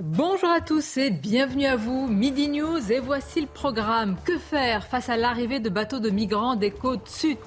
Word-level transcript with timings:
Bonjour 0.00 0.48
à 0.48 0.60
tous 0.60 0.96
et 0.96 1.10
bienvenue 1.10 1.66
à 1.66 1.76
vous. 1.76 2.06
Midi 2.06 2.48
News 2.48 2.90
et 2.90 3.00
voici 3.00 3.40
le 3.40 3.46
programme. 3.46 4.16
Que 4.24 4.38
faire 4.38 4.86
face 4.86 5.08
à 5.08 5.16
l'arrivée 5.16 5.60
de 5.60 5.68
bateaux 5.68 5.98
de 5.98 6.10
migrants 6.10 6.56
des 6.56 6.70
côtes 6.70 7.08
sud 7.08 7.38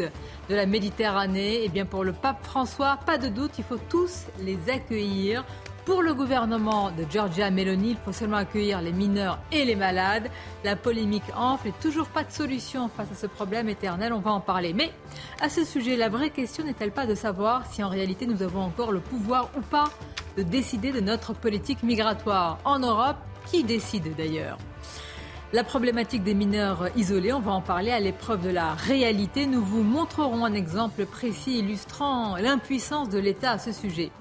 de 0.50 0.56
la 0.56 0.66
Méditerranée? 0.66 1.62
Eh 1.64 1.70
bien 1.70 1.86
pour 1.86 2.04
le 2.04 2.14
pape 2.14 2.44
François, 2.46 2.98
pas 3.06 3.18
de 3.18 3.28
doute, 3.28 3.52
il 3.58 3.64
faut 3.64 3.80
tous 3.90 4.26
les 4.40 4.58
accueillir. 4.70 5.46
Pour 5.86 6.04
le 6.04 6.14
gouvernement 6.14 6.92
de 6.92 7.06
Giorgia 7.10 7.50
Meloni, 7.50 7.92
il 7.92 7.98
faut 7.98 8.12
seulement 8.12 8.38
accueillir 8.38 8.82
les 8.82 8.92
mineurs 8.92 9.40
et 9.52 9.66
les 9.66 9.76
malades. 9.76 10.30
La 10.64 10.76
polémique 10.76 11.24
enfle 11.36 11.70
et 11.70 11.74
toujours 11.82 12.08
pas 12.08 12.24
de 12.24 12.32
solution 12.32 12.88
face 12.88 13.12
à 13.12 13.16
ce 13.16 13.26
problème 13.26 13.68
éternel. 13.68 14.14
On 14.14 14.20
va 14.20 14.32
en 14.32 14.40
parler. 14.40 14.74
Mais 14.74 14.92
à 15.42 15.50
ce 15.50 15.66
sujet, 15.66 15.98
la 15.98 16.08
vraie 16.08 16.30
question 16.30 16.64
n'est-elle 16.64 16.92
pas 16.92 17.08
de 17.08 17.16
savoir 17.16 17.66
si 17.66 17.84
en 17.84 17.90
réalité 17.90 18.28
nous 18.28 18.44
avons 18.44 18.62
encore 18.62 18.92
le 18.92 19.00
pouvoir 19.00 19.50
ou 19.58 19.62
pas 19.62 19.86
de 20.38 20.44
décider 20.44 20.92
de 20.92 21.00
notre 21.00 21.34
politique 21.34 21.82
migratoire 21.82 22.60
en 22.64 22.78
Europe? 22.78 23.18
Qui 23.48 23.64
décide 23.64 24.16
d'ailleurs? 24.16 24.60
La 25.52 25.64
problématique 25.64 26.24
des 26.24 26.36
mineurs 26.36 26.90
isolés, 26.96 27.34
on 27.34 27.40
va 27.40 27.54
en 27.54 27.62
parler 27.62 27.92
à 27.92 28.00
l'épreuve 28.00 28.44
de 28.44 28.52
la 28.52 28.76
réalité. 28.76 29.48
Nous 29.48 29.64
vous 29.64 29.82
montrerons 29.82 30.46
un 30.46 30.54
exemple 30.54 31.08
précis 31.08 31.58
illustrant 31.58 32.38
l'impuissance 32.38 33.10
de 33.10 33.18
l'État 33.18 33.54
à 33.54 33.58
ce 33.58 33.72
sujet. 33.72 34.12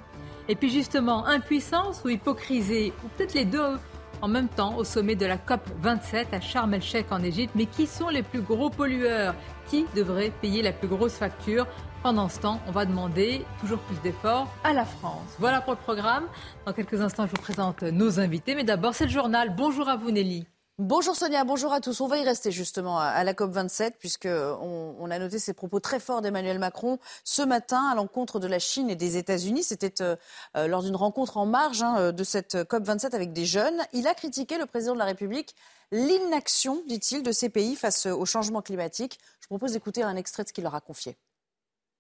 Et 0.51 0.57
puis 0.57 0.69
justement, 0.69 1.27
impuissance 1.27 2.03
ou 2.05 2.09
hypocrisie, 2.09 2.93
ou 3.05 3.09
peut-être 3.11 3.35
les 3.35 3.45
deux 3.45 3.79
en 4.21 4.27
même 4.27 4.49
temps 4.49 4.77
au 4.77 4.83
sommet 4.83 5.15
de 5.15 5.25
la 5.25 5.39
COP 5.39 5.61
27 5.81 6.35
à 6.35 6.41
Sharm 6.41 6.75
el-Sheikh 6.75 7.13
en 7.13 7.23
Égypte. 7.23 7.53
Mais 7.55 7.67
qui 7.67 7.87
sont 7.87 8.09
les 8.09 8.25
plus 8.25 8.41
gros 8.41 8.69
pollueurs? 8.69 9.37
Qui 9.69 9.87
devrait 9.95 10.33
payer 10.43 10.61
la 10.61 10.73
plus 10.73 10.89
grosse 10.89 11.13
facture? 11.13 11.69
Pendant 12.03 12.29
ce 12.29 12.41
temps, 12.41 12.61
on 12.67 12.73
va 12.73 12.85
demander 12.85 13.45
toujours 13.61 13.79
plus 13.79 14.01
d'efforts 14.01 14.49
à 14.65 14.73
la 14.73 14.85
France. 14.85 15.37
Voilà 15.39 15.61
pour 15.61 15.75
le 15.75 15.79
programme. 15.79 16.25
Dans 16.67 16.73
quelques 16.73 17.01
instants, 17.01 17.27
je 17.27 17.31
vous 17.31 17.43
présente 17.43 17.85
nos 17.85 18.19
invités. 18.19 18.57
Mais 18.57 18.65
d'abord, 18.65 18.97
c'est 18.97 19.05
le 19.05 19.13
journal. 19.13 19.55
Bonjour 19.57 19.89
à 19.89 19.97
vous, 19.97 20.11
Nelly. 20.11 20.47
Bonjour 20.83 21.15
Sonia, 21.15 21.45
bonjour 21.45 21.75
à 21.75 21.83
tous. 21.83 22.01
On 22.01 22.07
va 22.07 22.17
y 22.17 22.25
rester 22.25 22.51
justement 22.51 22.99
à 22.99 23.23
la 23.23 23.35
COP27 23.35 23.99
puisqu'on 23.99 24.97
on 24.99 25.11
a 25.11 25.19
noté 25.19 25.39
ces 25.39 25.53
propos 25.53 25.79
très 25.79 26.01
forts 26.01 26.23
d'Emmanuel 26.23 26.59
Macron 26.59 26.99
ce 27.23 27.43
matin 27.43 27.85
à 27.93 27.95
l'encontre 27.95 28.41
de 28.41 28.47
la 28.47 28.59
Chine 28.59 28.89
et 28.89 28.97
des 28.97 29.19
États-Unis. 29.19 29.63
C'était 29.63 30.01
euh, 30.01 30.17
euh, 30.57 30.69
lors 30.69 30.83
d'une 30.83 30.97
rencontre 30.97 31.37
en 31.37 31.45
marge 31.45 31.83
hein, 31.83 32.13
de 32.13 32.25
cette 32.25 32.55
COP27 32.55 33.15
avec 33.15 33.35
des 33.35 33.45
jeunes. 33.45 33.79
Il 33.93 34.07
a 34.07 34.15
critiqué 34.15 34.57
le 34.57 34.65
président 34.65 34.95
de 34.95 34.99
la 34.99 35.05
République 35.05 35.55
l'inaction, 35.93 36.83
dit-il, 36.89 37.23
de 37.23 37.33
ces 37.33 37.51
pays 37.51 37.77
face 37.77 38.07
au 38.07 38.25
changement 38.25 38.63
climatique. 38.63 39.19
Je 39.43 39.49
propose 39.49 39.73
d'écouter 39.73 40.03
un 40.03 40.17
extrait 40.17 40.45
de 40.45 40.49
ce 40.49 40.55
qu'il 40.55 40.65
leur 40.65 40.75
a 40.75 40.81
confié. 40.81 41.19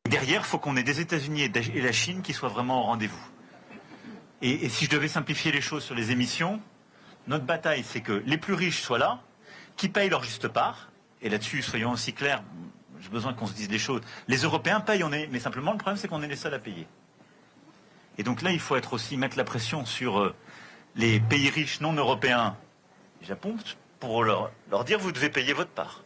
Derrière, 0.08 0.40
il 0.40 0.46
faut 0.46 0.58
qu'on 0.58 0.78
ait 0.78 0.82
des 0.82 1.00
États-Unis 1.00 1.42
et 1.42 1.82
la 1.82 1.92
Chine 1.92 2.22
qui 2.22 2.32
soient 2.32 2.48
vraiment 2.48 2.80
au 2.80 2.84
rendez-vous. 2.84 3.28
Et 4.40 4.70
si 4.70 4.86
je 4.86 4.90
devais 4.90 5.08
simplifier 5.08 5.52
les 5.52 5.60
choses 5.60 5.84
sur 5.84 5.94
les 5.94 6.12
émissions, 6.12 6.62
notre 7.30 7.44
bataille, 7.44 7.84
c'est 7.84 8.00
que 8.00 8.22
les 8.26 8.36
plus 8.36 8.54
riches 8.54 8.82
soient 8.82 8.98
là, 8.98 9.20
qui 9.76 9.88
payent 9.88 10.10
leur 10.10 10.24
juste 10.24 10.48
part. 10.48 10.90
Et 11.22 11.28
là-dessus, 11.28 11.62
soyons 11.62 11.92
aussi 11.92 12.12
clairs, 12.12 12.42
j'ai 13.00 13.08
besoin 13.08 13.32
qu'on 13.32 13.46
se 13.46 13.54
dise 13.54 13.68
des 13.68 13.78
choses. 13.78 14.00
Les 14.26 14.38
Européens 14.38 14.80
payent, 14.80 15.04
on 15.04 15.12
est, 15.12 15.28
mais 15.28 15.38
simplement 15.38 15.70
le 15.70 15.78
problème, 15.78 15.96
c'est 15.96 16.08
qu'on 16.08 16.22
est 16.22 16.28
les 16.28 16.36
seuls 16.36 16.54
à 16.54 16.58
payer. 16.58 16.88
Et 18.18 18.24
donc 18.24 18.42
là, 18.42 18.50
il 18.50 18.58
faut 18.58 18.74
être 18.74 18.92
aussi 18.92 19.16
mettre 19.16 19.36
la 19.38 19.44
pression 19.44 19.86
sur 19.86 20.18
euh, 20.18 20.34
les 20.96 21.20
pays 21.20 21.48
riches 21.50 21.80
non 21.80 21.92
européens, 21.92 22.56
Japon, 23.22 23.54
pour 24.00 24.24
leur, 24.24 24.50
dire 24.84 24.98
vous 24.98 25.12
devez 25.12 25.30
payer 25.30 25.52
votre 25.52 25.70
part. 25.70 26.02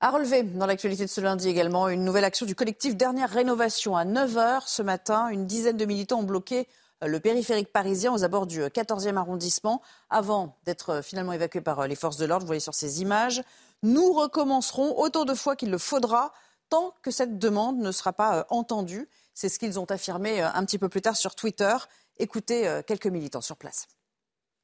À 0.00 0.10
relever 0.10 0.42
dans 0.42 0.66
l'actualité 0.66 1.04
de 1.04 1.10
ce 1.10 1.20
lundi 1.20 1.48
également 1.48 1.88
une 1.88 2.04
nouvelle 2.04 2.24
action 2.24 2.46
du 2.46 2.56
collectif 2.56 2.96
Dernière 2.96 3.30
Rénovation 3.30 3.96
à 3.96 4.04
9h 4.04 4.64
ce 4.66 4.82
matin. 4.82 5.28
Une 5.28 5.46
dizaine 5.46 5.76
de 5.76 5.84
militants 5.84 6.18
ont 6.18 6.24
bloqué 6.24 6.66
le 7.06 7.20
périphérique 7.20 7.72
parisien 7.72 8.12
aux 8.12 8.24
abords 8.24 8.46
du 8.46 8.60
14e 8.60 9.16
arrondissement 9.16 9.82
avant 10.10 10.56
d'être 10.64 11.02
finalement 11.02 11.32
évacués 11.32 11.60
par 11.60 11.86
les 11.86 11.96
forces 11.96 12.16
de 12.16 12.26
l'ordre. 12.26 12.44
Vous 12.44 12.48
voyez 12.48 12.60
sur 12.60 12.74
ces 12.74 13.02
images. 13.02 13.42
Nous 13.82 14.12
recommencerons 14.12 14.98
autant 14.98 15.24
de 15.24 15.34
fois 15.34 15.56
qu'il 15.56 15.70
le 15.70 15.78
faudra 15.78 16.32
tant 16.70 16.94
que 17.02 17.10
cette 17.10 17.38
demande 17.38 17.78
ne 17.78 17.92
sera 17.92 18.12
pas 18.12 18.46
entendue. 18.50 19.08
C'est 19.34 19.48
ce 19.48 19.58
qu'ils 19.58 19.78
ont 19.78 19.84
affirmé 19.90 20.40
un 20.40 20.64
petit 20.64 20.78
peu 20.78 20.88
plus 20.88 21.02
tard 21.02 21.16
sur 21.16 21.34
Twitter. 21.34 21.76
Écoutez 22.18 22.80
quelques 22.86 23.06
militants 23.06 23.40
sur 23.40 23.56
place. 23.56 23.86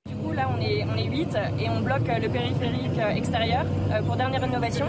Du 0.07 0.17
coup, 0.17 0.33
là, 0.33 0.49
on 0.51 0.61
est, 0.61 0.83
on 0.85 0.97
est 0.97 1.05
8 1.05 1.37
et 1.59 1.69
on 1.69 1.81
bloque 1.83 2.07
le 2.07 2.29
périphérique 2.29 2.99
extérieur 3.15 3.67
pour 4.07 4.17
Dernière 4.17 4.41
Rénovation, 4.41 4.87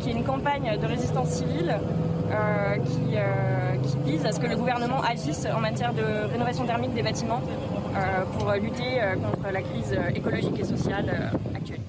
qui 0.00 0.10
est 0.10 0.12
une 0.12 0.24
campagne 0.24 0.78
de 0.78 0.86
résistance 0.86 1.30
civile 1.30 1.80
euh, 1.80 2.13
qui, 2.28 3.16
euh, 3.16 3.76
qui, 3.82 4.10
vise 4.10 4.26
à 4.26 4.32
ce 4.32 4.40
que 4.40 4.46
le 4.46 4.56
gouvernement 4.56 5.02
agisse 5.02 5.46
en 5.46 5.60
matière 5.60 5.92
de 5.92 6.02
rénovation 6.30 6.66
thermique 6.66 6.94
des 6.94 7.02
bâtiments 7.02 7.40
euh, 7.96 8.24
pour 8.38 8.52
lutter 8.52 9.00
contre 9.22 9.52
la 9.52 9.62
crise 9.62 9.96
écologique 10.14 10.58
et 10.58 10.64
sociale 10.64 11.32
actuelle. 11.54 11.80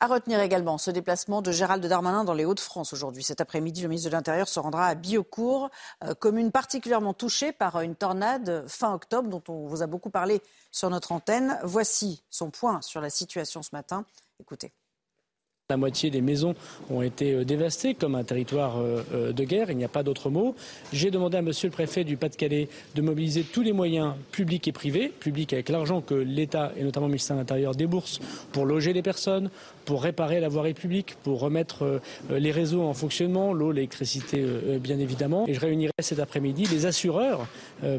À 0.00 0.08
retenir 0.08 0.40
également 0.40 0.76
ce 0.76 0.90
déplacement 0.90 1.40
de 1.40 1.50
Gérald 1.50 1.84
Darmanin 1.84 2.24
dans 2.24 2.34
les 2.34 2.44
Hauts-de-France 2.44 2.92
aujourd'hui. 2.92 3.22
Cet 3.22 3.40
après-midi, 3.40 3.80
le 3.82 3.88
ministre 3.88 4.10
de 4.10 4.14
l'Intérieur 4.14 4.46
se 4.46 4.60
rendra 4.60 4.86
à 4.86 4.94
Biocourt, 4.94 5.70
commune 6.18 6.52
particulièrement 6.52 7.14
touchée 7.14 7.50
par 7.52 7.80
une 7.80 7.96
tornade 7.96 8.64
fin 8.68 8.92
octobre 8.92 9.30
dont 9.30 9.42
on 9.48 9.66
vous 9.66 9.82
a 9.82 9.86
beaucoup 9.86 10.10
parlé 10.10 10.42
sur 10.70 10.90
notre 10.90 11.12
antenne. 11.12 11.58
Voici 11.64 12.22
son 12.28 12.50
point 12.50 12.82
sur 12.82 13.00
la 13.00 13.08
situation 13.08 13.62
ce 13.62 13.70
matin. 13.72 14.04
Écoutez. 14.38 14.74
La 15.68 15.76
moitié 15.76 16.10
des 16.10 16.20
maisons 16.20 16.54
ont 16.90 17.02
été 17.02 17.44
dévastées 17.44 17.94
comme 17.94 18.14
un 18.14 18.22
territoire 18.22 18.76
de 19.12 19.44
guerre, 19.44 19.68
il 19.68 19.76
n'y 19.76 19.82
a 19.82 19.88
pas 19.88 20.04
d'autre 20.04 20.30
mot. 20.30 20.54
J'ai 20.92 21.10
demandé 21.10 21.38
à 21.38 21.42
monsieur 21.42 21.66
le 21.66 21.72
préfet 21.72 22.04
du 22.04 22.16
Pas-de-Calais 22.16 22.68
de 22.94 23.02
mobiliser 23.02 23.42
tous 23.42 23.62
les 23.62 23.72
moyens 23.72 24.12
publics 24.30 24.68
et 24.68 24.70
privés, 24.70 25.08
publics 25.08 25.52
avec 25.52 25.68
l'argent 25.68 26.02
que 26.02 26.14
l'État 26.14 26.70
et 26.76 26.84
notamment 26.84 27.06
le 27.06 27.14
ministère 27.14 27.34
de 27.34 27.40
l'Intérieur 27.40 27.74
déboursent 27.74 28.20
pour 28.52 28.64
loger 28.64 28.92
les 28.92 29.02
personnes, 29.02 29.50
pour 29.86 30.04
réparer 30.04 30.38
la 30.38 30.48
voirie 30.48 30.72
publique, 30.72 31.16
pour 31.24 31.40
remettre 31.40 32.00
les 32.30 32.52
réseaux 32.52 32.84
en 32.84 32.94
fonctionnement, 32.94 33.52
l'eau, 33.52 33.72
l'électricité 33.72 34.44
bien 34.80 35.00
évidemment. 35.00 35.48
Et 35.48 35.54
je 35.54 35.58
réunirai 35.58 35.90
cet 35.98 36.20
après-midi 36.20 36.66
les 36.70 36.86
assureurs 36.86 37.44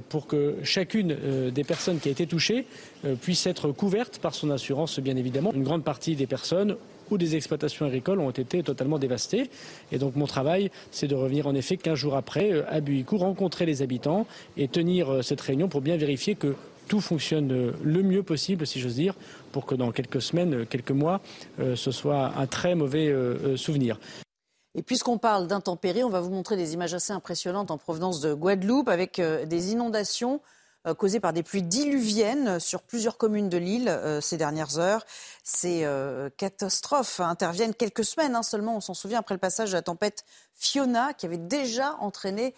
pour 0.08 0.26
que 0.28 0.56
chacune 0.64 1.18
des 1.54 1.64
personnes 1.66 2.00
qui 2.00 2.08
a 2.08 2.14
été 2.14 2.28
touchée 2.28 2.66
puisse 3.22 3.46
être 3.46 3.74
couverte 3.74 4.20
par 4.20 4.36
son 4.36 4.52
assurance 4.52 5.02
bien 5.02 5.18
évidemment. 5.18 5.52
Une 5.52 5.66
grande 5.66 5.84
partie 5.84 6.16
des 6.16 6.28
personnes 6.28 6.78
ou 7.12 7.18
des 7.18 7.36
exploitations 7.36 7.86
agricoles 7.86 8.20
ont 8.20 8.32
été 8.32 8.64
totalement 8.64 9.00
dévastées. 9.00 9.50
Et 9.92 9.98
donc 9.98 10.16
mon 10.16 10.28
travail, 10.28 10.72
c'est 10.92 11.08
de 11.08 11.16
revenir 11.16 11.48
en 11.48 11.56
effet 11.56 11.78
15 11.78 11.96
jours 11.98 12.16
après 12.16 12.66
à 12.68 12.80
Buicou, 12.82 13.18
rencontrer 13.18 13.66
les 13.66 13.82
habitants 13.82 14.28
et 14.56 14.68
tenir 14.68 15.24
cette 15.24 15.42
réunion 15.42 15.68
pour 15.68 15.82
bien 15.82 15.98
vérifier 15.98 16.36
que 16.36 16.56
tout 16.88 17.02
fonctionne 17.02 17.74
le 17.84 18.04
mieux 18.04 18.24
possible, 18.24 18.66
si 18.66 18.80
j'ose 18.80 18.96
dire, 18.96 19.14
pour 19.52 19.66
que 19.66 19.76
dans 19.76 19.92
quelques 19.92 20.22
semaines, 20.22 20.66
quelques 20.66 20.92
mois, 20.92 21.20
ce 21.58 21.92
soit 21.92 22.32
un 22.38 22.48
très 22.48 22.76
mauvais 22.76 23.14
souvenir. 23.58 24.00
Et 24.74 24.84
puisqu'on 24.84 25.18
parle 25.18 25.48
d'intempéries, 25.48 26.04
on 26.04 26.10
va 26.10 26.22
vous 26.22 26.30
montrer 26.30 26.56
des 26.56 26.74
images 26.74 26.94
assez 26.94 27.12
impressionnantes 27.12 27.72
en 27.72 27.78
provenance 27.78 28.22
de 28.22 28.34
Guadeloupe 28.34 28.88
avec 28.88 29.20
des 29.20 29.72
inondations 29.74 30.40
causées 30.96 31.20
par 31.20 31.34
des 31.34 31.44
pluies 31.44 31.64
diluviennes 31.64 32.60
sur 32.60 32.82
plusieurs 32.82 33.18
communes 33.18 33.50
de 33.50 33.58
l'île 33.58 34.20
ces 34.22 34.38
dernières 34.38 34.78
heures. 34.78 35.06
Ces 35.44 35.88
catastrophes 36.38 37.20
interviennent 37.20 37.74
quelques 37.74 38.06
semaines 38.06 38.36
hein, 38.36 38.44
seulement, 38.44 38.78
on 38.78 38.82
s'en 38.82 38.94
souvient, 38.94 39.20
après 39.20 39.36
le 39.36 39.40
passage 39.40 39.70
de 39.70 39.76
la 39.76 39.82
tempête 39.82 40.24
Fiona, 40.54 41.14
qui 41.14 41.26
avait 41.26 41.38
déjà 41.38 41.96
entraîné 42.00 42.54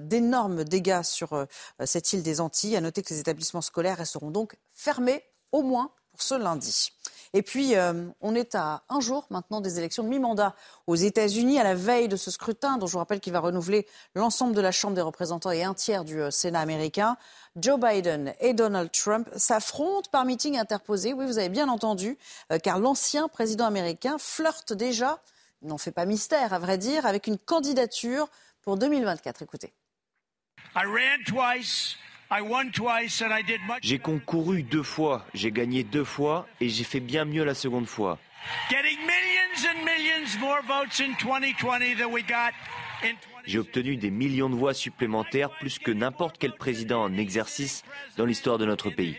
d'énormes 0.00 0.64
dégâts 0.64 1.02
sur 1.02 1.46
cette 1.84 2.12
île 2.12 2.22
des 2.22 2.40
Antilles. 2.40 2.76
À 2.76 2.80
noter 2.80 3.02
que 3.02 3.12
les 3.12 3.20
établissements 3.20 3.60
scolaires 3.60 3.98
resteront 3.98 4.30
donc 4.30 4.56
fermés 4.72 5.24
au 5.50 5.62
moins 5.62 5.90
pour 6.10 6.22
ce 6.22 6.34
lundi. 6.34 6.92
Et 7.34 7.42
puis, 7.42 7.74
on 8.20 8.34
est 8.34 8.54
à 8.54 8.82
un 8.88 9.00
jour 9.00 9.26
maintenant 9.30 9.60
des 9.60 9.78
élections 9.78 10.02
de 10.02 10.08
mi-mandat 10.08 10.54
aux 10.86 10.96
États-Unis, 10.96 11.58
à 11.58 11.64
la 11.64 11.74
veille 11.74 12.08
de 12.08 12.16
ce 12.16 12.30
scrutin, 12.30 12.76
dont 12.76 12.86
je 12.86 12.92
vous 12.92 12.98
rappelle 12.98 13.20
qu'il 13.20 13.32
va 13.32 13.40
renouveler 13.40 13.86
l'ensemble 14.14 14.54
de 14.54 14.60
la 14.60 14.70
Chambre 14.70 14.94
des 14.94 15.00
représentants 15.00 15.50
et 15.50 15.64
un 15.64 15.72
tiers 15.72 16.04
du 16.04 16.20
Sénat 16.30 16.60
américain. 16.60 17.16
Joe 17.56 17.78
Biden 17.80 18.34
et 18.40 18.52
Donald 18.52 18.90
Trump 18.92 19.28
s'affrontent 19.36 20.10
par 20.10 20.24
meeting 20.24 20.58
interposé. 20.58 21.12
Oui, 21.14 21.24
vous 21.26 21.38
avez 21.38 21.48
bien 21.48 21.68
entendu, 21.68 22.18
car 22.62 22.78
l'ancien 22.78 23.28
président 23.28 23.66
américain 23.66 24.16
flirte 24.18 24.72
déjà, 24.72 25.20
n'en 25.62 25.78
fait 25.78 25.92
pas 25.92 26.04
mystère 26.04 26.52
à 26.52 26.58
vrai 26.58 26.76
dire, 26.76 27.06
avec 27.06 27.26
une 27.26 27.38
candidature 27.38 28.28
pour 28.60 28.76
2024. 28.76 29.42
Écoutez. 29.42 29.72
J'ai 33.82 33.98
concouru 33.98 34.62
deux 34.62 34.82
fois, 34.82 35.26
j'ai 35.34 35.52
gagné 35.52 35.84
deux 35.84 36.04
fois 36.04 36.46
et 36.60 36.68
j'ai 36.70 36.84
fait 36.84 37.00
bien 37.00 37.26
mieux 37.26 37.44
la 37.44 37.54
seconde 37.54 37.86
fois. 37.86 38.18
J'ai 43.44 43.58
obtenu 43.58 43.96
des 43.96 44.10
millions 44.10 44.48
de 44.48 44.54
voix 44.54 44.72
supplémentaires, 44.72 45.50
plus 45.58 45.78
que 45.78 45.90
n'importe 45.90 46.36
quel 46.38 46.52
président 46.52 47.02
en 47.02 47.16
exercice 47.18 47.84
dans 48.16 48.24
l'histoire 48.24 48.58
de 48.58 48.64
notre 48.64 48.88
pays. 48.90 49.16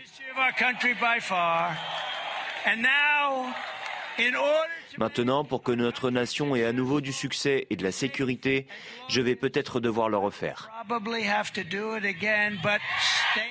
Maintenant, 4.98 5.44
pour 5.44 5.62
que 5.62 5.72
notre 5.72 6.10
nation 6.10 6.54
ait 6.54 6.64
à 6.64 6.72
nouveau 6.72 7.00
du 7.00 7.12
succès 7.12 7.66
et 7.70 7.76
de 7.76 7.82
la 7.82 7.92
sécurité, 7.92 8.66
je 9.08 9.20
vais 9.20 9.34
peut-être 9.34 9.80
devoir 9.80 10.08
le 10.08 10.16
refaire. 10.16 10.70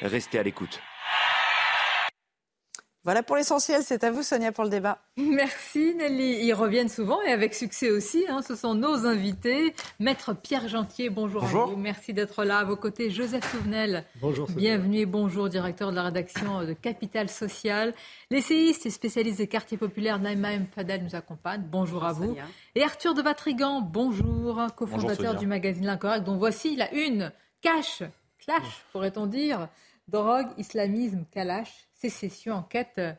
Restez 0.01 0.40
à 0.40 0.44
l'écoute. 0.44 0.81
Voilà 3.05 3.21
pour 3.21 3.35
l'essentiel. 3.35 3.81
C'est 3.83 4.05
à 4.05 4.11
vous, 4.11 4.23
Sonia, 4.23 4.53
pour 4.53 4.63
le 4.63 4.69
débat. 4.69 5.00
Merci, 5.17 5.94
Nelly. 5.95 6.45
Ils 6.45 6.53
reviennent 6.53 6.88
souvent 6.88 7.21
et 7.21 7.33
avec 7.33 7.53
succès 7.53 7.91
aussi. 7.91 8.23
Hein. 8.29 8.41
Ce 8.41 8.55
sont 8.55 8.75
nos 8.75 9.05
invités. 9.05 9.75
Maître 10.00 10.33
Pierre 10.33 10.69
Gentier, 10.69 11.09
bonjour, 11.09 11.41
bonjour. 11.41 11.63
à 11.63 11.65
vous. 11.65 11.75
Merci 11.75 12.13
d'être 12.13 12.45
là. 12.45 12.59
À 12.59 12.63
vos 12.63 12.77
côtés, 12.77 13.09
Joseph 13.09 13.44
Souvenel. 13.51 14.05
Bonjour. 14.21 14.50
Bienvenue 14.51 15.00
et 15.00 15.05
bonjour, 15.05 15.50
directeur 15.50 15.91
de 15.91 15.97
la 15.97 16.03
rédaction 16.03 16.63
de 16.63 16.71
Capital 16.71 17.27
Social. 17.27 17.94
L'essayiste 18.29 18.85
et 18.85 18.89
spécialiste 18.89 19.39
des 19.39 19.47
quartiers 19.47 19.77
populaires, 19.77 20.19
Naïma 20.19 20.53
M. 20.53 20.65
Fadel, 20.73 21.03
nous 21.03 21.15
accompagne. 21.15 21.63
Bonjour 21.69 22.05
à 22.05 22.13
vous. 22.13 22.38
Et 22.75 22.83
Arthur 22.83 23.13
de 23.13 23.21
Vatrigan, 23.21 23.81
bonjour, 23.81 24.61
cofondateur 24.77 25.35
du 25.35 25.45
magazine 25.45 25.85
L'Incorrect, 25.88 26.23
dont 26.23 26.38
voici 26.38 26.77
la 26.77 26.94
une. 26.94 27.33
Cash, 27.61 28.03
clash, 28.39 28.85
pourrait-on 28.94 29.25
dire. 29.25 29.67
Drogue, 30.07 30.47
islamisme, 30.57 31.25
kalash 31.31 31.88
sécession, 32.09 32.55
enquête 32.55 32.95
euh, 32.97 33.13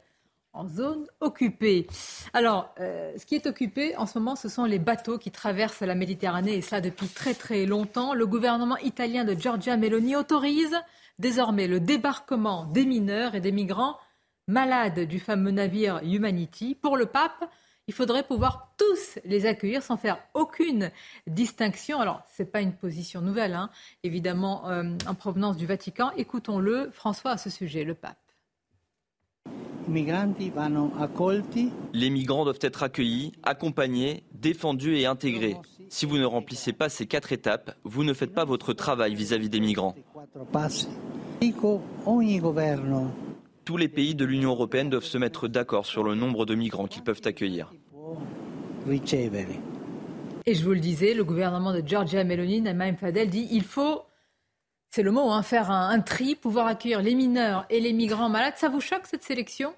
en 0.52 0.68
zone 0.68 1.06
occupée. 1.20 1.86
Alors, 2.32 2.72
euh, 2.80 3.12
ce 3.16 3.26
qui 3.26 3.34
est 3.34 3.46
occupé 3.46 3.96
en 3.96 4.06
ce 4.06 4.18
moment, 4.18 4.36
ce 4.36 4.48
sont 4.48 4.64
les 4.64 4.78
bateaux 4.78 5.18
qui 5.18 5.30
traversent 5.30 5.80
la 5.80 5.94
Méditerranée, 5.94 6.56
et 6.56 6.62
cela 6.62 6.80
depuis 6.80 7.08
très 7.08 7.34
très 7.34 7.66
longtemps. 7.66 8.14
Le 8.14 8.26
gouvernement 8.26 8.76
italien 8.78 9.24
de 9.24 9.34
Giorgia 9.34 9.76
Meloni 9.76 10.16
autorise 10.16 10.76
désormais 11.18 11.66
le 11.66 11.80
débarquement 11.80 12.66
des 12.66 12.84
mineurs 12.84 13.34
et 13.34 13.40
des 13.40 13.52
migrants 13.52 13.98
malades 14.46 15.00
du 15.00 15.18
fameux 15.18 15.50
navire 15.50 16.00
Humanity. 16.02 16.74
Pour 16.74 16.96
le 16.96 17.06
pape, 17.06 17.50
il 17.86 17.94
faudrait 17.94 18.22
pouvoir 18.22 18.74
tous 18.78 19.18
les 19.24 19.46
accueillir 19.46 19.82
sans 19.82 19.96
faire 19.96 20.18
aucune 20.34 20.90
distinction. 21.26 22.00
Alors, 22.00 22.22
ce 22.36 22.42
n'est 22.42 22.48
pas 22.48 22.60
une 22.60 22.74
position 22.74 23.20
nouvelle, 23.20 23.54
hein, 23.54 23.70
évidemment, 24.02 24.68
euh, 24.70 24.96
en 25.06 25.14
provenance 25.14 25.56
du 25.56 25.66
Vatican. 25.66 26.10
Écoutons-le, 26.16 26.90
François, 26.90 27.32
à 27.32 27.36
ce 27.38 27.50
sujet, 27.50 27.84
le 27.84 27.94
pape. 27.94 28.23
Les 31.92 32.10
migrants 32.10 32.44
doivent 32.44 32.58
être 32.60 32.82
accueillis, 32.82 33.32
accompagnés, 33.42 34.24
défendus 34.32 34.96
et 34.96 35.06
intégrés. 35.06 35.56
Si 35.88 36.06
vous 36.06 36.16
ne 36.16 36.24
remplissez 36.24 36.72
pas 36.72 36.88
ces 36.88 37.06
quatre 37.06 37.32
étapes, 37.32 37.76
vous 37.84 38.04
ne 38.04 38.14
faites 38.14 38.32
pas 38.32 38.44
votre 38.44 38.72
travail 38.72 39.14
vis-à-vis 39.14 39.50
des 39.50 39.60
migrants. 39.60 39.94
Tous 43.64 43.76
les 43.76 43.88
pays 43.88 44.14
de 44.14 44.24
l'Union 44.24 44.50
européenne 44.50 44.90
doivent 44.90 45.04
se 45.04 45.18
mettre 45.18 45.48
d'accord 45.48 45.86
sur 45.86 46.02
le 46.02 46.14
nombre 46.14 46.46
de 46.46 46.54
migrants 46.54 46.86
qu'ils 46.86 47.02
peuvent 47.02 47.22
accueillir. 47.24 47.72
Et 50.46 50.54
je 50.54 50.64
vous 50.64 50.72
le 50.72 50.80
disais, 50.80 51.14
le 51.14 51.24
gouvernement 51.24 51.72
de 51.72 51.82
Giorgia 51.86 52.24
Meloni, 52.24 52.60
Naïm 52.60 52.96
Fadel, 52.96 53.30
dit 53.30 53.48
il 53.50 53.62
faut 53.62 54.02
c'est 54.94 55.02
le 55.02 55.10
mot, 55.10 55.28
hein, 55.32 55.42
faire 55.42 55.72
un, 55.72 55.98
tri, 56.00 56.36
pouvoir 56.36 56.68
accueillir 56.68 57.02
les 57.02 57.16
mineurs 57.16 57.66
et 57.68 57.80
les 57.80 57.92
migrants 57.92 58.28
malades. 58.28 58.54
Ça 58.56 58.68
vous 58.68 58.80
choque 58.80 59.06
cette 59.10 59.24
sélection? 59.24 59.74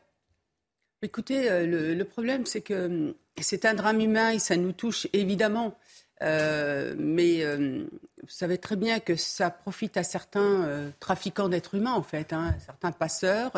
Écoutez, 1.01 1.51
euh, 1.51 1.95
le, 1.95 2.05
problème, 2.05 2.45
c'est 2.45 2.61
que 2.61 2.85
hum, 2.85 3.15
c'est 3.41 3.65
un 3.65 3.73
drame 3.73 4.01
humain 4.01 4.33
et 4.33 4.39
ça 4.39 4.57
nous 4.57 4.73
touche 4.73 5.07
évidemment. 5.15 5.75
Euh, 6.21 6.95
mais 6.99 7.43
euh, 7.43 7.87
vous 8.23 8.29
savez 8.29 8.59
très 8.59 8.77
bien 8.77 9.01
que 9.01 9.17
ça 9.17 9.49
profite 9.49 9.97
à 9.97 10.03
certains 10.03 10.93
trafiquants 11.01 11.49
d'êtres 11.49 11.77
humains, 11.77 11.95
en 11.95 12.03
fait, 12.03 12.35
hein, 12.35 12.55
certains 12.63 12.93
passeurs. 12.93 13.53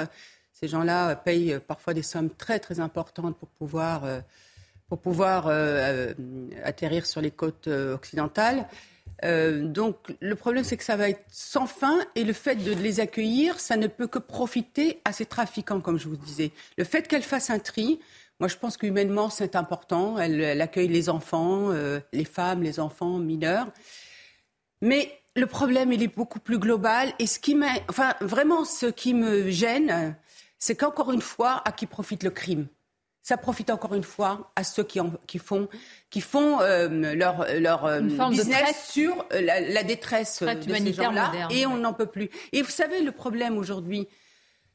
Ces 0.52 0.68
gens-là 0.68 1.16
payent 1.16 1.58
parfois 1.66 1.92
des 1.92 2.04
sommes 2.04 2.30
très 2.30 2.60
très 2.60 2.78
importantes 2.78 3.36
pour 3.36 3.48
pouvoir, 3.48 4.04
pour 4.88 5.00
pouvoir 5.00 5.48
atterrir 6.62 7.04
sur 7.04 7.20
les 7.20 7.32
côtes 7.32 7.66
occidentales. 7.66 8.68
Euh, 9.24 9.64
donc 9.64 9.96
le 10.20 10.34
problème, 10.34 10.64
c'est 10.64 10.76
que 10.76 10.84
ça 10.84 10.96
va 10.96 11.08
être 11.08 11.24
sans 11.30 11.66
fin 11.66 11.98
et 12.14 12.24
le 12.24 12.32
fait 12.32 12.56
de 12.56 12.72
les 12.72 13.00
accueillir, 13.00 13.58
ça 13.60 13.76
ne 13.76 13.86
peut 13.86 14.06
que 14.06 14.18
profiter 14.18 15.00
à 15.04 15.12
ces 15.12 15.26
trafiquants, 15.26 15.80
comme 15.80 15.98
je 15.98 16.08
vous 16.08 16.16
disais. 16.16 16.52
Le 16.76 16.84
fait 16.84 17.08
qu'elle 17.08 17.22
fasse 17.22 17.50
un 17.50 17.58
tri, 17.58 17.98
moi 18.40 18.48
je 18.48 18.56
pense 18.56 18.76
qu'humainement 18.76 19.30
c'est 19.30 19.56
important. 19.56 20.18
Elle, 20.18 20.60
accueille 20.60 20.88
les 20.88 21.08
enfants, 21.08 21.70
euh, 21.70 22.00
les 22.12 22.24
femmes, 22.24 22.62
les 22.62 22.80
enfants 22.80 23.18
mineurs. 23.18 23.68
Mais 24.80 25.12
le 25.34 25.46
problème, 25.46 25.92
il 25.92 26.02
est 26.02 26.14
beaucoup 26.14 26.40
plus 26.40 26.58
global. 26.58 27.12
Et 27.18 27.26
ce 27.26 27.38
qui 27.38 27.56
enfin 27.88 28.14
vraiment, 28.20 28.64
ce 28.64 28.86
qui 28.86 29.14
me 29.14 29.50
gêne, 29.50 30.16
c'est 30.58 30.76
qu'encore 30.76 31.12
une 31.12 31.22
fois, 31.22 31.62
à 31.64 31.72
qui 31.72 31.86
profite 31.86 32.22
le 32.22 32.30
crime? 32.30 32.68
Ça 33.28 33.36
profite 33.36 33.68
encore 33.68 33.92
une 33.92 34.04
fois 34.04 34.50
à 34.56 34.64
ceux 34.64 34.82
qui, 34.82 34.98
qui 35.26 35.38
font, 35.38 35.68
qui 36.08 36.22
font 36.22 36.62
euh, 36.62 36.88
leur, 37.14 37.44
leur 37.60 37.84
euh, 37.84 38.00
business 38.00 38.88
sur 38.88 39.22
euh, 39.34 39.42
la, 39.42 39.82
détresse 39.82 40.42
de 40.42 40.74
ces 40.74 40.94
gens-là. 40.94 41.32
Et 41.50 41.66
on 41.66 41.76
n'en 41.76 41.92
peut 41.92 42.06
plus. 42.06 42.30
Et 42.52 42.62
vous 42.62 42.70
savez, 42.70 43.02
le 43.02 43.12
problème 43.12 43.58
aujourd'hui, 43.58 44.08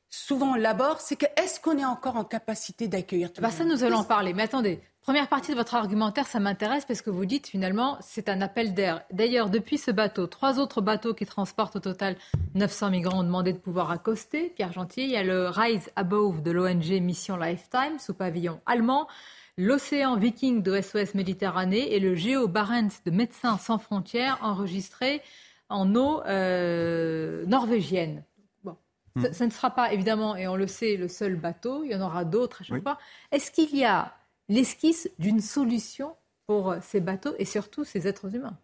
souvent 0.07 0.51
on 0.51 0.53
l'aborde, 0.53 0.99
c'est 1.01 1.15
que 1.15 1.25
est-ce 1.35 1.59
qu'on 1.59 1.79
est 1.79 1.85
encore 1.85 2.15
en 2.15 2.25
capacité 2.25 2.87
d'accueillir 2.87 3.33
tout 3.33 3.41
bah 3.41 3.49
Ça, 3.49 3.63
nous 3.63 3.83
allons 3.83 3.97
en 3.97 4.03
parler. 4.03 4.35
Mais 4.35 4.43
attendez, 4.43 4.81
Première 5.03 5.27
partie 5.27 5.51
de 5.51 5.57
votre 5.57 5.75
argumentaire, 5.75 6.27
ça 6.27 6.39
m'intéresse 6.39 6.85
parce 6.85 7.01
que 7.01 7.09
vous 7.09 7.25
dites 7.25 7.47
finalement 7.47 7.97
c'est 7.99 8.29
un 8.29 8.39
appel 8.39 8.73
d'air. 8.73 9.03
D'ailleurs, 9.11 9.49
depuis 9.49 9.77
ce 9.77 9.91
bateau, 9.91 10.27
trois 10.27 10.59
autres 10.59 10.79
bateaux 10.79 11.13
qui 11.13 11.25
transportent 11.25 11.75
au 11.75 11.81
total 11.81 12.15
900 12.55 12.89
migrants 12.89 13.19
ont 13.19 13.23
demandé 13.23 13.51
de 13.51 13.57
pouvoir 13.57 13.91
accoster. 13.91 14.53
Pierre 14.55 14.71
Gentil, 14.71 15.03
il 15.03 15.09
y 15.09 15.17
a 15.17 15.23
le 15.23 15.49
Rise 15.49 15.91
Above 15.97 16.41
de 16.41 16.51
l'ONG 16.51 16.89
Mission 17.01 17.35
Lifetime 17.35 17.99
sous 17.99 18.13
pavillon 18.13 18.61
allemand, 18.65 19.09
l'Océan 19.57 20.15
Viking 20.15 20.63
de 20.63 20.79
SOS 20.79 21.15
Méditerranée 21.15 21.93
et 21.93 21.99
le 21.99 22.15
Géo 22.15 22.47
Barents 22.47 23.01
de 23.05 23.11
Médecins 23.11 23.57
sans 23.57 23.79
frontières 23.79 24.37
enregistré 24.41 25.21
en 25.67 25.95
eau 25.95 26.21
euh, 26.27 27.45
norvégienne. 27.45 28.23
Bon. 28.63 28.77
Hmm. 29.15 29.33
Ça, 29.33 29.45
ne 29.45 29.51
sera 29.51 29.71
pas 29.71 29.91
évidemment, 29.91 30.37
et 30.37 30.47
on 30.47 30.55
le 30.55 30.67
sait, 30.67 30.95
le 30.95 31.09
seul 31.09 31.35
bateau. 31.35 31.83
Il 31.83 31.91
y 31.91 31.95
en 31.95 32.01
aura 32.01 32.23
d'autres 32.23 32.61
à 32.61 32.63
chaque 32.63 32.83
fois. 32.83 32.97
Est-ce 33.33 33.51
qu'il 33.51 33.75
y 33.75 33.83
a 33.83 34.13
l'esquisse 34.49 35.09
d'une 35.19 35.41
solution 35.41 36.15
pour 36.45 36.75
ces 36.81 36.99
bateaux 36.99 37.33
et 37.39 37.45
surtout 37.45 37.85
ces 37.85 38.07
êtres 38.07 38.35
humains 38.35 38.57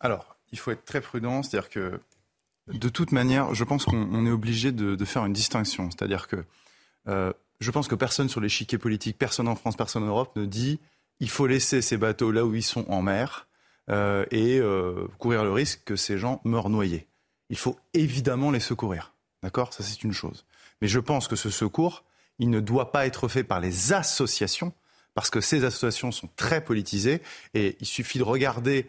Alors, 0.00 0.36
il 0.52 0.58
faut 0.58 0.70
être 0.70 0.84
très 0.84 1.00
prudent, 1.00 1.42
c'est-à-dire 1.42 1.68
que 1.68 2.00
de 2.68 2.88
toute 2.88 3.12
manière, 3.12 3.54
je 3.54 3.64
pense 3.64 3.84
qu'on 3.84 4.26
est 4.26 4.30
obligé 4.30 4.72
de, 4.72 5.04
faire 5.04 5.24
une 5.24 5.32
distinction. 5.32 5.90
C'est-à-dire 5.90 6.28
que 6.28 6.44
euh, 7.08 7.32
je 7.60 7.70
pense 7.70 7.88
que 7.88 7.94
personne 7.94 8.28
sur 8.28 8.40
l'échiquier 8.40 8.78
politique, 8.78 9.18
personne 9.18 9.48
en 9.48 9.56
France, 9.56 9.76
personne 9.76 10.04
en 10.04 10.06
Europe 10.06 10.36
ne 10.36 10.44
dit 10.44 10.80
il 11.20 11.28
faut 11.28 11.46
laisser 11.46 11.82
ces 11.82 11.96
bateaux 11.96 12.30
là 12.30 12.44
où 12.44 12.54
ils 12.54 12.62
sont 12.62 12.88
en 12.90 13.02
mer 13.02 13.48
euh, 13.90 14.24
et 14.30 14.58
euh, 14.58 15.06
courir 15.18 15.44
le 15.44 15.52
risque 15.52 15.82
que 15.84 15.96
ces 15.96 16.16
gens 16.16 16.40
meurent 16.44 16.70
noyés. 16.70 17.06
Il 17.50 17.58
faut 17.58 17.76
évidemment 17.94 18.50
les 18.50 18.60
secourir. 18.60 19.14
D'accord? 19.42 19.72
Ça, 19.72 19.82
c'est 19.82 20.02
une 20.02 20.12
chose. 20.12 20.44
Mais 20.80 20.88
je 20.88 21.00
pense 21.00 21.28
que 21.28 21.36
ce 21.36 21.50
secours, 21.50 22.04
il 22.40 22.50
ne 22.50 22.58
doit 22.58 22.90
pas 22.90 23.06
être 23.06 23.28
fait 23.28 23.44
par 23.44 23.60
les 23.60 23.92
associations, 23.92 24.72
parce 25.14 25.30
que 25.30 25.40
ces 25.40 25.64
associations 25.64 26.10
sont 26.10 26.28
très 26.36 26.64
politisées, 26.64 27.22
et 27.54 27.76
il 27.80 27.86
suffit 27.86 28.18
de 28.18 28.24
regarder 28.24 28.86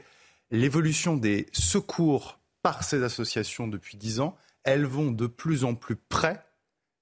l'évolution 0.49 1.17
des 1.17 1.45
secours 1.51 2.39
par 2.63 2.83
ces 2.83 3.03
associations 3.03 3.67
depuis 3.67 3.97
dix 3.97 4.19
ans. 4.19 4.35
Elles 4.63 4.85
vont 4.85 5.11
de 5.11 5.27
plus 5.27 5.65
en 5.65 5.75
plus 5.75 5.95
près 5.95 6.43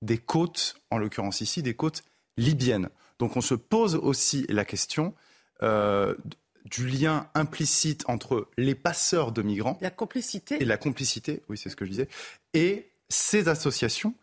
des 0.02 0.18
côtes, 0.18 0.76
en 0.90 0.98
l'occurrence 0.98 1.42
ici, 1.42 1.62
des 1.62 1.76
côtes 1.76 2.04
libyennes. 2.38 2.90
Donc 3.20 3.38
on 3.38 3.42
se 3.42 3.54
pose 3.56 3.96
aussi 3.96 4.46
la 4.50 4.66
question 4.66 5.14
euh, 5.62 6.16
du 6.66 6.88
lien 6.88 7.30
implicite 7.36 8.06
entre 8.08 8.48
les 8.58 8.76
passeurs 8.76 9.32
de 9.32 9.42
migrants. 9.42 9.78
La 9.82 9.92
complicité. 9.92 10.58
Et 10.62 10.66
la 10.66 10.78
complicité, 10.78 11.44
oui, 11.50 11.58
c'est 11.58 11.70
ce 11.70 11.76
que 11.76 11.86
je 11.86 11.92
disais. 11.92 12.08
Et 12.54 12.90
ces 13.10 13.50
associations 13.50 14.16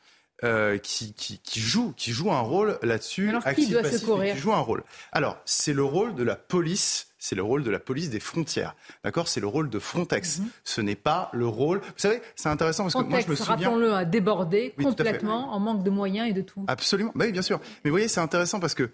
euh, 0.44 0.76
qui, 0.76 1.14
qui, 1.14 1.38
qui, 1.38 1.60
joue, 1.60 1.94
qui 1.96 2.12
joue 2.12 2.30
un 2.30 2.40
rôle 2.40 2.78
là-dessus. 2.82 3.30
Alors 3.30 3.44
qui 3.54 3.68
doit 3.68 3.82
secourir 3.84 4.34
Qui 4.34 4.40
joue 4.40 4.52
un 4.52 4.60
rôle. 4.60 4.84
Alors 5.12 5.38
c'est 5.46 5.72
le 5.72 5.82
rôle 5.82 6.14
de 6.14 6.22
la 6.22 6.36
police. 6.36 7.08
C'est 7.18 7.34
le 7.34 7.42
rôle 7.42 7.64
de 7.64 7.70
la 7.70 7.80
police 7.80 8.10
des 8.10 8.20
frontières, 8.20 8.76
d'accord? 9.02 9.26
C'est 9.26 9.40
le 9.40 9.48
rôle 9.48 9.68
de 9.68 9.78
Frontex. 9.78 10.38
Mhm. 10.38 10.48
Ce 10.62 10.80
n'est 10.80 10.94
pas 10.94 11.30
le 11.32 11.46
rôle. 11.46 11.78
Vous 11.78 11.92
savez, 11.96 12.20
c'est 12.36 12.50
intéressant 12.50 12.84
parce 12.84 12.94
que 12.94 13.02
moi 13.02 13.20
je 13.20 13.28
me 13.28 13.34
souviens. 13.34 13.54
Rappelons-le, 13.54 13.94
a 13.94 14.04
débordé 14.04 14.74
complètement 14.80 15.52
en 15.52 15.58
manque 15.58 15.82
de 15.82 15.90
moyens 15.90 16.28
et 16.28 16.32
de 16.32 16.42
tout. 16.42 16.64
Absolument. 16.68 17.12
Bah 17.14 17.24
oui, 17.24 17.32
bien 17.32 17.42
sûr. 17.42 17.58
Mais 17.82 17.90
vous 17.90 17.94
voyez, 17.94 18.08
c'est 18.08 18.20
intéressant 18.20 18.60
parce 18.60 18.74
que 18.74 18.90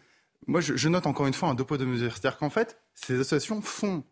moi 0.46 0.60
je, 0.60 0.76
je, 0.76 0.88
note 0.88 1.06
encore 1.06 1.26
une 1.26 1.34
fois 1.34 1.48
un 1.48 1.54
deux 1.54 1.66
mesures. 1.84 2.12
C'est-à-dire 2.12 2.38
qu'en 2.38 2.50
fait, 2.50 2.78
ces 2.94 3.14
associations 3.20 3.60
font 3.60 4.04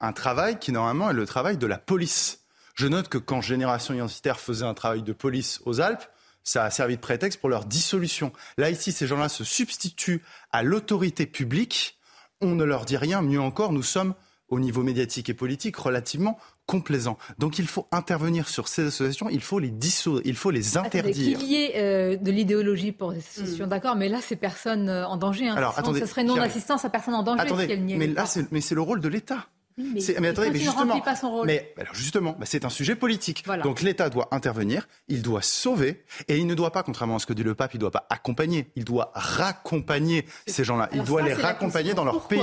un 0.00 0.12
travail 0.12 0.58
qui 0.58 0.72
normalement 0.72 1.10
est 1.10 1.14
le 1.14 1.26
travail 1.26 1.56
de 1.56 1.66
la 1.66 1.78
police 1.78 2.40
Je 2.74 2.88
note 2.88 3.08
que 3.08 3.18
quand 3.18 3.42
Génération 3.42 3.94
Identitaire 3.94 4.40
faisait 4.40 4.64
un 4.64 4.74
travail 4.74 5.02
de 5.02 5.12
police 5.12 5.60
aux 5.66 5.80
Alpes, 5.80 6.04
ça 6.44 6.64
a 6.64 6.70
servi 6.70 6.96
de 6.96 7.00
prétexte 7.00 7.40
pour 7.40 7.48
leur 7.48 7.64
dissolution. 7.64 8.32
Là, 8.58 8.70
ici, 8.70 8.92
ces 8.92 9.06
gens-là 9.06 9.28
se 9.28 9.44
substituent 9.44 10.22
à 10.50 10.62
l'autorité 10.62 11.26
publique. 11.26 11.98
On 12.40 12.54
ne 12.54 12.64
leur 12.64 12.84
dit 12.84 12.96
rien. 12.96 13.22
Mieux 13.22 13.40
encore, 13.40 13.72
nous 13.72 13.82
sommes, 13.82 14.14
au 14.48 14.60
niveau 14.60 14.82
médiatique 14.82 15.30
et 15.30 15.34
politique, 15.34 15.76
relativement 15.76 16.38
complaisants. 16.66 17.18
Donc 17.38 17.58
il 17.58 17.66
faut 17.66 17.86
intervenir 17.90 18.48
sur 18.48 18.68
ces 18.68 18.86
associations, 18.86 19.28
il 19.28 19.40
faut 19.40 19.58
les 19.58 19.70
dissoudre, 19.70 20.20
il 20.24 20.36
faut 20.36 20.50
les 20.50 20.76
interdire. 20.76 21.38
Qu'il 21.38 21.48
y 21.48 21.56
ait 21.56 21.72
euh, 21.76 22.16
de 22.16 22.30
l'idéologie 22.30 22.92
pour 22.92 23.12
ces 23.12 23.18
associations, 23.18 23.66
mm. 23.66 23.70
d'accord, 23.70 23.96
mais 23.96 24.08
là, 24.08 24.18
c'est 24.20 24.36
personne 24.36 24.88
euh, 24.88 25.06
en 25.06 25.16
danger. 25.16 25.48
Hein. 25.48 25.54
Alors, 25.56 25.78
attendez, 25.78 26.00
ça 26.00 26.06
serait 26.06 26.24
non-assistance 26.24 26.84
à 26.84 26.90
personne 26.90 27.14
en 27.14 27.22
danger 27.22 27.48
si 27.48 27.72
elle 27.72 27.84
n'y 27.84 27.96
mais 27.96 28.06
là, 28.06 28.24
mais 28.50 28.60
c'est 28.60 28.74
le 28.74 28.82
rôle 28.82 29.00
de 29.00 29.08
l'État. 29.08 29.46
Mais, 29.76 30.00
mais, 30.20 30.28
attendez, 30.28 30.50
mais 30.50 30.58
justement, 30.58 31.00
pas 31.00 31.16
son 31.16 31.30
rôle. 31.30 31.46
mais 31.46 31.72
alors 31.78 31.94
justement, 31.94 32.36
bah, 32.38 32.46
c'est 32.46 32.64
un 32.64 32.70
sujet 32.70 32.94
politique. 32.94 33.44
Donc 33.62 33.82
l'État 33.82 34.08
doit 34.08 34.28
intervenir, 34.30 34.88
il 35.08 35.22
doit 35.22 35.42
sauver, 35.42 36.04
et 36.28 36.38
il 36.38 36.46
ne 36.46 36.54
doit 36.54 36.72
pas, 36.72 36.82
contrairement 36.82 37.16
à 37.16 37.18
ce 37.18 37.26
que 37.26 37.32
dit 37.32 37.42
le 37.42 37.54
pape, 37.54 37.74
il 37.74 37.78
ne 37.78 37.80
doit 37.80 37.90
pas 37.90 38.06
accompagner, 38.10 38.70
il 38.76 38.84
doit 38.84 39.12
raccompagner 39.14 40.26
ces 40.46 40.64
gens-là. 40.64 40.88
Il 40.92 41.04
doit 41.04 41.22
les 41.22 41.34
raccompagner 41.34 41.94
dans 41.94 42.04
leur 42.04 42.26
pays. 42.26 42.40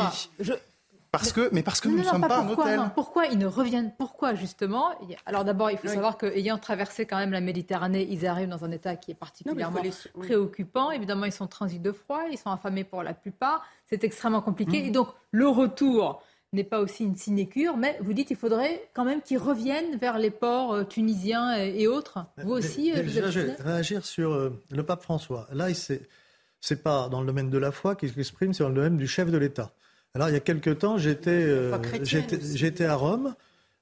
Parce 1.12 1.32
que, 1.32 1.50
mais 1.52 1.64
parce 1.64 1.82
que 1.82 1.90
nous 1.90 1.98
ne 1.98 2.04
sommes 2.04 2.22
pas, 2.22 2.42
un 2.42 2.50
hôtel. 2.50 2.80
pourquoi 2.94 3.26
ils 3.26 3.38
ne 3.40 3.48
reviennent 3.48 3.92
Pourquoi 3.98 4.36
justement 4.36 4.92
Alors 5.26 5.44
d'abord, 5.44 5.72
il 5.72 5.78
faut 5.78 5.88
savoir 5.88 6.18
qu'ayant 6.18 6.60
traversé 6.60 7.08
quand 7.08 7.18
même 7.18 7.32
la 7.32 7.42
Méditerranée, 7.42 8.08
ils 8.10 8.28
arrivent 8.28 8.50
dans 8.50 8.64
un 8.64 8.72
état 8.72 8.96
qui 8.96 9.12
est 9.12 9.16
particulièrement 9.16 9.82
préoccupant. 10.20 10.92
Évidemment, 10.92 11.26
ils 11.26 11.32
sont 11.32 11.48
transis 11.48 11.80
de 11.80 11.92
froid, 11.92 12.22
ils 12.32 12.38
sont 12.38 12.52
affamés 12.52 12.84
pour 12.84 13.02
la 13.02 13.16
plupart. 13.16 13.66
C'est 13.88 14.04
extrêmement 14.04 14.42
compliqué. 14.42 14.84
Mmh. 14.84 14.86
Et 14.86 14.92
donc, 14.92 15.08
le 15.32 15.48
retour 15.48 16.22
n'est 16.54 16.64
pas 16.64 16.80
aussi 16.80 17.04
une 17.04 17.16
sinécure, 17.16 17.78
mais 17.78 17.98
vous 18.02 18.14
dites 18.14 18.28
qu'il 18.28 18.38
faudrait 18.38 18.90
quand 18.94 19.06
même 19.06 19.22
qu'ils 19.22 19.38
reviennent 19.38 19.98
vers 19.98 20.18
les 20.18 20.32
ports 20.32 20.74
euh, 20.74 20.84
tunisiens 20.84 21.56
et, 21.56 21.88
autres. 21.88 22.26
Vous 22.44 22.52
aussi, 22.52 22.92
euh, 22.92 23.04
je 23.06 23.40
vais 23.40 23.56
réagir 23.60 24.06
sur 24.06 24.34
euh, 24.34 24.60
le 24.72 24.84
pape 24.84 25.04
François. 25.04 25.48
Là, 25.54 25.68
c'est 25.74 26.84
pas 26.84 27.08
dans 27.10 27.22
le 27.22 27.28
domaine 27.28 27.50
de 27.50 27.58
la 27.58 27.72
foi 27.72 27.96
qu'il 27.96 28.12
s'exprime, 28.12 28.54
c'est 28.54 28.64
dans 28.64 28.70
le 28.70 28.76
domaine 28.76 28.98
du 28.98 29.08
chef 29.08 29.30
de 29.30 29.38
l'État. 29.38 29.72
Alors, 30.16 30.30
il 30.30 30.34
y 30.34 30.38
a 30.38 30.42
quelque 30.42 30.72
temps, 30.72 30.98
j'étais 30.98 31.56
j'étais 32.04 32.86
à 32.86 32.96
Rome, 32.96 33.36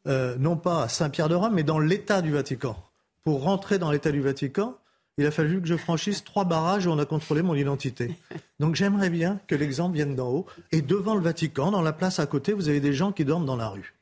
non 0.06 0.58
pas 0.58 0.84
à 0.84 0.90
Saint-Pierre 0.90 1.30
de 1.30 1.36
Rome, 1.36 1.54
mais 1.54 1.64
dans 1.64 1.80
l'État 1.80 2.22
du 2.22 2.32
Vatican. 2.32 2.76
Pour 3.24 3.44
rentrer 3.44 3.80
dans 3.80 3.92
l'État 3.92 4.12
du 4.12 4.22
Vatican, 4.22 4.78
il 5.18 5.26
a 5.26 5.32
fallu 5.32 5.62
que 5.62 5.68
je 5.68 5.76
franchisse 5.76 6.24
trois 6.24 6.46
barrages 6.46 6.86
où 6.86 6.92
on 6.92 7.00
a 7.00 7.06
contrôlé 7.06 7.42
mon 7.42 7.56
identité. 7.56 8.16
Donc 8.60 8.76
j'aimerais 8.76 9.10
bien 9.10 9.40
que 9.48 9.56
l'exemple 9.56 9.96
vienne 9.96 10.16
d'en 10.16 10.30
haut. 10.30 10.46
Et 10.72 10.82
devant 10.82 11.16
le 11.16 11.22
Vatican, 11.22 11.72
dans 11.72 11.82
la 11.82 11.94
place 11.94 12.20
à 12.20 12.28
côté, 12.28 12.54
vous 12.54 12.70
avez 12.70 12.80
des 12.80 12.94
gens 12.94 13.12
qui 13.12 13.26
dorment 13.26 13.46
dans 13.46 13.56
la 13.56 13.70
rue. 13.70 13.94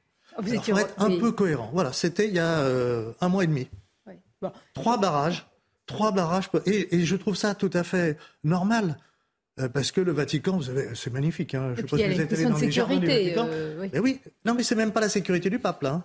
Il 0.46 0.60
faut 0.60 0.78
être 0.78 0.94
un 0.98 1.18
peu 1.18 1.32
cohérent. 1.32 1.70
Voilà, 1.74 1.94
c'était 1.94 2.28
il 2.28 2.34
y 2.34 2.40
a 2.40 2.60
euh, 2.60 3.14
un 3.22 3.30
mois 3.30 3.46
et 3.46 3.48
demi. 3.48 3.68
Trois 4.74 4.98
barrages, 4.98 5.48
trois 5.86 6.12
barrages, 6.12 6.50
et, 6.66 7.06
je 7.06 7.16
trouve 7.16 7.36
ça 7.36 7.56
tout 7.56 7.72
à 7.74 7.84
fait 7.84 8.18
normal. 8.44 8.98
Euh, 9.58 9.70
parce 9.70 9.94
que 9.94 10.02
le 10.02 10.12
Vatican, 10.12 10.58
vous 10.58 10.66
c'est 10.96 11.14
magnifique. 11.14 11.56
Hein. 11.56 11.72
Je 11.76 11.82
sais 11.82 11.88
pas 11.88 11.98
si 11.98 12.08
vous 12.08 12.22
êtes 12.22 12.34
allé 12.34 12.44
dans 12.44 12.58
les 12.58 12.72
jardins 12.72 12.98
du 12.98 13.08
Vatican. 13.08 13.48
Euh, 13.50 13.80
oui. 13.80 13.90
Mais 13.94 14.00
oui, 14.00 14.20
non, 14.44 14.54
mais 14.54 14.64
c'est 14.64 14.76
même 14.76 14.92
pas 14.92 15.00
la 15.00 15.08
sécurité 15.08 15.50
du 15.50 15.60
pape 15.60 15.82
là. 15.82 15.94
Hein. 15.94 16.04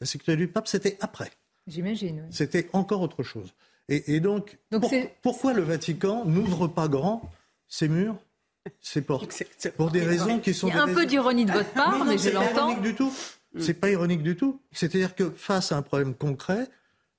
La 0.00 0.06
sécurité 0.06 0.36
du 0.36 0.48
pape, 0.48 0.68
c'était 0.68 0.98
après. 1.00 1.30
J'imagine. 1.66 2.26
C'était 2.30 2.68
encore 2.74 3.00
autre 3.00 3.22
chose. 3.22 3.54
Et, 3.88 4.20
donc, 4.20 4.58
pourquoi 5.22 5.52
le 5.52 5.62
Vatican 5.62 6.24
n'ouvre 6.24 6.66
pas 6.68 6.88
grand 6.88 7.30
ses 7.68 7.88
murs, 7.88 8.16
ses 8.80 9.02
portes 9.02 9.44
Pour 9.76 9.90
des 9.90 10.02
raisons 10.02 10.38
qui 10.38 10.54
sont. 10.54 10.68
Il 10.68 10.74
y 10.74 10.78
a 10.78 10.82
un 10.82 10.94
peu 10.94 11.04
d'ironie 11.04 11.44
de 11.44 11.52
votre 11.52 11.72
part, 11.72 12.04
mais, 12.04 12.16
je 12.16 12.30
l'entends. 12.30 12.74
C'est 12.74 12.80
du 12.80 12.94
tout. 12.94 13.12
C'est 13.58 13.74
pas 13.74 13.90
ironique 13.90 14.22
du 14.22 14.36
tout. 14.36 14.60
C'est-à-dire 14.72 15.14
que 15.14 15.30
face 15.30 15.72
à 15.72 15.76
un 15.76 15.82
problème 15.82 16.14
concret, 16.14 16.68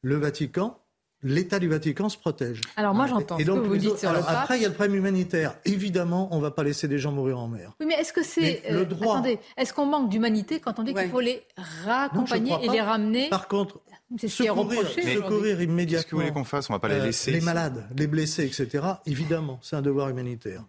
le 0.01 0.15
Vatican 0.15 0.79
l'État 1.23 1.59
du 1.59 1.67
Vatican 1.67 2.09
se 2.09 2.17
protège. 2.17 2.61
Alors 2.75 2.93
moi 2.93 3.07
j'entends 3.07 3.37
ce 3.37 3.43
que 3.43 3.51
vous 3.51 3.77
dites 3.77 3.97
sur 3.97 4.11
le 4.11 4.19
pape. 4.19 4.29
Après 4.29 4.57
il 4.57 4.61
y 4.61 4.65
a 4.65 4.69
le 4.69 4.73
problème 4.73 4.95
humanitaire. 4.95 5.55
Évidemment, 5.65 6.27
on 6.31 6.37
ne 6.37 6.41
va 6.41 6.51
pas 6.51 6.63
laisser 6.63 6.87
des 6.87 6.99
gens 6.99 7.11
mourir 7.11 7.39
en 7.39 7.47
mer. 7.47 7.71
Oui, 7.79 7.85
mais 7.87 7.95
est-ce 7.95 8.13
que 8.13 8.23
c'est 8.23 8.63
le 8.69 8.79
euh, 8.79 8.85
droit 8.85 9.17
Attendez, 9.17 9.39
est-ce 9.57 9.73
qu'on 9.73 9.85
manque 9.85 10.09
d'humanité 10.09 10.59
quand 10.59 10.79
on 10.79 10.83
dit 10.83 10.93
qu'il 10.93 11.09
faut 11.09 11.19
les 11.19 11.43
raccompagner 11.85 12.53
et 12.61 12.69
les 12.69 12.81
ramener 12.81 13.29
Par 13.29 13.47
contre, 13.47 13.79
c'est 14.17 14.27
ce 14.27 14.43
secourir, 14.43 14.87
secourir 14.87 15.61
immédiatement. 15.61 15.97
Qu'est-ce 15.97 16.05
que 16.05 16.15
vous 16.15 16.21
voulez 16.21 16.33
qu'on 16.33 16.43
fasse? 16.43 16.69
On 16.69 16.73
va 16.73 16.79
pas 16.79 16.89
les 16.89 16.95
euh, 16.95 17.05
laisser. 17.05 17.31
les 17.31 17.41
malades, 17.41 17.87
les 17.97 18.07
blessés, 18.07 18.45
etc. 18.45 18.85
Évidemment, 19.05 19.59
c'est 19.61 19.75
un 19.75 19.81
devoir 19.81 20.09
humanitaire. 20.09 20.63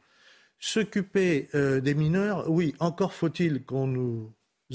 S'occuper 0.58 1.48
euh, 1.54 1.80
des 1.80 1.94
mineurs, 1.94 2.50
oui, 2.50 2.74
encore 2.78 3.12
faut-il 3.12 3.64
qu'on 3.64 3.86
nous 3.86 4.32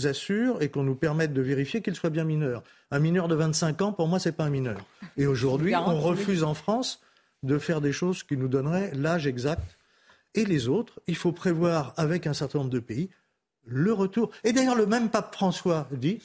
assure 0.07 0.61
et 0.61 0.69
qu'on 0.69 0.83
nous 0.83 0.95
permette 0.95 1.33
de 1.33 1.41
vérifier 1.41 1.81
qu'ils 1.81 1.95
soient 1.95 2.09
bien 2.09 2.23
mineurs. 2.23 2.63
Un 2.91 2.99
mineur 2.99 3.27
de 3.27 3.35
25 3.35 3.81
ans, 3.81 3.91
pour 3.93 4.07
moi, 4.07 4.19
c'est 4.19 4.31
pas 4.31 4.45
un 4.45 4.49
mineur. 4.49 4.79
Et 5.17 5.27
aujourd'hui, 5.27 5.75
on 5.75 5.99
refuse 5.99 6.43
en 6.43 6.53
France 6.53 7.01
de 7.43 7.57
faire 7.57 7.81
des 7.81 7.91
choses 7.91 8.23
qui 8.23 8.37
nous 8.37 8.47
donneraient 8.47 8.91
l'âge 8.93 9.27
exact. 9.27 9.77
Et 10.35 10.45
les 10.45 10.67
autres, 10.67 10.99
il 11.07 11.15
faut 11.15 11.31
prévoir 11.31 11.93
avec 11.97 12.27
un 12.27 12.33
certain 12.33 12.59
nombre 12.59 12.69
de 12.69 12.79
pays 12.79 13.09
le 13.65 13.93
retour. 13.93 14.31
Et 14.43 14.53
d'ailleurs, 14.53 14.75
le 14.75 14.85
même 14.85 15.09
pape 15.09 15.33
François 15.33 15.87
dit, 15.91 16.19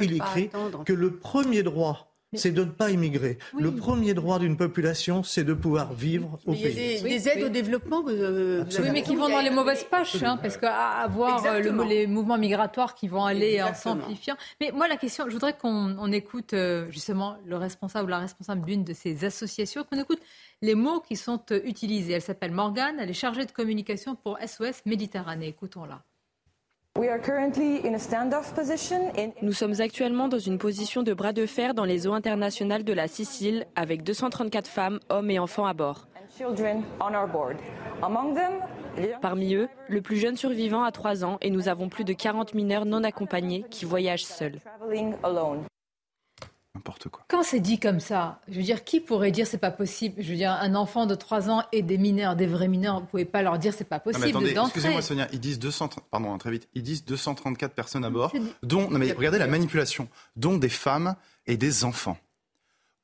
il 0.00 0.12
écrit 0.14 0.50
que 0.84 0.92
le 0.92 1.16
premier 1.16 1.62
droit 1.62 2.07
c'est 2.34 2.52
de 2.52 2.64
ne 2.64 2.70
pas 2.70 2.90
immigrer. 2.90 3.38
Le 3.58 3.74
premier 3.74 4.12
droit 4.12 4.38
d'une 4.38 4.56
population, 4.56 5.22
c'est 5.22 5.44
de 5.44 5.54
pouvoir 5.54 5.94
vivre 5.94 6.38
au 6.46 6.52
pays. 6.52 6.60
Il 6.60 6.68
y 6.68 6.98
a 6.98 7.18
des, 7.18 7.28
aides 7.28 7.44
au 7.44 7.48
développement. 7.48 8.04
Euh, 8.08 8.64
oui, 8.78 8.90
mais 8.92 9.02
qui 9.02 9.16
vont 9.16 9.28
dans 9.28 9.40
les 9.40 9.50
mauvaises 9.50 9.84
poches, 9.84 10.22
hein, 10.22 10.36
parce 10.36 10.58
qu'avoir 10.58 11.44
euh, 11.46 11.84
les 11.84 12.06
mouvements 12.06 12.36
migratoires 12.36 12.94
qui 12.94 13.08
vont 13.08 13.24
aller 13.24 13.62
en 13.62 13.72
s'amplifiant. 13.72 14.36
Mais 14.60 14.72
moi, 14.72 14.88
la 14.88 14.96
question, 14.96 15.24
je 15.26 15.32
voudrais 15.32 15.56
qu'on 15.56 16.12
écoute 16.12 16.52
euh, 16.52 16.90
justement 16.90 17.36
le 17.46 17.56
responsable 17.56 18.06
ou 18.06 18.10
la 18.10 18.18
responsable 18.18 18.64
d'une 18.64 18.84
de 18.84 18.92
ces 18.92 19.24
associations, 19.24 19.84
qu'on 19.90 19.98
écoute 19.98 20.20
les 20.60 20.74
mots 20.74 21.00
qui 21.00 21.16
sont 21.16 21.40
utilisés. 21.64 22.12
Elle 22.12 22.22
s'appelle 22.22 22.52
Morgane, 22.52 22.96
elle 22.98 23.10
est 23.10 23.14
chargée 23.14 23.46
de 23.46 23.52
communication 23.52 24.16
pour 24.16 24.38
SOS 24.44 24.82
Méditerranée. 24.84 25.48
Écoutons-la. 25.48 26.02
Nous 29.40 29.52
sommes 29.52 29.80
actuellement 29.80 30.28
dans 30.28 30.38
une 30.38 30.58
position 30.58 31.02
de 31.04 31.14
bras 31.14 31.32
de 31.32 31.46
fer 31.46 31.74
dans 31.74 31.84
les 31.84 32.08
eaux 32.08 32.12
internationales 32.12 32.82
de 32.82 32.92
la 32.92 33.06
Sicile 33.06 33.66
avec 33.76 34.02
234 34.02 34.66
femmes, 34.66 34.98
hommes 35.08 35.30
et 35.30 35.38
enfants 35.38 35.66
à 35.66 35.74
bord. 35.74 36.08
Parmi 39.20 39.54
eux, 39.54 39.68
le 39.88 40.02
plus 40.02 40.16
jeune 40.16 40.36
survivant 40.36 40.82
a 40.82 40.90
3 40.90 41.24
ans 41.24 41.38
et 41.40 41.50
nous 41.50 41.68
avons 41.68 41.88
plus 41.88 42.04
de 42.04 42.12
40 42.12 42.54
mineurs 42.54 42.84
non 42.84 43.04
accompagnés 43.04 43.64
qui 43.70 43.84
voyagent 43.84 44.24
seuls. 44.24 44.58
Quand 47.28 47.42
c'est 47.42 47.60
dit 47.60 47.78
comme 47.78 48.00
ça, 48.00 48.40
je 48.48 48.56
veux 48.56 48.62
dire, 48.62 48.84
qui 48.84 49.00
pourrait 49.00 49.30
dire 49.30 49.46
c'est 49.46 49.58
pas 49.58 49.70
possible? 49.70 50.22
Je 50.22 50.30
veux 50.30 50.36
dire, 50.36 50.52
un 50.52 50.74
enfant 50.74 51.06
de 51.06 51.14
3 51.14 51.50
ans 51.50 51.62
et 51.72 51.82
des 51.82 51.98
mineurs, 51.98 52.36
des 52.36 52.46
vrais 52.46 52.68
mineurs, 52.68 53.00
vous 53.00 53.06
pouvez 53.06 53.24
pas 53.24 53.42
leur 53.42 53.58
dire 53.58 53.72
c'est 53.76 53.84
pas 53.84 54.00
possible. 54.00 54.26
attendez, 54.26 54.54
excusez-moi 54.56 55.02
Sonia, 55.02 55.28
ils 55.32 55.40
disent 55.40 55.58
200, 55.58 55.90
pardon, 56.10 56.32
hein, 56.32 56.38
très 56.38 56.50
vite, 56.50 56.68
ils 56.74 56.82
disent 56.82 57.04
234 57.04 57.74
personnes 57.74 58.04
à 58.04 58.10
bord, 58.10 58.32
dont, 58.62 58.90
non 58.90 58.98
mais 58.98 59.12
regardez 59.12 59.38
la 59.38 59.46
manipulation, 59.46 60.08
dont 60.36 60.56
des 60.56 60.68
femmes 60.68 61.16
et 61.46 61.56
des 61.56 61.84
enfants. 61.84 62.18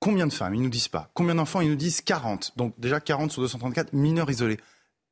Combien 0.01 0.27
de 0.27 0.33
femmes? 0.33 0.55
Ils 0.55 0.61
nous 0.61 0.69
disent 0.69 0.89
pas. 0.89 1.11
Combien 1.15 1.35
d'enfants? 1.35 1.63
Ils 1.63 1.71
nous 1.71 1.77
disent 1.77 2.03
40. 2.03 2.53
Donc 2.57 2.75
déjà 2.79 3.01
40 3.01 3.33
sur 3.33 3.41
234 3.41 3.95
mineurs 3.95 4.31
isolés 4.31 4.59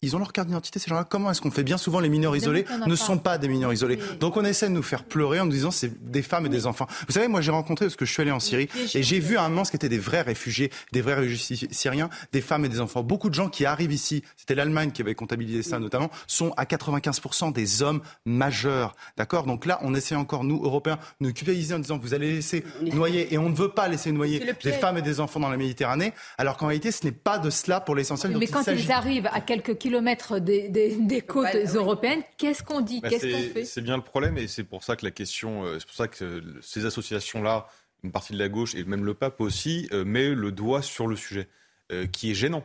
ils 0.03 0.17
ont 0.17 0.19
leur 0.19 0.33
carte 0.33 0.49
d'identité, 0.49 0.79
ces 0.79 0.91
gens-là. 0.91 1.05
Comment 1.09 1.31
est-ce 1.31 1.41
qu'on 1.41 1.51
fait? 1.51 1.63
Bien 1.63 1.79
souvent, 1.79 2.01
les 2.01 2.09
mineurs 2.09 2.37
isolés 2.37 2.65
ne 2.87 2.97
sont 2.97 3.19
pas 3.19 3.39
des 3.39 3.49
mineurs 3.49 3.73
isolés. 3.73 3.99
Donc 4.21 4.37
on 4.37 4.45
essaie 4.45 4.69
de 4.69 4.73
nous 4.73 4.83
faire 4.83 5.05
pleurer 5.05 5.41
en 5.41 5.47
nous 5.47 5.53
disant 5.53 5.71
c'est 5.71 6.11
des 6.11 6.23
femmes 6.23 6.47
et 6.47 6.49
des 6.49 6.67
enfants. 6.67 6.87
Vous 7.07 7.13
savez, 7.15 7.29
moi 7.29 7.41
j'ai 7.41 7.53
rencontré, 7.53 7.87
parce 7.87 7.97
que 7.97 8.05
je 8.05 8.13
suis 8.13 8.23
allé 8.23 8.33
en 8.33 8.41
Syrie, 8.41 8.69
et 8.95 9.03
j'ai 9.03 9.21
vu 9.21 9.39
un 9.39 9.49
moment 9.49 9.65
ce 9.65 9.71
qui 9.71 9.77
étaient 9.77 9.89
des 9.89 9.99
vrais 9.99 10.23
réfugiés, 10.23 10.71
des 10.93 11.01
vrais 11.01 11.15
réfugiés 11.15 11.69
syriens, 11.71 12.11
des 12.33 12.41
femmes 12.41 12.65
et 12.65 12.69
des 12.69 12.81
enfants. 12.81 13.03
Beaucoup 13.03 13.31
de 13.31 13.35
gens 13.35 13.49
qui 13.49 13.65
arrivent 13.65 13.93
ici, 13.93 14.25
c'était 14.37 14.55
l'Allemagne 14.55 14.91
qui 14.91 15.03
avait 15.03 15.15
comptabilisé 15.15 15.63
ça 15.63 15.79
notamment, 15.79 16.11
sont 16.27 16.53
à 16.57 16.65
95% 16.65 17.53
des 17.53 17.83
hommes 17.83 18.01
majeurs. 18.25 18.97
D'accord? 19.17 19.45
Donc 19.45 19.67
là, 19.67 19.79
on 19.83 19.95
essaie 19.95 20.17
encore, 20.17 20.43
nous, 20.43 20.61
Européens, 20.65 20.99
de 21.21 21.29
nous 21.29 21.33
culpabiliser 21.33 21.75
en 21.75 21.79
disant 21.79 21.99
vous 21.99 22.15
allez 22.15 22.33
laisser 22.33 22.65
noyer, 22.81 23.33
et 23.33 23.39
on 23.39 23.49
ne 23.49 23.55
veut 23.55 23.71
pas 23.71 23.87
laisser 23.87 24.11
noyer 24.11 24.45
des 24.63 24.73
femmes 24.73 24.99
et 24.99 25.03
des 25.03 25.21
enfants 25.21 25.39
dans 25.39 25.51
la 25.51 25.57
Méditerranée, 25.57 26.13
alors 26.39 26.57
qu'en 26.57 26.67
réalité, 26.67 26.91
ce 26.91 27.05
n'est 27.05 27.13
pas 27.13 27.39
de 27.39 27.51
cela 27.51 27.81
pour 27.81 27.95
l'essentiel. 27.95 28.37
Mais 28.37 28.49
quand 28.49 28.67
ils 28.67 28.91
arrivent 28.91 29.29
à 29.33 29.41
quelques 29.41 29.79
kilomètres 29.79 29.92
kilomètres 29.93 30.39
des, 30.39 31.25
côtes 31.27 31.55
européennes. 31.75 32.23
Qu'est-ce 32.39 32.63
qu'on 32.63 32.81
dit? 32.81 33.01
Bah, 33.01 33.11
Qu'est-ce 33.11 33.27
qu'on 33.27 33.53
fait? 33.53 33.65
C'est 33.67 33.83
bien 33.83 33.97
le 33.97 34.03
problème 34.03 34.39
et 34.39 34.49
c'est 34.49 34.65
pour 34.65 34.85
ça 34.85 34.97
que 34.97 35.05
la 35.05 35.11
question, 35.11 35.65
euh, 35.65 35.79
c'est 35.79 35.87
pour 35.87 35.95
ça 35.95 36.09
que 36.09 36.43
ces 36.63 36.87
associations-là, 36.87 37.67
une 38.03 38.11
partie 38.11 38.33
de 38.33 38.39
la 38.39 38.49
gauche 38.49 38.75
et 38.75 38.85
même 38.85 39.05
le 39.05 39.13
pape 39.13 39.41
aussi, 39.43 39.89
euh, 39.93 40.05
met 40.05 40.31
le 40.31 40.51
doigt 40.51 40.81
sur 40.81 41.07
le 41.07 41.15
sujet, 41.15 41.47
euh, 41.93 42.07
qui 42.07 42.31
est 42.31 42.35
gênant. 42.35 42.65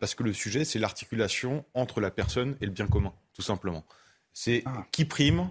parce 0.00 0.14
que 0.14 0.22
le 0.22 0.32
sujet, 0.32 0.64
c'est 0.64 0.78
l'articulation 0.78 1.64
entre 1.74 2.00
la 2.00 2.12
personne 2.12 2.56
et 2.60 2.66
le 2.66 2.70
bien 2.70 2.86
commun, 2.86 3.12
tout 3.34 3.42
simplement. 3.42 3.84
C'est 4.32 4.62
ah. 4.64 4.86
qui 4.92 5.04
prime 5.04 5.50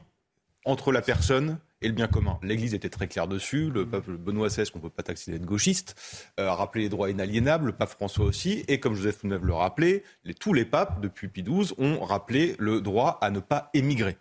entre 0.63 0.93
la 0.93 1.01
personne 1.01 1.59
et 1.81 1.87
le 1.87 1.93
bien 1.93 2.07
commun. 2.07 2.39
L'Église 2.41 2.73
était 2.73 2.89
très 2.89 3.07
claire 3.07 3.27
dessus. 3.27 3.69
Le 3.69 3.87
pape 3.87 4.09
Benoît 4.09 4.47
XVI, 4.47 4.69
qu'on 4.69 4.79
ne 4.79 4.83
peut 4.83 4.89
pas 4.89 5.03
taxer 5.03 5.31
d'être 5.31 5.45
gauchiste, 5.45 5.95
euh, 6.39 6.47
a 6.47 6.55
rappelé 6.55 6.83
les 6.85 6.89
droits 6.89 7.09
inaliénables. 7.09 7.67
Le 7.67 7.71
pape 7.73 7.89
François 7.89 8.25
aussi. 8.25 8.63
Et 8.67 8.79
comme 8.79 8.95
Joseph 8.95 9.23
Neuf 9.23 9.41
le 9.41 9.53
rappelait, 9.53 10.03
tous 10.39 10.53
les 10.53 10.65
papes, 10.65 11.01
depuis 11.01 11.27
Pie 11.27 11.43
XII, 11.43 11.73
ont 11.77 12.03
rappelé 12.03 12.55
le 12.59 12.81
droit 12.81 13.17
à 13.21 13.29
ne 13.29 13.39
pas 13.39 13.69
émigrer. 13.73 14.17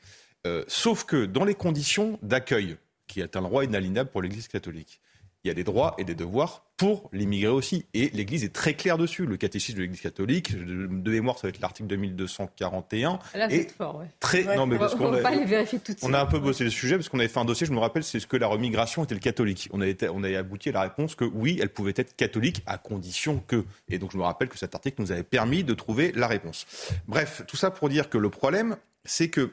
Euh, 0.46 0.64
sauf 0.68 1.04
que 1.04 1.24
dans 1.24 1.44
les 1.44 1.54
conditions 1.54 2.18
d'accueil, 2.22 2.76
qui 3.06 3.20
est 3.20 3.36
un 3.36 3.42
droit 3.42 3.64
inaliénable 3.64 4.10
pour 4.10 4.22
l'Église 4.22 4.48
catholique, 4.48 5.00
il 5.44 5.48
y 5.48 5.50
a 5.50 5.54
des 5.54 5.64
droits 5.64 5.94
et 5.98 6.04
des 6.04 6.14
devoirs 6.14 6.64
pour 6.78 7.08
l'immigré 7.12 7.50
aussi. 7.50 7.84
Et 7.92 8.10
l'Église 8.14 8.44
est 8.44 8.52
très 8.52 8.74
claire 8.74 8.96
dessus. 8.96 9.26
Le 9.26 9.36
catéchisme 9.36 9.76
de 9.76 9.82
l'Église 9.82 10.00
catholique, 10.00 10.56
de 10.56 11.10
mémoire, 11.10 11.38
ça 11.38 11.46
va 11.46 11.50
être 11.50 11.60
l'article 11.60 11.88
2241. 11.88 13.18
Là, 13.34 13.48
c'est 13.50 13.70
fort, 13.70 13.98
ouais. 13.98 14.06
Très... 14.20 14.56
Non, 14.56 14.66
mais 14.66 14.78
parce 14.78 14.94
on, 14.94 15.10
va 15.10 15.18
pas 15.18 15.30
les 15.30 15.44
vérifier 15.44 15.78
tout 15.78 15.92
de 15.92 15.98
suite. 15.98 16.08
On 16.08 16.14
a 16.14 16.20
un 16.20 16.26
peu 16.26 16.38
bossé 16.38 16.64
le 16.64 16.70
sujet 16.70 16.96
parce 16.96 17.10
qu'on 17.10 17.18
avait 17.18 17.28
fait 17.28 17.38
un 17.38 17.44
dossier, 17.44 17.66
je 17.66 17.72
me 17.72 17.78
rappelle, 17.78 18.04
c'est 18.04 18.20
ce 18.20 18.26
que 18.26 18.38
la 18.38 18.46
remigration 18.46 19.04
était 19.04 19.14
le 19.14 19.20
catholique. 19.20 19.68
On 19.72 19.82
a, 19.82 19.86
été, 19.86 20.08
on 20.08 20.24
a 20.24 20.38
abouti 20.38 20.70
à 20.70 20.72
la 20.72 20.80
réponse 20.82 21.14
que 21.14 21.24
oui, 21.24 21.58
elle 21.60 21.68
pouvait 21.68 21.94
être 21.94 22.16
catholique 22.16 22.62
à 22.66 22.78
condition 22.78 23.42
que. 23.46 23.64
Et 23.88 23.98
donc 23.98 24.12
je 24.12 24.16
me 24.16 24.22
rappelle 24.22 24.48
que 24.48 24.58
cet 24.58 24.74
article 24.74 25.02
nous 25.02 25.12
avait 25.12 25.22
permis 25.22 25.62
de 25.62 25.74
trouver 25.74 26.10
la 26.12 26.26
réponse. 26.26 26.66
Bref, 27.06 27.42
tout 27.46 27.56
ça 27.56 27.70
pour 27.70 27.90
dire 27.90 28.08
que 28.08 28.16
le 28.18 28.30
problème, 28.30 28.76
c'est 29.04 29.28
que 29.28 29.52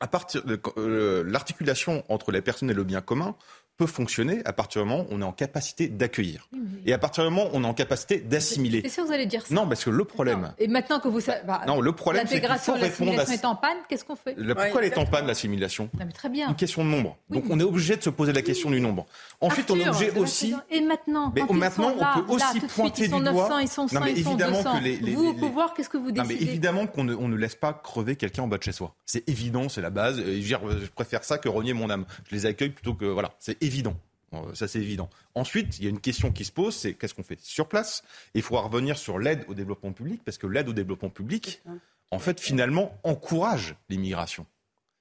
à 0.00 0.06
partir 0.06 0.44
de 0.44 0.60
euh, 0.76 1.24
l'articulation 1.26 2.04
entre 2.08 2.30
les 2.30 2.42
personnes 2.42 2.70
et 2.70 2.74
le 2.74 2.84
bien 2.84 3.00
commun 3.00 3.34
peut 3.76 3.86
fonctionner 3.86 4.42
à 4.44 4.52
partir 4.52 4.82
du 4.82 4.88
moment 4.88 5.04
où 5.04 5.14
on 5.14 5.20
est 5.20 5.24
en 5.24 5.32
capacité 5.32 5.88
d'accueillir. 5.88 6.48
Et 6.86 6.92
à 6.92 6.98
partir 6.98 7.24
du 7.24 7.30
moment 7.30 7.46
où 7.46 7.50
on 7.54 7.64
est 7.64 7.66
en 7.66 7.74
capacité 7.74 8.18
d'assimiler. 8.18 8.80
C'est 8.82 8.88
sûr 8.88 9.02
que 9.02 9.08
vous 9.08 9.14
allez 9.14 9.26
dire 9.26 9.46
ça. 9.46 9.54
Non, 9.54 9.66
parce 9.68 9.84
que 9.84 9.90
le 9.90 10.04
problème. 10.04 10.52
Et 10.58 10.68
maintenant 10.68 11.00
que 11.00 11.08
vous 11.08 11.20
savez. 11.20 11.40
Bah, 11.46 11.62
non, 11.66 11.80
le 11.80 11.92
problème, 11.92 12.26
c'est 12.26 12.40
qu'il 12.40 12.48
faut 12.58 12.72
répondre 12.72 13.18
à... 13.18 13.24
est 13.24 13.44
en 13.44 13.56
panne, 13.56 13.76
qu'est-ce 13.88 14.04
qu'on 14.04 14.16
fait 14.16 14.34
Pourquoi 14.34 14.82
elle 14.82 14.92
est 14.92 14.98
en 14.98 15.06
panne, 15.06 15.26
l'assimilation 15.26 15.90
Très 16.14 16.28
bien. 16.28 16.48
Une 16.48 16.56
question 16.56 16.84
de 16.84 16.90
nombre. 16.90 17.16
Donc 17.30 17.44
on 17.50 17.60
est 17.60 17.64
obligé 17.64 17.96
de 17.96 18.02
se 18.02 18.10
poser 18.10 18.32
la 18.32 18.42
question 18.42 18.70
du 18.70 18.80
nombre. 18.80 19.06
Ensuite, 19.40 19.70
on 19.70 19.78
est 19.78 19.88
obligé 19.88 20.10
aussi. 20.12 20.54
Et 20.70 20.80
maintenant 20.80 21.32
Mais 21.34 21.42
maintenant, 21.52 21.94
on 21.98 22.20
peut 22.20 22.32
aussi 22.32 22.60
pointer 22.60 23.08
du 23.08 23.08
doigt. 23.08 23.20
Ils 23.20 23.28
sont 23.28 23.32
900, 23.32 23.58
ils 23.58 23.68
sont 23.68 23.88
100, 23.88 24.04
ils 24.06 24.24
sont 24.24 24.34
200. 24.34 24.78
Que 24.78 24.84
les, 24.84 24.96
les, 24.96 25.14
vous, 25.14 25.28
au 25.28 25.34
pouvoir, 25.34 25.74
qu'est-ce 25.74 25.88
que 25.88 25.96
vous 25.96 26.12
décidez 26.12 26.34
Non, 26.34 26.40
mais 26.40 26.46
évidemment 26.46 26.86
qu'on 26.86 27.04
ne, 27.04 27.36
laisse 27.36 27.54
pas 27.54 27.72
crever 27.72 28.16
quelqu'un 28.16 28.44
en 28.44 28.48
bas 28.48 28.58
de 28.58 28.62
chez 28.62 28.72
soi. 28.72 28.94
C'est 29.04 29.28
évident, 29.28 29.68
c'est 29.68 29.82
la 29.82 29.90
base. 29.90 30.18
Je 30.18 30.86
préfère 30.94 31.24
ça 31.24 31.38
que 31.38 31.48
renier 31.48 31.72
mon 31.72 31.90
âme. 31.90 32.06
Je 32.30 32.34
les 32.34 32.46
accueille 32.46 32.70
plutôt 32.70 32.94
que. 32.94 33.04
Voilà, 33.04 33.32
c'est 33.38 33.56
évident. 33.66 33.96
Euh, 34.32 34.54
ça, 34.54 34.68
c'est 34.68 34.80
évident. 34.80 35.08
Ensuite, 35.34 35.78
il 35.78 35.84
y 35.84 35.86
a 35.86 35.90
une 35.90 36.00
question 36.00 36.32
qui 36.32 36.44
se 36.44 36.52
pose, 36.52 36.74
c'est 36.74 36.94
qu'est-ce 36.94 37.14
qu'on 37.14 37.22
fait 37.22 37.40
sur 37.40 37.68
place? 37.68 38.02
Il 38.34 38.42
faut 38.42 38.60
revenir 38.60 38.98
sur 38.98 39.18
l'aide 39.18 39.44
au 39.48 39.54
développement 39.54 39.92
public, 39.92 40.22
parce 40.24 40.38
que 40.38 40.46
l'aide 40.46 40.68
au 40.68 40.72
développement 40.72 41.10
public, 41.10 41.62
en 42.10 42.18
fait, 42.18 42.40
finalement, 42.40 42.98
encourage 43.04 43.76
l'immigration. 43.88 44.46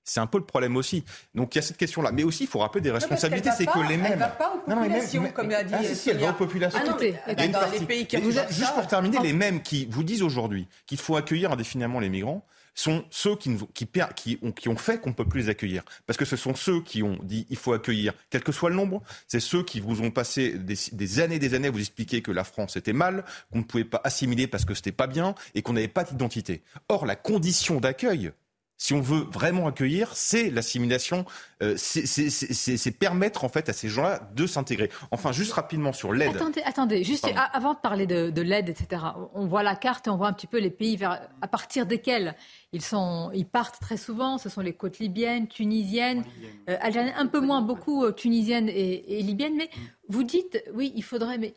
C'est 0.08 0.20
un 0.20 0.28
peu 0.28 0.38
le 0.38 0.46
problème 0.46 0.78
aussi. 0.78 1.04
Donc 1.34 1.56
il 1.56 1.58
y 1.58 1.60
a 1.60 1.62
cette 1.64 1.78
question-là. 1.78 2.12
Mais 2.12 2.24
aussi, 2.24 2.44
il 2.44 2.48
faut 2.48 2.60
rappeler 2.60 2.82
des 2.82 2.92
responsabilités. 2.92 3.50
C'est 3.58 3.66
que 3.66 3.80
les 3.90 3.98
mêmes. 3.98 4.12
Elle 4.14 4.20
va 4.20 4.28
pas 4.28 4.54
aux 4.56 4.60
populations, 4.60 5.24
non, 5.24 5.32
comme 5.32 5.50
l'a 5.50 5.64
dit. 5.64 5.74
Ah, 5.76 5.84
si, 5.84 5.96
si, 5.96 6.10
elle 6.12 6.20
va 6.20 6.30
aux 6.30 6.34
populations. 6.34 6.80
Ah, 6.80 7.34
dans 7.34 7.72
les 7.72 7.80
pays 7.80 8.06
qui 8.06 8.18
Juste 8.52 8.76
pour 8.76 8.86
terminer, 8.86 9.18
les 9.20 9.34
mêmes 9.34 9.64
qui 9.64 9.88
vous 9.90 10.04
disent 10.04 10.22
aujourd'hui 10.22 10.68
qu'il 10.86 11.00
faut 11.00 11.16
accueillir 11.16 11.52
indéfiniment 11.52 12.00
les 12.00 12.10
migrants, 12.10 12.46
sont 12.76 13.06
ceux 13.10 13.36
qui, 13.36 13.50
ont, 13.50 14.76
fait 14.76 15.02
qu'on 15.02 15.10
ne 15.10 15.16
peut 15.16 15.26
plus 15.26 15.42
les 15.42 15.50
accueillir. 15.50 15.84
Parce 16.06 16.18
que 16.18 16.26
ce 16.26 16.36
sont 16.36 16.54
ceux 16.54 16.82
qui 16.82 17.02
ont 17.02 17.18
dit 17.24 17.48
il 17.50 17.58
faut 17.58 17.74
accueillir, 17.74 18.14
quel 18.30 18.44
que 18.44 18.52
soit 18.52 18.70
le 18.70 18.76
nombre. 18.76 19.02
C'est 19.28 19.40
ceux 19.40 19.64
qui 19.64 19.80
vous 19.80 20.02
ont 20.02 20.12
passé 20.12 20.60
des, 20.60 20.76
des 20.92 21.20
années 21.20 21.40
des 21.40 21.54
années 21.54 21.70
à 21.70 21.72
vous 21.72 21.80
expliquer 21.80 22.22
que 22.22 22.32
la 22.32 22.44
France 22.44 22.76
était 22.76 22.94
mal, 22.94 23.26
qu'on 23.52 23.60
ne 23.60 23.64
pouvait 23.64 23.86
pas 23.86 24.02
assimiler 24.04 24.46
parce 24.48 24.66
que 24.66 24.74
c'était 24.74 24.92
pas 24.92 25.08
bien 25.08 25.34
et 25.56 25.62
qu'on 25.62 25.74
n'avait 25.74 25.88
pas 25.88 26.04
d'identité. 26.04 26.62
Or, 26.90 27.06
la 27.06 27.16
condition 27.16 27.80
d'accueil, 27.80 28.32
si 28.78 28.94
on 28.94 29.00
veut 29.00 29.26
vraiment 29.32 29.68
accueillir, 29.68 30.16
c'est 30.16 30.50
l'assimilation, 30.50 31.26
euh, 31.64 31.76
c'est 31.78 32.92
permettre 32.92 33.46
en 33.46 33.50
fait 33.50 33.70
à 33.70 33.74
ces 33.74 33.88
gens-là 33.88 34.30
de 34.36 34.46
s'intégrer. 34.46 34.90
Enfin, 35.12 35.32
juste 35.32 35.54
rapidement 35.54 35.94
sur 35.94 36.12
l'aide. 36.12 36.36
Attendez, 36.36 36.62
attendez, 36.66 37.04
juste 37.04 37.28
avant 37.54 37.74
de 37.74 37.80
parler 37.80 38.06
de, 38.06 38.42
l'aide, 38.42 38.70
etc. 38.70 39.02
On 39.34 39.46
voit 39.46 39.64
la 39.64 39.76
carte 39.76 40.08
et 40.08 40.10
on 40.10 40.18
voit 40.18 40.28
un 40.28 40.34
petit 40.34 40.48
peu 40.48 40.60
les 40.60 40.70
pays 40.70 40.98
vers, 40.98 41.22
à 41.42 41.48
partir 41.48 41.86
desquels 41.86 42.36
ils, 42.74 42.82
sont, 42.82 43.32
ils 43.34 43.46
partent 43.46 43.80
très 43.80 43.98
souvent. 43.98 44.38
Ce 44.38 44.50
sont 44.50 44.62
les 44.62 44.74
côtes 44.74 45.00
libyennes, 45.00 45.48
tunisiennes, 45.48 46.26
euh, 46.70 46.78
algériennes, 46.82 47.16
un 47.18 47.28
peu 47.28 47.40
moins 47.40 47.62
beaucoup 47.62 48.04
euh, 48.04 48.12
tunisiennes 48.12 48.68
et, 48.68 49.22
libyennes. 49.22 49.56
Mais 49.56 49.70
vous 50.10 50.24
dites, 50.24 50.62
oui, 50.74 50.92
il 50.96 51.04
faudrait, 51.04 51.38
mais 51.38 51.54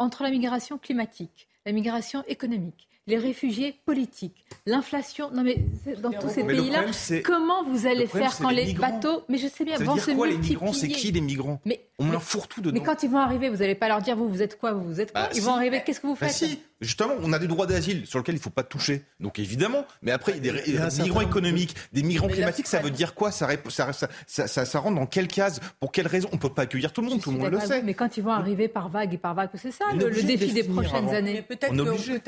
entre 0.00 0.24
la 0.24 0.30
migration 0.30 0.76
climatique, 0.76 1.48
la 1.64 1.72
migration 1.72 2.24
économique, 2.26 2.88
les 3.06 3.18
réfugiés 3.18 3.74
politiques, 3.84 4.44
l'inflation. 4.66 5.30
Non 5.30 5.42
mais 5.42 5.58
dans 6.00 6.12
tous 6.12 6.28
ces 6.28 6.44
pays-là, 6.44 6.84
comment 7.24 7.64
vous 7.64 7.86
allez 7.86 8.06
faire 8.06 8.36
quand 8.38 8.50
les, 8.50 8.72
bateaux 8.74 9.22
Mais 9.28 9.38
je 9.38 9.48
sais 9.48 9.64
bien, 9.64 9.78
vont 9.78 9.96
se 9.96 10.10
quoi, 10.10 10.26
multiplier. 10.26 10.42
Les 10.42 10.48
migrants, 10.48 10.72
c'est 10.72 10.88
qui 10.88 11.12
les 11.12 11.20
migrants? 11.20 11.60
Mais, 11.64 11.80
On 11.98 12.10
leur 12.10 12.22
fourre 12.22 12.48
tout 12.48 12.60
dedans. 12.60 12.78
Mais 12.78 12.84
quand 12.84 13.02
ils 13.02 13.10
vont 13.10 13.18
arriver, 13.18 13.48
vous 13.48 13.58
n'allez 13.58 13.74
pas 13.74 13.88
leur 13.88 14.00
dire 14.00 14.16
vous, 14.16 14.28
vous 14.28 14.42
êtes 14.42 14.58
quoi, 14.58 14.72
vous, 14.72 14.84
vous 14.84 15.00
êtes 15.00 15.12
quoi? 15.12 15.22
Bah, 15.22 15.30
Ils 15.34 15.42
vont 15.42 15.54
arriver, 15.54 15.82
qu'est-ce 15.84 16.00
que 16.00 16.06
vous 16.06 16.16
bah, 16.20 16.28
faites? 16.28 16.48
si. 16.48 16.60
Justement, 16.82 17.14
on 17.22 17.32
a 17.32 17.38
des 17.38 17.46
droits 17.46 17.66
d'asile 17.66 18.06
sur 18.08 18.18
lesquels 18.18 18.34
il 18.34 18.38
ne 18.38 18.42
faut 18.42 18.50
pas 18.50 18.64
toucher. 18.64 19.02
Donc 19.20 19.38
évidemment, 19.38 19.86
mais 20.02 20.10
après, 20.10 20.40
des, 20.40 20.50
migrants 21.00 21.20
économiques, 21.20 21.76
des 21.92 22.02
migrants 22.02 22.26
climatiques, 22.26 22.66
ça 22.66 22.80
veut 22.80 22.90
dire 22.90 23.14
quoi? 23.14 23.30
Ça, 23.30 23.48
ça, 23.68 24.00
ça, 24.26 24.46
ça, 24.48 24.78
rentre 24.80 24.96
dans 24.96 25.06
quelle 25.06 25.28
case? 25.28 25.60
Pour 25.78 25.92
quelle 25.92 26.08
raison? 26.08 26.28
On 26.32 26.36
ne 26.36 26.40
peut 26.40 26.48
pas 26.48 26.62
accueillir 26.62 26.92
tout 26.92 27.00
le 27.00 27.08
monde, 27.08 27.22
tout 27.22 27.30
le 27.30 27.38
monde 27.38 27.52
le 27.52 27.60
sait. 27.60 27.82
Mais 27.82 27.94
quand 27.94 28.16
ils 28.16 28.22
vont 28.22 28.32
arriver 28.32 28.66
par 28.66 28.88
vague 28.88 29.14
et 29.14 29.18
par 29.18 29.34
vague, 29.34 29.50
c'est 29.54 29.70
ça 29.70 29.84
le, 29.94 30.10
défi 30.22 30.52
des 30.52 30.64
prochaines 30.64 31.08
années. 31.10 31.42
Peut-être 31.42 31.68
qu'on 31.68 31.84
peut 31.84 32.20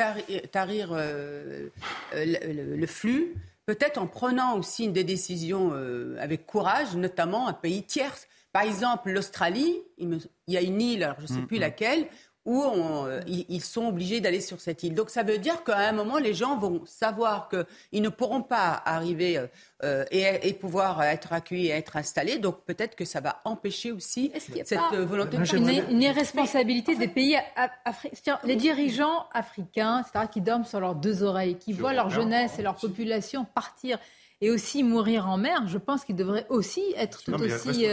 tarir 0.53 0.91
euh, 0.93 1.69
le, 2.15 2.87
flux, 2.87 3.35
peut-être 3.67 3.99
en 3.99 4.07
prenant 4.07 4.57
aussi 4.59 4.89
des 4.89 5.05
décisions 5.05 5.71
euh, 5.73 6.17
avec 6.21 6.47
courage, 6.47 6.95
notamment 6.97 7.49
un 7.49 7.53
pays 7.53 7.83
tierce. 7.83 8.29
Par 8.53 8.63
exemple, 8.63 9.11
l'Australie, 9.11 9.83
il, 9.99 10.21
y 10.47 10.57
a 10.57 10.63
une 10.63 10.81
île, 10.81 11.03
alors 11.03 11.17
je 11.19 11.23
ne 11.23 11.27
sais 11.27 11.43
mm, 11.43 11.47
plus 11.47 11.57
mm. 11.57 11.61
laquelle, 11.61 12.07
où 12.45 12.63
euh, 12.63 13.23
ils 13.27 13.63
sont 13.63 13.87
obligés 13.87 14.21
d'aller 14.21 14.41
sur 14.41 14.61
cette 14.61 14.83
île. 14.83 14.95
Donc 14.95 15.09
ça 15.09 15.23
veut 15.23 15.39
dire 15.39 15.65
qu'à 15.65 15.79
un 15.79 15.93
moment, 15.93 16.19
les 16.19 16.35
gens 16.35 16.59
vont 16.59 16.83
savoir 16.85 17.49
qu'ils 17.49 18.03
ne 18.03 18.11
pourront 18.11 18.43
pas 18.43 18.83
arriver 18.85 19.39
euh, 19.39 19.47
euh, 19.83 20.05
et, 20.11 20.53
pouvoir 20.53 21.03
être 21.03 21.33
accueillis 21.33 21.69
et 21.69 21.71
être 21.71 21.97
installés. 21.97 22.39
Donc 22.39 22.65
peut-être 22.65 22.97
que 22.97 23.07
ça 23.07 23.21
va 23.21 23.41
empêcher 23.45 23.93
aussi 23.93 24.31
cette 24.65 24.79
volonté 24.95 25.39
de 25.39 25.57
une, 25.57 25.91
une 25.91 26.03
irresponsabilité 26.03 26.97
des 26.97 27.09
pays 27.09 27.39
africains, 27.85 28.39
les 28.45 28.57
dirigeants 28.57 29.27
africains, 29.33 30.03
etc., 30.03 30.27
qui 30.31 30.41
dorment 30.43 30.67
sur 30.67 30.81
leurs 30.81 30.95
deux 30.95 31.23
oreilles, 31.23 31.57
qui 31.57 31.73
voient 31.73 31.95
leur 31.95 32.11
jeunesse 32.11 32.59
et 32.59 32.63
leur 32.63 32.77
population 32.77 33.47
partir 33.47 33.99
et 34.41 34.51
aussi 34.51 34.83
mourir 34.83 35.27
en 35.29 35.39
mer, 35.39 35.67
je 35.69 35.79
pense 35.79 36.05
qu'ils 36.05 36.17
devraient 36.17 36.47
aussi 36.51 36.83
être 36.97 37.23
tout 37.23 37.33
aussi 37.33 37.87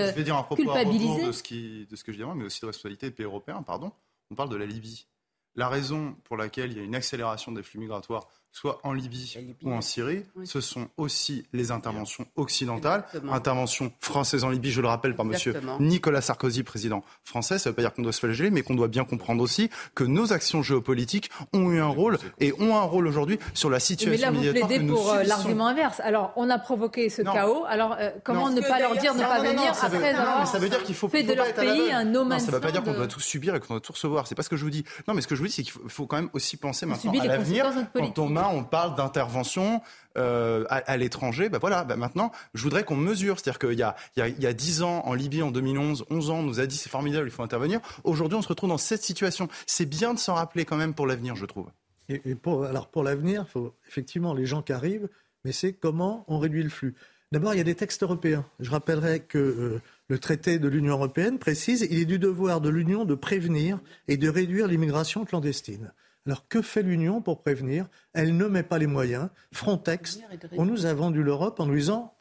culpabilisés. 0.55 1.27
De 1.27 1.31
ce, 1.31 1.43
qui, 1.43 1.87
de 1.89 1.95
ce 1.95 2.03
que 2.03 2.11
je 2.11 2.17
dis, 2.17 2.23
mais 2.35 2.45
aussi 2.45 2.59
de 2.61 2.65
responsabilité 2.65 3.07
des 3.07 3.15
pays 3.15 3.25
européens, 3.25 3.61
pardon 3.61 3.93
on 4.31 4.35
parle 4.35 4.49
de 4.49 4.55
la 4.55 4.65
Libye. 4.65 5.07
La 5.55 5.67
raison 5.67 6.13
pour 6.23 6.37
laquelle 6.37 6.71
il 6.71 6.77
y 6.77 6.79
a 6.79 6.83
une 6.83 6.95
accélération 6.95 7.51
des 7.51 7.61
flux 7.61 7.79
migratoires 7.79 8.29
soit 8.51 8.79
en 8.83 8.93
Libye, 8.93 9.37
ou 9.63 9.71
en 9.71 9.81
Syrie, 9.81 10.23
ce 10.43 10.61
sont 10.61 10.87
aussi 10.97 11.45
les 11.53 11.71
interventions 11.71 12.25
occidentales, 12.35 13.05
interventions 13.29 13.91
françaises 13.99 14.43
en 14.43 14.49
Libye, 14.49 14.71
je 14.71 14.81
le 14.81 14.87
rappelle 14.87 15.15
par 15.15 15.25
Monsieur 15.25 15.53
Nicolas 15.79 16.21
Sarkozy, 16.21 16.63
président 16.63 17.03
français. 17.23 17.59
Ça 17.59 17.69
ne 17.69 17.71
veut 17.71 17.75
pas 17.75 17.81
dire 17.81 17.93
qu'on 17.93 18.01
doit 18.01 18.11
se 18.11 18.19
flageller, 18.19 18.51
mais 18.51 18.61
qu'on 18.61 18.75
doit 18.75 18.87
bien 18.87 19.05
comprendre 19.05 19.41
aussi 19.41 19.69
que 19.95 20.03
nos 20.03 20.33
actions 20.33 20.61
géopolitiques 20.61 21.29
ont 21.53 21.71
eu 21.71 21.79
un 21.79 21.87
rôle 21.87 22.17
et 22.39 22.53
ont 22.59 22.75
un 22.75 22.81
rôle 22.81 23.07
aujourd'hui 23.07 23.39
sur 23.53 23.69
la 23.69 23.79
situation. 23.79 24.11
Mais 24.11 24.17
là, 24.17 24.51
vous 24.51 24.67
plaidez 24.67 24.85
pour 24.85 25.11
euh, 25.11 25.23
l'argument 25.23 25.67
inverse. 25.67 25.99
Alors, 26.01 26.33
on 26.35 26.49
a 26.49 26.59
provoqué 26.59 27.09
ce 27.09 27.21
chaos. 27.21 27.63
Alors, 27.67 27.95
euh, 27.99 28.11
comment 28.23 28.49
ne 28.49 28.61
pas 28.61 28.79
leur 28.79 28.95
dire 28.97 29.15
ne 29.15 29.21
pas 29.21 29.41
venir 29.41 29.71
après 29.81 30.13
avoir 30.13 30.47
ça 30.47 30.59
veut 30.59 30.69
dire 30.69 30.83
qu'il 30.83 30.95
faut 30.95 31.07
fait 31.07 31.23
de 31.23 31.33
leur 31.33 31.53
pays 31.53 31.91
un 31.91 32.03
no 32.03 32.29
Ça 32.31 32.47
ne 32.47 32.51
veut 32.51 32.59
pas 32.59 32.71
dire 32.71 32.83
qu'on 32.83 32.93
doit 32.93 33.07
tout 33.07 33.19
subir 33.19 33.55
et 33.55 33.59
qu'on 33.59 33.75
doit 33.75 33.81
tout 33.81 33.93
recevoir. 33.93 34.27
C'est 34.27 34.35
pas 34.35 34.43
ce 34.43 34.49
que 34.49 34.57
je 34.57 34.63
vous 34.63 34.69
dis. 34.69 34.83
Non, 35.07 35.13
mais 35.13 35.21
ce 35.21 35.27
que 35.27 35.35
je 35.35 35.41
vous 35.41 35.47
dis, 35.47 35.53
c'est 35.53 35.63
qu'il 35.63 35.73
faut 35.87 36.05
quand 36.05 36.17
même 36.17 36.29
aussi 36.33 36.57
penser 36.57 36.85
maintenant 36.85 37.11
à 37.19 37.25
l'avenir 37.25 37.71
quand 37.93 38.19
on 38.19 38.35
on 38.49 38.63
parle 38.63 38.95
d'intervention 38.95 39.81
euh, 40.17 40.65
à, 40.69 40.97
l'étranger. 40.97 41.49
Ben 41.49 41.59
voilà, 41.59 41.83
ben 41.83 41.95
maintenant, 41.95 42.31
je 42.53 42.63
voudrais 42.63 42.83
qu'on 42.83 42.95
mesure. 42.95 43.39
C'est-à-dire 43.39 43.59
qu'il 43.59 43.79
y 43.79 43.83
a, 43.83 43.95
il 44.17 44.43
y, 44.43 44.47
a, 44.47 44.53
10 44.53 44.81
ans, 44.81 45.03
en 45.05 45.13
Libye, 45.13 45.41
en 45.41 45.51
2011, 45.51 46.05
11 46.09 46.29
ans, 46.29 46.39
on 46.39 46.43
nous 46.43 46.59
a 46.59 46.65
dit 46.65 46.77
c'est 46.77 46.89
formidable, 46.89 47.27
il 47.27 47.31
faut 47.31 47.43
intervenir. 47.43 47.79
Aujourd'hui, 48.03 48.37
on 48.37 48.41
se 48.41 48.47
retrouve 48.47 48.69
dans 48.69 48.77
cette 48.77 49.03
situation. 49.03 49.47
C'est 49.67 49.85
bien 49.85 50.13
de 50.13 50.19
s'en 50.19 50.35
rappeler 50.35 50.65
quand 50.65 50.77
même 50.77 50.93
pour 50.93 51.07
l'avenir, 51.07 51.35
je 51.35 51.45
trouve. 51.45 51.67
Et, 52.09 52.35
pour, 52.35 52.65
alors 52.65 52.87
pour 52.87 53.03
l'avenir, 53.03 53.45
il 53.47 53.51
faut 53.51 53.73
effectivement 53.87 54.33
les 54.33 54.45
gens 54.45 54.61
qui 54.61 54.73
arrivent, 54.73 55.07
mais 55.45 55.51
c'est 55.51 55.73
comment 55.73 56.25
on 56.27 56.39
réduit 56.39 56.63
le 56.63 56.69
flux. 56.69 56.95
D'abord, 57.31 57.53
il 57.53 57.57
y 57.57 57.61
a 57.61 57.65
des 57.65 57.75
textes 57.75 58.03
européens. 58.03 58.45
Je 58.59 58.69
rappellerai 58.69 59.21
que 59.21 59.37
euh, 59.37 59.81
le 60.09 60.19
traité 60.19 60.59
de 60.59 60.67
l'Union 60.67 60.95
européenne 60.95 61.39
précise 61.39 61.87
il 61.89 61.99
est 61.99 62.05
du 62.05 62.19
devoir 62.19 62.59
de 62.59 62.67
l'Union 62.67 63.05
de 63.05 63.15
prévenir 63.15 63.79
et 64.09 64.17
de 64.17 64.27
réduire 64.27 64.67
l'immigration 64.67 65.23
clandestine. 65.23 65.93
Alors 66.27 66.47
que 66.47 66.61
fait 66.61 66.83
l'Union 66.83 67.21
pour 67.21 67.41
prévenir? 67.41 67.87
Elle 68.13 68.37
ne 68.37 68.45
met 68.45 68.63
pas 68.63 68.77
les 68.77 68.87
moyens. 68.87 69.29
Frontex, 69.51 70.19
on 70.57 70.65
nous 70.65 70.85
a 70.85 70.93
vendu 70.93 71.23
l'Europe 71.23 71.59
en 71.59 71.65
nous 71.65 71.75
disant 71.75 72.13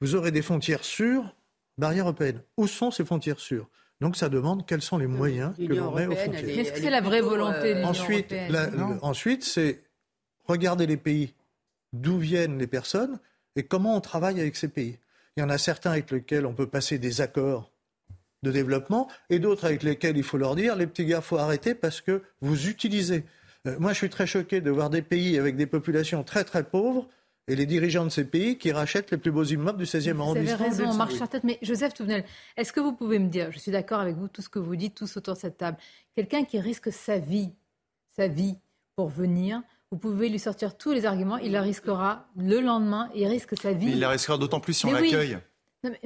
vous 0.00 0.16
aurez 0.16 0.32
des 0.32 0.42
frontières 0.42 0.84
sûres, 0.84 1.34
barrières 1.78 2.06
européennes. 2.06 2.42
Où 2.56 2.66
sont 2.66 2.90
ces 2.90 3.04
frontières 3.04 3.38
sûres? 3.38 3.68
Donc 4.00 4.16
ça 4.16 4.28
demande 4.28 4.66
quels 4.66 4.82
sont 4.82 4.98
les 4.98 5.06
moyens 5.06 5.54
que 5.56 5.72
l'on 5.72 5.94
met 5.94 6.06
aux 6.06 6.16
frontières. 6.16 6.58
Est-ce 6.58 6.72
que 6.72 6.80
c'est 6.80 6.90
la 6.90 7.00
vraie 7.00 7.20
volonté 7.20 7.74
de 7.74 7.84
Ensuite, 7.84 8.34
ensuite 9.00 9.44
c'est 9.44 9.84
regarder 10.44 10.86
les 10.86 10.96
pays 10.96 11.34
d'où 11.92 12.18
viennent 12.18 12.58
les 12.58 12.66
personnes 12.66 13.20
et 13.54 13.62
comment 13.62 13.96
on 13.96 14.00
travaille 14.00 14.40
avec 14.40 14.56
ces 14.56 14.68
pays. 14.68 14.98
Il 15.36 15.40
y 15.40 15.42
en 15.44 15.50
a 15.50 15.58
certains 15.58 15.92
avec 15.92 16.10
lesquels 16.10 16.46
on 16.46 16.54
peut 16.54 16.66
passer 16.66 16.98
des 16.98 17.20
accords 17.20 17.70
de 18.42 18.50
développement 18.50 19.08
et 19.30 19.38
d'autres 19.38 19.66
avec 19.66 19.84
lesquels 19.84 20.16
il 20.16 20.24
faut 20.24 20.36
leur 20.36 20.56
dire 20.56 20.74
les 20.74 20.88
petits 20.88 21.04
gars, 21.04 21.20
faut 21.20 21.38
arrêter 21.38 21.74
parce 21.74 22.00
que 22.00 22.22
vous 22.40 22.68
utilisez 22.68 23.24
euh, 23.66 23.76
moi, 23.78 23.92
je 23.92 23.98
suis 23.98 24.10
très 24.10 24.26
choqué 24.26 24.60
de 24.60 24.70
voir 24.70 24.90
des 24.90 25.02
pays 25.02 25.38
avec 25.38 25.56
des 25.56 25.66
populations 25.66 26.24
très 26.24 26.44
très 26.44 26.64
pauvres 26.64 27.08
et 27.48 27.56
les 27.56 27.66
dirigeants 27.66 28.04
de 28.04 28.10
ces 28.10 28.24
pays 28.24 28.56
qui 28.56 28.72
rachètent 28.72 29.10
les 29.10 29.16
plus 29.16 29.30
beaux 29.30 29.44
immeubles 29.44 29.78
du 29.78 29.84
16e 29.84 30.18
arrondissement. 30.20 30.56
Vous 30.56 30.62
avez 30.62 30.70
raison, 30.70 30.90
on 30.90 30.94
marche 30.94 31.14
sur 31.14 31.28
tête. 31.28 31.44
Mais 31.44 31.58
Joseph 31.62 31.94
Touvenel, 31.94 32.24
est-ce 32.56 32.72
que 32.72 32.80
vous 32.80 32.92
pouvez 32.92 33.18
me 33.18 33.28
dire, 33.28 33.50
je 33.50 33.58
suis 33.58 33.72
d'accord 33.72 34.00
avec 34.00 34.16
vous, 34.16 34.28
tout 34.28 34.42
ce 34.42 34.48
que 34.48 34.58
vous 34.58 34.76
dites, 34.76 34.94
tous 34.94 35.16
autour 35.16 35.34
de 35.34 35.38
cette 35.38 35.58
table, 35.58 35.76
quelqu'un 36.14 36.44
qui 36.44 36.60
risque 36.60 36.92
sa 36.92 37.18
vie, 37.18 37.50
sa 38.16 38.28
vie 38.28 38.56
pour 38.94 39.08
venir, 39.08 39.62
vous 39.90 39.98
pouvez 39.98 40.28
lui 40.28 40.38
sortir 40.38 40.76
tous 40.76 40.92
les 40.92 41.04
arguments, 41.04 41.36
il 41.36 41.52
la 41.52 41.62
risquera 41.62 42.26
le 42.36 42.60
lendemain, 42.60 43.10
il 43.14 43.26
risque 43.26 43.58
sa 43.60 43.72
vie. 43.72 43.90
il 43.90 44.00
la 44.00 44.08
risquera 44.08 44.38
d'autant 44.38 44.60
plus 44.60 44.72
si 44.72 44.86
on 44.86 44.92
l'accueille. 44.92 45.38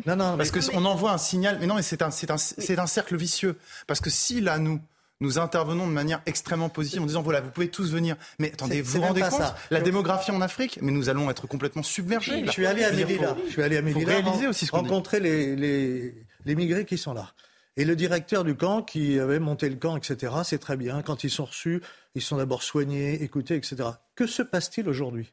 Non, 0.07 0.17
non, 0.17 0.37
parce 0.37 0.51
qu'on 0.51 0.85
envoie 0.87 1.13
un 1.13 1.19
signal. 1.19 1.59
Mais 1.61 1.67
non, 1.67 1.75
mais 1.75 1.83
c'est 1.83 2.01
un, 2.01 2.09
un, 2.09 2.79
un 2.79 2.87
cercle 2.87 3.17
vicieux. 3.17 3.59
Parce 3.87 4.01
que 4.01 4.09
si 4.09 4.41
là, 4.41 4.59
nous, 4.59 4.81
nous 5.21 5.39
intervenons 5.39 5.87
de 5.87 5.93
manière 5.93 6.21
extrêmement 6.27 6.69
positive 6.69 7.03
en 7.03 7.07
disant 7.07 7.23
voilà, 7.23 7.41
vous 7.41 7.51
pouvez 7.51 7.69
tous 7.69 7.91
venir. 7.91 8.17
Mais 8.39 8.53
attendez, 8.53 8.83
vous 8.83 9.01
vous 9.01 9.07
rendez 9.07 9.23
compte 9.23 9.33
ça. 9.33 9.57
La 9.71 9.81
démographie 9.81 10.31
en 10.31 10.41
Afrique, 10.41 10.79
mais 10.83 10.93
nous 10.93 11.09
allons 11.09 11.31
être 11.31 11.47
complètement 11.47 11.83
submergés. 11.83 12.45
Je 12.45 12.51
suis 12.51 12.67
allé 12.67 12.85
à 12.85 12.93
Melilla. 12.93 13.37
Je 13.47 13.53
suis 13.53 13.63
allé 13.63 13.77
à 13.77 13.83
Melilla. 13.83 14.07
réaliser 14.07 14.47
aussi 14.47 14.67
ce 14.67 14.73
rencontrer 14.73 15.21
les, 15.21 15.57
les, 15.57 16.15
les 16.45 16.55
migrés 16.55 16.85
qui 16.85 16.99
sont 16.99 17.15
là. 17.15 17.33
Et 17.79 17.85
le 17.85 17.95
directeur 17.95 18.43
du 18.45 18.57
camp 18.57 18.83
qui 18.83 19.19
avait 19.19 19.39
monté 19.39 19.69
le 19.69 19.77
camp, 19.77 19.97
etc., 19.97 20.33
c'est 20.45 20.59
très 20.59 20.77
bien. 20.77 21.03
Quand 21.03 21.25
ils 21.25 21.31
sont 21.31 21.45
reçus, 21.45 21.83
ils 22.15 22.23
sont 22.23 22.39
d'abord 22.39 22.63
soignés, 22.63 23.23
écoutés, 23.23 23.55
etc. 23.55 23.77
Que 24.15 24.27
se 24.27 24.43
passe-t-il 24.43 24.89
aujourd'hui? 24.89 25.31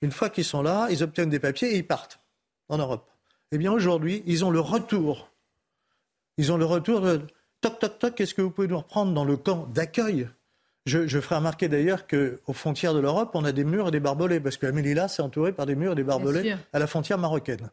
Une 0.00 0.12
fois 0.12 0.30
qu'ils 0.30 0.44
sont 0.44 0.62
là, 0.62 0.88
ils 0.90 1.02
obtiennent 1.02 1.28
des 1.28 1.40
papiers 1.40 1.74
et 1.74 1.76
ils 1.76 1.86
partent 1.86 2.20
en 2.68 2.78
Europe. 2.78 3.10
Eh 3.52 3.58
bien 3.58 3.72
aujourd'hui, 3.72 4.22
ils 4.26 4.44
ont 4.44 4.50
le 4.50 4.60
retour. 4.60 5.30
Ils 6.38 6.52
ont 6.52 6.56
le 6.56 6.64
retour 6.64 7.00
de 7.00 7.26
Toc, 7.60 7.78
toc, 7.80 7.98
toc, 7.98 8.14
qu'est-ce 8.14 8.34
que 8.34 8.42
vous 8.42 8.50
pouvez 8.50 8.68
nous 8.68 8.78
reprendre 8.78 9.12
dans 9.12 9.24
le 9.24 9.36
camp 9.36 9.66
d'accueil? 9.72 10.28
Je, 10.86 11.20
ferai 11.20 11.36
remarquer 11.36 11.68
d'ailleurs 11.68 12.06
qu'aux 12.06 12.52
frontières 12.54 12.94
de 12.94 12.98
l'Europe, 12.98 13.32
on 13.34 13.44
a 13.44 13.52
des 13.52 13.64
murs 13.64 13.88
et 13.88 13.90
des 13.90 14.00
barbelés, 14.00 14.40
parce 14.40 14.56
que 14.56 14.66
Melilla, 14.66 15.08
c'est 15.08 15.20
entouré 15.20 15.52
par 15.52 15.66
des 15.66 15.74
murs 15.74 15.92
et 15.92 15.96
des 15.96 16.04
barbelés 16.04 16.56
à 16.72 16.78
la 16.78 16.86
frontière 16.86 17.18
marocaine. 17.18 17.70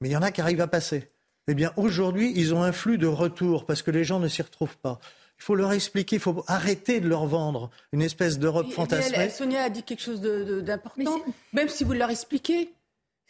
Mais 0.00 0.08
il 0.08 0.12
y 0.12 0.16
en 0.16 0.22
a 0.22 0.32
qui 0.32 0.40
arrivent 0.40 0.60
à 0.60 0.66
passer. 0.66 1.10
Eh 1.46 1.54
bien, 1.54 1.72
aujourd'hui, 1.76 2.32
ils 2.34 2.54
ont 2.54 2.62
un 2.62 2.72
flux 2.72 2.98
de 2.98 3.06
retour, 3.06 3.64
parce 3.64 3.82
que 3.82 3.90
les 3.90 4.02
gens 4.02 4.18
ne 4.18 4.28
s'y 4.28 4.42
retrouvent 4.42 4.76
pas. 4.78 4.98
Il 5.38 5.44
faut 5.44 5.54
leur 5.54 5.72
expliquer, 5.72 6.16
il 6.16 6.22
faut 6.22 6.42
arrêter 6.48 6.98
de 6.98 7.08
leur 7.08 7.26
vendre 7.26 7.70
une 7.92 8.02
espèce 8.02 8.40
d'Europe 8.40 8.72
fantasmée. 8.72 9.28
Sonia 9.30 9.62
a 9.62 9.70
dit 9.70 9.84
quelque 9.84 10.02
chose 10.02 10.20
d'important. 10.20 11.22
Même 11.52 11.68
si 11.68 11.84
vous 11.84 11.92
leur 11.92 12.10
expliquez, 12.10 12.72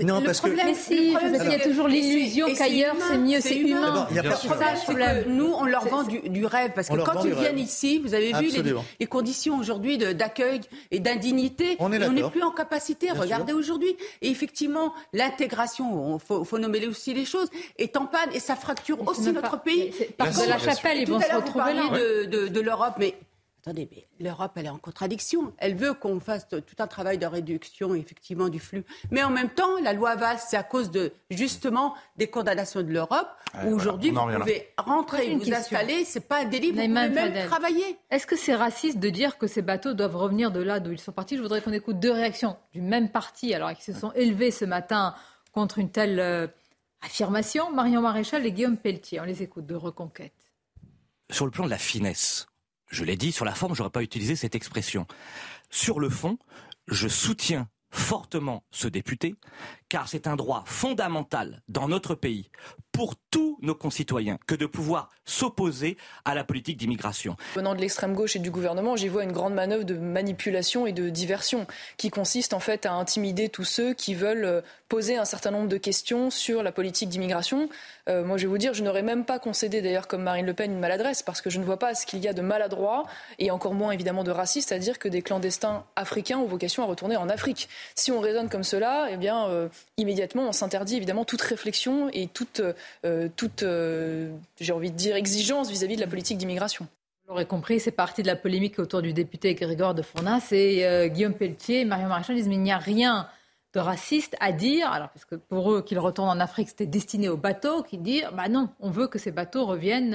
non, 0.05 0.21
le 0.21 0.27
parce 0.27 0.39
problème, 0.39 0.75
que... 0.75 0.79
si, 0.79 1.13
il 1.13 1.51
y 1.51 1.55
a 1.55 1.59
toujours 1.59 1.89
l'illusion 1.89 2.47
qu'ailleurs 2.55 2.95
c'est 3.11 3.19
mieux, 3.19 3.41
c'est 3.41 3.57
humain. 3.57 4.07
Il 4.11 4.17
y 4.17 4.19
a 4.21 4.23
le 4.23 4.31
problème, 4.31 4.77
c'est 4.77 4.95
que 4.95 5.29
nous, 5.29 5.53
on 5.53 5.65
leur 5.65 5.87
vend 5.89 6.05
du, 6.05 6.47
rêve. 6.47 6.73
Parce 6.75 6.89
que 6.89 6.97
quand 6.97 7.25
ils 7.25 7.35
viennent 7.35 7.59
ici, 7.59 7.99
vous 7.99 8.15
avez 8.15 8.33
vu 8.35 8.51
les, 9.01 9.07
conditions 9.07 9.59
aujourd'hui 9.59 9.99
d'accueil 9.99 10.61
et 10.91 11.01
d'indignité. 11.01 11.77
On 11.81 11.89
n'est 11.89 12.31
plus 12.31 12.43
en 12.43 12.53
capacité. 12.53 13.11
Regardez 13.11 13.53
aujourd'hui. 13.53 13.97
Et 14.23 14.31
effectivement, 14.31 14.95
l'intégration, 15.13 16.19
il 16.19 16.45
faut, 16.47 16.59
nommer 16.59 16.87
aussi 16.87 17.15
les 17.15 17.25
choses, 17.25 17.49
est 17.79 17.97
en 17.97 18.07
panne 18.07 18.31
et 18.33 18.41
ça 18.41 18.55
fracture 18.57 19.07
aussi 19.09 19.33
notre 19.33 19.61
pays. 19.61 19.93
Parce 20.17 20.41
que 20.41 20.49
la 20.49 20.59
chapelle, 20.59 20.99
ils 20.99 21.09
vont 21.09 21.21
se 21.21 21.35
retrouver 21.35 21.75
là. 21.75 21.89
de 22.27 22.61
l'Europe, 22.61 22.95
mais 22.99 23.15
Attendez, 23.61 23.89
mais 23.91 24.07
l'Europe, 24.21 24.53
elle 24.57 24.67
est 24.67 24.71
en 24.71 24.79
contradiction. 24.79 25.53
Elle 25.59 25.75
veut 25.75 25.93
qu'on 25.93 26.21
fasse 26.21 26.47
tout 26.49 26.63
un 26.79 26.87
travail 26.87 27.19
de 27.19 27.27
réduction, 27.27 27.95
effectivement, 27.95 28.49
du 28.49 28.61
flux. 28.61 28.85
Mais 29.11 29.23
en 29.23 29.31
même 29.31 29.51
temps, 29.51 29.79
la 29.83 29.93
loi 29.93 30.15
Valls, 30.15 30.39
c'est 30.39 30.57
à 30.57 30.63
cause 30.63 30.91
de, 30.91 31.13
justement, 31.31 31.95
des 32.17 32.29
condamnations 32.29 32.83
de 32.83 32.93
l'Europe, 32.93 33.29
où 33.65 33.75
aujourd'hui, 33.75 34.11
vous 34.11 34.21
pouvez 34.21 34.69
rentrer, 34.79 35.35
vous 35.35 35.53
installer, 35.53 36.05
c'est 36.05 36.29
pas 36.29 36.43
un 36.43 36.45
délit, 36.45 36.69
vous 36.69 36.75
pouvez 36.75 36.89
même 36.89 37.47
travailler. 37.47 37.99
Est-ce 38.11 38.27
que 38.27 38.37
c'est 38.37 38.55
raciste 38.55 38.99
de 38.99 39.11
dire 39.11 39.39
que 39.39 39.47
ces 39.47 39.63
bateaux 39.63 39.93
doivent 39.93 40.17
revenir 40.17 40.51
de 40.51 40.61
là 40.61 40.81
d'où 40.81 40.93
ils 40.93 41.01
sont 41.01 41.13
partis? 41.13 41.37
Je 41.37 41.43
voudrais 41.43 41.61
qu'on 41.61 41.73
écoute 41.73 41.99
deux 41.99 42.13
réactions 42.13 42.57
du 42.73 42.81
même 42.81 43.11
parti, 43.11 43.55
alors 43.55 43.73
qui 43.75 43.83
se 43.83 43.93
sont 43.93 44.13
élevés 44.13 44.51
ce 44.51 44.65
matin 44.65 45.15
contre 45.53 45.79
une 45.79 45.91
telle 45.91 46.21
euh, 46.21 46.47
affirmation. 47.03 47.71
Marion 47.73 48.01
Maréchal 48.01 48.47
et 48.47 48.53
Guillaume 48.53 48.77
Pelletier, 48.77 49.21
on 49.21 49.25
les 49.25 49.43
écoute 49.43 49.67
de 49.67 49.75
Reconquête. 49.75 50.33
Sur 51.31 51.45
le 51.45 51.51
plan 51.51 51.67
de 51.67 51.71
la 51.71 51.79
finesse, 51.79 52.48
je 52.89 53.05
l'ai 53.05 53.17
dit, 53.17 53.33
sur 53.33 53.45
la 53.45 53.55
forme, 53.55 53.75
j'aurais 53.75 53.91
pas 53.91 54.03
utilisé 54.03 54.37
cette 54.37 54.55
expression. 54.55 55.07
Sur 55.71 56.01
le 56.01 56.09
fond, 56.09 56.39
je 56.87 57.09
soutiens 57.09 57.69
fortement 57.91 58.65
ce 58.71 58.89
député, 58.89 59.35
car 59.89 60.09
c'est 60.09 60.27
un 60.27 60.37
droit 60.37 60.65
fondamental 60.67 61.63
dans 61.69 61.89
notre 61.89 62.15
pays 62.15 62.51
pour 62.93 63.15
tous 63.31 63.59
nos 63.63 63.75
concitoyens 63.75 64.39
que 64.47 64.55
de 64.55 64.67
pouvoir 64.67 65.11
s'opposer 65.25 65.97
à 66.25 66.35
la 66.35 66.43
politique 66.43 66.77
d'immigration. 66.79 67.37
Venant 67.55 67.75
de 67.75 67.81
l'extrême 67.81 68.15
gauche 68.15 68.35
et 68.37 68.39
du 68.39 68.51
gouvernement, 68.51 68.97
j'y 68.97 69.09
vois 69.09 69.25
une 69.25 69.33
grande 69.33 69.55
manœuvre 69.55 69.85
de 69.85 69.95
manipulation 69.95 70.87
et 70.87 70.93
de 70.93 71.09
diversion 71.09 71.67
qui 71.97 72.11
consiste 72.11 72.55
en 72.55 72.61
fait 72.61 72.87
à 72.87 72.93
intimider 72.93 73.49
tous 73.49 73.65
ceux 73.65 73.95
qui 73.95 74.15
veulent 74.15 74.45
euh, 74.45 74.61
poser 74.89 75.17
un 75.17 75.25
certain 75.25 75.51
nombre 75.51 75.69
de 75.69 75.77
questions 75.77 76.31
sur 76.31 76.63
la 76.63 76.73
politique 76.73 77.09
d'immigration. 77.09 77.69
Euh, 78.09 78.25
moi, 78.25 78.39
je 78.39 78.43
vais 78.43 78.49
vous 78.49 78.59
dire, 78.59 78.75
je 78.75 78.83
n'aurais 78.83 79.03
même 79.03 79.25
pas 79.25 79.39
concédé 79.39 79.83
d'ailleurs 79.83 80.09
comme 80.09 80.23
Marine 80.23 80.47
Le 80.47 80.55
Pen 80.55 80.73
une 80.73 80.81
maladresse 80.81 81.23
parce 81.23 81.41
que 81.41 81.51
je 81.51 81.61
ne 81.61 81.65
vois 81.65 81.79
pas 81.79 81.95
ce 81.95 82.07
qu'il 82.07 82.21
y 82.21 82.29
a 82.29 82.33
de 82.33 82.43
maladroit 82.43 83.05
et 83.39 83.51
encore 83.51 83.75
moins 83.75 83.93
évidemment 83.93 84.25
de 84.25 84.31
raciste 84.31 84.73
à 84.73 84.79
dire 84.79 84.99
que 84.99 85.09
des 85.09 85.23
clandestins 85.23 85.85
africains 85.95 86.39
ont 86.39 86.47
vocation 86.47 86.83
à 86.83 86.87
retourner 86.87 87.17
en 87.17 87.29
Afrique. 87.29 87.69
Si 87.95 88.11
on 88.11 88.21
raisonne 88.21 88.49
comme 88.49 88.65
cela, 88.65 89.09
eh 89.11 89.17
bien, 89.17 89.47
euh, 89.49 89.69
immédiatement, 89.97 90.49
on 90.49 90.53
s'interdit 90.53 90.97
évidemment 90.97 91.25
toute 91.25 91.43
réflexion 91.43 92.09
et 92.13 92.27
toute 92.27 92.63
euh, 93.05 93.29
toute, 93.37 93.63
euh, 93.63 94.31
j'ai 94.61 94.73
envie 94.73 94.91
de 94.91 94.97
dire, 94.97 95.17
exigence 95.17 95.71
vis-à-vis 95.71 95.97
de 95.97 96.01
la 96.01 96.07
politique 96.07 96.39
d'immigration. 96.39 96.87
Vous 97.25 97.35
l'aurez 97.35 97.47
compris, 97.47 97.81
c'est 97.81 97.91
parti 97.91 98.23
de 98.23 98.27
la 98.27 98.37
polémique 98.37 98.79
autour 98.79 99.03
du 99.03 99.13
député 99.13 99.55
Grégoire 99.55 99.95
de 99.95 100.03
Fournas 100.03 100.49
et 100.53 100.87
euh, 100.87 101.09
Guillaume 101.09 101.35
Pelletier 101.35 101.81
et 101.81 101.85
Marion 101.85 102.09
Maréchal 102.09 102.37
disent 102.37 102.49
mais 102.49 102.55
il 102.55 102.63
n'y 102.63 102.73
a 102.73 102.79
rien 102.79 103.29
de 103.75 103.81
raciste 103.81 104.35
à 104.41 104.53
dire, 104.53 104.91
alors 104.91 105.11
parce 105.11 105.27
que 105.27 105.35
pour 105.35 105.73
eux 105.73 105.83
qu'ils 105.83 105.99
retournent 105.99 106.31
en 106.31 106.41
Afrique 106.41 106.71
c'était 106.71 106.87
destiné 106.87 107.29
aux 107.29 107.37
bateaux, 107.37 107.83
qui 107.83 107.99
disent 107.99 108.27
bah 108.33 108.49
non, 108.49 108.71
on 108.81 108.91
veut 108.91 109.09
que 109.09 109.19
ces 109.19 109.31
bateaux 109.31 109.67
reviennent 109.67 110.15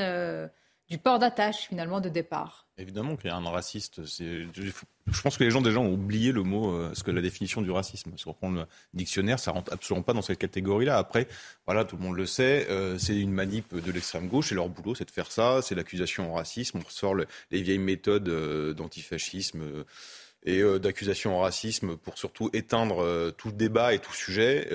du 0.90 0.98
port 0.98 1.20
d'attache 1.20 1.68
finalement 1.68 2.02
de 2.02 2.10
départ. 2.10 2.68
Évidemment 2.78 3.16
qu'il 3.16 3.30
y 3.30 3.34
a 3.34 3.36
un 3.36 3.50
raciste. 3.50 4.04
Je 4.04 5.22
pense 5.22 5.38
que 5.38 5.44
les 5.44 5.52
gens 5.52 5.62
déjà 5.62 5.80
ont 5.80 5.94
oublié 5.94 6.32
le 6.32 6.42
mot, 6.42 6.74
euh, 6.74 6.92
ce 6.96 7.04
que 7.04 7.12
la 7.12 7.22
définition 7.22 7.62
du 7.62 7.70
racisme. 7.70 8.12
Si 8.18 8.28
on 8.28 8.32
reprend 8.32 8.50
le 8.50 8.66
dictionnaire, 8.94 9.38
ça 9.40 9.52
rentre 9.52 9.72
absolument 9.72 10.04
pas 10.04 10.14
dans 10.14 10.24
cette 10.24 10.40
catégorie-là. 10.40 10.98
Après, 10.98 11.28
voilà, 11.66 11.86
tout 11.86 11.98
le 11.98 12.04
monde 12.04 12.16
le 12.16 12.26
sait, 12.26 12.68
euh, 12.70 12.98
c'est 12.98 13.18
une 13.18 13.32
manip 13.32 13.76
de 13.76 13.92
l'extrême 13.92 14.28
gauche 14.28 14.52
et 14.52 14.56
leur 14.56 14.70
boulot, 14.70 14.96
c'est 14.96 15.06
de 15.06 15.12
faire 15.12 15.32
ça. 15.32 15.62
C'est 15.62 15.76
l'accusation 15.76 16.32
en 16.32 16.36
racisme. 16.36 16.80
On 16.80 16.86
ressort 16.86 17.16
les 17.16 17.62
vieilles 17.62 17.78
méthodes 17.78 18.30
euh, 18.30 18.74
d'antifascisme 18.74 19.86
et 20.46 20.62
d'accusation 20.80 21.38
en 21.38 21.42
racisme 21.42 21.96
pour 21.96 22.18
surtout 22.18 22.50
éteindre 22.54 23.32
tout 23.38 23.52
débat 23.52 23.94
et 23.94 24.00
tout 24.00 24.14
sujet. 24.14 24.68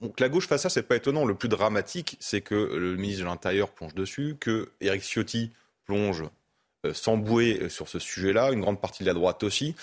donc 0.00 0.20
la 0.20 0.28
gauche 0.28 0.46
face 0.46 0.66
à 0.66 0.68
ça, 0.68 0.74
c'est 0.74 0.82
pas 0.82 0.96
étonnant. 0.96 1.24
Le 1.24 1.34
plus 1.34 1.48
dramatique, 1.48 2.16
c'est 2.20 2.42
que 2.42 2.54
le 2.54 2.96
ministre 2.96 3.22
de 3.22 3.28
l'Intérieur 3.28 3.70
plonge 3.70 3.94
dessus, 3.94 4.36
que 4.38 4.70
Éric 4.80 5.02
Ciotti 5.02 5.50
plonge 5.86 6.24
euh, 6.84 6.92
s'embouer 6.92 7.60
euh, 7.62 7.68
sur 7.68 7.88
ce 7.88 7.98
sujet-là, 7.98 8.52
une 8.52 8.60
grande 8.60 8.80
partie 8.80 9.04
de 9.04 9.08
la 9.08 9.14
droite 9.14 9.42
aussi. 9.42 9.74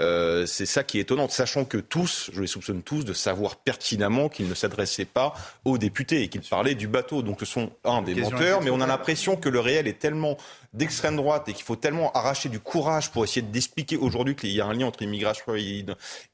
Euh, 0.00 0.46
c'est 0.46 0.66
ça 0.66 0.84
qui 0.84 0.98
est 0.98 1.02
étonnant, 1.02 1.28
sachant 1.28 1.64
que 1.64 1.78
tous, 1.78 2.30
je 2.32 2.40
les 2.40 2.46
soupçonne 2.46 2.82
tous, 2.82 3.04
de 3.04 3.12
savoir 3.12 3.56
pertinemment 3.56 4.28
qu'ils 4.28 4.48
ne 4.48 4.54
s'adressaient 4.54 5.04
pas 5.04 5.34
aux 5.64 5.76
députés 5.76 6.22
et 6.22 6.28
qu'ils 6.28 6.42
parlaient 6.42 6.76
du 6.76 6.86
bateau. 6.86 7.22
Donc 7.22 7.40
ce 7.40 7.46
sont 7.46 7.70
un 7.84 8.02
des 8.02 8.14
menteurs, 8.14 8.62
mais 8.62 8.70
on 8.70 8.80
a 8.80 8.86
l'impression 8.86 9.36
que 9.36 9.48
le 9.48 9.60
réel 9.60 9.88
est 9.88 9.98
tellement 9.98 10.36
d'extrême 10.74 11.16
droite 11.16 11.48
et 11.48 11.54
qu'il 11.54 11.64
faut 11.64 11.76
tellement 11.76 12.12
arracher 12.12 12.48
du 12.48 12.60
courage 12.60 13.10
pour 13.10 13.24
essayer 13.24 13.42
d'expliquer 13.42 13.96
aujourd'hui 13.96 14.36
qu'il 14.36 14.50
y 14.50 14.60
a 14.60 14.66
un 14.66 14.74
lien 14.74 14.86
entre 14.86 15.02
immigration 15.02 15.54
et, 15.54 15.84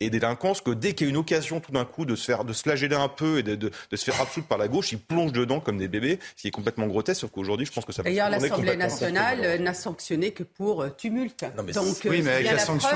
délinquance 0.00 0.61
que 0.61 0.72
dès 0.72 0.92
qu'il 0.92 1.07
y 1.07 1.09
a 1.09 1.11
une 1.11 1.16
occasion 1.16 1.61
tout 1.61 1.72
d'un 1.72 1.85
coup 1.85 2.05
de 2.05 2.16
se 2.16 2.24
faire 2.24 2.44
de 2.44 2.53
se 2.53 2.62
flageller 2.62 2.96
un 2.96 3.09
peu 3.09 3.38
et 3.38 3.42
de, 3.42 3.70
se 3.92 4.05
faire 4.05 4.20
absoudre 4.20 4.46
par 4.46 4.59
la 4.59 4.68
gauche, 4.68 4.92
ils 4.92 4.98
plongent 4.98 5.33
dedans 5.33 5.61
comme 5.61 5.79
des 5.79 5.88
bébés, 5.88 6.18
ce 6.37 6.42
qui 6.42 6.48
est 6.48 6.53
complètement 6.53 6.87
grotesque. 6.87 7.20
Sauf 7.20 7.31
qu'aujourd'hui, 7.31 7.66
je 7.66 7.72
pense 7.72 7.85
que 7.85 7.92
ça. 7.92 8.03
D'ailleurs, 8.03 8.29
l'Assemblée 8.29 8.77
nationale 8.77 9.61
n'a 9.62 9.74
sanctionné 9.74 10.33
que 10.33 10.42
pour 10.42 10.83
euh, 10.83 10.90
tumulte. 10.90 11.44
Donc, 11.72 11.96
oui, 12.05 12.22
mais 12.22 12.33
avec 12.33 12.50
la, 12.50 12.59
sanction, 12.59 12.88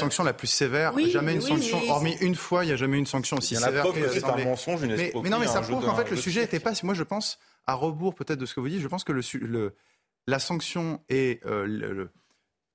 la 0.23 0.33
plus 0.33 0.47
sévère. 0.47 0.93
jamais 1.07 1.33
une 1.33 1.41
sanction, 1.41 1.81
hormis 1.89 2.15
une 2.21 2.35
fois, 2.35 2.63
il 2.63 2.67
n'y 2.67 2.73
a 2.73 2.77
jamais 2.77 2.97
une 2.97 3.05
sanction 3.05 3.37
aussi 3.37 3.55
sévère. 3.55 3.85
c'est 4.11 4.23
un 4.23 4.43
mensonge, 4.43 4.83
une 4.83 4.95
mais, 4.95 5.11
mais 5.23 5.29
non, 5.29 5.39
mais 5.39 5.47
ça 5.47 5.61
prouve 5.61 5.83
qu'en 5.83 5.95
fait 5.95 6.09
le 6.09 6.17
sujet 6.17 6.41
n'était 6.41 6.59
pas. 6.59 6.73
Moi, 6.83 6.93
je 6.93 7.03
pense 7.03 7.39
à 7.67 7.73
rebours 7.73 8.15
peut-être 8.15 8.39
de 8.39 8.45
ce 8.45 8.53
que 8.55 8.59
vous 8.59 8.69
dites. 8.69 8.81
Je 8.81 8.87
pense 8.87 9.03
que 9.03 9.11
le, 9.13 9.75
la 10.27 10.39
sanction 10.39 11.01
et 11.09 11.39
euh, 11.45 11.65
le, 11.67 12.09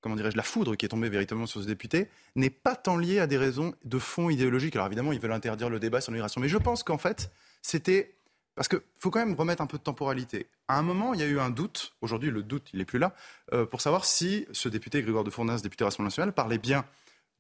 comment 0.01 0.17
dirais-je, 0.17 0.37
la 0.37 0.43
foudre 0.43 0.77
qui 0.77 0.87
est 0.87 0.89
tombée 0.89 1.09
véritablement 1.09 1.47
sur 1.47 1.61
ce 1.61 1.67
député 1.67 2.09
n'est 2.35 2.51
pas 2.51 2.77
tant 2.77 2.97
liée 2.97 3.19
à 3.19 3.27
des 3.27 3.39
raisons 3.39 3.75
de 3.85 3.99
fond 3.99 4.31
idéologiques. 4.31 4.77
Alors 4.77 4.87
évidemment, 4.87 5.13
ils 5.13 5.21
veulent 5.21 5.33
interdire 5.33 5.69
le 5.69 5.81
débat 5.81 6.01
sur 6.01 6.13
l'immigration, 6.13 6.41
mais 6.41 6.49
je 6.49 6.59
pense 6.59 6.83
qu'en 6.83 6.99
fait, 6.99 7.31
c'était 7.63 8.17
parce 8.57 8.69
qu'il 8.69 8.81
faut 8.97 9.11
quand 9.11 9.19
même 9.19 9.35
remettre 9.35 9.63
un 9.63 9.67
peu 9.67 9.77
de 9.77 9.83
temporalité. 9.83 10.47
À 10.67 10.79
un 10.79 10.83
moment, 10.83 11.13
il 11.13 11.21
y 11.21 11.23
a 11.23 11.27
eu 11.27 11.39
un 11.39 11.51
doute, 11.51 11.93
aujourd'hui 12.01 12.31
le 12.31 12.43
doute, 12.43 12.69
il 12.73 12.79
n'est 12.79 12.87
plus 12.87 12.99
là, 12.99 13.15
euh, 13.53 13.67
pour 13.67 13.83
savoir 13.83 14.07
si 14.07 14.47
ce 14.51 14.71
député, 14.71 15.03
Grégoire 15.03 15.25
de 15.25 15.31
Fournas, 15.31 15.61
député 15.61 15.85
Rassemblement 15.85 16.09
national, 16.09 16.33
parlait 16.33 16.59
bien 16.59 16.87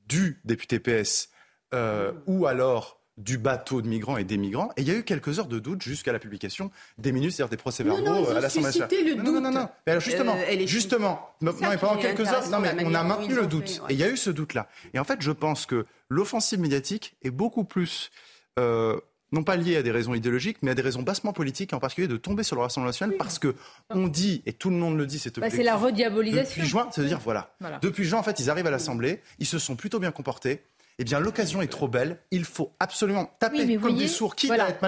du 0.07 0.41
député 0.45 0.79
PS 0.79 1.31
euh, 1.75 2.13
ou 2.27 2.47
alors 2.47 3.01
du 3.17 3.39
bateau 3.39 3.81
de 3.81 3.89
migrants 3.89 4.19
et 4.19 4.25
des 4.25 4.37
migrants. 4.37 4.71
Et 4.77 4.83
il 4.83 4.89
y 4.89 4.91
a 4.91 4.95
eu 4.95 5.03
quelques 5.03 5.39
heures 5.39 5.47
de 5.47 5.59
doute 5.59 5.83
jusqu'à 5.83 6.13
la 6.13 6.19
publication 6.19 6.71
des 6.99 7.13
minutes, 7.13 7.33
c'est-à-dire 7.33 7.51
des 7.51 7.57
procès-verbaux 7.57 8.29
à 8.29 8.41
l'Assemblée 8.41 8.67
nationale. 8.67 8.91
Le 8.93 9.15
non, 9.15 9.33
non, 9.33 9.41
non, 9.41 9.53
non, 9.53 9.69
Mais 9.87 9.93
alors 9.93 10.03
justement, 10.03 10.37
euh, 10.37 10.67
justement, 10.67 11.31
non, 11.41 11.55
mais 11.61 11.79
pendant 11.79 11.97
quelques 11.97 12.29
heures, 12.29 12.49
non, 12.51 12.61
mais 12.61 12.75
on 12.85 12.95
a 12.95 13.03
maintenu 13.03 13.35
le 13.35 13.47
doute. 13.47 13.81
Et 13.89 13.95
il 13.95 13.99
y 13.99 14.05
a 14.05 14.11
eu 14.11 14.17
ce 14.17 14.31
doute-là. 14.31 14.69
Et 14.93 14.99
en 14.99 15.05
fait, 15.05 15.23
je 15.23 15.33
pense 15.33 15.65
que 15.65 15.87
l'offensive 16.11 16.61
médiatique 16.61 17.17
est 17.23 17.31
beaucoup 17.31 17.65
plus 17.65 18.11
euh, 18.59 19.01
non 19.33 19.43
pas 19.43 19.57
lié 19.57 19.77
à 19.77 19.83
des 19.83 19.91
raisons 19.91 20.15
idéologiques, 20.15 20.59
mais 20.63 20.71
à 20.71 20.75
des 20.75 20.83
raisons 20.83 21.03
bassement 21.03 21.33
politiques, 21.33 21.73
en 21.73 21.79
particulier 21.79 22.09
de 22.09 22.17
tomber 22.17 22.43
sur 22.43 22.57
le 22.57 22.63
Rassemblement 22.63 22.89
national, 22.89 23.17
parce 23.17 23.39
que 23.39 23.55
on 23.91 24.09
dit, 24.09 24.43
et 24.47 24.53
tout 24.53 24.71
le 24.71 24.77
monde 24.77 24.97
le 24.97 25.07
dit, 25.07 25.19
c'est 25.19 25.39
bah, 25.39 25.51
C'est 25.51 25.63
la 25.63 25.77
rediabolisation. 25.77 26.57
Depuis 26.57 26.69
juin, 26.69 26.89
c'est-à-dire, 26.91 27.19
voilà. 27.19 27.55
Depuis 27.83 28.05
juin, 28.05 28.19
en 28.19 28.23
fait, 28.23 28.39
ils 28.41 28.51
arrivent 28.51 28.67
à 28.67 28.71
l'Assemblée, 28.71 29.21
ils 29.39 29.47
se 29.47 29.59
sont 29.59 29.77
plutôt 29.77 29.99
bien 29.99 30.13
comportés. 30.13 30.63
Eh 30.99 31.05
bien, 31.05 31.21
l'occasion 31.21 31.61
est 31.61 31.67
trop 31.67 31.89
belle. 31.89 32.19
Il 32.31 32.45
faut 32.45 32.75
absolument 32.81 33.31
taper 33.39 33.77
comme 33.77 33.97
des 33.97 34.09
sourds, 34.09 34.35
qui 34.35 34.47
voilà, 34.47 34.71
être 34.71 34.81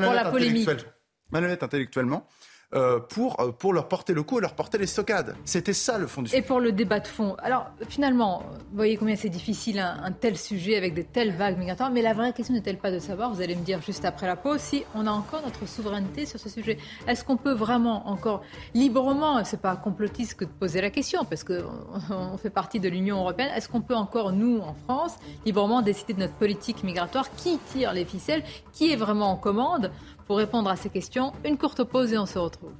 malhonnête 1.31 1.62
intellectuellement. 1.62 2.27
Euh, 2.75 3.01
pour, 3.01 3.41
euh, 3.41 3.51
pour 3.51 3.73
leur 3.73 3.89
porter 3.89 4.13
le 4.13 4.23
coup 4.23 4.37
et 4.37 4.43
leur 4.43 4.53
porter 4.53 4.77
les 4.77 4.87
stockades. 4.87 5.35
C'était 5.47 5.73
ça 5.73 5.97
le 5.97 6.07
fond 6.07 6.21
du 6.21 6.29
sujet. 6.29 6.43
Et 6.43 6.45
pour 6.45 6.61
le 6.61 6.71
débat 6.71 7.01
de 7.01 7.07
fond. 7.07 7.35
Alors 7.39 7.71
finalement, 7.89 8.43
vous 8.71 8.77
voyez 8.77 8.99
combien 8.99 9.17
c'est 9.17 9.31
difficile 9.31 9.79
un, 9.79 10.13
tel 10.13 10.37
sujet 10.37 10.77
avec 10.77 10.93
de 10.93 11.01
telles 11.01 11.35
vagues 11.35 11.57
migratoires. 11.57 11.91
Mais 11.91 12.03
la 12.03 12.13
vraie 12.13 12.35
question 12.35 12.55
n'est-elle 12.55 12.77
pas 12.77 12.91
de 12.91 12.99
savoir, 12.99 13.33
vous 13.33 13.41
allez 13.41 13.57
me 13.57 13.65
dire 13.65 13.81
juste 13.81 14.05
après 14.05 14.27
la 14.27 14.37
pause, 14.37 14.61
si 14.61 14.85
on 14.95 15.07
a 15.07 15.11
encore 15.11 15.41
notre 15.47 15.67
souveraineté 15.67 16.27
sur 16.27 16.39
ce 16.39 16.51
sujet. 16.51 16.77
Est-ce 17.07 17.25
qu'on 17.25 17.39
peut 17.39 17.55
vraiment 17.55 18.07
encore 18.07 18.43
librement, 18.75 19.43
c'est 19.47 19.63
pas 19.63 19.75
complotiste 19.77 20.35
que 20.35 20.45
de 20.45 20.51
poser 20.51 20.83
la 20.83 20.91
question, 20.91 21.25
parce 21.25 21.45
qu'on 21.45 22.37
fait 22.37 22.51
partie 22.51 22.81
de 22.81 22.91
l'Union 22.91 23.21
européenne, 23.21 23.51
est-ce 23.57 23.71
qu'on 23.71 23.81
peut 23.81 23.97
encore, 23.97 24.33
nous, 24.33 24.59
en 24.59 24.75
France, 24.75 25.17
librement 25.47 25.81
décider 25.81 26.13
de 26.13 26.19
notre 26.21 26.35
politique 26.35 26.85
migratoire 26.85 27.31
Qui 27.35 27.57
tire 27.73 27.95
les 27.95 28.05
ficelles 28.05 28.43
Qui 28.75 28.93
est 28.93 28.97
vraiment 28.97 29.31
en 29.31 29.37
commande 29.37 29.91
pour 30.29 30.37
répondre 30.37 30.69
à 30.69 30.77
ces 30.77 30.91
questions, 30.91 31.33
une 31.43 31.57
courte 31.57 31.83
pause 31.83 32.12
et 32.12 32.19
on 32.19 32.27
se 32.27 32.38
retrouve. 32.38 32.75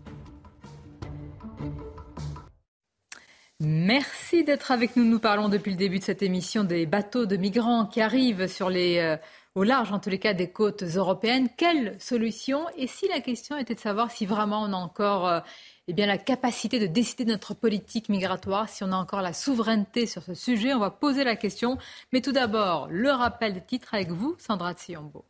Merci 3.59 4.45
d'être 4.45 4.71
avec 4.71 4.97
nous. 4.97 5.05
Nous 5.05 5.19
parlons 5.19 5.49
depuis 5.49 5.71
le 5.71 5.79
début 5.79 5.99
de 5.99 6.05
cette 6.05 6.23
émission 6.23 6.63
des 6.63 6.85
bateaux 6.85 7.25
de 7.25 7.37
migrants 7.37 7.87
qui 7.87 8.03
arrivent 8.03 8.47
sur 8.49 8.69
les, 8.69 8.99
euh, 8.99 9.17
au 9.55 9.65
large, 9.65 9.91
en 9.93 9.99
tous 9.99 10.11
les 10.11 10.19
cas, 10.19 10.35
des 10.35 10.51
côtes 10.51 10.83
européennes. 10.83 11.49
Quelle 11.57 11.97
solution? 11.99 12.67
Et 12.77 12.87
si 12.87 13.09
la 13.09 13.21
question 13.21 13.57
était 13.57 13.75
de 13.75 13.81
savoir 13.81 14.11
si 14.11 14.27
vraiment 14.27 14.63
on 14.63 14.73
a 14.75 14.77
encore 14.77 15.27
euh, 15.27 15.41
eh 15.89 15.95
bien, 15.95 16.07
la 16.07 16.19
capacité 16.19 16.79
de 16.79 16.87
décider 16.87 17.25
de 17.25 17.31
notre 17.31 17.55
politique 17.55 18.11
migratoire, 18.11 18.69
si 18.69 18.85
on 18.85 18.93
a 18.93 18.97
encore 18.97 19.23
la 19.23 19.33
souveraineté 19.33 20.07
sur 20.07 20.23
ce 20.23 20.35
sujet, 20.35 20.75
on 20.75 20.81
va 20.81 20.91
poser 20.91 21.25
la 21.25 21.35
question. 21.35 21.79
Mais 22.13 22.21
tout 22.21 22.33
d'abord, 22.33 22.89
le 22.91 23.11
rappel 23.11 23.55
des 23.55 23.65
titres 23.65 23.95
avec 23.95 24.11
vous, 24.11 24.37
Sandra 24.39 24.75
Tsiombo. 24.75 25.25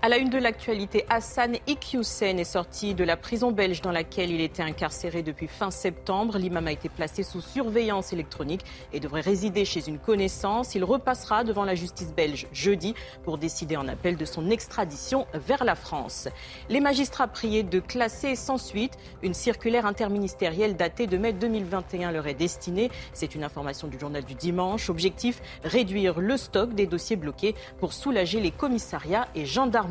À 0.00 0.08
la 0.08 0.18
une 0.18 0.30
de 0.30 0.38
l'actualité, 0.38 1.04
Hassan 1.10 1.56
Iqiyoussen 1.66 2.38
est 2.38 2.44
sorti 2.44 2.94
de 2.94 3.02
la 3.02 3.16
prison 3.16 3.50
belge 3.50 3.80
dans 3.80 3.90
laquelle 3.90 4.30
il 4.30 4.40
était 4.40 4.62
incarcéré 4.62 5.24
depuis 5.24 5.48
fin 5.48 5.72
septembre. 5.72 6.38
L'imam 6.38 6.68
a 6.68 6.70
été 6.70 6.88
placé 6.88 7.24
sous 7.24 7.40
surveillance 7.40 8.12
électronique 8.12 8.60
et 8.92 9.00
devrait 9.00 9.22
résider 9.22 9.64
chez 9.64 9.88
une 9.88 9.98
connaissance. 9.98 10.76
Il 10.76 10.84
repassera 10.84 11.42
devant 11.42 11.64
la 11.64 11.74
justice 11.74 12.14
belge 12.14 12.46
jeudi 12.52 12.94
pour 13.24 13.38
décider 13.38 13.76
en 13.76 13.88
appel 13.88 14.16
de 14.16 14.24
son 14.24 14.50
extradition 14.50 15.26
vers 15.34 15.64
la 15.64 15.74
France. 15.74 16.28
Les 16.68 16.78
magistrats 16.78 17.26
priés 17.26 17.64
de 17.64 17.80
classer 17.80 18.36
sans 18.36 18.56
suite 18.56 18.96
une 19.24 19.34
circulaire 19.34 19.84
interministérielle 19.84 20.76
datée 20.76 21.08
de 21.08 21.18
mai 21.18 21.32
2021 21.32 22.12
leur 22.12 22.28
est 22.28 22.34
destinée. 22.34 22.88
C'est 23.14 23.34
une 23.34 23.42
information 23.42 23.88
du 23.88 23.98
journal 23.98 24.22
du 24.22 24.36
dimanche. 24.36 24.90
Objectif 24.90 25.42
réduire 25.64 26.20
le 26.20 26.36
stock 26.36 26.72
des 26.72 26.86
dossiers 26.86 27.16
bloqués 27.16 27.56
pour 27.80 27.92
soulager 27.92 28.38
les 28.38 28.52
commissariats 28.52 29.26
et 29.34 29.44
gendarmes 29.44 29.87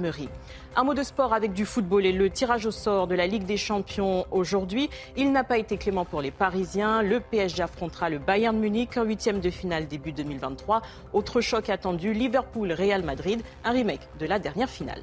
un 0.76 0.84
mot 0.84 0.94
de 0.94 1.04
sport 1.04 1.34
avec 1.34 1.54
du 1.54 1.66
football 1.66 2.06
et 2.06 2.12
le 2.12 2.30
tirage 2.30 2.66
au 2.66 2.72
sort 2.72 3.08
de 3.08 3.16
la 3.16 3.26
Ligue 3.26 3.46
des 3.46 3.58
Champions 3.58 4.26
aujourd'hui. 4.32 4.90
Il 5.16 5.32
n'a 5.32 5.44
pas 5.44 5.58
été 5.58 5.78
clément 5.78 6.06
pour 6.06 6.22
les 6.22 6.32
Parisiens. 6.32 7.02
Le 7.02 7.20
PSG 7.20 7.64
affrontera 7.64 8.10
le 8.10 8.20
Bayern 8.20 8.58
Munich 8.58 8.98
en 8.98 9.04
huitième 9.04 9.40
de 9.40 9.50
finale 9.50 9.88
début 9.88 10.12
2023. 10.12 10.82
Autre 11.14 11.42
choc 11.42 11.70
attendu, 11.70 12.14
Liverpool-Real 12.14 13.04
Madrid, 13.04 13.42
un 13.64 13.72
remake 13.72 14.08
de 14.20 14.26
la 14.26 14.40
dernière 14.40 14.70
finale. 14.70 15.02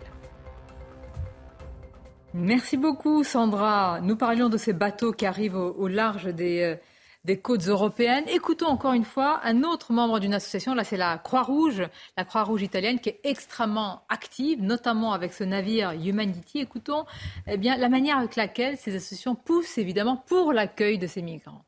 Merci 2.32 2.76
beaucoup 2.76 3.22
Sandra. 3.22 4.00
Nous 4.00 4.16
parlions 4.16 4.48
de 4.48 4.56
ces 4.56 4.72
bateaux 4.72 5.12
qui 5.12 5.26
arrivent 5.26 5.56
au, 5.56 5.88
large 5.88 6.26
des... 6.26 6.76
Des 7.24 7.38
côtes 7.38 7.66
européennes. 7.66 8.24
Écoutons 8.28 8.66
encore 8.66 8.92
une 8.92 9.04
fois 9.04 9.40
un 9.44 9.62
autre 9.62 9.92
membre 9.92 10.20
d'une 10.20 10.34
association, 10.34 10.74
là 10.74 10.84
c'est 10.84 10.98
la 10.98 11.16
Croix-Rouge, 11.16 11.82
la 12.18 12.24
Croix-Rouge 12.24 12.62
italienne 12.62 13.00
qui 13.00 13.08
est 13.08 13.20
extrêmement 13.24 14.02
active, 14.10 14.62
notamment 14.62 15.14
avec 15.14 15.32
ce 15.32 15.42
navire 15.42 15.92
Humanity. 15.92 16.58
Écoutons 16.58 17.06
eh 17.46 17.56
bien, 17.56 17.78
la 17.78 17.88
manière 17.88 18.18
avec 18.18 18.36
laquelle 18.36 18.76
ces 18.76 18.94
associations 18.94 19.34
poussent 19.34 19.78
évidemment 19.78 20.16
pour 20.16 20.52
l'accueil 20.52 20.98
de 20.98 21.06
ces 21.06 21.22
migrants. 21.22 21.64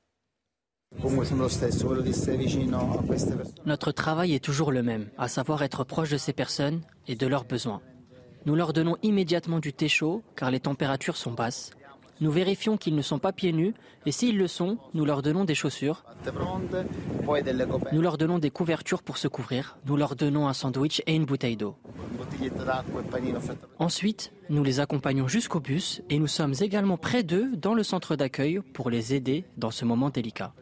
Notre 3.64 3.92
travail 3.92 4.34
est 4.34 4.44
toujours 4.44 4.72
le 4.72 4.82
même, 4.82 5.08
à 5.16 5.28
savoir 5.28 5.62
être 5.62 5.84
proche 5.84 6.10
de 6.10 6.18
ces 6.18 6.32
personnes 6.32 6.82
et 7.08 7.16
de 7.16 7.26
leurs 7.26 7.44
besoins. 7.44 7.80
Nous 8.44 8.54
leur 8.54 8.72
donnons 8.72 8.96
immédiatement 9.02 9.58
du 9.58 9.72
thé 9.72 9.88
chaud 9.88 10.22
car 10.36 10.50
les 10.50 10.60
températures 10.60 11.16
sont 11.16 11.32
basses 11.32 11.70
nous 12.20 12.30
vérifions 12.30 12.76
qu'ils 12.76 12.94
ne 12.94 13.02
sont 13.02 13.18
pas 13.18 13.32
pieds 13.32 13.52
nus 13.52 13.74
et 14.06 14.12
s'ils 14.12 14.38
le 14.38 14.48
sont, 14.48 14.78
nous 14.94 15.04
leur 15.04 15.22
donnons 15.22 15.44
des 15.44 15.54
chaussures. 15.54 16.04
Nous 17.92 18.02
leur 18.02 18.18
donnons 18.18 18.38
des 18.38 18.50
couvertures 18.50 19.02
pour 19.02 19.18
se 19.18 19.28
couvrir. 19.28 19.78
Nous 19.86 19.96
leur 19.96 20.16
donnons 20.16 20.48
un 20.48 20.52
sandwich 20.52 21.02
et 21.06 21.14
une 21.14 21.24
bouteille 21.26 21.56
d'eau. 21.56 21.76
Ensuite, 23.78 24.32
nous 24.48 24.64
les 24.64 24.80
accompagnons 24.80 25.28
jusqu'au 25.28 25.60
bus 25.60 26.02
et 26.10 26.18
nous 26.18 26.26
sommes 26.26 26.54
également 26.60 26.96
près 26.96 27.22
d'eux 27.22 27.54
dans 27.56 27.74
le 27.74 27.82
centre 27.82 28.16
d'accueil 28.16 28.60
pour 28.72 28.90
les 28.90 29.14
aider 29.14 29.44
dans 29.56 29.70
ce 29.70 29.84
moment 29.84 30.10
délicat. 30.10 30.54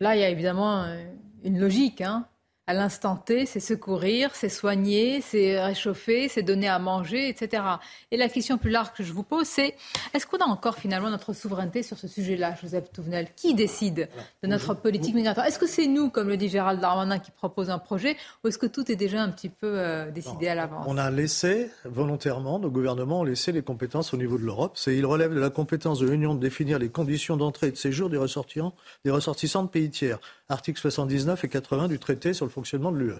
là, 0.00 0.16
il 0.16 0.20
y 0.20 0.24
a 0.24 0.30
évidemment 0.30 0.82
euh, 0.82 1.04
une 1.44 1.58
logique. 1.58 2.00
Hein 2.00 2.26
à 2.70 2.72
l'instant 2.72 3.16
T, 3.16 3.46
c'est 3.46 3.58
secourir, 3.58 4.30
c'est 4.32 4.48
soigner, 4.48 5.20
c'est 5.22 5.60
réchauffer, 5.60 6.28
c'est 6.28 6.44
donner 6.44 6.68
à 6.68 6.78
manger, 6.78 7.28
etc. 7.28 7.64
Et 8.12 8.16
la 8.16 8.28
question 8.28 8.58
plus 8.58 8.70
large 8.70 8.92
que 8.96 9.02
je 9.02 9.12
vous 9.12 9.24
pose, 9.24 9.48
c'est 9.48 9.74
est-ce 10.14 10.24
qu'on 10.24 10.36
a 10.36 10.44
encore 10.44 10.76
finalement 10.76 11.10
notre 11.10 11.32
souveraineté 11.32 11.82
sur 11.82 11.98
ce 11.98 12.06
sujet-là, 12.06 12.54
Joseph 12.62 12.92
Touvenel? 12.92 13.26
Qui 13.34 13.54
décide 13.54 14.08
de 14.44 14.46
notre 14.46 14.74
politique 14.74 15.16
migratoire? 15.16 15.46
Est-ce 15.46 15.58
que 15.58 15.66
c'est 15.66 15.88
nous, 15.88 16.10
comme 16.10 16.28
le 16.28 16.36
dit 16.36 16.48
Gérald 16.48 16.80
Darmanin, 16.80 17.18
qui 17.18 17.32
propose 17.32 17.70
un 17.70 17.80
projet, 17.80 18.16
ou 18.44 18.48
est-ce 18.48 18.58
que 18.58 18.66
tout 18.66 18.92
est 18.92 18.94
déjà 18.94 19.20
un 19.20 19.30
petit 19.30 19.48
peu 19.48 19.72
euh, 19.74 20.12
décidé 20.12 20.46
à 20.46 20.54
l'avance? 20.54 20.86
On 20.86 20.96
a 20.96 21.10
laissé, 21.10 21.72
volontairement, 21.84 22.60
nos 22.60 22.70
gouvernements 22.70 23.22
ont 23.22 23.24
laissé 23.24 23.50
les 23.50 23.62
compétences 23.62 24.14
au 24.14 24.16
niveau 24.16 24.38
de 24.38 24.44
l'Europe. 24.44 24.74
C'est, 24.76 24.96
il 24.96 25.06
relève 25.06 25.34
de 25.34 25.40
la 25.40 25.50
compétence 25.50 25.98
de 25.98 26.08
l'Union 26.08 26.36
de 26.36 26.40
définir 26.40 26.78
les 26.78 26.88
conditions 26.88 27.36
d'entrée 27.36 27.66
et 27.66 27.72
de 27.72 27.76
séjour 27.76 28.10
des 28.10 28.16
ressortissants, 28.16 28.74
des 29.04 29.10
ressortissants 29.10 29.64
de 29.64 29.68
pays 29.68 29.90
tiers. 29.90 30.20
Articles 30.50 30.80
79 30.80 31.44
et 31.44 31.48
80 31.48 31.88
du 31.88 31.98
traité 31.98 32.34
sur 32.34 32.44
le 32.44 32.50
fonctionnement 32.50 32.92
de 32.92 32.98
l'UE. 32.98 33.14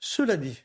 Cela 0.00 0.36
dit, 0.36 0.62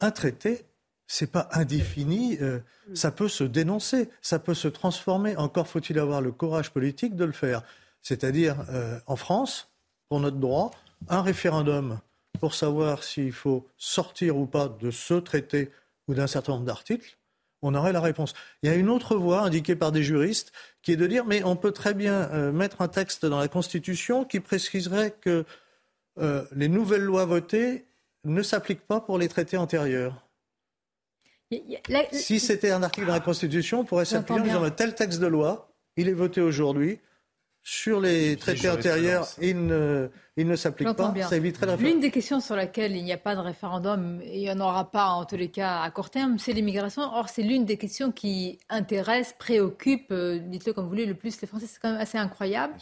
un 0.00 0.10
traité, 0.10 0.64
c'est 1.06 1.30
pas 1.30 1.48
indéfini, 1.52 2.38
euh, 2.40 2.60
ça 2.94 3.10
peut 3.10 3.28
se 3.28 3.44
dénoncer, 3.44 4.08
ça 4.22 4.38
peut 4.38 4.54
se 4.54 4.68
transformer. 4.68 5.36
Encore 5.36 5.66
faut-il 5.66 5.98
avoir 5.98 6.20
le 6.22 6.30
courage 6.30 6.70
politique 6.70 7.16
de 7.16 7.24
le 7.24 7.32
faire. 7.32 7.62
C'est-à-dire, 8.02 8.56
euh, 8.70 8.98
en 9.06 9.16
France, 9.16 9.70
pour 10.08 10.20
notre 10.20 10.38
droit, 10.38 10.70
un 11.08 11.22
référendum 11.22 12.00
pour 12.38 12.54
savoir 12.54 13.02
s'il 13.02 13.32
faut 13.32 13.66
sortir 13.76 14.36
ou 14.36 14.46
pas 14.46 14.68
de 14.68 14.90
ce 14.90 15.14
traité 15.14 15.70
ou 16.08 16.14
d'un 16.14 16.26
certain 16.26 16.52
nombre 16.52 16.64
d'articles, 16.64 17.18
on 17.62 17.74
aurait 17.74 17.92
la 17.92 18.00
réponse. 18.00 18.32
Il 18.62 18.70
y 18.70 18.72
a 18.72 18.76
une 18.76 18.88
autre 18.88 19.16
voie 19.16 19.42
indiquée 19.42 19.76
par 19.76 19.92
des 19.92 20.02
juristes 20.02 20.52
qui 20.82 20.92
est 20.92 20.96
de 20.96 21.06
dire 21.06 21.24
mais 21.24 21.42
on 21.44 21.56
peut 21.56 21.72
très 21.72 21.94
bien 21.94 22.30
euh, 22.32 22.52
mettre 22.52 22.80
un 22.80 22.88
texte 22.88 23.26
dans 23.26 23.38
la 23.38 23.48
Constitution 23.48 24.24
qui 24.24 24.40
préciserait 24.40 25.14
que 25.20 25.44
euh, 26.18 26.44
les 26.52 26.68
nouvelles 26.68 27.02
lois 27.02 27.24
votées 27.24 27.86
ne 28.24 28.42
s'appliquent 28.42 28.86
pas 28.86 29.00
pour 29.00 29.18
les 29.18 29.28
traités 29.28 29.56
antérieurs. 29.56 30.26
Si 32.12 32.38
c'était 32.38 32.70
un 32.70 32.82
article 32.82 33.08
dans 33.08 33.14
la 33.14 33.20
Constitution, 33.20 33.80
on 33.80 33.84
pourrait 33.84 34.04
s'appuyer 34.04 34.40
en 34.40 34.44
disant 34.44 34.70
tel 34.70 34.94
texte 34.94 35.18
de 35.20 35.26
loi, 35.26 35.72
il 35.96 36.08
est 36.08 36.12
voté 36.12 36.40
aujourd'hui, 36.40 37.00
sur 37.62 38.00
les 38.00 38.36
traités 38.36 38.70
antérieurs, 38.70 39.28
il 39.40 39.66
ne, 39.66 40.08
il 40.36 40.46
ne 40.46 40.56
s'applique 40.56 40.92
pas. 40.92 41.14
Ça 41.28 41.36
éviterait 41.36 41.66
la 41.66 41.76
L'une 41.76 42.00
des 42.00 42.10
questions 42.10 42.40
sur 42.40 42.56
laquelle 42.56 42.96
il 42.96 43.04
n'y 43.04 43.12
a 43.12 43.18
pas 43.18 43.34
de 43.34 43.40
référendum, 43.40 44.20
et 44.22 44.38
il 44.38 44.42
n'y 44.42 44.50
en 44.50 44.60
aura 44.60 44.90
pas 44.90 45.08
en 45.08 45.24
tous 45.24 45.36
les 45.36 45.50
cas 45.50 45.80
à 45.80 45.90
court 45.90 46.10
terme, 46.10 46.38
c'est 46.38 46.52
l'immigration. 46.52 47.02
Or, 47.02 47.28
c'est 47.28 47.42
l'une 47.42 47.64
des 47.64 47.76
questions 47.76 48.12
qui 48.12 48.58
intéresse, 48.68 49.34
préoccupe, 49.38 50.10
euh, 50.10 50.38
dites-le 50.38 50.72
comme 50.72 50.84
vous 50.84 50.90
voulez, 50.90 51.06
le 51.06 51.14
plus 51.14 51.40
les 51.40 51.46
Français. 51.46 51.66
C'est 51.66 51.80
quand 51.80 51.92
même 51.92 52.00
assez 52.00 52.18
incroyable 52.18 52.74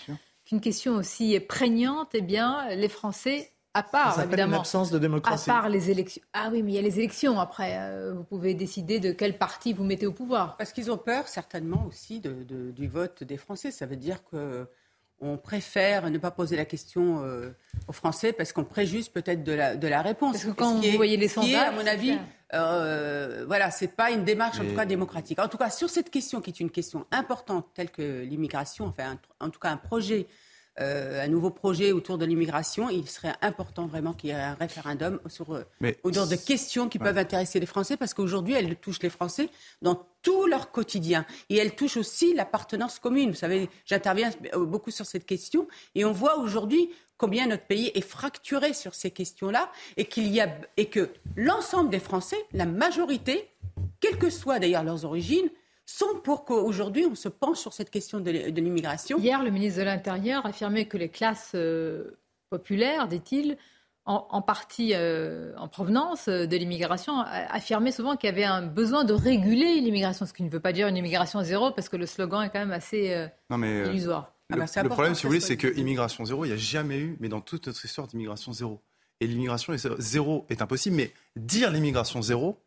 qu'une 0.47 0.61
question 0.61 0.95
aussi 0.95 1.39
prégnante, 1.41 2.11
eh 2.15 2.23
bien, 2.23 2.69
les 2.75 2.89
Français 2.89 3.51
à 3.75 3.83
part, 3.83 4.21
évidemment, 4.21 4.57
l'absence 4.57 4.91
de 4.91 4.99
démocratie. 4.99 5.51
À 5.51 5.55
part 5.55 5.69
les 5.69 5.91
élections. 5.91 6.23
Ah 6.33 6.49
oui, 6.51 6.63
mais 6.63 6.73
il 6.73 6.75
y 6.75 6.79
a 6.79 6.83
les 6.83 6.99
élections 6.99 7.39
après. 7.39 7.77
Euh, 7.79 8.15
vous 8.15 8.25
pouvez 8.25 8.55
décider 8.55 8.99
de 8.99 9.13
quel 9.13 9.39
parti 9.39 9.73
vous 9.73 9.85
mettez 9.85 10.07
au 10.07 10.13
pouvoir. 10.13 10.57
Parce 10.57 10.73
qu'ils 10.73 10.91
ont 10.91 10.97
peur, 10.97 11.29
certainement, 11.29 11.85
aussi 11.87 12.21
de, 12.21 12.71
du 12.71 12.89
vote 12.89 13.23
des 13.23 13.37
Français. 13.37 13.71
Ça 13.71 13.87
veut 13.87 13.97
dire 13.97 14.25
que 14.25 14.67
on 15.21 15.37
préfère 15.37 16.11
ne 16.11 16.19
pas 16.19 16.31
poser 16.31 16.57
la 16.57 16.65
question 16.65 17.23
euh, 17.25 17.51
aux 17.89 17.93
Français 17.93 18.33
parce 18.33 18.53
qu'on 18.53 18.65
préjuge 18.65 19.11
peut-être 19.11 19.43
de 19.43 19.53
la, 19.53 19.77
de 19.77 19.89
la 19.89 20.01
réponse. 20.01 20.33
Parce 20.33 20.45
que 20.45 20.51
quand 20.51 20.75
vous 20.75 20.97
voyez 20.97 21.17
les 21.17 21.29
sondages, 21.29 21.55
à 21.55 21.73
mon 21.73 21.87
avis, 21.87 22.17
euh, 22.55 23.45
voilà, 23.47 23.71
c'est 23.71 23.89
pas 23.97 24.11
une 24.11 24.25
démarche 24.25 24.61
en 24.61 24.65
tout 24.65 24.77
cas 24.77 24.87
démocratique. 24.87 25.41
En 25.41 25.49
tout 25.49 25.59
cas, 25.59 25.71
sur 25.71 25.91
cette 25.91 26.11
question 26.11 26.41
qui 26.41 26.51
est 26.51 26.61
une 26.61 26.71
question 26.71 27.05
importante 27.11 27.67
telle 27.75 27.91
que 27.91 28.23
l'immigration, 28.23 28.87
enfin, 28.87 29.19
en 29.41 29.51
tout 29.51 29.59
cas 29.59 29.71
un 29.71 29.77
projet 29.77 30.29
euh, 30.81 31.25
un 31.25 31.29
nouveau 31.29 31.51
projet 31.51 31.93
autour 31.93 32.19
de 32.19 32.25
l'immigration, 32.25 32.89
il 32.89 33.09
serait 33.09 33.35
important 33.43 33.87
vraiment 33.87 34.13
qu'il 34.13 34.31
y 34.31 34.33
ait 34.33 34.37
un 34.37 34.55
référendum 34.55 35.21
sur, 35.27 35.55
euh, 35.55 35.65
autour 36.03 36.27
de 36.27 36.37
questions 36.37 36.89
qui 36.89 36.99
peuvent 36.99 37.19
intéresser 37.19 37.61
les 37.61 37.67
Français, 37.67 37.97
parce 37.97 38.15
qu'aujourd'hui, 38.15 38.55
elles 38.55 38.77
touchent 38.77 39.03
les 39.03 39.11
Français 39.11 39.49
dans 39.83 40.07
tout 40.23 40.47
leur 40.47 40.71
quotidien. 40.71 41.27
Et 41.49 41.57
elles 41.57 41.75
touchent 41.75 41.97
aussi 41.97 42.35
l'appartenance 42.35 42.99
commune. 42.99 43.31
Vous 43.31 43.37
savez, 43.37 43.69
j'interviens 43.87 44.31
beaucoup 44.57 44.91
sur 44.91 45.07
cette 45.07 45.27
question, 45.27 45.67
et 45.95 46.05
on 46.05 46.13
voit 46.13 46.39
aujourd'hui 46.39 46.91
combien 47.17 47.49
notre 47.49 47.65
pays 47.65 47.91
est 47.95 48.01
fracturé 48.01 48.73
sur 48.73 48.95
ces 48.95 49.11
questions-là, 49.11 49.71
et 49.97 50.05
qu'il 50.05 50.29
y 50.29 50.41
a, 50.41 50.49
et 50.77 50.87
que 50.87 51.11
l'ensemble 51.37 51.91
des 51.91 51.99
Français, 51.99 52.39
la 52.53 52.67
majorité, 52.67 53.51
quelles 54.01 54.19
que 54.19 54.31
soient 54.31 54.59
d'ailleurs 54.59 54.85
leurs 54.85 55.05
origines, 55.05 55.51
sont 55.91 56.21
pour 56.23 56.45
qu'aujourd'hui 56.45 57.07
on 57.07 57.15
se 57.15 57.29
penche 57.29 57.59
sur 57.59 57.73
cette 57.73 57.91
question 57.91 58.21
de 58.21 58.31
l'immigration. 58.31 59.19
Hier, 59.19 59.43
le 59.43 59.51
ministre 59.51 59.81
de 59.81 59.85
l'Intérieur 59.85 60.45
affirmait 60.45 60.85
que 60.85 60.99
les 60.99 61.09
classes 61.09 61.53
euh, 61.55 62.19
populaires, 62.51 63.09
dit-il, 63.09 63.57
en, 64.05 64.41
partie 64.41 64.93
euh, 64.95 65.53
en 65.59 65.69
provenance 65.69 66.31
de 66.31 66.57
l'immigration, 66.57 67.21
affirmaient 67.21 67.93
souvent 67.93 68.17
qu'il 68.17 68.29
y 68.29 68.33
avait 68.33 68.45
un 68.45 68.63
besoin 68.63 69.05
de 69.05 69.13
réguler 69.13 69.83
l'immigration, 69.83 70.25
ce 70.25 70.33
qui 70.33 70.43
ne 70.43 70.49
veut 70.49 70.61
pas 70.61 70.73
dire 70.73 70.89
une 70.89 70.97
immigration 70.97 71.43
zéro, 71.43 71.73
parce 71.73 71.91
que 71.91 71.99
le 71.99 72.07
slogan 72.07 72.43
est 72.43 72.49
quand 72.49 72.59
même 72.59 72.73
assez 72.73 73.13
euh, 73.13 73.29
non 73.51 73.59
mais, 73.59 73.87
illusoire. 73.87 74.33
Le, 74.49 74.63
ah 74.63 74.65
bah, 74.65 74.83
le 74.83 74.89
problème, 74.89 75.15
si 75.15 75.25
vous 75.25 75.29
voulez, 75.29 75.41
c'est 75.41 75.59
que 75.59 75.69
immigration 75.77 76.25
zéro, 76.25 76.47
il 76.47 76.49
n'y 76.49 76.55
a 76.55 76.59
jamais 76.59 76.99
eu, 76.99 77.19
mais 77.21 77.29
dans 77.29 77.43
toute 77.43 77.67
notre 77.67 77.85
histoire 77.85 78.07
d'immigration 78.07 78.51
zéro. 78.51 78.81
Et 79.21 79.27
l'immigration 79.27 79.75
zéro 79.99 80.47
est 80.49 80.63
impossible, 80.63 80.97
mais 80.97 81.13
dire 81.37 81.71
l'immigration 81.71 82.23
zéro, 82.23 82.59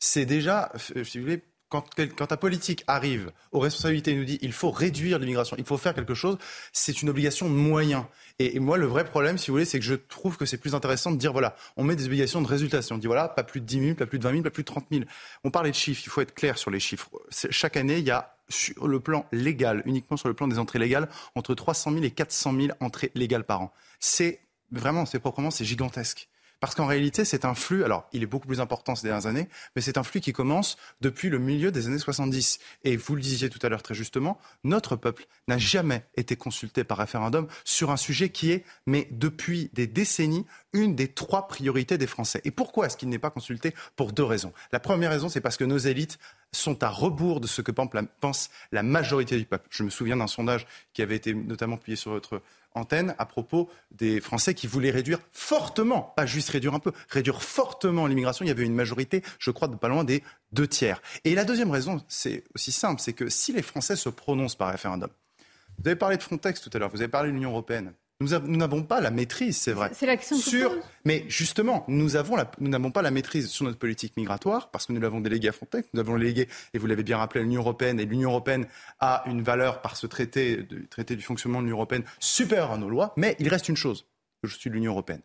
c'est 0.00 0.26
déjà, 0.26 0.70
si 0.76 1.18
vous 1.18 1.24
voulez, 1.24 1.42
quand, 1.70 1.86
quand 2.16 2.26
ta 2.26 2.36
politique 2.36 2.84
arrive 2.86 3.32
aux 3.52 3.60
responsabilités 3.60 4.10
et 4.10 4.16
nous 4.16 4.24
dit 4.24 4.38
il 4.42 4.52
faut 4.52 4.70
réduire 4.70 5.18
l'immigration, 5.18 5.56
il 5.56 5.64
faut 5.64 5.78
faire 5.78 5.94
quelque 5.94 6.14
chose, 6.14 6.36
c'est 6.72 7.00
une 7.00 7.08
obligation 7.08 7.48
de 7.48 7.54
moyens. 7.54 8.04
Et, 8.40 8.58
moi, 8.58 8.76
le 8.76 8.86
vrai 8.86 9.04
problème, 9.04 9.38
si 9.38 9.48
vous 9.48 9.54
voulez, 9.54 9.64
c'est 9.64 9.78
que 9.78 9.84
je 9.84 9.94
trouve 9.94 10.36
que 10.36 10.46
c'est 10.46 10.58
plus 10.58 10.74
intéressant 10.74 11.12
de 11.12 11.16
dire 11.16 11.32
voilà, 11.32 11.54
on 11.76 11.84
met 11.84 11.94
des 11.94 12.06
obligations 12.06 12.42
de 12.42 12.46
résultats. 12.46 12.82
Si 12.82 12.92
on 12.92 12.98
dit 12.98 13.06
voilà, 13.06 13.28
pas 13.28 13.44
plus 13.44 13.60
de 13.60 13.66
10 13.66 13.80
000, 13.80 13.94
pas 13.94 14.06
plus 14.06 14.18
de 14.18 14.24
20 14.24 14.30
000, 14.32 14.42
pas 14.42 14.50
plus 14.50 14.64
de 14.64 14.66
30 14.66 14.86
000. 14.90 15.04
On 15.44 15.50
parlait 15.50 15.70
de 15.70 15.76
chiffres, 15.76 16.02
il 16.04 16.10
faut 16.10 16.20
être 16.20 16.34
clair 16.34 16.58
sur 16.58 16.70
les 16.70 16.80
chiffres. 16.80 17.08
Chaque 17.30 17.76
année, 17.76 17.98
il 17.98 18.04
y 18.04 18.10
a 18.10 18.34
sur 18.48 18.88
le 18.88 18.98
plan 18.98 19.26
légal, 19.30 19.82
uniquement 19.86 20.16
sur 20.16 20.28
le 20.28 20.34
plan 20.34 20.48
des 20.48 20.58
entrées 20.58 20.80
légales, 20.80 21.08
entre 21.36 21.54
300 21.54 21.92
000 21.92 22.02
et 22.04 22.10
400 22.10 22.54
000 22.54 22.68
entrées 22.80 23.12
légales 23.14 23.44
par 23.44 23.60
an. 23.60 23.72
C'est 24.00 24.40
vraiment, 24.72 25.06
c'est 25.06 25.20
proprement, 25.20 25.52
c'est 25.52 25.64
gigantesque. 25.64 26.29
Parce 26.60 26.74
qu'en 26.74 26.86
réalité, 26.86 27.24
c'est 27.24 27.46
un 27.46 27.54
flux, 27.54 27.84
alors 27.84 28.06
il 28.12 28.22
est 28.22 28.26
beaucoup 28.26 28.46
plus 28.46 28.60
important 28.60 28.94
ces 28.94 29.06
dernières 29.06 29.26
années, 29.26 29.48
mais 29.74 29.82
c'est 29.82 29.96
un 29.96 30.02
flux 30.02 30.20
qui 30.20 30.32
commence 30.32 30.76
depuis 31.00 31.30
le 31.30 31.38
milieu 31.38 31.72
des 31.72 31.86
années 31.86 31.98
70. 31.98 32.58
Et 32.84 32.96
vous 32.96 33.14
le 33.16 33.22
disiez 33.22 33.48
tout 33.48 33.58
à 33.62 33.70
l'heure 33.70 33.82
très 33.82 33.94
justement, 33.94 34.38
notre 34.62 34.94
peuple 34.94 35.26
n'a 35.48 35.56
jamais 35.56 36.04
été 36.16 36.36
consulté 36.36 36.84
par 36.84 36.98
référendum 36.98 37.48
sur 37.64 37.90
un 37.90 37.96
sujet 37.96 38.28
qui 38.28 38.52
est, 38.52 38.64
mais 38.86 39.08
depuis 39.10 39.70
des 39.72 39.86
décennies, 39.86 40.44
une 40.72 40.94
des 40.94 41.08
trois 41.08 41.48
priorités 41.48 41.96
des 41.96 42.06
Français. 42.06 42.42
Et 42.44 42.50
pourquoi 42.50 42.86
est-ce 42.86 42.96
qu'il 42.96 43.08
n'est 43.08 43.18
pas 43.18 43.30
consulté? 43.30 43.74
Pour 43.96 44.12
deux 44.12 44.24
raisons. 44.24 44.52
La 44.70 44.80
première 44.80 45.10
raison, 45.10 45.28
c'est 45.28 45.40
parce 45.40 45.56
que 45.56 45.64
nos 45.64 45.78
élites 45.78 46.18
sont 46.52 46.82
à 46.82 46.88
rebours 46.88 47.40
de 47.40 47.46
ce 47.46 47.62
que 47.62 47.72
pense 47.72 48.50
la 48.72 48.82
majorité 48.82 49.38
du 49.38 49.44
peuple. 49.44 49.68
Je 49.70 49.82
me 49.82 49.90
souviens 49.90 50.16
d'un 50.16 50.26
sondage 50.26 50.66
qui 50.92 51.02
avait 51.02 51.16
été 51.16 51.32
notamment 51.32 51.76
publié 51.76 51.96
sur 51.96 52.10
votre 52.10 52.42
antenne 52.74 53.14
à 53.18 53.26
propos 53.26 53.68
des 53.90 54.20
Français 54.20 54.54
qui 54.54 54.66
voulaient 54.66 54.90
réduire 54.90 55.18
fortement, 55.32 56.12
pas 56.16 56.26
juste 56.26 56.50
réduire 56.50 56.74
un 56.74 56.78
peu, 56.78 56.92
réduire 57.08 57.42
fortement 57.42 58.06
l'immigration. 58.06 58.44
Il 58.44 58.48
y 58.48 58.52
avait 58.52 58.64
une 58.64 58.74
majorité, 58.74 59.22
je 59.38 59.50
crois, 59.50 59.68
de 59.68 59.76
pas 59.76 59.88
loin 59.88 60.04
des 60.04 60.22
deux 60.52 60.68
tiers. 60.68 61.02
Et 61.24 61.34
la 61.34 61.44
deuxième 61.44 61.70
raison, 61.70 62.00
c'est 62.08 62.44
aussi 62.54 62.72
simple, 62.72 63.00
c'est 63.00 63.12
que 63.12 63.28
si 63.28 63.52
les 63.52 63.62
Français 63.62 63.96
se 63.96 64.08
prononcent 64.08 64.56
par 64.56 64.70
référendum, 64.70 65.10
vous 65.78 65.88
avez 65.88 65.96
parlé 65.96 66.16
de 66.16 66.22
Frontex 66.22 66.60
tout 66.60 66.70
à 66.72 66.78
l'heure, 66.78 66.90
vous 66.90 67.00
avez 67.00 67.08
parlé 67.08 67.30
de 67.30 67.34
l'Union 67.34 67.50
européenne. 67.50 67.92
Nous 68.20 68.56
n'avons 68.56 68.82
pas 68.82 69.00
la 69.00 69.10
maîtrise, 69.10 69.56
c'est 69.56 69.72
vrai. 69.72 69.90
C'est 69.94 70.04
l'action 70.04 70.36
sur. 70.36 70.76
Mais 71.06 71.24
justement, 71.28 71.84
nous 71.88 72.10
n'avons 72.10 72.90
pas 72.90 73.00
la 73.00 73.10
maîtrise 73.10 73.48
sur 73.48 73.64
notre 73.64 73.78
politique 73.78 74.14
migratoire 74.18 74.70
parce 74.70 74.84
que 74.84 74.92
nous 74.92 75.00
l'avons 75.00 75.20
délégué 75.20 75.48
à 75.48 75.52
Frontex. 75.52 75.88
Nous 75.94 75.98
l'avons 75.98 76.18
délégué, 76.18 76.46
et 76.74 76.78
vous 76.78 76.86
l'avez 76.86 77.02
bien 77.02 77.16
rappelé, 77.16 77.40
à 77.40 77.44
l'Union 77.44 77.62
européenne. 77.62 77.98
Et 77.98 78.04
l'Union 78.04 78.28
européenne 78.28 78.66
a 78.98 79.22
une 79.26 79.40
valeur 79.40 79.80
par 79.80 79.96
ce 79.96 80.06
traité, 80.06 80.66
le 80.70 80.86
traité 80.86 81.16
du 81.16 81.22
fonctionnement 81.22 81.60
de 81.60 81.64
l'Union 81.64 81.78
européenne, 81.78 82.04
supérieure 82.18 82.72
à 82.72 82.76
nos 82.76 82.90
lois. 82.90 83.14
Mais 83.16 83.36
il 83.38 83.48
reste 83.48 83.70
une 83.70 83.76
chose. 83.76 84.06
Je 84.42 84.54
suis 84.54 84.68
de 84.68 84.74
l'Union 84.74 84.92
européenne. 84.92 85.22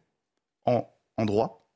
En, 0.63 0.89
en 1.17 1.25
droit, 1.25 1.67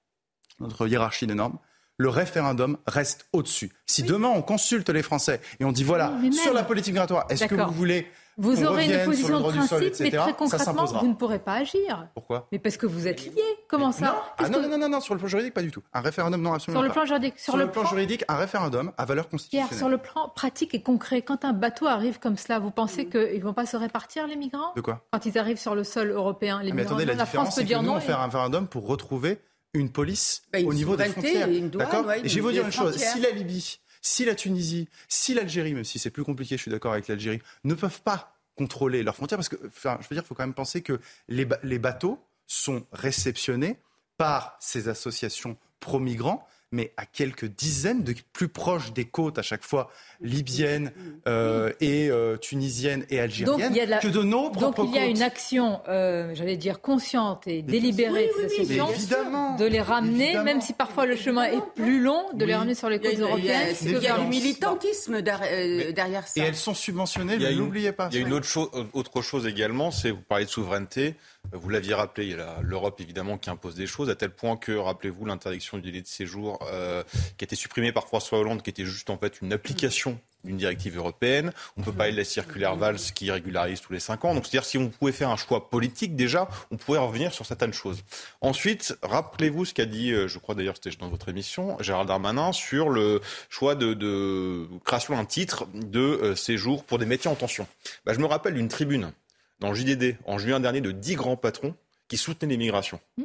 notre 0.59 0.87
hiérarchie 0.87 1.27
des 1.27 1.35
normes, 1.35 1.59
le 1.97 2.07
référendum 2.07 2.77
reste 2.87 3.27
au-dessus. 3.33 3.71
Si 3.85 4.03
demain 4.03 4.29
on 4.29 4.41
consulte 4.41 4.89
les 4.89 5.03
Français 5.03 5.41
et 5.59 5.65
on 5.65 5.73
dit 5.73 5.83
voilà, 5.83 6.13
sur 6.31 6.53
la 6.53 6.63
politique 6.63 6.93
migratoire, 6.93 7.25
est-ce 7.29 7.43
que 7.43 7.55
vous 7.55 7.73
voulez 7.73 8.07
vous 8.39 8.63
aurez 8.63 8.85
une 8.85 9.05
position 9.05 9.39
de 9.39 9.51
principe, 9.51 9.99
mais 9.99 10.11
très 10.11 10.33
concrètement, 10.33 10.85
vous 10.85 11.07
ne 11.07 11.13
pourrez 11.13 11.39
pas 11.39 11.55
agir. 11.55 12.07
Pourquoi 12.13 12.47
Mais 12.51 12.59
parce 12.59 12.77
que 12.77 12.85
vous 12.85 13.07
êtes 13.07 13.25
liés. 13.25 13.41
Comment 13.67 13.91
ça 13.91 14.05
non. 14.05 14.11
Ah 14.37 14.49
non, 14.49 14.61
non, 14.67 14.77
non, 14.77 14.89
non, 14.89 15.01
sur 15.01 15.13
le 15.13 15.19
plan 15.19 15.27
juridique, 15.27 15.53
pas 15.53 15.61
du 15.61 15.71
tout. 15.71 15.83
Un 15.93 16.01
référendum, 16.01 16.41
non, 16.41 16.53
absolument 16.53 16.79
sur 16.79 16.87
le 16.87 16.93
Plan 16.93 17.05
juridique, 17.05 17.37
sur, 17.37 17.57
le, 17.57 17.69
plan, 17.69 17.85
juridique, 17.85 18.23
un 18.27 18.37
référendum 18.37 18.91
à 18.97 19.05
valeur 19.05 19.29
constitutionnelle. 19.29 19.77
sur 19.77 19.89
le 19.89 19.97
plan 19.97 20.29
pratique 20.29 20.73
et 20.73 20.81
concret, 20.81 21.21
quand 21.21 21.45
un 21.45 21.53
bateau 21.53 21.87
arrive 21.87 22.19
comme 22.19 22.37
cela, 22.37 22.59
vous 22.59 22.71
pensez 22.71 23.07
qu'ils 23.07 23.37
ne 23.37 23.43
vont 23.43 23.53
pas 23.53 23.65
se 23.65 23.77
répartir, 23.77 24.25
les 24.27 24.35
migrants 24.35 24.73
De 24.75 24.81
quoi 24.81 25.05
Quand 25.11 25.25
ils 25.25 25.37
arrivent 25.37 25.59
sur 25.59 25.75
le 25.75 25.83
sol 25.83 26.09
européen, 26.09 26.61
les 26.63 26.71
ah, 26.71 26.73
mais 26.73 26.81
migrants. 26.81 26.95
Attendez, 26.95 27.05
la, 27.05 27.23
différence, 27.23 27.55
c'est 27.55 27.65
que 27.65 27.75
nous, 27.75 27.91
on 27.91 27.99
fait 27.99 28.13
un 28.13 28.23
référendum 28.23 28.67
pour 28.67 28.87
retrouver 28.87 29.39
une 29.73 29.91
police 29.91 30.41
bah, 30.51 30.59
au 30.65 30.73
niveau 30.73 30.95
des 30.95 31.05
frontières. 31.05 31.47
D'accord 31.47 32.05
ouais, 32.05 32.21
Je 32.23 32.35
vais 32.35 32.41
vous 32.41 32.51
dire 32.51 32.65
une 32.65 32.71
chose. 32.71 32.95
Si 32.95 33.19
la 33.19 33.31
Libye, 33.31 33.79
si 34.01 34.25
la 34.25 34.35
Tunisie, 34.35 34.87
si 35.07 35.33
l'Algérie, 35.33 35.73
même 35.73 35.83
si 35.83 35.99
c'est 35.99 36.09
plus 36.09 36.23
compliqué, 36.23 36.57
je 36.57 36.61
suis 36.61 36.71
d'accord 36.71 36.93
avec 36.93 37.07
l'Algérie, 37.07 37.41
ne 37.63 37.73
peuvent 37.73 38.01
pas 38.01 38.35
contrôler 38.55 39.03
leurs 39.03 39.15
frontières, 39.15 39.37
parce 39.37 39.49
que, 39.49 39.57
je 39.61 39.89
veux 39.89 40.15
dire, 40.15 40.23
il 40.23 40.27
faut 40.27 40.35
quand 40.35 40.43
même 40.43 40.53
penser 40.53 40.81
que 40.81 40.99
les, 41.27 41.47
les 41.63 41.79
bateaux 41.79 42.19
sont 42.45 42.85
réceptionnés 42.91 43.79
par 44.17 44.57
ces 44.59 44.89
associations 44.89 45.57
pro-migrants 45.79 46.45
mais 46.71 46.93
à 46.97 47.05
quelques 47.05 47.45
dizaines 47.45 48.03
de 48.03 48.13
plus 48.31 48.47
proches 48.47 48.93
des 48.93 49.05
côtes 49.05 49.39
à 49.39 49.41
chaque 49.41 49.63
fois 49.63 49.89
libyennes 50.21 50.91
euh, 51.27 51.71
et 51.81 52.09
euh, 52.09 52.37
tunisiennes 52.37 53.05
et 53.09 53.19
algériennes 53.19 53.73
que 54.01 54.07
de 54.07 54.21
nos 54.21 54.51
propres 54.51 54.83
Donc 54.83 54.93
il 54.93 54.95
y 54.95 54.99
a 54.99 55.07
une 55.07 55.21
action, 55.21 55.81
euh, 55.87 56.31
j'allais 56.35 56.57
dire 56.57 56.81
consciente 56.81 57.47
et 57.47 57.61
délibérée 57.63 58.27
de 58.27 58.47
ces 58.47 58.79
associations, 58.79 59.55
de 59.57 59.65
les 59.65 59.81
ramener, 59.81 60.37
même 60.43 60.61
si 60.61 60.73
parfois 60.73 61.05
le 61.05 61.15
chemin 61.15 61.45
est 61.45 61.61
plus 61.75 62.01
long, 62.01 62.25
de 62.33 62.45
les 62.45 62.55
ramener 62.55 62.75
sur 62.75 62.89
les 62.89 62.99
côtes 62.99 63.17
européennes. 63.17 63.75
Il 63.81 63.91
y 64.01 64.07
a, 64.07 64.19
du 64.19 64.27
militantisme 64.27 65.21
derrière 65.21 66.27
ça. 66.27 66.41
Et 66.41 66.47
elles 66.47 66.55
sont 66.55 66.75
subventionnées, 66.75 67.37
ne 67.37 67.49
l'oubliez 67.51 67.91
pas. 67.91 68.09
Il 68.11 68.19
y 68.19 68.23
a 68.23 68.27
une 68.27 68.33
autre 68.33 68.45
chose, 68.45 68.69
autre 68.93 69.21
chose 69.21 69.47
également, 69.47 69.91
c'est 69.91 70.11
vous 70.11 70.21
parlez 70.21 70.45
de 70.45 70.49
souveraineté. 70.49 71.15
Vous 71.51 71.69
l'aviez 71.69 71.95
rappelé, 71.95 72.27
il 72.27 72.37
y 72.37 72.39
a 72.39 72.59
l'Europe 72.61 73.01
évidemment 73.01 73.37
qui 73.37 73.49
impose 73.49 73.73
des 73.73 73.87
choses, 73.87 74.09
à 74.09 74.15
tel 74.15 74.29
point 74.29 74.55
que, 74.55 74.71
rappelez-vous, 74.71 75.25
l'interdiction 75.25 75.77
du 75.77 75.83
délai 75.83 76.01
de 76.01 76.07
séjour 76.07 76.59
euh, 76.71 77.03
qui 77.37 77.43
a 77.43 77.45
été 77.45 77.55
supprimée 77.55 77.91
par 77.91 78.05
François 78.05 78.39
Hollande, 78.39 78.61
qui 78.61 78.69
était 78.69 78.85
juste 78.85 79.09
en 79.09 79.17
fait 79.17 79.41
une 79.41 79.51
application 79.51 80.19
d'une 80.43 80.57
directive 80.57 80.95
européenne. 80.97 81.51
On 81.75 81.81
ne 81.81 81.85
peut 81.85 81.91
pas 81.91 82.03
aller 82.03 82.13
de 82.13 82.17
la 82.17 82.23
circulaire 82.23 82.75
Valls 82.75 82.99
qui 83.15 83.29
régularise 83.31 83.81
tous 83.81 83.93
les 83.93 83.99
cinq 83.99 84.25
ans. 84.25 84.33
Donc, 84.33 84.45
c'est-à-dire, 84.45 84.63
si 84.63 84.77
on 84.77 84.89
pouvait 84.89 85.11
faire 85.11 85.29
un 85.29 85.37
choix 85.37 85.69
politique, 85.69 86.15
déjà, 86.15 86.47
on 86.71 86.77
pourrait 86.77 86.99
revenir 86.99 87.33
sur 87.33 87.45
certaines 87.45 87.73
choses. 87.73 88.03
Ensuite, 88.41 88.97
rappelez-vous 89.01 89.65
ce 89.65 89.73
qu'a 89.73 89.85
dit, 89.85 90.11
euh, 90.11 90.27
je 90.27 90.37
crois 90.37 90.55
d'ailleurs, 90.55 90.75
c'était 90.81 90.95
dans 90.97 91.09
votre 91.09 91.29
émission, 91.29 91.77
Gérald 91.81 92.07
Darmanin, 92.07 92.53
sur 92.53 92.89
le 92.89 93.21
choix 93.49 93.75
de, 93.75 94.67
création 94.85 95.15
d'un 95.15 95.25
titre 95.25 95.67
de 95.73 95.99
euh, 95.99 96.35
séjour 96.35 96.83
pour 96.83 96.99
des 96.99 97.05
métiers 97.05 97.29
en 97.29 97.35
tension. 97.35 97.67
Bah, 98.05 98.13
je 98.13 98.19
me 98.19 98.25
rappelle 98.25 98.53
d'une 98.53 98.69
tribune 98.69 99.11
dans 99.59 99.69
le 99.69 99.75
JDD 99.75 100.17
en 100.25 100.37
juin 100.37 100.59
dernier 100.59 100.81
de 100.81 100.91
dix 100.91 101.15
grands 101.15 101.37
patrons 101.37 101.75
qui 102.07 102.17
soutenaient 102.17 102.53
l'immigration. 102.53 102.99
Hmm. 103.17 103.23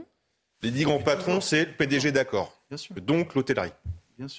Les 0.62 0.70
dix 0.70 0.84
grands 0.84 0.98
patrons, 0.98 1.40
c'est 1.40 1.66
le 1.66 1.72
PDG 1.72 2.12
d'accord, 2.12 2.58
donc 3.02 3.34
l'hôtellerie, 3.34 3.72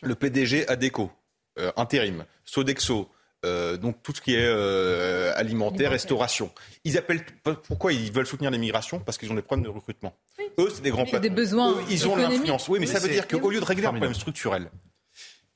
le 0.01 0.15
PDG 0.15 0.67
ADECO, 0.67 1.11
euh, 1.59 1.71
intérim, 1.77 2.25
Sodexo, 2.45 3.09
euh, 3.45 3.77
donc 3.77 4.01
tout 4.01 4.13
ce 4.13 4.21
qui 4.21 4.33
est 4.33 4.45
euh, 4.45 5.31
alimentaire, 5.35 5.91
restauration. 5.91 6.51
Ils 6.83 6.97
appellent 6.97 7.23
pourquoi 7.67 7.93
ils 7.93 8.11
veulent 8.11 8.25
soutenir 8.25 8.49
l'immigration? 8.49 8.99
Parce 8.99 9.17
qu'ils 9.17 9.31
ont 9.31 9.35
des 9.35 9.43
problèmes 9.43 9.65
de 9.65 9.69
recrutement. 9.69 10.15
Eux, 10.57 10.69
c'est 10.73 10.81
des 10.81 10.89
grands 10.89 11.05
patrons. 11.05 11.19
Des 11.19 11.29
besoins 11.29 11.75
ils 11.89 12.07
ont 12.07 12.15
l'influence. 12.15 12.67
Oui, 12.69 12.79
mais, 12.79 12.87
ça 12.87 12.99
veut 12.99 13.09
dire 13.09 13.27
qu'au 13.27 13.51
lieu 13.51 13.59
de 13.59 13.65
régler 13.65 13.85
un 13.85 13.91
problème 13.91 14.15
structurel, 14.15 14.71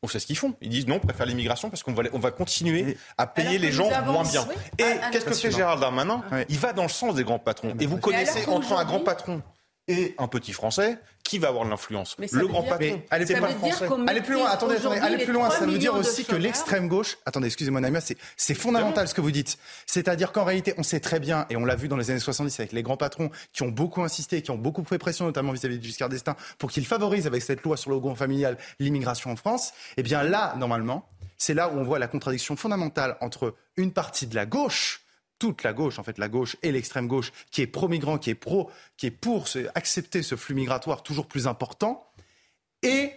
on 0.02 0.08
sait 0.08 0.20
ce 0.20 0.26
qu'ils 0.26 0.38
font. 0.38 0.56
Ils 0.62 0.70
disent 0.70 0.88
non, 0.88 0.95
on 0.95 1.00
préfère 1.00 1.26
l'immigration 1.26 1.70
parce 1.70 1.84
qu'on 1.84 1.93
va, 1.93 2.04
on 2.14 2.20
va 2.20 2.32
continuer 2.32 2.97
à 3.18 3.28
payer 3.28 3.58
les 3.58 3.72
gens 3.72 3.89
moins 4.06 4.24
bien. 4.24 4.47
Et 4.78 4.84
qu'est-ce 5.12 5.26
que 5.26 5.34
fait 5.34 5.52
Gérald 5.52 5.82
Darmanin? 5.82 6.24
Il 6.50 6.58
va 6.58 6.74
dans 6.74 6.84
le 6.84 6.89
sens 6.89 7.16
des 7.16 7.24
grands 7.24 7.39
patrons. 7.39 7.76
Et 7.80 7.86
vous 7.86 7.97
connaissez 7.97 8.45
entre 8.47 8.74
un 8.74 8.86
grand 8.86 9.02
patron 9.02 9.41
et 9.90 10.14
un 10.20 10.28
petit 10.28 10.54
Français, 10.54 11.00
qui 11.24 11.40
va 11.40 11.50
avoir 11.50 11.66
de 11.66 11.70
l'influence 11.70 12.16
Le 12.20 12.48
grand 12.48 12.64
patron. 12.64 13.02
allez, 13.10 13.26
plus 13.26 13.36
loin. 13.36 14.06
allez 14.08 14.22
plus 14.22 14.34
loin. 14.34 14.46
Attendez, 14.48 14.76
allez 15.02 15.26
plus 15.26 15.34
loin. 15.34 15.50
Ça 15.50 15.66
veut 15.66 15.78
dire 15.78 15.96
aussi 15.96 16.24
que 16.26 16.36
l'extrême 16.36 16.88
gauche. 16.88 17.18
Attendez, 17.26 17.48
excusez-moi, 17.48 17.82
Naïma, 17.82 18.00
c'est 18.38 18.54
fondamental 18.54 19.08
ce 19.08 19.14
que 19.14 19.22
vous 19.22 19.32
dites. 19.32 19.58
C'est-à-dire 19.88 20.32
qu'en 20.32 20.44
réalité, 20.44 20.74
on 20.78 20.84
sait 20.84 21.00
très 21.00 21.20
bien, 21.20 21.46
et 21.50 21.58
on 21.58 21.66
l'a 21.66 21.76
vu 21.76 21.88
dans 21.88 21.98
les 21.98 22.12
années 22.12 22.20
70 22.20 22.60
avec 22.60 22.72
les 22.72 22.84
grands 22.84 22.98
patrons 22.98 23.32
qui 23.52 23.64
ont 23.64 23.70
beaucoup 23.70 24.04
insisté, 24.04 24.42
qui 24.44 24.52
ont 24.52 24.58
beaucoup 24.58 24.84
fait 24.84 25.00
pression, 25.00 25.26
notamment 25.26 25.52
vis-à-vis 25.52 25.80
de 25.80 25.84
Giscard 25.84 26.10
d'Estaing, 26.10 26.36
pour 26.60 26.72
qu'il 26.72 26.86
favorise 26.86 27.26
avec 27.26 27.42
cette 27.42 27.64
loi 27.64 27.76
sur 27.76 27.90
le 27.90 28.00
groupe 28.00 28.18
familial 28.18 28.58
l'immigration 28.80 29.32
en 29.32 29.36
France. 29.36 29.74
Eh 29.98 30.04
bien 30.04 30.22
là, 30.24 30.56
normalement, 30.58 31.10
c'est 31.38 31.56
là 31.56 31.70
où 31.70 31.80
on 31.80 31.84
voit 31.84 31.98
la 31.98 32.08
contradiction 32.08 32.56
fondamentale 32.56 33.18
entre 33.22 33.56
une 33.76 33.92
partie 33.92 34.28
de 34.28 34.36
la 34.36 34.46
gauche 34.46 35.02
toute 35.40 35.64
la 35.64 35.74
gauche, 35.74 35.98
en 35.98 36.04
fait, 36.04 36.18
la 36.18 36.28
gauche 36.28 36.58
et 36.62 36.72
l'extrême 36.72 37.08
gauche, 37.08 37.32
qui 37.50 37.62
est 37.62 37.68
pro-migrant, 37.68 38.18
qui 38.18 38.30
est 38.30 38.36
pro, 38.36 38.70
qui 38.98 39.08
est 39.08 39.12
pour 39.12 39.48
accepter 39.74 40.22
ce 40.22 40.36
flux 40.36 40.54
migratoire 40.54 41.02
toujours 41.02 41.28
plus 41.28 41.48
important, 41.48 42.06
et 42.84 43.14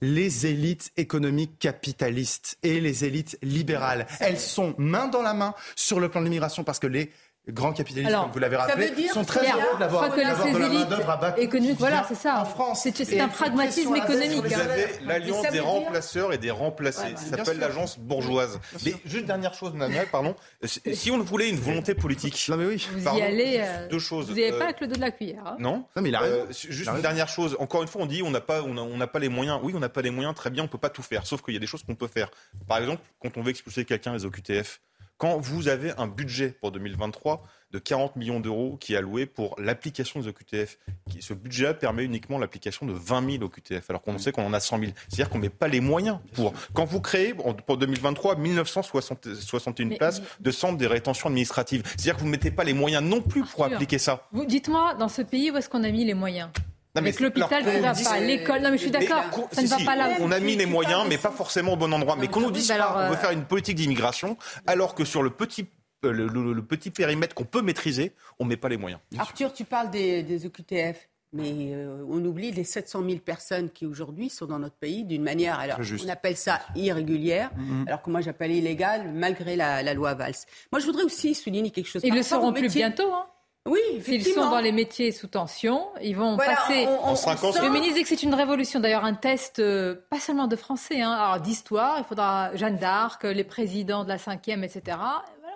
les 0.00 0.46
élites 0.46 0.92
économiques 0.96 1.58
capitalistes 1.58 2.56
et 2.62 2.80
les 2.80 3.04
élites 3.04 3.38
libérales. 3.42 4.06
Elles 4.18 4.40
sont 4.40 4.74
main 4.78 5.08
dans 5.08 5.22
la 5.22 5.34
main 5.34 5.54
sur 5.76 6.00
le 6.00 6.08
plan 6.08 6.20
de 6.20 6.24
l'immigration 6.24 6.64
parce 6.64 6.78
que 6.78 6.86
les 6.86 7.10
grands 7.50 7.72
capitalistes, 7.72 8.12
comme 8.12 8.30
vous 8.32 8.38
l'avez 8.38 8.56
rappelé, 8.56 9.08
sont 9.12 9.24
très 9.24 9.46
heureux 9.50 9.78
d'avoir 9.78 10.10
de 10.10 10.20
la 10.20 10.34
main-d'œuvre 10.34 11.10
à 11.10 11.16
bas 11.16 11.38
économique. 11.38 11.78
Voilà, 11.78 12.04
c'est 12.08 12.14
ça. 12.14 12.40
En 12.40 12.44
France, 12.44 12.86
c'est 12.92 13.20
un 13.20 13.28
pragmatisme 13.28 13.94
économique. 13.96 14.44
Vous 14.44 14.54
hein. 14.54 14.58
avez 14.58 14.88
l'alliance 15.06 15.50
des 15.50 15.60
remplaceurs 15.60 16.32
et 16.32 16.38
des 16.38 16.50
remplacés. 16.50 17.14
ça 17.16 17.36
s'appelle 17.36 17.58
l'agence 17.58 17.98
bourgeoise. 17.98 18.60
Mais 18.84 18.94
juste 19.04 19.26
dernière 19.26 19.54
chose, 19.54 19.74
Manuel, 19.74 20.06
pardon. 20.10 20.34
Si 20.64 21.10
on 21.10 21.18
voulait 21.18 21.48
une 21.48 21.60
volonté 21.60 21.94
politique, 21.94 22.48
non 22.48 22.56
mais 22.56 22.66
oui, 22.66 22.88
vous 22.92 23.16
y 23.16 23.22
allez. 23.22 23.58
Euh, 23.60 23.88
deux 23.88 23.98
choses. 23.98 24.28
Vous 24.28 24.34
n'avez 24.34 24.52
pas 24.52 24.64
avec 24.64 24.80
le 24.80 24.86
dos 24.86 24.96
de 24.96 25.00
la 25.00 25.10
cuillère. 25.10 25.46
Hein. 25.46 25.56
Non. 25.58 25.84
Non, 25.96 26.02
mais 26.02 26.08
il 26.08 26.14
a. 26.14 26.22
Euh, 26.22 26.46
juste 26.50 26.88
une 26.88 27.02
dernière 27.02 27.28
chose. 27.28 27.56
Encore 27.58 27.82
une 27.82 27.88
fois, 27.88 28.02
on 28.02 28.06
dit 28.06 28.22
on 28.22 28.30
n'a 28.30 28.40
pas, 28.40 28.62
on 28.62 28.96
n'a 28.96 29.06
pas 29.06 29.18
les 29.18 29.28
moyens. 29.28 29.60
Oui, 29.62 29.72
on 29.76 29.80
n'a 29.80 29.88
pas 29.88 30.02
les 30.02 30.10
moyens. 30.10 30.34
Très 30.34 30.50
bien, 30.50 30.64
on 30.64 30.68
peut 30.68 30.78
pas 30.78 30.90
tout 30.90 31.02
faire. 31.02 31.26
Sauf 31.26 31.42
qu'il 31.42 31.54
y 31.54 31.56
a 31.56 31.60
des 31.60 31.66
choses 31.66 31.82
qu'on 31.82 31.94
peut 31.94 32.08
faire. 32.08 32.30
Par 32.66 32.78
exemple, 32.78 33.02
quand 33.20 33.36
on 33.36 33.42
veut 33.42 33.50
expulser 33.50 33.84
quelqu'un 33.84 34.12
les 34.12 34.24
OQTF, 34.24 34.80
quand 35.20 35.38
vous 35.38 35.68
avez 35.68 35.92
un 35.98 36.06
budget 36.06 36.48
pour 36.48 36.72
2023 36.72 37.44
de 37.72 37.78
40 37.78 38.16
millions 38.16 38.40
d'euros 38.40 38.78
qui 38.80 38.94
est 38.94 38.96
alloué 38.96 39.26
pour 39.26 39.54
l'application 39.60 40.18
des 40.18 40.28
OQTF. 40.28 40.78
Ce 41.20 41.34
budget 41.34 41.74
permet 41.74 42.04
uniquement 42.04 42.38
l'application 42.38 42.86
de 42.86 42.92
20 42.92 43.32
000 43.32 43.44
OQTF, 43.44 43.90
alors 43.90 44.00
qu'on 44.00 44.16
sait 44.16 44.32
qu'on 44.32 44.46
en 44.46 44.54
a 44.54 44.60
100 44.60 44.78
000. 44.78 44.92
C'est-à-dire 45.08 45.28
qu'on 45.28 45.36
ne 45.36 45.42
met 45.42 45.50
pas 45.50 45.68
les 45.68 45.80
moyens 45.80 46.20
pour. 46.32 46.54
Quand 46.72 46.86
vous 46.86 47.02
créez, 47.02 47.34
pour 47.34 47.76
2023, 47.76 48.36
1961 48.36 49.96
places 49.96 50.22
de 50.40 50.50
centres 50.50 50.78
de 50.78 50.86
rétention 50.86 51.28
administrative. 51.28 51.82
C'est-à-dire 51.84 52.14
que 52.14 52.20
vous 52.20 52.26
ne 52.26 52.32
mettez 52.32 52.50
pas 52.50 52.64
les 52.64 52.72
moyens 52.72 53.04
non 53.04 53.20
plus 53.20 53.44
pour 53.44 53.64
appliquer 53.64 53.98
ça. 53.98 54.26
Dites-moi, 54.32 54.94
dans 54.94 55.08
ce 55.10 55.20
pays, 55.20 55.50
où 55.50 55.56
est-ce 55.58 55.68
qu'on 55.68 55.84
a 55.84 55.90
mis 55.90 56.06
les 56.06 56.14
moyens? 56.14 56.48
Avec 56.94 57.20
l'hôpital 57.20 57.64
qui 57.64 57.76
ne 57.76 57.80
va 57.80 57.92
pas, 57.94 58.20
l'école. 58.20 58.62
Non, 58.62 58.70
mais 58.70 58.76
je 58.76 58.82
suis 58.82 58.90
d'accord. 58.90 59.48
Ça 59.52 59.62
ne 59.62 59.66
va 59.66 59.76
pas 59.84 59.96
là. 59.96 60.16
On 60.20 60.32
a 60.32 60.40
mis 60.40 60.56
les 60.56 60.66
moyens, 60.66 61.04
mais 61.08 61.18
pas 61.18 61.30
forcément 61.30 61.74
au 61.74 61.76
bon 61.76 61.92
endroit. 61.92 62.16
Mais 62.16 62.28
qu'on 62.28 62.40
nous 62.40 62.50
dise 62.50 62.68
pas 62.68 62.78
qu'on 62.78 63.08
veut 63.08 63.14
euh, 63.14 63.16
faire 63.16 63.30
une 63.30 63.44
politique 63.44 63.76
d'immigration, 63.76 64.36
alors 64.66 64.94
que 64.94 65.04
sur 65.04 65.22
le 65.22 65.30
petit 65.30 65.66
euh, 66.04 66.12
le, 66.12 66.62
petit 66.62 66.90
périmètre 66.90 67.34
qu'on 67.34 67.44
peut 67.44 67.62
maîtriser, 67.62 68.12
on 68.38 68.44
ne 68.44 68.50
met 68.50 68.56
pas 68.56 68.68
les 68.68 68.76
moyens. 68.76 69.00
Arthur, 69.18 69.52
tu 69.52 69.64
parles 69.64 69.90
des, 69.90 70.46
OQTF. 70.46 71.08
Mais 71.32 71.74
euh, 71.74 72.04
on 72.08 72.24
oublie 72.24 72.50
les 72.50 72.64
700 72.64 73.04
000 73.06 73.18
personnes 73.20 73.70
qui 73.70 73.86
aujourd'hui 73.86 74.30
sont 74.30 74.46
dans 74.46 74.58
notre 74.58 74.74
pays 74.74 75.04
d'une 75.04 75.22
manière, 75.22 75.60
alors 75.60 75.78
on 76.04 76.08
appelle 76.08 76.36
ça 76.36 76.58
irrégulière, 76.74 77.52
mm-hmm. 77.56 77.86
alors 77.86 78.02
que 78.02 78.10
moi 78.10 78.20
j'appelle 78.20 78.50
illégale 78.50 79.12
malgré 79.12 79.54
la, 79.54 79.94
loi 79.94 80.14
Valls. 80.14 80.34
Moi 80.72 80.80
je 80.80 80.86
voudrais 80.86 81.04
aussi 81.04 81.36
souligner 81.36 81.70
quelque 81.70 81.86
chose. 81.86 82.02
Ils 82.04 82.16
le 82.16 82.24
seront 82.24 82.52
plus 82.52 82.74
bientôt. 82.74 83.12
Hein 83.14 83.26
oui, 83.68 83.78
effectivement. 83.94 84.42
Ils 84.42 84.44
sont 84.44 84.50
dans 84.50 84.60
les 84.60 84.72
métiers 84.72 85.12
sous 85.12 85.26
tension. 85.26 85.88
Ils 86.02 86.16
vont 86.16 86.36
passer. 86.36 86.86
en 86.86 87.14
5 87.14 87.44
ans, 87.44 87.52
le 87.62 87.68
ministre 87.68 87.96
dit 87.96 88.02
que 88.02 88.08
c'est 88.08 88.22
une 88.22 88.34
révolution. 88.34 88.80
D'ailleurs, 88.80 89.04
un 89.04 89.14
test, 89.14 89.58
euh, 89.58 89.96
pas 90.08 90.18
seulement 90.18 90.46
de 90.46 90.56
français, 90.56 91.02
hein, 91.02 91.12
alors 91.12 91.40
d'histoire. 91.40 91.98
Il 91.98 92.04
faudra 92.04 92.54
Jeanne 92.56 92.76
d'Arc, 92.76 93.24
les 93.24 93.44
présidents 93.44 94.04
de 94.04 94.08
la 94.08 94.16
5e, 94.16 94.62
etc. 94.62 94.96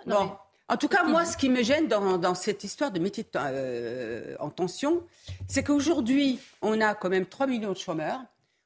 bon. 0.06 0.32
En 0.68 0.78
tout 0.78 0.88
cas, 0.88 1.04
moi, 1.04 1.26
ce 1.26 1.36
qui 1.36 1.50
me 1.50 1.62
gêne 1.62 1.88
dans, 1.88 2.34
cette 2.34 2.64
histoire 2.64 2.90
de 2.90 2.98
métier 2.98 3.26
euh, 3.36 4.34
en 4.40 4.48
tension, 4.48 5.02
c'est 5.46 5.62
qu'aujourd'hui, 5.62 6.38
on 6.62 6.80
a 6.80 6.94
quand 6.94 7.10
même 7.10 7.26
3 7.26 7.46
millions 7.46 7.72
de 7.72 7.78
chômeurs. 7.78 8.20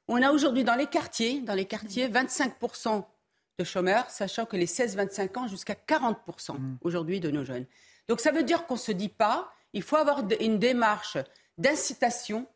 On 0.06 0.22
a 0.22 0.30
aujourd'hui 0.30 0.62
dans 0.62 0.76
les 0.76 0.86
quartiers, 0.86 1.40
dans 1.40 1.54
les 1.54 1.64
quartiers, 1.64 2.08
25% 2.08 3.04
de 3.58 3.64
chômeurs, 3.64 4.08
sachant 4.10 4.46
que 4.46 4.56
les 4.56 4.66
16-25 4.66 5.38
ans, 5.38 5.48
jusqu'à 5.48 5.74
40% 5.74 6.52
mm. 6.52 6.78
aujourd'hui 6.82 7.18
de 7.18 7.30
nos 7.32 7.44
jeunes. 7.44 7.66
Donc 8.08 8.20
ça 8.20 8.32
veut 8.32 8.42
dire 8.42 8.66
qu'on 8.66 8.74
ne 8.74 8.78
se 8.78 8.92
dit 8.92 9.08
pas, 9.08 9.52
il 9.72 9.82
faut 9.82 9.96
avoir 9.96 10.22
une 10.40 10.58
démarche 10.58 11.18
d'incitation, 11.58 12.46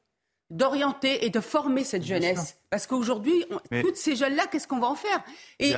d'orienter 0.50 1.24
et 1.24 1.30
de 1.30 1.40
former 1.40 1.84
cette 1.84 2.04
jeunesse. 2.04 2.56
Parce 2.70 2.86
qu'aujourd'hui, 2.86 3.44
toutes 3.82 3.96
ces 3.96 4.16
jeunes-là, 4.16 4.46
qu'est-ce 4.46 4.68
qu'on 4.68 4.80
va 4.80 4.88
en 4.88 4.94
faire? 4.94 5.22
Et, 5.58 5.74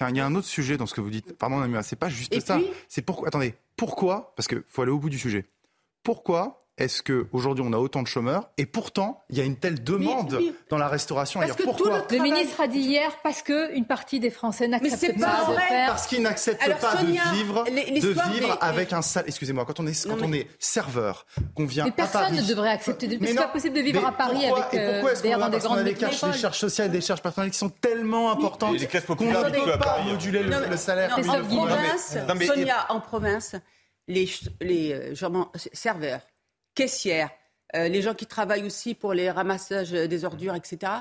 il 0.00 0.16
y 0.16 0.20
a 0.20 0.26
un 0.26 0.34
autre 0.34 0.48
sujet 0.48 0.76
dans 0.76 0.86
ce 0.86 0.94
que 0.94 1.00
vous 1.00 1.10
dites. 1.10 1.32
Pardon, 1.38 1.64
c'est 1.82 1.96
pas 1.96 2.08
juste 2.08 2.38
ça. 2.40 2.58
C'est 2.88 3.02
pourquoi. 3.02 3.28
Attendez, 3.28 3.54
pourquoi 3.76 4.34
Parce 4.36 4.48
qu'il 4.48 4.62
faut 4.68 4.82
aller 4.82 4.90
au 4.90 4.98
bout 4.98 5.10
du 5.10 5.18
sujet. 5.18 5.44
Pourquoi 6.02 6.65
est-ce 6.78 7.02
qu'aujourd'hui 7.02 7.64
on 7.66 7.72
a 7.72 7.78
autant 7.78 8.02
de 8.02 8.06
chômeurs 8.06 8.50
et 8.58 8.66
pourtant 8.66 9.24
il 9.30 9.38
y 9.38 9.40
a 9.40 9.44
une 9.44 9.56
telle 9.56 9.82
demande 9.82 10.38
dans 10.68 10.76
la 10.76 10.88
restauration 10.88 11.40
parce 11.40 11.56
pourquoi 11.56 12.06
le, 12.10 12.18
ministre 12.18 12.60
a 12.60 12.68
dit 12.68 12.80
hier 12.80 13.10
parce 13.22 13.42
qu'une 13.42 13.86
partie 13.86 14.20
des 14.20 14.30
Français 14.30 14.68
n'acceptent 14.68 15.18
pas, 15.18 15.46
de 15.48 15.58
faire 15.58 15.88
parce 15.88 16.06
qu'ils 16.06 16.22
n'acceptent 16.22 16.80
pas 16.80 16.96
de 16.96 17.06
vivre 17.34 17.64
de 17.64 18.32
vivre 18.32 18.58
avec 18.60 18.92
un 18.92 19.02
salaire 19.02 19.28
excusez-moi 19.28 19.64
quand 19.64 19.80
on 19.80 19.86
est 19.86 20.06
quand 20.06 20.22
on 20.22 20.32
est 20.32 20.48
serveur 20.58 21.26
qu'on 21.54 21.64
vient 21.66 21.86
mais 21.86 21.92
personne 21.92 22.34
ne 22.34 22.42
devrait 22.42 22.70
accepter 22.70 23.08
mais 23.20 23.28
c'est 23.28 23.34
pas 23.36 23.48
possible 23.48 23.76
de 23.76 23.82
vivre 23.82 24.06
à 24.06 24.12
Paris 24.12 24.44
avec 24.44 24.74
euh, 24.74 25.14
des, 25.22 25.30
dans 25.30 25.48
des 25.48 25.58
grandes 25.58 25.84
des 25.84 25.96
charges 26.12 26.58
sociales 26.58 26.90
des 26.90 27.00
charges 27.00 27.22
personnelles 27.22 27.50
qui 27.50 27.58
sont 27.58 27.70
tellement 27.70 28.30
importantes 28.30 28.76
qu'on 28.76 29.24
ne 29.24 29.64
peut 29.64 29.78
pas 29.78 30.02
moduler 30.02 30.42
le 30.42 30.76
salaire 30.76 31.16
Sonia 32.46 32.86
en 32.90 33.00
province 33.00 33.56
les 34.08 34.28
euh, 34.92 35.14
serveurs 35.72 36.20
caissières, 36.76 37.30
euh, 37.74 37.88
les 37.88 38.02
gens 38.02 38.14
qui 38.14 38.26
travaillent 38.26 38.64
aussi 38.64 38.94
pour 38.94 39.12
les 39.12 39.28
ramassages 39.30 39.90
des 39.90 40.24
ordures, 40.24 40.54
etc. 40.54 40.92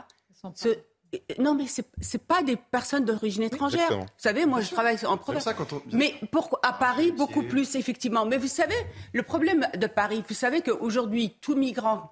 Non, 1.39 1.53
mais 1.53 1.67
ce 1.67 1.82
n'est 1.82 2.23
pas 2.28 2.41
des 2.41 2.55
personnes 2.55 3.05
d'origine 3.05 3.43
étrangère. 3.43 3.89
vous 3.89 4.05
savez, 4.17 4.45
moi, 4.45 4.61
je 4.61 4.71
travaille 4.71 4.97
en 5.05 5.17
province. 5.17 5.47
Mais 5.93 6.15
pour, 6.32 6.59
à 6.63 6.73
Paris, 6.73 7.11
beaucoup 7.11 7.43
plus, 7.43 7.76
effectivement. 7.76 8.26
Mais 8.26 8.38
vous 8.38 8.47
savez, 8.47 8.76
le 9.13 9.23
problème 9.23 9.67
de 9.78 9.88
Paris, 9.88 10.23
vous 10.28 10.34
savez 10.34 10.61
qu'aujourd'hui, 10.61 11.36
tout 11.41 11.55
migrant 11.55 12.11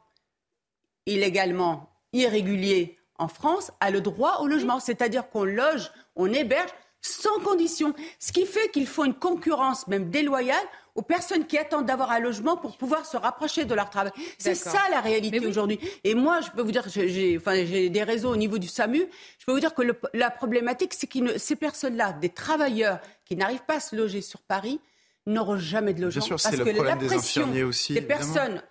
illégalement, 1.05 1.89
irrégulier 2.13 2.97
en 3.17 3.27
France 3.27 3.71
a 3.79 3.91
le 3.91 4.01
droit 4.01 4.37
au 4.41 4.47
logement. 4.47 4.79
C'est-à-dire 4.79 5.29
qu'on 5.29 5.43
loge, 5.43 5.91
on 6.15 6.31
héberge 6.31 6.71
sans 7.01 7.39
condition. 7.39 7.93
Ce 8.19 8.31
qui 8.31 8.45
fait 8.45 8.69
qu'il 8.69 8.87
faut 8.87 9.03
une 9.03 9.13
concurrence 9.13 9.87
même 9.87 10.09
déloyale 10.09 10.65
aux 10.95 11.01
personnes 11.01 11.45
qui 11.45 11.57
attendent 11.57 11.85
d'avoir 11.85 12.11
un 12.11 12.19
logement 12.19 12.55
pour 12.55 12.77
pouvoir 12.77 13.05
se 13.05 13.17
rapprocher 13.17 13.65
de 13.65 13.73
leur 13.73 13.89
travail. 13.89 14.11
C'est 14.37 14.55
ça 14.55 14.81
la 14.91 15.01
réalité 15.01 15.45
aujourd'hui. 15.45 15.79
Et 16.03 16.13
moi, 16.13 16.41
je 16.41 16.51
peux 16.51 16.61
vous 16.61 16.71
dire, 16.71 16.83
j'ai 16.87 17.37
enfin, 17.37 17.53
des 17.55 18.03
réseaux 18.03 18.31
au 18.31 18.35
niveau 18.35 18.57
du 18.57 18.67
SAMU, 18.67 19.05
je 19.39 19.45
peux 19.45 19.51
vous 19.51 19.59
dire 19.59 19.73
que 19.73 19.83
la 20.13 20.29
problématique, 20.29 20.93
c'est 20.93 21.07
que 21.07 21.37
ces 21.37 21.55
personnes-là, 21.55 22.13
des 22.13 22.29
travailleurs 22.29 22.99
qui 23.25 23.35
n'arrivent 23.35 23.65
pas 23.65 23.75
à 23.75 23.79
se 23.79 23.95
loger 23.95 24.21
sur 24.21 24.41
Paris, 24.41 24.79
n'auront 25.25 25.57
jamais 25.57 25.93
de 25.93 26.01
logement. 26.01 26.25
Bien 26.25 26.37
sûr, 26.37 26.49
parce 26.51 26.55
que 26.55 26.69
le 26.69 26.83
la 26.83 26.95
pression 26.95 27.47
des, 27.47 27.63
aussi, 27.63 27.93
des 27.93 28.01
personnes 28.01 28.61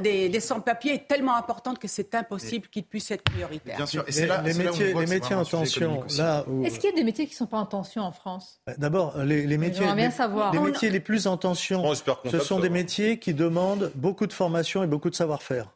des, 0.00 0.40
sans-papiers 0.40 0.94
est 0.94 1.08
tellement 1.08 1.36
importante 1.36 1.78
que 1.78 1.88
c'est 1.88 2.14
impossible 2.14 2.68
qu'ils 2.68 2.84
puissent 2.84 3.10
être 3.10 3.22
prioritaires. 3.22 3.76
Bien 3.76 3.86
sûr. 3.86 4.04
Et 4.06 4.26
là, 4.26 4.42
les, 4.42 4.54
métiers, 4.54 4.94
les 4.94 5.06
métiers 5.06 5.34
en 5.34 5.44
tension, 5.44 6.04
là 6.16 6.44
Est-ce 6.64 6.78
qu'il 6.78 6.90
y 6.90 6.92
a 6.92 6.96
des 6.96 7.04
métiers 7.04 7.26
qui 7.26 7.32
ne 7.32 7.36
sont 7.38 7.46
pas 7.46 7.58
en 7.58 7.66
tension 7.66 8.02
en 8.02 8.12
France? 8.12 8.60
Bah, 8.66 8.74
D'abord, 8.78 9.18
les, 9.18 9.46
métiers, 9.58 9.86
les, 9.94 10.10
savoir. 10.10 10.52
les 10.52 10.60
métiers 10.60 10.90
les 10.90 11.00
plus 11.00 11.26
en 11.26 11.36
tension, 11.36 11.84
ce 12.30 12.38
sont 12.38 12.60
des 12.60 12.70
métiers 12.70 13.18
qui 13.18 13.34
demandent 13.34 13.90
beaucoup 13.94 14.26
de 14.26 14.32
formation 14.32 14.82
et 14.82 14.86
beaucoup 14.86 15.10
de 15.10 15.16
savoir-faire. 15.16 15.70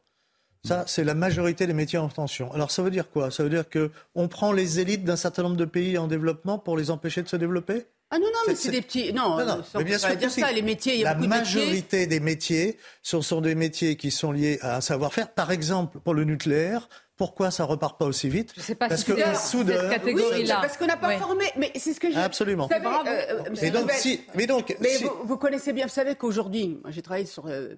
Ça, 0.65 0.85
c'est 0.87 1.05
la 1.05 1.15
majorité 1.15 1.67
des 1.67 1.73
métiers 1.73 1.99
en 1.99 2.09
tension. 2.09 2.53
Alors, 2.53 2.71
ça 2.71 2.83
veut 2.83 2.91
dire 2.91 3.11
quoi? 3.11 3.31
Ça 3.31 3.43
veut 3.43 3.51
dire 3.51 3.65
qu'on 3.71 4.29
prend 4.29 4.53
les 4.53 4.81
élites 4.81 5.05
d'un 5.05 5.17
certain 5.17 5.43
nombre 5.45 5.57
de 5.57 5.65
pays 5.65 5.97
en 5.99 6.09
développement 6.09 6.59
pour 6.59 6.77
les 6.77 6.91
empêcher 6.91 7.23
de 7.23 7.29
se 7.29 7.37
développer? 7.37 7.87
Ah 8.11 8.19
non, 8.19 8.27
non, 8.27 8.41
mais 8.47 8.55
c'est 8.55 8.71
des 8.71 8.81
petits. 8.81 9.13
Non, 9.13 9.37
non, 9.37 9.45
non. 9.45 9.63
mais 9.75 9.85
bien 9.85 9.99
sûr, 9.99 10.17
dire 10.17 10.31
ça. 10.31 10.51
Les 10.51 10.63
métiers, 10.63 10.95
il 10.95 11.01
y 11.01 11.05
a 11.05 11.15
la 11.15 11.27
majorité 11.27 12.07
des 12.07 12.21
métiers 12.21 12.79
ce 13.03 13.21
sont 13.21 13.41
des 13.41 13.55
métiers 13.55 13.97
qui 13.97 14.11
sont 14.11 14.33
liés 14.33 14.59
à 14.63 14.77
un 14.77 14.81
savoir-faire. 14.81 15.33
Par 15.33 15.51
exemple, 15.51 15.99
pour 16.01 16.15
le 16.15 16.25
nucléaire, 16.25 16.89
pourquoi 17.17 17.51
ça 17.51 17.65
repart 17.65 17.99
pas 17.99 18.07
aussi 18.07 18.29
vite 18.29 18.53
Je 18.57 18.63
sais 18.63 18.75
pas 18.75 18.89
parce 18.89 19.03
si 19.03 19.07
que 19.13 19.17
cette 19.17 19.91
catégorie-là. 19.91 20.61
parce 20.63 20.77
qu'on 20.79 20.87
n'a 20.87 20.97
pas 20.97 21.19
formé. 21.19 21.45
Mais 21.57 21.71
c'est 21.77 21.93
ce 21.93 22.01
que 22.01 22.11
j'ai. 22.11 22.17
Absolument. 22.17 22.67
Vous 22.67 22.73
savez, 22.73 22.87
euh, 22.87 23.43
mais 23.61 23.71
donc, 23.71 23.91
si, 23.93 24.21
mais 24.35 24.47
donc, 24.47 24.77
mais 24.81 24.97
vous, 24.99 25.11
vous, 25.25 25.37
connaissez 25.37 25.73
bien. 25.75 25.87
Vous 25.87 25.93
savez 25.93 26.15
qu'aujourd'hui, 26.15 26.81
j'ai 26.89 27.03
travaillé 27.03 27.27
sur 27.27 27.47
euh, 27.47 27.75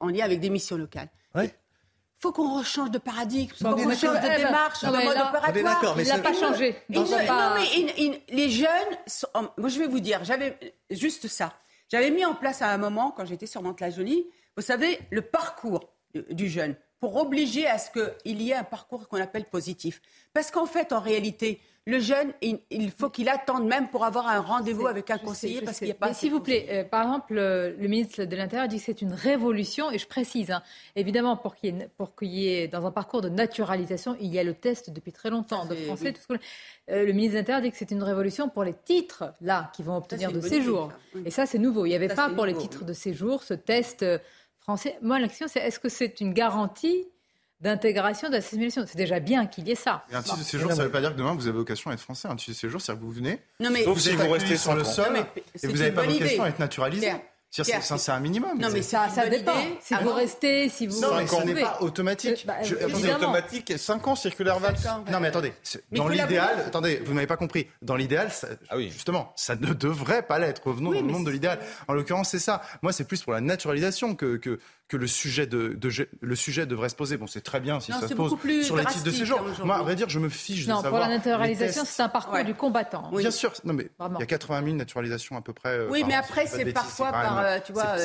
en 0.00 0.08
lien 0.08 0.24
avec 0.24 0.40
des 0.40 0.50
missions 0.50 0.76
locales. 0.76 1.10
Oui 1.34 1.50
faut 2.18 2.32
qu'on 2.32 2.62
change 2.62 2.90
de 2.90 2.98
paradigme, 2.98 3.52
faut 3.54 3.74
qu'on 3.74 3.94
change 3.94 4.20
de 4.20 4.36
démarche, 4.36 4.82
de 4.82 4.90
mode 4.90 5.16
opératoire. 5.16 5.96
Mais 5.96 6.04
il 6.04 6.08
n'a 6.08 6.18
pas 6.18 6.32
changé. 6.32 6.76
non, 6.88 7.06
mais 7.08 8.22
les 8.28 8.50
jeunes, 8.50 8.68
moi 9.56 9.68
je 9.68 9.78
vais 9.78 9.86
vous 9.86 10.00
dire, 10.00 10.24
j'avais 10.24 10.58
juste 10.90 11.28
ça. 11.28 11.52
J'avais 11.88 12.10
mis 12.10 12.24
en 12.24 12.34
place 12.34 12.62
à 12.62 12.70
un 12.70 12.78
moment, 12.78 13.12
quand 13.16 13.24
j'étais 13.26 13.46
sur 13.46 13.62
Mantes-la-Jolie, 13.62 14.26
vous 14.56 14.62
savez, 14.62 14.98
le 15.10 15.22
parcours 15.22 15.92
du 16.30 16.48
jeune 16.48 16.74
pour 17.00 17.16
obliger 17.16 17.66
à 17.66 17.78
ce 17.78 17.90
qu'il 17.90 18.42
y 18.42 18.50
ait 18.50 18.54
un 18.54 18.64
parcours 18.64 19.06
qu'on 19.08 19.20
appelle 19.20 19.44
positif. 19.44 20.00
Parce 20.32 20.50
qu'en 20.50 20.66
fait, 20.66 20.92
en 20.92 21.00
réalité, 21.00 21.60
le 21.88 22.00
jeune, 22.00 22.32
il, 22.42 22.90
faut 22.90 23.10
qu'il 23.10 23.28
attende 23.28 23.64
même 23.64 23.88
pour 23.88 24.04
avoir 24.04 24.26
un 24.26 24.40
rendez-vous 24.40 24.88
avec 24.88 25.08
un 25.10 25.18
conseiller 25.18 25.62
parce 25.62 25.78
qu'il 25.78 25.86
n'y 25.86 25.92
a 25.92 25.94
pas. 25.94 26.12
S'il 26.12 26.32
vous 26.32 26.40
plaît, 26.40 26.66
euh, 26.70 26.84
par 26.84 27.02
exemple, 27.02 27.34
le 27.34 27.86
ministre 27.86 28.24
de 28.24 28.36
l'Intérieur 28.36 28.66
dit 28.66 28.78
que 28.78 28.84
c'est 28.84 29.02
une 29.02 29.12
révolution, 29.12 29.92
et 29.92 29.98
je 29.98 30.06
précise, 30.08 30.50
hein, 30.50 30.62
évidemment, 30.96 31.36
pour 31.36 31.54
qu'il 31.54 31.76
y, 32.22 32.48
ait, 32.48 32.66
dans 32.66 32.84
un 32.86 32.90
parcours 32.90 33.20
de 33.20 33.28
naturalisation, 33.28 34.16
il 34.20 34.34
y 34.34 34.38
a 34.40 34.42
le 34.42 34.54
test 34.54 34.90
depuis 34.90 35.12
très 35.12 35.30
longtemps 35.30 35.64
de 35.64 35.76
français. 35.76 36.12
Tout 36.12 36.22
ce 36.28 36.34
euh, 36.90 37.06
le 37.06 37.12
ministre 37.12 37.34
de 37.34 37.38
l'Intérieur 37.38 37.62
dit 37.62 37.70
que 37.70 37.76
c'est 37.76 37.92
une 37.92 38.02
révolution 38.02 38.48
pour 38.48 38.64
les 38.64 38.74
titres 38.74 39.32
là 39.40 39.70
qui 39.72 39.84
vont 39.84 39.96
obtenir 39.96 40.32
de 40.32 40.40
séjour. 40.40 40.90
Et 41.24 41.30
ça, 41.30 41.46
c'est 41.46 41.58
nouveau. 41.58 41.86
Il 41.86 41.90
n'y 41.90 41.94
avait 41.94 42.08
pas 42.08 42.30
pour 42.30 42.46
les 42.46 42.54
titres 42.54 42.84
de 42.84 42.92
séjour 42.92 43.44
ce 43.44 43.54
test 43.54 44.02
euh, 44.02 44.18
français. 44.58 44.98
Moi, 45.02 45.20
la 45.20 45.28
question, 45.28 45.46
c'est 45.46 45.60
est-ce 45.60 45.78
que 45.78 45.88
c'est 45.88 46.20
une 46.20 46.32
garantie 46.32 47.06
d'intégration, 47.60 48.28
d'assimilation. 48.28 48.84
C'est 48.86 48.98
déjà 48.98 49.20
bien 49.20 49.46
qu'il 49.46 49.66
y 49.68 49.72
ait 49.72 49.76
ça. 49.76 50.04
un 50.12 50.22
titre 50.22 50.38
de 50.38 50.42
séjour, 50.42 50.70
ça 50.70 50.78
ne 50.78 50.82
veut 50.84 50.90
pas 50.90 51.00
dire 51.00 51.12
que 51.12 51.18
demain 51.18 51.34
vous 51.34 51.46
avez 51.46 51.56
vocation 51.56 51.90
à 51.90 51.94
être 51.94 52.00
français. 52.00 52.28
Un 52.28 52.36
titre 52.36 52.52
de 52.52 52.56
séjour, 52.56 52.80
c'est 52.80 52.92
que 52.92 53.00
vous 53.00 53.10
venez, 53.10 53.40
non, 53.60 53.70
mais 53.70 53.84
sauf 53.84 53.98
si 53.98 54.14
vous 54.14 54.30
restez 54.30 54.56
sur 54.56 54.74
le 54.74 54.84
sol 54.84 55.16
et 55.62 55.66
vous 55.66 55.76
n'avez 55.76 55.92
pas 55.92 56.02
vocation 56.02 56.42
à 56.42 56.48
être 56.48 56.58
naturalisé. 56.58 57.12
C'est 57.64 58.12
un 58.12 58.20
minimum. 58.20 58.58
Non, 58.58 58.68
mais 58.72 58.82
ça, 58.82 59.08
ça 59.08 59.28
dépend. 59.28 59.52
Si 59.80 59.94
vous 59.94 60.12
restez, 60.12 60.68
si 60.68 60.86
vous. 60.86 61.00
Non, 61.00 61.16
mais 61.16 61.26
ce 61.26 61.42
n'est 61.42 61.60
pas 61.60 61.78
automatique. 61.80 62.44
Bah, 62.46 62.54
je, 62.62 62.74
attendez, 62.74 63.12
automatique, 63.12 63.72
5 63.76 64.06
ans, 64.08 64.14
circulaire 64.14 64.58
Valls. 64.58 64.76
Non, 65.10 65.20
mais 65.20 65.28
attendez. 65.28 65.52
Dans 65.92 66.08
l'idéal, 66.08 66.64
attendez, 66.66 67.02
vous 67.04 67.14
n'avez 67.14 67.26
pas 67.26 67.36
compris. 67.36 67.68
Dans 67.82 67.96
l'idéal, 67.96 68.30
ah 68.68 68.76
oui. 68.76 68.90
justement, 68.90 69.32
ça 69.36 69.54
ne 69.54 69.72
devrait 69.72 70.22
pas 70.22 70.38
l'être. 70.38 70.66
Revenons 70.66 70.92
dans 70.92 71.00
le 71.00 71.06
monde 71.06 71.26
de 71.26 71.30
l'idéal. 71.30 71.58
En 71.88 71.94
l'occurrence, 71.94 72.30
c'est 72.30 72.38
ça. 72.38 72.62
Moi, 72.82 72.92
c'est 72.92 73.04
plus 73.04 73.22
pour 73.22 73.32
la 73.32 73.40
naturalisation 73.40 74.14
que, 74.14 74.36
que, 74.36 74.58
que 74.88 74.96
le 74.96 75.06
sujet, 75.06 75.46
de, 75.46 75.74
de, 75.74 75.90
le 76.20 76.36
sujet 76.36 76.66
devrait 76.66 76.88
se 76.88 76.94
poser. 76.94 77.16
Bon, 77.16 77.26
c'est 77.26 77.40
très 77.40 77.60
bien 77.60 77.80
si 77.80 77.92
ça 77.92 78.06
se 78.06 78.14
pose 78.14 78.36
sur 78.62 78.76
les 78.76 78.84
titres 78.84 79.04
de 79.04 79.10
séjour. 79.10 79.40
Moi, 79.64 79.76
à 79.76 79.82
vrai 79.82 79.96
dire, 79.96 80.08
je 80.08 80.18
me 80.18 80.28
fiche 80.28 80.66
non, 80.66 80.78
de 80.78 80.82
savoir. 80.82 81.02
Pour 81.02 81.10
la 81.10 81.16
naturalisation, 81.16 81.82
c'est 81.84 82.02
un 82.02 82.08
parcours 82.08 82.42
du 82.44 82.54
combattant. 82.54 83.10
Bien 83.12 83.30
sûr. 83.30 83.52
Non, 83.64 83.72
mais 83.72 83.90
il 84.00 84.20
y 84.20 84.22
a 84.22 84.26
80 84.26 84.64
000 84.64 84.76
naturalisations 84.76 85.36
à 85.36 85.40
peu 85.40 85.52
près. 85.52 85.70
Euh, 85.70 85.88
oui, 85.90 86.04
mais 86.06 86.14
après, 86.14 86.46
c'est 86.46 86.72
parfois 86.72 87.10
par, 87.10 87.38
tu 87.64 87.72
vois, 87.72 87.96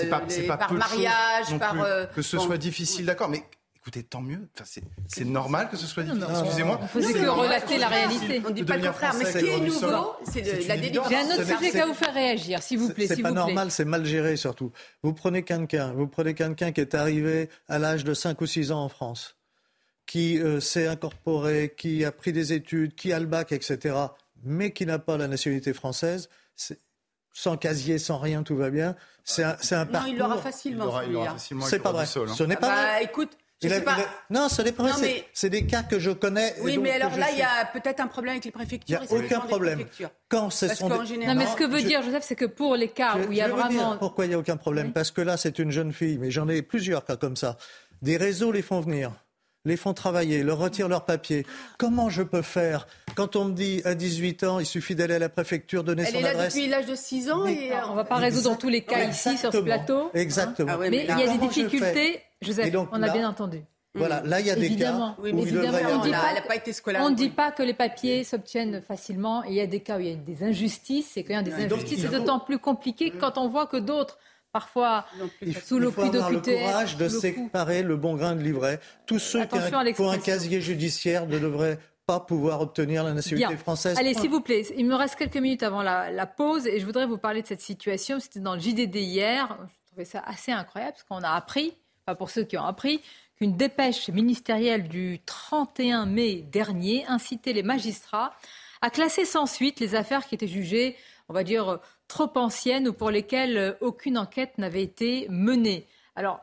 par 0.48 0.74
mariage, 0.74 1.58
par. 1.60 1.82
Euh, 1.82 2.06
que 2.06 2.22
ce 2.22 2.38
soit 2.38 2.58
difficile, 2.58 3.06
d'accord. 3.06 3.30
Mais 3.30 3.44
Écoutez, 3.82 4.04
tant 4.04 4.22
mieux. 4.22 4.48
Enfin, 4.54 4.82
c'est 5.08 5.26
normal 5.26 5.68
que 5.68 5.76
ce 5.76 5.88
soit 5.88 6.04
difficile. 6.04 6.28
Excusez-moi. 6.30 6.80
On 6.84 6.88
faisait 6.88 7.14
que 7.14 7.28
relater 7.28 7.80
la 7.80 7.88
réalité. 7.88 8.40
On 8.46 8.50
ne 8.50 8.54
dit 8.54 8.64
pas 8.64 8.78
le 8.78 8.86
contraire. 8.86 9.16
Mais 9.18 9.26
ce 9.26 9.40
qui 9.40 9.48
est 9.48 9.60
nouveau, 9.60 10.16
c'est 10.24 10.68
la 10.68 10.78
délivrance. 10.78 11.10
J'ai 11.10 11.16
un 11.16 11.26
autre 11.26 11.58
sujet 11.58 11.72
qu'à 11.72 11.86
vous 11.88 11.96
faire 11.96 12.14
réagir, 12.14 12.62
s'il 12.62 12.78
vous 12.78 12.94
plaît. 12.94 13.08
C'est 13.08 13.24
pas 13.24 13.32
normal, 13.32 13.72
c'est 13.72 13.86
mal 13.86 14.06
géré 14.06 14.38
surtout. 14.38 14.72
Vous 15.02 15.14
prenez 15.14 15.42
quelqu'un, 15.42 15.94
vous 15.94 16.08
prenez 16.08 16.36
quelqu'un 16.36 16.72
qui 16.72 16.80
est 16.80 16.94
arrivé 16.94 17.50
à 17.68 17.80
l'âge 17.80 18.04
de 18.04 18.14
5 18.14 18.40
ou 18.42 18.46
6 18.46 18.72
ans 18.72 18.84
en 18.84 18.90
France, 18.90 19.36
qui 20.06 20.40
euh, 20.40 20.60
s'est 20.60 20.86
incorporé, 20.86 21.74
qui 21.76 22.06
a 22.06 22.12
pris 22.12 22.34
des 22.34 22.54
études, 22.54 22.94
qui 22.94 23.12
a 23.12 23.20
le 23.20 23.26
bac, 23.26 23.52
etc., 23.52 23.96
mais 24.44 24.74
qui 24.74 24.86
n'a 24.86 25.00
pas 25.00 25.18
la 25.18 25.28
nationalité 25.28 25.74
française 25.74 26.30
sans 27.34 27.58
casier, 27.58 27.98
sans 27.98 28.18
rien, 28.18 28.44
tout 28.44 28.56
va 28.56 28.70
bien. 28.70 28.96
C'est 29.24 29.44
un, 29.44 29.50
un 29.52 29.86
parcours. 29.86 30.02
Non, 30.02 30.14
il 30.14 30.18
l'aura 30.18 30.38
facilement. 30.38 31.66
C'est 31.66 31.80
pas 31.80 31.92
vrai. 31.92 32.06
Hein. 32.06 32.34
Ce 32.36 32.44
n'est 32.44 32.56
pas 32.56 32.68
bah, 32.68 32.76
vrai. 32.76 33.04
Écoute, 33.04 33.38
non, 34.30 34.50
ce 34.50 34.62
n'est 34.62 34.72
pas 34.72 34.84
vrai. 34.84 35.26
C'est 35.34 35.50
des 35.50 35.66
cas 35.66 35.84
que 35.84 36.00
je 36.00 36.12
connais. 36.12 36.56
Oui, 36.62 36.78
mais 36.78 36.92
alors 36.92 37.16
là, 37.18 37.28
il 37.32 37.38
y 37.38 37.44
a 37.44 37.66
peut-être 37.66 38.00
un 38.00 38.08
problème 38.08 38.34
avec 38.34 38.46
les 38.46 38.52
préfectures. 38.52 39.00
Il 39.10 39.16
n'y 39.16 39.22
a 39.22 39.26
aucun 39.26 39.40
problème. 39.42 39.86
Quand 40.30 40.50
ce 40.50 40.68
sont 40.70 40.90
Non, 40.90 41.36
mais 41.36 41.46
ce 41.46 41.56
que 41.56 41.70
veut 41.70 41.82
dire 41.82 42.02
Joseph, 42.02 42.24
c'est 42.26 42.36
que 42.36 42.46
pour 42.46 42.76
les 42.76 42.90
cas 42.90 43.18
où 43.18 43.32
il 43.32 43.38
y 43.38 43.42
a 43.42 43.48
vraiment. 43.48 43.98
pourquoi 43.98 44.26
il 44.26 44.30
n'y 44.30 44.36
a 44.36 44.40
aucun 44.40 44.58
problème 44.58 44.94
Parce 44.94 45.12
que 45.12 45.22
là, 45.22 45.38
c'est 45.38 45.60
une 45.60 45.72
jeune 45.72 45.94
fille, 45.94 46.18
mais 46.18 46.32
j'en 46.32 46.48
ai 46.48 46.62
plusieurs 46.62 47.06
cas 47.06 47.18
comme 47.18 47.36
ça. 47.36 47.58
Des 48.02 48.18
réseaux 48.18 48.52
les 48.52 48.64
font 48.64 48.80
venir 48.80 49.12
les 49.66 49.78
font 49.78 49.94
travailler, 49.94 50.44
leur 50.44 50.58
retirent 50.58 50.88
leurs 50.88 51.06
papiers. 51.06 51.46
Comment 51.78 52.10
je 52.10 52.24
peux 52.24 52.42
faire 52.42 52.88
Quand 53.16 53.36
on 53.36 53.46
me 53.46 53.54
dit 53.54 53.82
à 53.86 53.96
18 53.96 54.44
ans, 54.44 54.60
il 54.60 54.66
suffit 54.66 54.96
d'aller 54.96 55.16
à 55.16 55.20
la 55.20 55.30
préfecture, 55.30 55.84
donner 55.84 56.06
son 56.06 56.18
adresse. 56.18 56.26
Elle 56.26 56.36
est 56.36 56.38
là 56.38 56.48
depuis 56.48 56.68
l'âge 56.68 56.86
de 56.88 56.96
6 56.96 57.32
ans 57.32 57.46
et... 57.46 57.72
On 57.88 57.92
ne 57.92 57.96
va 57.96 58.04
pas 58.04 58.16
résoudre 58.16 58.50
dans 58.50 58.56
tous 58.56 58.70
les 58.70 58.82
cas 58.82 59.04
ici, 59.04 59.38
sur 59.38 59.52
ce 59.52 59.58
plateau. 59.58 60.10
Exactement. 60.14 60.78
mais, 60.80 61.06
il 61.10 61.20
y 61.20 61.24
a 61.24 61.28
des 61.28 61.38
difficultés, 61.38 62.22
Joseph, 62.42 62.74
on 62.92 63.04
a 63.04 63.10
bien 63.10 63.28
entendu. 63.28 63.64
Voilà, 63.94 64.22
là 64.24 64.40
il 64.40 64.48
y 64.48 64.52
a 64.52 64.56
des 64.56 64.74
cas 64.76 65.16
où 65.20 65.28
il 65.28 65.38
évidemment, 65.38 66.02
on 66.02 66.08
n'a 66.08 66.42
pas 66.48 66.56
été 66.56 66.72
scolarisé. 66.72 67.06
On 67.06 67.12
ne 67.12 67.16
dit 67.16 67.30
pas 67.30 67.52
que 67.52 67.62
les 67.62 67.74
papiers 67.74 68.24
s'obtiennent 68.24 68.82
facilement. 68.82 69.44
il 69.44 69.54
y 69.54 69.60
a 69.60 69.68
des 69.68 69.82
cas 69.82 69.98
où 69.98 70.00
il 70.00 70.08
y 70.08 70.14
a 70.14 70.16
des 70.16 70.44
injustices. 70.44 71.18
Et 71.18 71.24
quand 71.24 71.34
il 71.34 71.36
y 71.36 71.40
a 71.40 71.44
des 71.44 71.66
injustices, 71.66 72.02
c'est 72.02 72.10
d'autant 72.10 72.40
plus 72.40 72.58
compliqué 72.58 73.12
quand 73.12 73.38
on 73.38 73.50
voit 73.50 73.68
que 73.68 73.78
d'autres 73.78 74.18
parfois 74.52 75.06
sous 75.64 75.80
le 75.80 75.92
coup 75.92 76.02
de 76.02 76.08
Il 76.08 76.12
faut 76.12 76.16
avoir 76.16 76.32
le 76.32 76.40
courage 76.40 76.98
de 76.98 77.08
séparer 77.08 77.84
le 77.84 77.96
bon 77.96 78.16
grain 78.16 78.36
de 78.36 78.42
livret. 78.42 78.80
Tous 79.06 79.20
ceux 79.20 79.46
qui 79.46 80.02
ont 80.02 80.10
un 80.10 80.18
casier 80.18 80.62
judiciaire 80.62 81.28
ne 81.28 81.40
devraient 81.40 81.80
pas 82.06 82.20
pouvoir 82.20 82.62
obtenir 82.62 83.04
la 83.04 83.14
nationalité 83.14 83.58
française. 83.58 83.98
Allez, 83.98 84.14
s'il 84.14 84.30
vous 84.30 84.42
plaît, 84.42 84.66
il 84.76 84.86
me 84.86 84.96
reste 84.96 85.16
quelques 85.16 85.38
minutes 85.38 85.64
avant 85.64 85.82
la, 85.82 86.26
pause 86.26 86.68
et 86.68 86.80
je 86.80 86.86
voudrais 86.86 87.06
vous 87.06 87.18
parler 87.18 87.42
de 87.42 87.48
cette 87.48 87.62
situation. 87.62 88.20
C'était 88.20 88.40
dans 88.40 88.56
le 88.56 88.62
JDD 88.62 88.96
hier. 88.96 89.58
Je 89.70 89.88
trouvais 89.88 90.06
ça 90.06 90.22
assez 90.26 90.52
incroyable 90.52 90.94
parce 90.94 91.04
qu'on 91.04 91.26
a 91.28 91.34
appris, 91.34 91.74
pas 92.06 92.16
pour 92.16 92.30
ceux 92.30 92.44
qui 92.44 92.58
ont 92.58 92.66
appris, 92.66 93.02
qu'une 93.36 93.56
dépêche 93.56 94.10
ministérielle 94.10 94.88
du 94.88 95.20
31 95.26 96.06
mai 96.06 96.42
dernier 96.42 97.06
incitait 97.08 97.54
les 97.54 97.64
magistrats 97.64 98.34
à 98.82 98.90
classer 98.90 99.26
sans 99.26 99.46
suite 99.46 99.80
les 99.80 99.96
affaires 99.96 100.26
qui 100.26 100.36
étaient 100.36 100.48
jugées, 100.48 100.96
on 101.30 101.34
va 101.34 101.44
dire, 101.44 101.80
trop 102.12 102.30
anciennes 102.36 102.90
ou 102.90 102.94
pour 102.94 103.10
lesquelles 103.10 103.58
euh, 103.58 103.74
aucune 103.80 104.18
enquête 104.18 104.58
n'avait 104.58 104.84
été 104.84 105.28
menée. 105.30 105.88
Alors, 106.16 106.42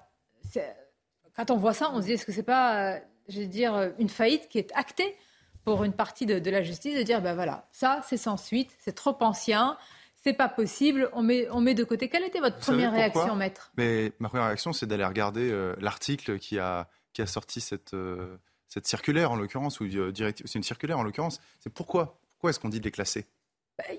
quand 1.37 1.51
on 1.51 1.57
voit 1.57 1.75
ça, 1.75 1.91
on 1.93 2.01
se 2.01 2.07
dit 2.07 2.13
est-ce 2.13 2.25
que 2.25 2.33
c'est 2.33 2.43
pas, 2.43 2.95
euh, 2.95 2.99
je 3.29 3.41
veux 3.41 3.47
dire, 3.47 3.75
euh, 3.75 3.91
une 3.99 4.09
faillite 4.09 4.49
qui 4.49 4.59
est 4.59 4.73
actée 4.75 5.15
pour 5.65 5.85
une 5.85 5.93
partie 5.93 6.25
de, 6.25 6.51
la 6.51 6.63
justice 6.63 6.97
de 6.97 7.03
dire 7.03 7.21
ben 7.21 7.35
voilà, 7.35 7.69
ça 7.71 8.01
c'est 8.09 8.17
sans 8.17 8.39
suite, 8.39 8.71
c'est 8.79 8.95
trop 8.95 9.15
ancien, 9.21 9.77
c'est 10.15 10.33
pas 10.33 10.49
possible, 10.49 11.11
on 11.13 11.23
met, 11.23 11.47
on 11.51 11.61
met 11.61 11.75
de 11.75 11.85
côté. 11.85 12.09
Quelle 12.09 12.25
était 12.25 12.41
votre 12.41 12.59
première 12.59 12.93
réaction, 12.93 13.37
maître? 13.37 13.71
Mais 13.77 14.13
ma 14.19 14.31
première 14.31 14.47
réaction, 14.47 14.73
c'est 14.73 14.87
d'aller 14.87 15.05
regarder 15.05 15.75
l'article 15.79 16.39
qui 16.39 16.59
a, 16.59 16.89
qui 17.13 17.21
a 17.21 17.27
sorti 17.27 17.61
cette, 17.61 17.95
cette 18.69 18.87
circulaire 18.87 19.31
en 19.31 19.37
l'occurrence, 19.37 19.81
ou 19.81 19.87
c'est 19.91 20.55
une 20.55 20.63
circulaire 20.63 20.99
en 20.99 21.03
l'occurrence. 21.03 21.39
C'est 21.61 21.73
pourquoi 21.73 22.19
Pourquoi 22.33 22.51
est-ce 22.51 22.59
qu'on 22.59 22.71
dit 22.71 22.81
de 22.81 22.85
les 22.85 22.91
classer? 22.91 23.27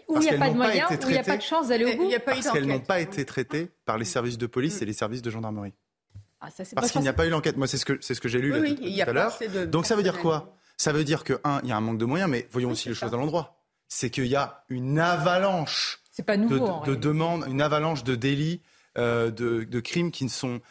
Où 0.08 0.18
il 0.18 0.20
n'y 0.22 0.30
a 0.30 0.38
pas 0.38 0.50
de 0.50 0.56
moyens, 0.56 0.90
où 0.92 1.10
il 1.10 1.12
n'y 1.12 1.18
a 1.18 1.24
pas 1.24 1.38
de 1.38 1.42
chance 1.42 1.70
d'aller 1.70 1.86
au 1.86 1.98
bout. 1.98 2.12
parce 2.26 2.50
qu'elles 2.50 2.68
n'ont 2.68 2.80
pas 2.80 3.00
été 3.00 3.26
traitées 3.26 3.70
par 3.86 3.98
les 3.98 4.06
services 4.06 4.38
de 4.38 4.48
police 4.48 4.82
et 4.82 4.86
les 4.86 4.94
services 4.94 5.22
de 5.22 5.30
gendarmerie. 5.30 5.74
Ah, 6.42 6.48
parce 6.76 6.92
qu'il 6.92 7.02
n'y 7.02 7.08
a 7.08 7.14
pas 7.14 7.26
eu 7.26 7.30
l'enquête. 7.30 7.58
Moi, 7.58 7.68
c'est 7.68 7.78
ce 7.78 7.86
que, 7.86 7.98
c'est 8.02 8.14
ce 8.14 8.22
que 8.22 8.30
j'ai 8.30 8.40
lu 8.40 8.52
tout, 8.52 9.10
à 9.10 9.12
l'heure. 9.12 9.38
Donc 9.68 9.86
ça 9.86 9.96
veut 9.96 10.04
dire 10.04 10.20
quoi? 10.20 10.56
Ça 10.78 10.94
veut 10.94 11.04
dire 11.04 11.26
que, 11.26 11.40
un, 11.44 11.60
il 11.64 11.70
y 11.70 11.72
a 11.74 11.78
un 11.78 11.82
manque 11.82 11.98
de 11.98 12.06
moyens, 12.06 12.30
mais 12.30 12.48
voyons 12.52 12.72
aussi 12.72 12.88
les 12.88 12.96
choses 12.96 13.14
à 13.14 13.18
l'endroit. 13.18 13.58
C'est 13.90 14.10
qu'il 14.10 14.28
y 14.28 14.36
a 14.36 14.64
une 14.70 15.00
avalanche 15.00 16.00
pas 16.24 16.38
nouveau, 16.38 16.82
de, 16.86 16.96
demandes, 16.96 17.46
une 17.48 17.62
avalanche 17.62 18.04
de 18.04 18.16
délits, 18.16 18.62
euh, 18.98 19.32
de, 19.32 19.80
crimes 19.80 20.12
qui 20.12 20.24
ne 20.24 20.30
sont, 20.30 20.62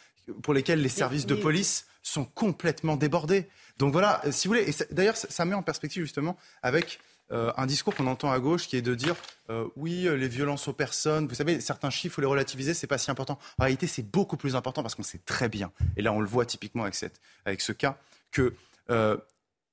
pour 0.41 0.53
lesquels 0.53 0.81
les 0.81 0.89
services 0.89 1.25
de 1.25 1.35
police 1.35 1.87
sont 2.03 2.25
complètement 2.25 2.95
débordés. 2.95 3.49
Donc 3.77 3.93
voilà, 3.93 4.21
si 4.31 4.47
vous 4.47 4.53
voulez, 4.53 4.69
et 4.69 4.93
d'ailleurs, 4.93 5.15
ça 5.15 5.45
met 5.45 5.55
en 5.55 5.63
perspective 5.63 6.03
justement 6.03 6.37
avec 6.61 6.99
euh, 7.31 7.51
un 7.57 7.65
discours 7.65 7.93
qu'on 7.95 8.07
entend 8.07 8.31
à 8.31 8.39
gauche 8.39 8.67
qui 8.67 8.75
est 8.75 8.81
de 8.81 8.95
dire 8.95 9.15
euh, 9.49 9.67
oui, 9.75 10.07
euh, 10.07 10.15
les 10.15 10.27
violences 10.27 10.67
aux 10.67 10.73
personnes, 10.73 11.27
vous 11.27 11.35
savez, 11.35 11.61
certains 11.61 11.89
chiffres, 11.89 12.15
faut 12.15 12.21
les 12.21 12.27
relativiser, 12.27 12.73
c'est 12.73 12.87
pas 12.87 12.97
si 12.97 13.11
important. 13.11 13.37
En 13.59 13.63
réalité, 13.63 13.87
c'est 13.87 14.03
beaucoup 14.03 14.37
plus 14.37 14.55
important 14.55 14.81
parce 14.81 14.95
qu'on 14.95 15.03
sait 15.03 15.21
très 15.25 15.49
bien, 15.49 15.71
et 15.95 16.01
là 16.01 16.11
on 16.11 16.21
le 16.21 16.27
voit 16.27 16.45
typiquement 16.45 16.83
avec, 16.83 16.95
cette, 16.95 17.21
avec 17.45 17.61
ce 17.61 17.71
cas, 17.71 17.97
que 18.31 18.55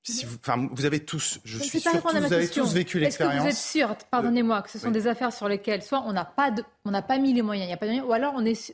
si 0.03 0.25
vous, 0.25 0.37
vous, 0.71 0.85
avez 0.85 1.01
tous, 1.03 1.39
je, 1.43 1.57
suis 1.57 1.81
sûr 1.81 1.91
vous 1.91 2.33
avez 2.33 2.47
tous 2.47 2.73
vécu 2.73 2.97
l'expérience. 2.97 3.41
Vous 3.41 3.49
êtes 3.49 3.55
sûr, 3.55 3.95
pardonnez-moi, 4.09 4.61
que 4.61 4.69
ce 4.69 4.79
sont 4.79 4.91
des 4.91 5.07
affaires 5.07 5.33
sur 5.33 5.49
lesquelles 5.49 5.83
soit 5.83 6.03
on 6.05 6.13
n'a 6.13 6.23
pas, 6.23 6.51
on 6.85 6.91
n'a 6.91 7.01
pas 7.01 7.17
mis 7.17 7.33
les 7.33 7.41
moyens, 7.41 7.65
il 7.65 7.69
n'y 7.69 7.73
a 7.73 7.77
pas 7.77 7.87
de 7.87 7.91
moyens, 7.91 8.07
ou 8.07 8.13
alors 8.13 8.33
on 8.35 8.45
est 8.45 8.73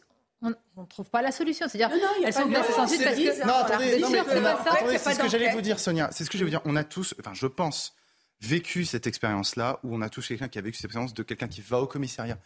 on 0.75 0.81
ne 0.81 0.87
trouve 0.87 1.09
pas 1.09 1.21
la 1.21 1.31
solution. 1.31 1.67
C'est-à-dire, 1.69 1.97
elles 2.23 2.33
sont 2.33 2.49
classées 2.49 2.73
sans 2.73 2.87
suite 2.87 3.03
parce 3.03 3.15
que. 3.15 3.47
Non, 3.47 3.53
attendez, 3.53 4.97
c'est 4.97 5.13
ce 5.13 5.19
que 5.19 5.29
j'allais 5.29 5.51
vous 5.51 5.61
dire, 5.61 5.79
Sonia. 5.79 6.09
C'est 6.11 6.25
ce 6.25 6.29
que 6.29 6.37
je 6.37 6.43
vais 6.43 6.51
vous 6.51 6.57
dire. 6.57 6.61
On 6.65 6.75
a 6.75 6.83
tous, 6.83 7.15
enfin, 7.19 7.33
je 7.33 7.47
pense, 7.47 7.95
vécu 8.43 8.85
cette 8.85 9.07
expérience-là, 9.07 9.79
où 9.83 9.95
on 9.95 10.01
a 10.01 10.09
tous 10.09 10.27
quelqu'un 10.27 10.47
qui 10.47 10.59
a 10.59 10.61
vécu 10.61 10.77
cette 10.77 10.85
expérience 10.85 11.13
de 11.13 11.23
quelqu'un 11.23 11.47
qui 11.47 11.61
va 11.61 11.79
au 11.79 11.87
commissariat, 11.87 12.37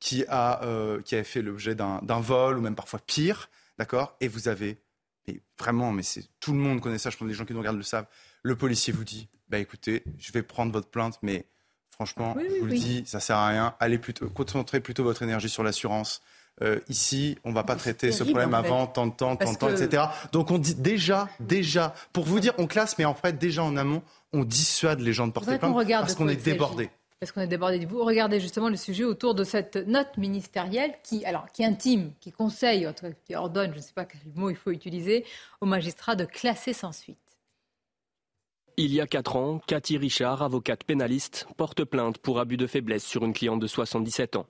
qui 0.00 0.24
a, 0.28 0.62
euh, 0.64 1.00
qui 1.02 1.14
a 1.14 1.24
fait 1.24 1.42
l'objet 1.42 1.74
d'un 1.74 2.20
vol, 2.20 2.58
ou 2.58 2.60
même 2.60 2.74
parfois 2.74 3.00
pire, 3.06 3.50
d'accord? 3.78 4.16
Et 4.20 4.28
vous 4.28 4.48
avez, 4.48 4.78
vraiment, 5.58 5.92
mais 5.92 6.02
c'est 6.02 6.24
tout 6.40 6.52
le 6.52 6.58
monde 6.58 6.80
connaît 6.80 6.98
ça, 6.98 7.10
je 7.10 7.16
pense 7.16 7.26
que 7.26 7.30
les 7.30 7.36
gens 7.36 7.44
qui 7.44 7.52
nous 7.52 7.60
regardent 7.60 7.76
le 7.76 7.82
savent, 7.82 8.06
le 8.42 8.56
policier 8.56 8.92
vous 8.92 9.04
dit, 9.04 9.28
bah 9.48 9.58
écoutez, 9.58 10.02
je 10.18 10.32
vais 10.32 10.42
prendre 10.42 10.72
votre 10.72 10.88
plainte, 10.88 11.18
mais 11.22 11.46
franchement, 11.90 12.36
je 12.38 12.60
vous 12.60 12.66
le 12.66 12.74
dis, 12.74 13.04
ça 13.06 13.20
sert 13.20 13.36
à 13.36 13.48
rien, 13.48 13.74
allez 13.78 13.98
plutôt, 13.98 14.28
concentrez 14.30 14.80
plutôt 14.80 15.04
votre 15.04 15.22
énergie 15.22 15.48
sur 15.48 15.62
l'assurance, 15.62 16.22
euh, 16.60 16.80
ici, 16.88 17.38
on 17.44 17.50
ne 17.50 17.54
va 17.54 17.64
pas 17.64 17.76
traiter 17.76 18.12
ce 18.12 18.24
problème 18.24 18.52
avant 18.54 18.86
tant 18.86 19.06
de 19.06 19.12
temps, 19.12 19.36
tant 19.36 19.52
de 19.52 19.58
temps, 19.58 19.70
etc. 19.70 20.04
Donc 20.32 20.50
on 20.50 20.58
dit 20.58 20.74
déjà, 20.74 21.28
déjà, 21.40 21.94
pour 22.12 22.24
vous 22.24 22.40
dire, 22.40 22.52
on 22.58 22.66
classe, 22.66 22.98
mais 22.98 23.04
en 23.04 23.14
fait, 23.14 23.38
déjà 23.38 23.62
en 23.64 23.76
amont, 23.76 24.02
on 24.32 24.44
dissuade 24.44 25.00
les 25.00 25.12
gens 25.12 25.26
de 25.26 25.32
porter 25.32 25.58
plainte 25.58 25.74
parce 25.88 26.14
qu'on 26.14 26.28
est 26.28 26.42
débordé. 26.42 26.90
parce 27.20 27.32
qu'on 27.32 27.40
est 27.40 27.46
débordé 27.46 27.78
de 27.78 27.86
vous. 27.86 28.04
Regardez 28.04 28.40
justement 28.40 28.68
le 28.68 28.76
sujet 28.76 29.04
autour 29.04 29.34
de 29.34 29.44
cette 29.44 29.76
note 29.76 30.16
ministérielle 30.16 30.94
qui, 31.02 31.24
alors, 31.24 31.46
qui 31.52 31.64
intime, 31.64 32.12
qui 32.20 32.32
conseille, 32.32 32.88
qui 33.24 33.34
ordonne, 33.34 33.72
je 33.72 33.76
ne 33.76 33.82
sais 33.82 33.92
pas 33.94 34.04
quel 34.04 34.20
mot 34.34 34.50
il 34.50 34.56
faut 34.56 34.70
utiliser, 34.70 35.24
aux 35.60 35.66
magistrats 35.66 36.16
de 36.16 36.24
classer 36.24 36.72
sans 36.72 36.92
suite. 36.92 37.18
Il 38.78 38.94
y 38.94 39.02
a 39.02 39.06
quatre 39.06 39.36
ans, 39.36 39.60
Cathy 39.66 39.98
Richard, 39.98 40.42
avocate 40.42 40.84
pénaliste, 40.84 41.46
porte 41.58 41.84
plainte 41.84 42.16
pour 42.16 42.40
abus 42.40 42.56
de 42.56 42.66
faiblesse 42.66 43.04
sur 43.04 43.22
une 43.22 43.34
cliente 43.34 43.60
de 43.60 43.66
77 43.66 44.36
ans. 44.36 44.46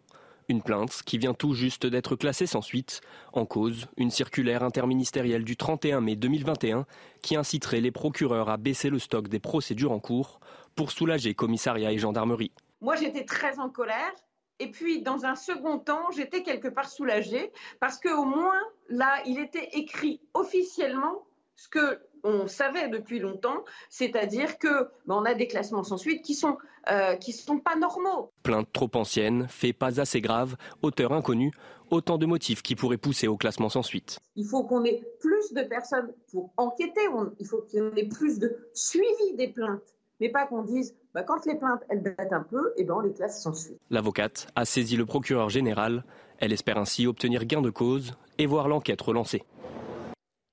Une 0.49 0.63
plainte 0.63 1.03
qui 1.05 1.19
vient 1.19 1.35
tout 1.35 1.55
juste 1.55 1.87
d'être 1.87 2.17
classée 2.17 2.47
sans 2.47 2.63
suite. 2.63 3.01
En 3.33 3.47
cause, 3.47 3.87
une 3.97 4.11
circulaire 4.11 4.63
interministérielle 4.63 5.45
du 5.45 5.57
31 5.57 6.01
mai 6.01 6.17
2021 6.17 6.87
qui 7.23 7.37
inciterait 7.37 7.81
les 7.81 7.91
procureurs 7.91 8.49
à 8.49 8.57
baisser 8.57 8.91
le 8.91 8.99
stock 8.99 9.29
des 9.29 9.39
procédures 9.39 9.93
en 9.93 10.01
cours 10.01 10.41
pour 10.75 10.91
soulager 10.91 11.35
commissariat 11.35 11.93
et 11.93 11.99
gendarmerie. 11.99 12.53
Moi, 12.81 12.97
j'étais 12.97 13.25
très 13.25 13.59
en 13.59 13.69
colère. 13.69 14.13
Et 14.59 14.71
puis, 14.71 15.03
dans 15.03 15.25
un 15.25 15.35
second 15.35 15.79
temps, 15.79 16.11
j'étais 16.15 16.43
quelque 16.43 16.69
part 16.69 16.89
soulagée 16.89 17.53
parce 17.81 17.99
qu'au 17.99 18.25
moins, 18.25 18.61
là, 18.89 19.23
il 19.27 19.39
était 19.39 19.71
écrit 19.73 20.21
officiellement 20.35 21.25
ce 21.57 21.69
que 21.69 22.01
on 22.25 22.47
savait 22.47 22.89
depuis 22.89 23.19
longtemps, 23.19 23.65
c'est-à-dire 23.91 24.59
que 24.59 24.89
ben, 25.07 25.17
on 25.17 25.25
a 25.25 25.35
des 25.35 25.47
classements 25.47 25.83
sans 25.83 25.97
suite 25.97 26.23
qui 26.23 26.35
sont 26.35 26.57
euh, 26.91 27.17
qui 27.17 27.33
sont 27.33 27.59
pas 27.59 27.77
normaux. 27.77 28.33
Plainte 28.43 28.73
trop 28.73 28.91
ancienne, 28.95 29.47
fait 29.49 29.73
pas 29.73 30.01
assez 30.01 30.21
grave, 30.21 30.57
auteur 30.83 31.13
inconnu, 31.13 31.53
autant 31.91 32.19
de 32.19 32.27
motifs 32.27 32.63
qui 32.63 32.75
pourraient 32.75 32.97
pousser 32.97 33.29
au 33.29 33.37
classement 33.37 33.69
sans 33.69 33.83
suite. 33.83 34.19
Il 34.37 34.47
faut 34.47 34.65
qu'on 34.65 34.85
ait 34.85 35.03
plus 35.21 35.53
de 35.53 35.63
personnes 35.63 36.13
pour 36.31 36.53
enquêter, 36.57 37.03
il 37.39 37.47
faut 37.47 37.65
y 37.73 37.79
ait 37.79 38.09
plus 38.09 38.39
de 38.39 38.69
suivi 38.75 39.35
des 39.37 39.49
plaintes 39.49 39.95
mais 40.23 40.29
pas 40.29 40.47
qu'on 40.47 40.63
dise 40.63 40.95
bah, 41.15 41.25
quand 41.25 41.45
les 41.47 41.57
plaintes 41.57 41.83
elles 41.89 42.03
datent 42.03 42.33
un 42.33 42.45
peu, 42.45 42.73
et 42.77 42.83
eh 42.83 42.85
ben 42.85 42.95
on 42.95 43.01
les 43.01 43.13
classe 43.13 43.43
sans 43.43 43.53
suite. 43.55 43.79
L'avocate 43.91 44.47
a 44.55 44.65
saisi 44.65 44.97
le 44.97 45.05
procureur 45.05 45.51
général. 45.51 46.05
Elle 46.39 46.53
espère 46.53 46.79
ainsi 46.79 47.09
obtenir 47.09 47.45
gain 47.45 47.61
de 47.61 47.71
cause 47.71 48.15
et 48.39 48.47
voir 48.47 48.69
l'enquête 48.69 49.01
relancée. 49.01 49.43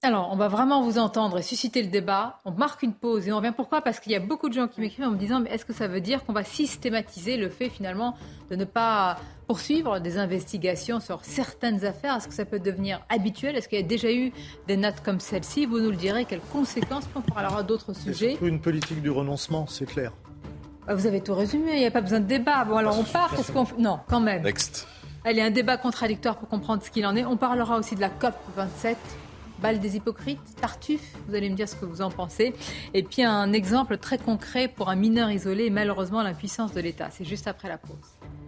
Alors, 0.01 0.29
on 0.31 0.37
va 0.37 0.47
vraiment 0.47 0.81
vous 0.81 0.97
entendre 0.97 1.39
et 1.39 1.41
susciter 1.41 1.81
le 1.83 1.89
débat. 1.89 2.39
On 2.45 2.51
marque 2.51 2.83
une 2.83 2.93
pause 2.93 3.27
et 3.27 3.33
on 3.33 3.37
revient. 3.37 3.51
Pourquoi? 3.53 3.81
Parce 3.81 3.99
qu'il 3.99 4.13
y 4.13 4.15
a 4.15 4.21
beaucoup 4.21 4.47
de 4.47 4.53
gens 4.53 4.69
qui 4.69 4.79
m'écrivent 4.79 5.05
en 5.05 5.11
me 5.11 5.17
disant 5.17 5.41
mais 5.41 5.49
est-ce 5.49 5.65
que 5.65 5.73
ça 5.73 5.89
veut 5.89 5.99
dire 5.99 6.23
qu'on 6.23 6.31
va 6.31 6.45
systématiser 6.45 7.35
le 7.35 7.49
fait 7.49 7.67
finalement 7.67 8.15
de 8.49 8.55
ne 8.55 8.63
pas 8.63 9.17
poursuivre 9.45 9.99
des 9.99 10.17
investigations 10.17 11.01
sur 11.01 11.25
certaines 11.25 11.83
affaires? 11.83 12.15
Est-ce 12.15 12.29
que 12.29 12.33
ça 12.33 12.45
peut 12.45 12.59
devenir 12.59 13.01
habituel? 13.09 13.57
Est-ce 13.57 13.67
qu'il 13.67 13.77
y 13.77 13.83
a 13.83 13.85
déjà 13.85 14.09
eu 14.09 14.31
des 14.69 14.77
notes 14.77 15.01
comme 15.03 15.19
celle-ci? 15.19 15.65
Vous 15.65 15.81
nous 15.81 15.91
le 15.91 15.97
direz. 15.97 16.23
Quelles 16.23 16.39
conséquences 16.53 17.03
On 17.13 17.19
parlera 17.19 17.61
d'autres 17.63 17.91
sujets? 17.91 18.37
C'est 18.39 18.47
une 18.47 18.61
politique 18.61 19.01
du 19.01 19.09
renoncement, 19.09 19.67
c'est 19.67 19.85
clair. 19.85 20.13
Ah, 20.87 20.95
vous 20.95 21.07
avez 21.07 21.19
tout 21.19 21.35
résumé. 21.35 21.73
Il 21.73 21.79
n'y 21.79 21.85
a 21.85 21.91
pas 21.91 21.99
besoin 22.01 22.21
de 22.21 22.25
débat. 22.25 22.63
Bon, 22.63 22.77
alors 22.77 22.97
on 22.97 23.03
part. 23.03 23.35
Qu'est-ce 23.35 23.51
qu'on 23.51 23.67
Non, 23.77 23.99
quand 24.07 24.21
même. 24.21 24.43
Next. 24.43 24.87
Allez, 25.25 25.41
un 25.41 25.51
débat 25.51 25.75
contradictoire 25.75 26.37
pour 26.37 26.47
comprendre 26.47 26.83
ce 26.83 26.89
qu'il 26.89 27.05
en 27.05 27.17
est. 27.17 27.25
On 27.25 27.35
parlera 27.35 27.77
aussi 27.77 27.95
de 27.95 28.01
la 28.01 28.09
COP 28.09 28.33
27 28.55 28.97
Balle 29.61 29.79
des 29.79 29.97
hypocrites, 29.97 30.39
Tartuffe, 30.61 31.15
vous 31.27 31.35
allez 31.35 31.49
me 31.49 31.55
dire 31.55 31.67
ce 31.67 31.75
que 31.75 31.85
vous 31.85 32.01
en 32.01 32.09
pensez. 32.09 32.53
Et 32.93 33.03
puis 33.03 33.23
un 33.23 33.51
exemple 33.51 33.97
très 33.97 34.17
concret 34.17 34.69
pour 34.69 34.89
un 34.89 34.95
mineur 34.95 35.29
isolé 35.31 35.69
malheureusement 35.69 36.23
l'impuissance 36.23 36.73
de 36.73 36.79
l'État. 36.79 37.09
C'est 37.11 37.25
juste 37.25 37.47
après 37.47 37.67
la 37.67 37.77
pause. 37.77 38.38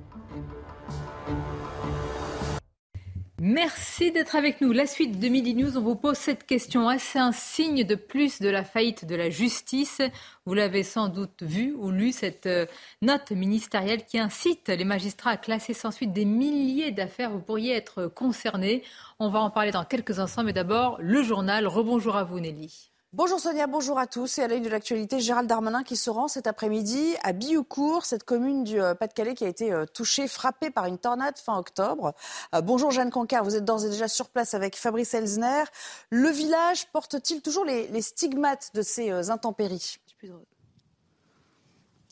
Merci 3.43 4.11
d'être 4.11 4.35
avec 4.35 4.61
nous. 4.61 4.71
La 4.71 4.85
suite 4.85 5.19
de 5.19 5.27
Midi 5.27 5.55
News, 5.55 5.75
on 5.75 5.81
vous 5.81 5.95
pose 5.95 6.15
cette 6.15 6.45
question. 6.45 6.91
Est-ce 6.91 7.17
un 7.17 7.31
signe 7.31 7.83
de 7.83 7.95
plus 7.95 8.39
de 8.39 8.47
la 8.47 8.63
faillite 8.63 9.05
de 9.05 9.15
la 9.15 9.31
justice? 9.31 9.99
Vous 10.45 10.53
l'avez 10.53 10.83
sans 10.83 11.07
doute 11.07 11.41
vu 11.41 11.73
ou 11.73 11.89
lu, 11.89 12.11
cette 12.11 12.45
euh, 12.45 12.67
note 13.01 13.31
ministérielle 13.31 14.05
qui 14.05 14.19
incite 14.19 14.67
les 14.69 14.85
magistrats 14.85 15.31
à 15.31 15.37
classer 15.37 15.73
sans 15.73 15.89
suite 15.89 16.13
des 16.13 16.25
milliers 16.25 16.91
d'affaires. 16.91 17.31
Vous 17.31 17.41
pourriez 17.41 17.75
être 17.75 18.05
concernés. 18.05 18.83
On 19.17 19.29
va 19.29 19.39
en 19.39 19.49
parler 19.49 19.71
dans 19.71 19.85
quelques 19.85 20.19
instants, 20.19 20.43
mais 20.43 20.53
d'abord, 20.53 20.97
le 20.99 21.23
journal. 21.23 21.65
Rebonjour 21.65 22.17
à 22.17 22.23
vous, 22.23 22.39
Nelly. 22.39 22.90
Bonjour 23.13 23.41
Sonia, 23.41 23.67
bonjour 23.67 23.99
à 23.99 24.07
tous. 24.07 24.37
Et 24.37 24.41
à 24.41 24.47
l'œil 24.47 24.61
de 24.61 24.69
l'actualité, 24.69 25.19
Gérald 25.19 25.45
Darmanin 25.45 25.83
qui 25.83 25.97
se 25.97 26.09
rend 26.09 26.29
cet 26.29 26.47
après-midi 26.47 27.17
à 27.23 27.33
Bioucourt, 27.33 28.05
cette 28.05 28.23
commune 28.23 28.63
du 28.63 28.81
euh, 28.81 28.95
Pas-de-Calais 28.95 29.33
qui 29.33 29.43
a 29.43 29.49
été 29.49 29.73
euh, 29.73 29.85
touchée, 29.85 30.29
frappée 30.29 30.69
par 30.69 30.85
une 30.85 30.97
tornade 30.97 31.37
fin 31.37 31.57
octobre. 31.57 32.13
Euh, 32.55 32.61
bonjour 32.61 32.89
Jeanne 32.91 33.11
Cancard, 33.11 33.43
vous 33.43 33.57
êtes 33.57 33.65
d'ores 33.65 33.83
et 33.83 33.89
déjà 33.89 34.07
sur 34.07 34.29
place 34.29 34.53
avec 34.53 34.77
Fabrice 34.77 35.13
Elsner. 35.13 35.65
Le 36.09 36.29
village 36.29 36.87
porte-t-il 36.93 37.41
toujours 37.41 37.65
les, 37.65 38.01
stigmates 38.01 38.71
de 38.75 38.81
ces 38.81 39.29
intempéries? 39.29 39.97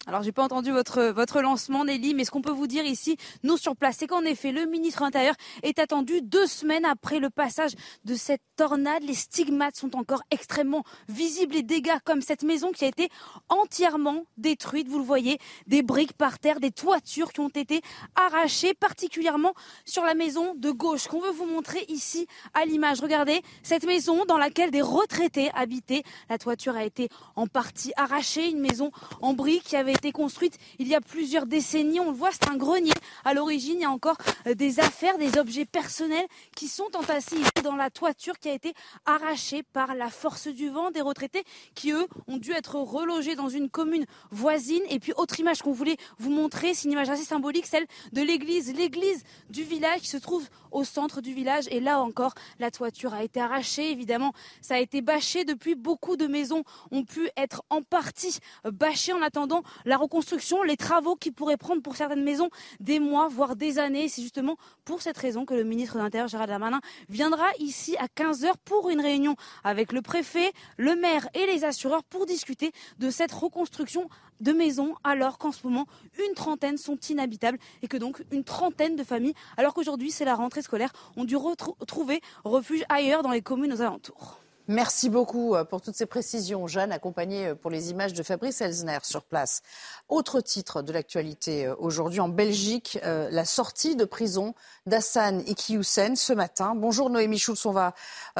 Alors, 0.10 0.24
j'ai 0.24 0.32
pas 0.32 0.43
entendu 0.43 0.72
votre, 0.72 1.03
votre 1.12 1.39
lancement, 1.39 1.86
Nelly, 1.86 2.16
mais 2.16 2.26
ce 2.26 2.32
qu'on 2.32 2.41
peut 2.41 2.51
vous 2.51 2.66
dire 2.66 2.84
ici, 2.84 3.16
nous 3.43 3.57
sur 3.57 3.76
place, 3.76 3.97
c'est 3.99 4.07
qu'en 4.07 4.24
effet, 4.24 4.51
le 4.51 4.66
ministre 4.66 5.01
de 5.01 5.05
l'Intérieur 5.05 5.36
est 5.62 5.78
attendu 5.78 6.24
deux 6.24 6.47
semaines 6.47 6.84
après 6.84 7.20
le 7.20 7.30
passage 7.30 7.74
de 8.05 8.16
cette 8.16 8.41
tornade. 8.55 9.03
Les 9.03 9.14
stigmates 9.14 9.76
sont 9.76 9.95
encore 9.95 10.24
extrêmement 10.32 10.84
visibles. 11.10 11.53
Les 11.53 11.62
dégâts, 11.62 11.99
comme 12.05 12.24
cette 12.24 12.41
maison 12.41 12.72
qui 12.72 12.86
a 12.86 12.88
été 12.88 13.10
entièrement 13.49 14.24
détruite, 14.38 14.88
vous 14.88 14.97
le 14.97 15.05
voyez, 15.05 15.38
des 15.68 15.84
briques 15.84 16.14
par 16.14 16.39
terre, 16.39 16.60
des 16.60 16.72
toitures 16.72 17.32
qui 17.32 17.41
ont 17.41 17.49
été 17.49 17.84
arrachées, 18.16 18.74
particulièrement 18.74 19.53
sur 19.86 20.03
la 20.03 20.16
maison 20.16 20.55
de 20.55 20.72
gauche, 20.72 21.07
qu'on 21.07 21.22
veut 21.22 21.30
vous 21.30 21.45
montrer 21.45 21.86
ici 21.88 22.26
à 22.55 22.66
l'image. 22.66 22.99
Regardez, 22.99 23.43
cette 23.62 23.86
maison 23.86 24.26
dans 24.26 24.39
laquelle 24.39 24.72
des 24.72 24.82
retraités 24.82 25.51
habitaient. 25.53 26.01
La 26.32 26.39
toiture 26.39 26.76
a 26.76 26.84
été 26.84 27.10
en 27.36 27.45
partie 27.45 27.91
arrachée, 27.95 28.49
une 28.49 28.60
maison 28.60 28.89
en 29.22 29.34
briques 29.34 29.66
qui 29.66 29.76
avait 29.76 29.99
été 30.00 30.12
construite 30.12 30.58
il 30.80 30.88
y 30.88 30.95
a 30.95 31.02
plusieurs 31.02 31.45
décennies. 31.45 32.00
On 32.00 32.12
le 32.12 32.18
voit, 32.18 32.32
c'est 32.32 32.50
un 32.50 32.56
grenier. 32.56 32.93
À 33.26 33.34
l'origine, 33.34 33.76
il 33.76 33.82
y 33.82 33.86
a 33.86 33.91
encore 33.91 34.16
euh, 34.47 34.56
des 34.56 34.80
affaires, 34.80 35.18
des 35.18 35.38
objets 35.38 35.66
personnels 35.66 36.26
qui 36.56 36.68
sont 36.68 36.89
entassés 36.95 37.38
dans 37.64 37.76
la 37.76 37.89
toiture 37.89 38.39
qui 38.39 38.50
a 38.50 38.54
été 38.54 38.74
arrachée 39.06 39.62
par 39.62 39.95
la 39.95 40.10
force 40.10 40.47
du 40.47 40.70
vent. 40.70 40.89
Des 40.91 41.02
retraités 41.02 41.43
qui, 41.76 41.91
eux, 41.91 42.08
ont 42.28 42.38
dû 42.38 42.52
être 42.52 42.76
relogés 42.76 43.36
dans 43.36 43.50
une 43.50 43.70
commune 43.70 44.06
voisine. 44.32 44.82
Et 44.89 45.00
puis, 45.00 45.12
autre 45.18 45.39
image 45.39 45.62
qu'on 45.62 45.74
voulait 45.74 45.97
vous 46.18 46.32
montrer, 46.32 46.74
c'est 46.74 46.86
une 46.86 46.93
image 46.93 47.10
assez 47.10 47.26
symbolique, 47.26 47.66
celle 47.66 47.86
de 48.14 48.22
l'église. 48.22 48.74
L'église 48.74 49.24
du 49.50 49.64
village 49.64 50.02
qui 50.02 50.08
se 50.08 50.18
trouve 50.18 50.47
au 50.72 50.86
centre 50.86 51.20
du 51.20 51.34
village. 51.34 51.66
Et 51.72 51.82
là 51.82 52.00
encore, 52.00 52.34
la 52.60 52.72
toiture 52.72 53.14
a 53.14 53.24
été 53.24 53.41
arrachée. 53.41 53.91
Évidemment, 53.91 54.34
ça 54.62 54.76
a 54.76 54.80
été 54.80 55.02
bâché 55.02 55.43
depuis. 55.43 55.76
Beaucoup 55.76 56.16
de 56.16 56.28
maisons 56.28 56.64
ont 56.91 57.04
pu 57.04 57.30
être 57.36 57.64
en 57.70 57.82
partie 57.82 58.39
bâchées 58.64 59.14
en 59.14 59.22
attendant 59.22 59.64
la 59.86 59.97
reconstruction, 59.97 60.63
les 60.63 60.77
travaux 60.77 61.15
qui 61.15 61.32
pourraient 61.32 61.57
prendre 61.57 61.82
pour 61.82 61.95
certaines 61.95 62.23
maisons 62.23 62.49
des 62.80 62.99
mois, 62.99 63.27
voire 63.27 63.55
des 63.55 63.80
années. 63.80 64.07
C'est 64.09 64.21
justement 64.21 64.57
pour 64.86 65.01
cette 65.01 65.17
raison 65.17 65.45
que 65.45 65.53
le 65.53 65.63
ministre 65.63 65.95
de 65.95 65.99
l'Intérieur, 65.99 66.27
Gérald 66.27 66.49
Darmanin, 66.49 66.82
viendra 67.09 67.47
ici 67.59 67.95
à 67.97 68.07
15h 68.07 68.53
pour 68.65 68.89
une 68.89 69.01
réunion 69.01 69.36
avec 69.63 69.91
le 69.91 70.01
préfet, 70.01 70.51
le 70.77 70.95
maire 70.95 71.27
et 71.34 71.45
les 71.45 71.63
assureurs 71.63 72.03
pour 72.03 72.25
discuter 72.25 72.71
de 72.99 73.09
cette 73.09 73.32
reconstruction 73.32 74.09
de 74.39 74.51
maisons 74.51 74.95
alors 75.03 75.38
qu'en 75.38 75.51
ce 75.51 75.65
moment 75.65 75.86
une 76.25 76.34
trentaine 76.34 76.77
sont 76.77 76.97
inhabitables 77.09 77.57
et 77.82 77.88
que 77.88 77.97
donc 77.97 78.23
une 78.32 78.43
trentaine 78.43 78.95
de 78.95 79.03
familles, 79.03 79.34
alors 79.57 79.73
qu'aujourd'hui 79.73 80.11
c'est 80.11 80.25
la 80.25 80.36
rentrée 80.36 80.61
scolaire, 80.61 80.91
ont 81.17 81.25
dû 81.25 81.36
retrouver 81.36 82.21
refuge 82.43 82.84
ailleurs 82.89 83.23
dans 83.23 83.32
les 83.32 83.41
communes 83.41 83.73
aux 83.73 83.82
alentours. 83.82 84.39
Merci 84.72 85.09
beaucoup 85.09 85.55
euh, 85.55 85.63
pour 85.63 85.82
toutes 85.82 85.95
ces 85.95 86.05
précisions, 86.05 86.67
Jeanne, 86.67 86.91
accompagnée 86.91 87.47
euh, 87.47 87.55
pour 87.55 87.72
les 87.72 87.89
images 87.89 88.13
de 88.13 88.22
Fabrice 88.22 88.61
Elsner 88.61 88.99
sur 89.01 89.24
place. 89.24 89.63
Autre 90.09 90.41
titre 90.41 90.84
de 90.84 90.93
l'actualité 90.93 91.65
euh, 91.65 91.74
aujourd'hui 91.80 92.20
en 92.20 92.30
Belgique, 92.30 92.99
la 93.03 93.45
sortie 93.45 93.95
de 93.95 94.05
prison 94.05 94.53
d'Hassan 94.86 95.41
Iqiyoussen 95.47 96.15
ce 96.15 96.34
matin. 96.34 96.76
Bonjour 96.76 97.09
Noémie 97.09 97.39
Schulz, 97.39 97.65
on 97.65 97.72
va 97.72 97.95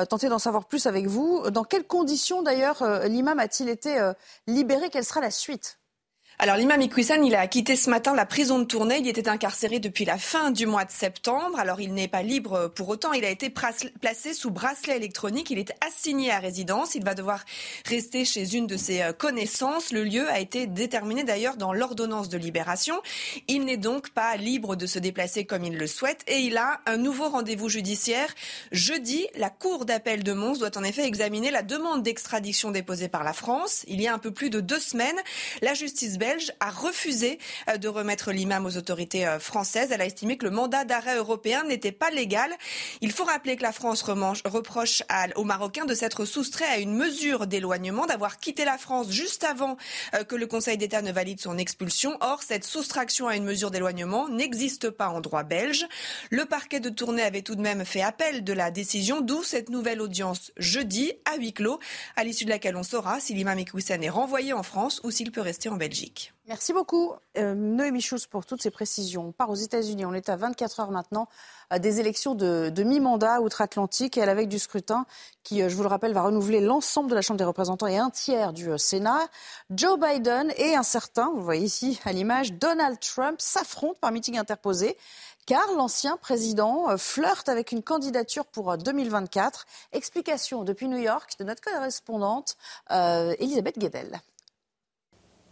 tenter 0.07 0.30
d'en 0.30 0.38
savoir 0.38 0.65
plus 0.65 0.86
avec 0.86 1.07
vous. 1.07 1.49
Dans 1.49 1.63
quelles 1.63 1.88
conditions 1.88 2.43
d'ailleurs 2.43 2.84
l'imam 3.07 3.39
a-t-il 3.39 3.67
été 3.67 4.11
libéré? 4.45 4.89
Quelle 4.91 5.05
sera 5.05 5.21
la 5.21 5.32
suite? 5.32 5.78
Alors 6.41 6.55
l'imam 6.55 6.81
Iqoussen, 6.81 7.25
il 7.25 7.35
a 7.35 7.45
quitté 7.47 7.75
ce 7.75 7.89
matin 7.89 8.15
la 8.15 8.25
prison 8.25 8.59
de 8.59 8.63
Tournai. 8.63 8.99
Il 9.01 9.09
était 9.09 9.27
incarcéré 9.27 9.79
depuis 9.79 10.05
la 10.05 10.17
fin 10.17 10.51
du 10.51 10.65
mois 10.65 10.85
de 10.85 10.91
septembre. 10.91 11.59
Alors 11.59 11.81
il 11.81 11.93
n'est 11.93 12.07
pas 12.07 12.23
libre 12.23 12.71
pour 12.73 12.87
autant. 12.87 13.11
Il 13.11 13.25
a 13.25 13.29
été 13.29 13.49
placé 13.49 14.33
sous 14.33 14.49
bracelet 14.49 14.95
électronique. 14.95 15.51
Il 15.51 15.59
est 15.59 15.73
assigné 15.85 16.31
à 16.31 16.39
résidence. 16.39 16.95
Il 16.95 17.03
va 17.03 17.13
devoir 17.13 17.43
rester 17.83 18.23
chez 18.23 18.55
une 18.55 18.67
de 18.67 18.77
ses 18.77 19.01
euh, 19.01 19.11
connaissances. 19.11 19.91
Le 19.91 20.05
lieu 20.05 20.29
a 20.29 20.39
été 20.39 20.65
déterminé 20.65 21.25
d'ailleurs 21.25 21.57
dans 21.57 21.73
l'ordonnance 21.73 22.29
de 22.29 22.37
libération. 22.37 22.95
Il 23.49 23.65
n'est 23.65 23.75
donc 23.75 24.11
pas 24.11 24.37
libre 24.37 24.77
de 24.77 24.85
se 24.85 24.97
déplacer 24.97 25.43
comme 25.43 25.65
il 25.65 25.77
le 25.77 25.87
souhaite 25.87 26.23
et 26.25 26.39
il 26.39 26.55
a 26.55 26.79
un 26.85 26.95
nouveau 26.95 27.27
rendez-vous 27.27 27.67
judiciaire. 27.67 28.33
Jeudi, 28.71 29.27
la 29.35 29.49
Cour 29.49 29.83
d'appel 29.83 30.23
de 30.23 30.31
Mons 30.31 30.59
doit 30.59 30.77
en 30.77 30.85
effet 30.85 31.05
examiner 31.05 31.51
la 31.51 31.63
demande 31.63 32.01
d'extradition 32.01 32.71
déposée 32.71 33.09
par 33.09 33.25
la 33.25 33.33
France. 33.33 33.83
Il 33.89 33.99
y 33.99 34.07
a 34.07 34.13
un 34.13 34.19
peu 34.19 34.31
plus 34.31 34.49
de 34.49 34.61
deux 34.61 34.79
semaines, 34.79 35.19
la 35.61 35.73
justice 35.73 36.17
belge 36.17 36.28
belge 36.30 36.51
a 36.59 36.69
refusé 36.69 37.39
de 37.80 37.88
remettre 37.88 38.32
l'imam 38.32 38.65
aux 38.65 38.77
autorités 38.77 39.25
françaises. 39.39 39.89
Elle 39.91 40.01
a 40.01 40.05
estimé 40.05 40.38
que 40.38 40.45
le 40.45 40.51
mandat 40.51 40.86
d'arrêt 40.86 41.17
européen 41.17 41.63
n'était 41.63 41.91
pas 41.91 42.11
légal. 42.11 42.51
Il 43.01 43.11
faut 43.11 43.23
rappeler 43.23 43.55
que 43.55 43.63
la 43.63 43.71
France 43.71 44.03
reproche 44.03 45.03
aux 45.36 45.43
Marocains 45.43 45.86
de 45.86 45.95
s'être 45.95 46.25
soustrait 46.25 46.65
à 46.65 46.77
une 46.77 46.95
mesure 46.95 47.47
d'éloignement, 47.47 48.05
d'avoir 48.05 48.38
quitté 48.38 48.63
la 48.65 48.77
France 48.77 49.09
juste 49.09 49.43
avant 49.43 49.77
que 50.27 50.36
le 50.36 50.45
Conseil 50.45 50.77
d'État 50.77 51.01
ne 51.01 51.11
valide 51.11 51.39
son 51.39 51.57
expulsion. 51.57 52.17
Or, 52.21 52.43
cette 52.43 52.63
soustraction 52.63 53.27
à 53.27 53.36
une 53.36 53.43
mesure 53.43 53.71
d'éloignement 53.71 54.30
n'existe 54.30 54.89
pas 54.89 55.09
en 55.09 55.21
droit 55.21 55.43
belge. 55.43 55.88
Le 56.30 56.45
parquet 56.45 56.80
de 56.80 56.89
Tournai 56.89 57.23
avait 57.23 57.41
tout 57.41 57.55
de 57.55 57.61
même 57.61 57.86
fait 57.86 58.01
appel 58.01 58.43
de 58.43 58.53
la 58.53 58.71
décision, 58.71 59.21
d'où 59.21 59.43
cette 59.43 59.69
nouvelle 59.69 60.01
audience 60.01 60.51
jeudi 60.57 61.13
à 61.25 61.38
huis 61.38 61.53
clos, 61.53 61.80
à 62.15 62.23
l'issue 62.23 62.45
de 62.45 62.49
laquelle 62.49 62.75
on 62.75 62.84
saura 62.84 63.19
si 63.19 63.34
l'imam 63.34 63.57
Ekoussen 63.57 64.03
est 64.03 64.09
renvoyé 64.09 64.53
en 64.53 64.63
France 64.63 65.01
ou 65.03 65.11
s'il 65.11 65.32
peut 65.32 65.41
rester 65.41 65.69
en 65.69 65.77
Belgique. 65.77 66.18
Merci 66.47 66.74
beaucoup, 66.74 67.13
euh, 67.38 67.53
Noémie 67.53 68.01
Schulz, 68.01 68.26
pour 68.26 68.45
toutes 68.45 68.61
ces 68.61 68.72
précisions. 68.72 69.28
On 69.28 69.32
part 69.32 69.49
aux 69.49 69.55
États-Unis. 69.55 70.05
On 70.05 70.13
est 70.13 70.30
à 70.30 70.36
24 70.36 70.80
heures 70.80 70.91
maintenant 70.91 71.28
des 71.78 71.99
élections 71.99 72.34
de, 72.34 72.84
mi-mandat 72.84 73.41
outre-Atlantique 73.41 74.17
et 74.17 74.24
à 74.24 74.26
la 74.26 74.34
veille 74.34 74.47
du 74.47 74.57
scrutin 74.57 75.05
qui, 75.43 75.61
euh, 75.61 75.70
je 75.70 75.76
vous 75.76 75.84
le 75.84 75.89
rappelle, 75.89 76.13
va 76.13 76.24
renouveler 76.24 76.61
l'ensemble 76.61 77.09
de 77.09 77.15
la 77.15 77.22
Chambre 77.22 77.38
des 77.38 77.43
représentants 77.43 77.86
et 77.86 77.97
un 77.97 78.09
tiers 78.09 78.53
du 78.53 78.72
euh, 78.72 78.78
Sénat. 78.78 79.28
Joe 79.70 79.99
Biden 79.99 80.51
et 80.57 80.76
un 80.76 80.84
certain, 80.84 81.30
vous 81.36 81.43
voyez 81.43 81.65
ici 81.65 81.99
à 82.05 82.11
l'image, 82.11 82.53
Donald 82.53 82.99
Trump 82.99 83.39
s'affrontent 83.39 83.99
par 84.01 84.11
meeting 84.11 84.38
interposé 84.38 84.97
car 85.45 85.72
l'ancien 85.76 86.17
président 86.17 86.95
flirte 86.97 87.49
avec 87.49 87.72
une 87.72 87.82
candidature 87.82 88.45
pour 88.45 88.78
2024. 88.78 89.65
Explication 89.93 90.63
depuis 90.63 90.88
New 90.88 90.99
York 90.99 91.34
de 91.39 91.43
notre 91.43 91.61
correspondante 91.61 92.55
Elisabeth 92.91 93.80
Guedel. 93.80 94.22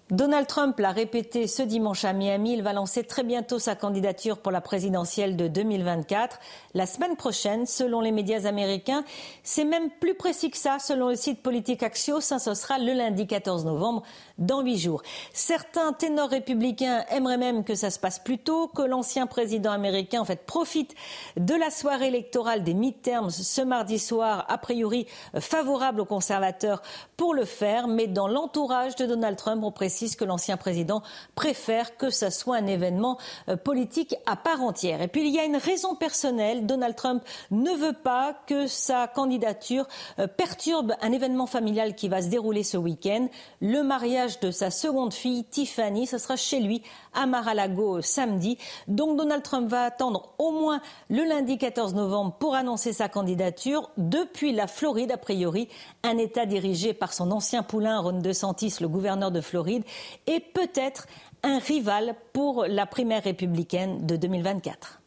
Donald 0.09 0.47
Trump 0.47 0.79
l'a 0.79 0.91
répété 0.91 1.47
ce 1.47 1.61
dimanche 1.61 2.05
à 2.05 2.13
Miami, 2.13 2.53
il 2.53 2.63
va 2.63 2.71
lancer 2.71 3.03
très 3.03 3.23
bientôt 3.23 3.59
sa 3.59 3.75
candidature 3.75 4.37
pour 4.37 4.53
la 4.53 4.61
présidentielle 4.61 5.35
de 5.35 5.49
2024. 5.49 6.39
La 6.73 6.85
semaine 6.85 7.17
prochaine, 7.17 7.65
selon 7.65 7.99
les 7.99 8.13
médias 8.13 8.45
américains, 8.45 9.03
c'est 9.43 9.65
même 9.65 9.89
plus 9.89 10.13
précis 10.13 10.49
que 10.49 10.55
ça, 10.55 10.79
selon 10.79 11.09
le 11.09 11.17
site 11.17 11.41
politique 11.41 11.83
Axios, 11.83 12.21
ça, 12.21 12.39
ce 12.39 12.53
sera 12.53 12.79
le 12.79 12.93
lundi 12.93 13.27
14 13.27 13.65
novembre, 13.65 14.03
dans 14.37 14.61
huit 14.61 14.77
jours. 14.77 15.01
Certains 15.33 15.93
ténors 15.93 16.29
républicains 16.29 17.05
aimeraient 17.09 17.37
même 17.37 17.63
que 17.63 17.75
ça 17.75 17.89
se 17.89 17.99
passe 17.99 18.19
plus 18.19 18.37
tôt, 18.37 18.67
que 18.67 18.81
l'ancien 18.81 19.27
président 19.27 19.71
américain, 19.71 20.23
profite 20.45 20.93
de 21.35 21.55
la 21.55 21.69
soirée 21.69 22.07
électorale 22.07 22.63
des 22.63 22.73
midterms 22.73 23.29
ce 23.29 23.61
mardi 23.61 23.99
soir, 23.99 24.45
a 24.49 24.57
priori 24.57 25.07
favorable 25.39 26.01
aux 26.01 26.05
conservateurs 26.05 26.81
pour 27.15 27.33
le 27.33 27.45
faire, 27.45 27.87
mais 27.87 28.07
dans 28.07 28.27
l'entourage 28.27 28.95
de 28.95 29.05
Donald 29.05 29.37
Trump, 29.37 29.63
on 29.63 29.71
précise 29.71 30.15
que 30.15 30.25
l'ancien 30.25 30.57
président 30.57 31.01
préfère 31.35 31.97
que 31.97 32.09
ce 32.09 32.29
soit 32.29 32.57
un 32.57 32.67
événement 32.67 33.17
euh, 33.49 33.57
politique 33.57 34.15
à 34.25 34.35
part 34.35 34.61
entière. 34.61 35.01
Et 35.01 35.07
puis 35.07 35.27
il 35.27 35.33
y 35.33 35.39
a 35.39 35.45
une 35.45 35.57
raison 35.57 35.95
personnelle. 35.95 36.65
Donald 36.65 36.95
Trump 36.95 37.23
ne 37.51 37.71
veut 37.71 37.93
pas 37.93 38.35
que 38.45 38.67
sa 38.67 39.07
candidature 39.07 39.87
euh, 40.19 40.27
perturbe 40.27 40.93
un 41.01 41.11
événement 41.11 41.47
familial 41.47 41.95
qui 41.95 42.07
va 42.07 42.21
se 42.21 42.27
dérouler 42.27 42.63
ce 42.63 42.77
week-end. 42.77 43.27
Le 43.61 43.81
mariage 43.81 44.26
de 44.41 44.51
sa 44.51 44.69
seconde 44.69 45.13
fille, 45.13 45.45
Tiffany, 45.45 46.05
ce 46.05 46.17
sera 46.17 46.35
chez 46.35 46.59
lui 46.59 46.81
à 47.13 47.25
Mar-a-Lago 47.25 48.01
samedi. 48.01 48.57
Donc 48.87 49.17
Donald 49.17 49.41
Trump 49.43 49.69
va 49.69 49.83
attendre 49.83 50.33
au 50.37 50.51
moins 50.51 50.81
le 51.09 51.23
lundi 51.23 51.57
14 51.57 51.95
novembre 51.95 52.35
pour 52.37 52.55
annoncer 52.55 52.93
sa 52.93 53.07
candidature 53.09 53.89
depuis 53.97 54.51
la 54.51 54.67
Floride, 54.67 55.11
a 55.11 55.17
priori, 55.17 55.69
un 56.03 56.17
État 56.17 56.45
dirigé 56.45 56.93
par 56.93 57.13
son 57.13 57.31
ancien 57.31 57.63
poulain 57.63 57.99
Ron 57.99 58.19
DeSantis, 58.19 58.75
le 58.81 58.87
gouverneur 58.87 59.31
de 59.31 59.41
Floride, 59.41 59.83
et 60.27 60.39
peut-être 60.39 61.07
un 61.43 61.59
rival 61.59 62.15
pour 62.33 62.65
la 62.65 62.85
primaire 62.85 63.23
républicaine 63.23 64.05
de 64.05 64.17
2024. 64.17 65.01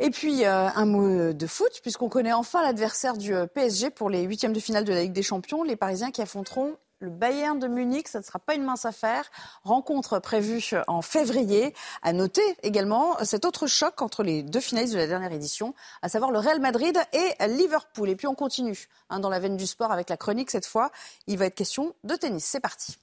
Et 0.00 0.10
puis 0.10 0.44
euh, 0.44 0.68
un 0.68 0.84
mot 0.84 1.32
de 1.32 1.46
foot, 1.46 1.80
puisqu'on 1.82 2.08
connaît 2.08 2.32
enfin 2.32 2.62
l'adversaire 2.62 3.16
du 3.16 3.34
euh, 3.34 3.46
PSG 3.46 3.90
pour 3.90 4.10
les 4.10 4.22
huitièmes 4.22 4.52
de 4.52 4.60
finale 4.60 4.84
de 4.84 4.92
la 4.92 5.02
Ligue 5.02 5.12
des 5.12 5.22
Champions, 5.22 5.64
les 5.64 5.74
Parisiens 5.74 6.12
qui 6.12 6.22
affronteront 6.22 6.76
le 7.00 7.10
Bayern 7.10 7.58
de 7.58 7.66
Munich. 7.66 8.08
Ça 8.08 8.18
ne 8.20 8.24
sera 8.24 8.38
pas 8.38 8.54
une 8.54 8.64
mince 8.64 8.84
affaire. 8.84 9.30
Rencontre 9.62 10.18
prévue 10.18 10.62
en 10.86 11.02
février. 11.02 11.74
À 12.02 12.12
noter 12.12 12.42
également 12.62 13.16
cet 13.24 13.44
autre 13.44 13.66
choc 13.66 14.02
entre 14.02 14.22
les 14.22 14.42
deux 14.42 14.60
finalistes 14.60 14.94
de 14.94 14.98
la 14.98 15.06
dernière 15.06 15.32
édition, 15.32 15.74
à 16.02 16.08
savoir 16.08 16.30
le 16.30 16.38
Real 16.38 16.60
Madrid 16.60 16.98
et 17.12 17.46
Liverpool. 17.46 18.08
Et 18.08 18.16
puis 18.16 18.26
on 18.26 18.34
continue 18.34 18.88
hein, 19.10 19.20
dans 19.20 19.30
la 19.30 19.38
veine 19.38 19.56
du 19.56 19.66
sport 19.66 19.92
avec 19.92 20.08
la 20.08 20.16
chronique 20.16 20.50
cette 20.50 20.66
fois. 20.66 20.90
Il 21.26 21.38
va 21.38 21.46
être 21.46 21.54
question 21.54 21.94
de 22.04 22.14
tennis. 22.16 22.44
C'est 22.44 22.60
parti. 22.60 22.96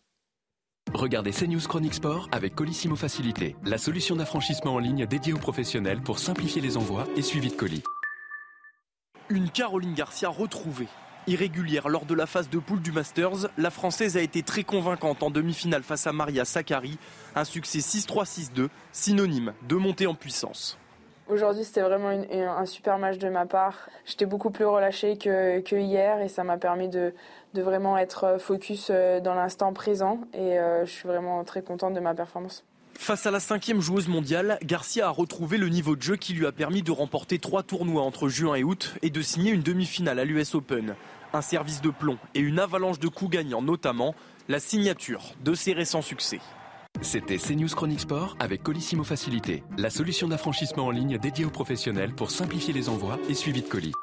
Regardez 0.94 1.32
CNews 1.32 1.68
Chronique 1.68 1.96
Sport 1.96 2.30
avec 2.32 2.56
Colissimo 2.56 2.96
Facilité, 2.96 3.56
la 3.64 3.78
solution 3.78 4.16
d'affranchissement 4.16 4.76
en 4.76 4.80
ligne 4.80 5.06
dédiée 5.06 5.34
aux 5.34 5.40
professionnels 5.40 6.02
pour 6.02 6.20
simplifier 6.20 6.62
les 6.62 6.78
envois 6.78 7.06
et 7.16 7.22
suivi 7.22 7.50
de 7.50 7.56
colis. 7.56 7.84
Une 9.30 9.50
Caroline 9.50 9.96
Garcia 9.96 10.30
retrouvée. 10.30 10.88
Irrégulière 11.28 11.90
lors 11.90 12.06
de 12.06 12.14
la 12.14 12.28
phase 12.28 12.52
de 12.52 12.60
poule 12.60 12.82
du 12.82 12.92
Masters, 12.92 13.50
la 13.58 13.72
Française 13.72 14.16
a 14.16 14.22
été 14.22 14.44
très 14.44 14.64
convaincante 14.64 15.24
en 15.24 15.32
demi-finale 15.32 15.82
face 15.82 16.06
à 16.06 16.12
Maria 16.12 16.46
Sakkari. 16.46 17.00
Un 17.36 17.46
succès 17.46 17.80
6-3-6-2, 17.80 18.68
synonyme 18.92 19.54
de 19.68 19.76
montée 19.76 20.06
en 20.06 20.14
puissance. 20.14 20.78
Aujourd'hui, 21.28 21.64
c'était 21.64 21.82
vraiment 21.82 22.10
un 22.10 22.66
super 22.68 23.00
match 23.00 23.18
de 23.18 23.30
ma 23.30 23.48
part. 23.48 23.90
J'étais 24.06 24.28
beaucoup 24.28 24.52
plus 24.52 24.66
relâchée 24.66 25.18
que, 25.18 25.76
hier 25.76 26.22
et 26.22 26.28
ça 26.28 26.44
m'a 26.44 26.58
permis 26.58 26.90
de, 26.90 27.12
vraiment 27.56 27.98
être 27.98 28.38
focus 28.40 28.90
euh, 28.92 29.20
dans 29.20 29.34
l'instant 29.34 29.74
présent 29.74 30.20
et 30.34 30.60
euh, 30.60 30.86
je 30.86 30.92
suis 30.92 31.08
vraiment 31.08 31.44
très 31.44 31.64
contente 31.64 31.96
de 31.96 32.00
ma 32.00 32.14
performance. 32.14 32.64
Face 32.98 33.26
à 33.26 33.32
la 33.32 33.40
cinquième 33.40 33.82
joueuse 33.82 34.08
mondiale, 34.08 34.58
Garcia 34.64 35.08
a 35.08 35.10
retrouvé 35.10 35.58
le 35.58 35.70
niveau 35.70 35.96
de 35.96 36.02
jeu 36.02 36.16
qui 36.16 36.34
lui 36.34 36.46
a 36.46 36.52
permis 36.52 36.82
de 36.82 36.92
remporter 36.92 37.40
trois 37.40 37.62
tournois 37.62 38.02
entre 38.02 38.30
juin 38.30 38.56
et 38.56 38.64
août 38.64 38.96
et 39.02 39.10
de 39.10 39.22
signer 39.22 39.52
une 39.52 39.62
demi-finale 39.62 40.18
à 40.18 40.26
l'US 40.26 40.56
Open 40.56 40.96
un 41.36 41.42
service 41.42 41.82
de 41.82 41.90
plomb 41.90 42.18
et 42.34 42.40
une 42.40 42.60
avalanche 42.60 43.00
de 43.00 43.08
coups 43.08 43.32
gagnants, 43.32 43.62
notamment 43.62 44.16
la 44.48 44.60
signature 44.60 45.34
de 45.44 45.54
ses 45.54 45.74
récents 45.74 46.02
succès. 46.02 46.40
C'était 47.02 47.38
CNews 47.38 47.68
Chronique 47.68 48.00
Sport 48.00 48.38
avec 48.40 48.64
Colissimo 48.64 49.04
Facilité, 49.04 49.64
la 49.78 49.90
solution 49.90 50.28
d'affranchissement 50.28 50.86
en 50.86 50.92
ligne 50.92 51.18
dédiée 51.18 51.46
aux 51.46 51.50
professionnels 51.50 52.14
pour 52.14 52.32
simplifier 52.32 52.74
les 52.74 52.90
envois 52.90 53.20
et 53.30 53.34
suivi 53.34 53.62
de 53.62 53.68
colis. 53.68 53.94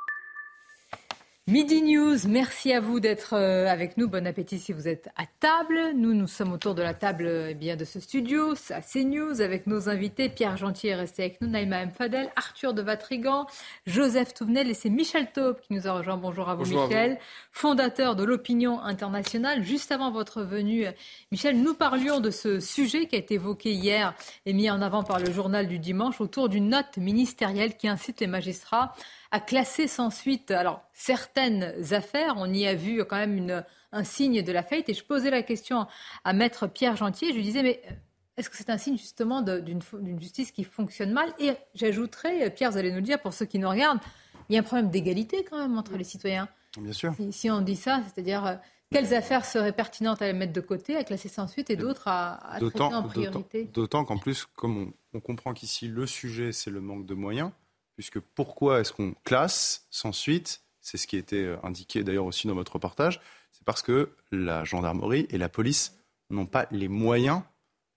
Midi 1.48 1.82
News, 1.82 2.18
merci 2.28 2.72
à 2.72 2.78
vous 2.78 3.00
d'être 3.00 3.34
euh, 3.34 3.66
avec 3.66 3.96
nous. 3.96 4.06
Bon 4.06 4.24
appétit 4.28 4.60
si 4.60 4.72
vous 4.72 4.86
êtes 4.86 5.08
à 5.16 5.24
table. 5.40 5.90
Nous, 5.96 6.14
nous 6.14 6.28
sommes 6.28 6.52
autour 6.52 6.76
de 6.76 6.82
la 6.82 6.94
table 6.94 7.26
eh 7.48 7.54
bien, 7.54 7.74
de 7.74 7.84
ce 7.84 7.98
studio, 7.98 8.54
à 8.70 8.80
CNews, 8.80 9.40
avec 9.40 9.66
nos 9.66 9.88
invités. 9.88 10.28
Pierre 10.28 10.56
Gentil 10.56 10.86
est 10.86 10.94
resté 10.94 11.24
avec 11.24 11.40
nous, 11.40 11.48
Naïma 11.48 11.80
M. 11.80 11.90
Fadel, 11.90 12.30
Arthur 12.36 12.74
de 12.74 12.82
Vatrigan, 12.82 13.48
Joseph 13.88 14.34
Touvenel 14.34 14.70
et 14.70 14.74
c'est 14.74 14.88
Michel 14.88 15.32
Taube 15.32 15.58
qui 15.60 15.72
nous 15.74 15.88
a 15.88 15.92
rejoint. 15.92 16.16
Bonjour 16.16 16.48
à 16.48 16.54
vous, 16.54 16.64
Michel, 16.64 17.18
fondateur 17.50 18.14
de 18.14 18.22
l'Opinion 18.22 18.80
internationale. 18.80 19.64
Juste 19.64 19.90
avant 19.90 20.12
votre 20.12 20.42
venue, 20.42 20.86
Michel, 21.32 21.60
nous 21.60 21.74
parlions 21.74 22.20
de 22.20 22.30
ce 22.30 22.60
sujet 22.60 23.06
qui 23.06 23.16
a 23.16 23.18
été 23.18 23.34
évoqué 23.34 23.72
hier 23.72 24.14
et 24.46 24.52
mis 24.52 24.70
en 24.70 24.80
avant 24.80 25.02
par 25.02 25.18
le 25.18 25.32
journal 25.32 25.66
du 25.66 25.80
dimanche 25.80 26.20
autour 26.20 26.48
d'une 26.48 26.68
note 26.68 26.98
ministérielle 26.98 27.76
qui 27.76 27.88
incite 27.88 28.20
les 28.20 28.28
magistrats 28.28 28.94
a 29.32 29.40
classé 29.40 29.88
sans 29.88 30.10
suite 30.10 30.50
alors 30.52 30.82
certaines 30.92 31.74
affaires. 31.92 32.34
On 32.36 32.52
y 32.52 32.66
a 32.66 32.74
vu 32.74 33.04
quand 33.04 33.16
même 33.16 33.36
une, 33.36 33.64
un 33.90 34.04
signe 34.04 34.42
de 34.42 34.52
la 34.52 34.62
faillite. 34.62 34.88
Et 34.90 34.94
je 34.94 35.02
posais 35.02 35.30
la 35.30 35.42
question 35.42 35.86
à 36.22 36.32
maître 36.32 36.68
Pierre 36.68 36.96
Gentier. 36.96 37.30
Je 37.30 37.36
lui 37.36 37.42
disais, 37.42 37.62
mais 37.62 37.82
euh, 37.90 37.94
est-ce 38.36 38.50
que 38.50 38.56
c'est 38.56 38.70
un 38.70 38.78
signe 38.78 38.96
justement 38.96 39.42
d'une 39.42 40.20
justice 40.20 40.52
qui 40.52 40.64
fonctionne 40.64 41.12
mal? 41.12 41.32
Et 41.38 41.52
j'ajouterais, 41.74 42.50
Pierre, 42.50 42.70
vous 42.70 42.78
allez 42.78 42.92
nous 42.92 43.00
dire, 43.00 43.20
pour 43.20 43.32
ceux 43.32 43.46
qui 43.46 43.58
nous 43.58 43.68
regardent, 43.68 44.00
il 44.48 44.54
y 44.54 44.58
a 44.58 44.60
un 44.60 44.64
problème 44.64 44.90
d'égalité 44.90 45.44
quand 45.44 45.58
même 45.58 45.76
entre 45.78 45.96
les 45.96 46.04
citoyens. 46.04 46.48
Bien 46.78 46.92
sûr. 46.92 47.14
Si, 47.30 47.50
on 47.50 47.60
dit 47.60 47.76
ça, 47.76 48.02
c'est-à-dire 48.06 48.46
euh, 48.46 48.54
quelles 48.90 49.14
affaires 49.14 49.44
seraient 49.44 49.72
pertinentes 49.72 50.20
à 50.20 50.26
les 50.26 50.32
mettre 50.34 50.52
de 50.52 50.60
côté, 50.60 50.96
à 50.96 51.04
classer 51.04 51.28
sans 51.28 51.46
suite, 51.46 51.70
et 51.70 51.76
d'autres 51.76 52.08
à, 52.08 52.54
à 52.54 52.58
traiter 52.58 52.82
en 52.82 53.02
priorité? 53.02 53.64
D'autant 53.64 54.04
qu'en 54.04 54.18
plus, 54.18 54.46
comme 54.56 54.92
on 55.14 55.20
comprend 55.20 55.54
qu'ici 55.54 55.88
le 55.88 56.06
sujet, 56.06 56.52
c'est 56.52 56.70
le 56.70 56.80
manque 56.80 57.06
de 57.06 57.14
moyens, 57.14 57.50
puisque 57.94 58.20
pourquoi 58.20 58.80
est-ce 58.80 58.92
qu'on 58.92 59.14
classe 59.24 59.86
sans 59.90 60.12
suite 60.12 60.62
C'est 60.80 60.98
ce 60.98 61.06
qui 61.06 61.16
était 61.16 61.44
euh, 61.44 61.56
indiqué 61.62 62.04
d'ailleurs 62.04 62.26
aussi 62.26 62.46
dans 62.46 62.54
votre 62.54 62.72
reportage. 62.72 63.20
C'est 63.52 63.64
parce 63.64 63.82
que 63.82 64.10
la 64.30 64.64
gendarmerie 64.64 65.26
et 65.30 65.38
la 65.38 65.48
police 65.48 65.96
n'ont 66.30 66.46
pas 66.46 66.66
les 66.70 66.88
moyens 66.88 67.42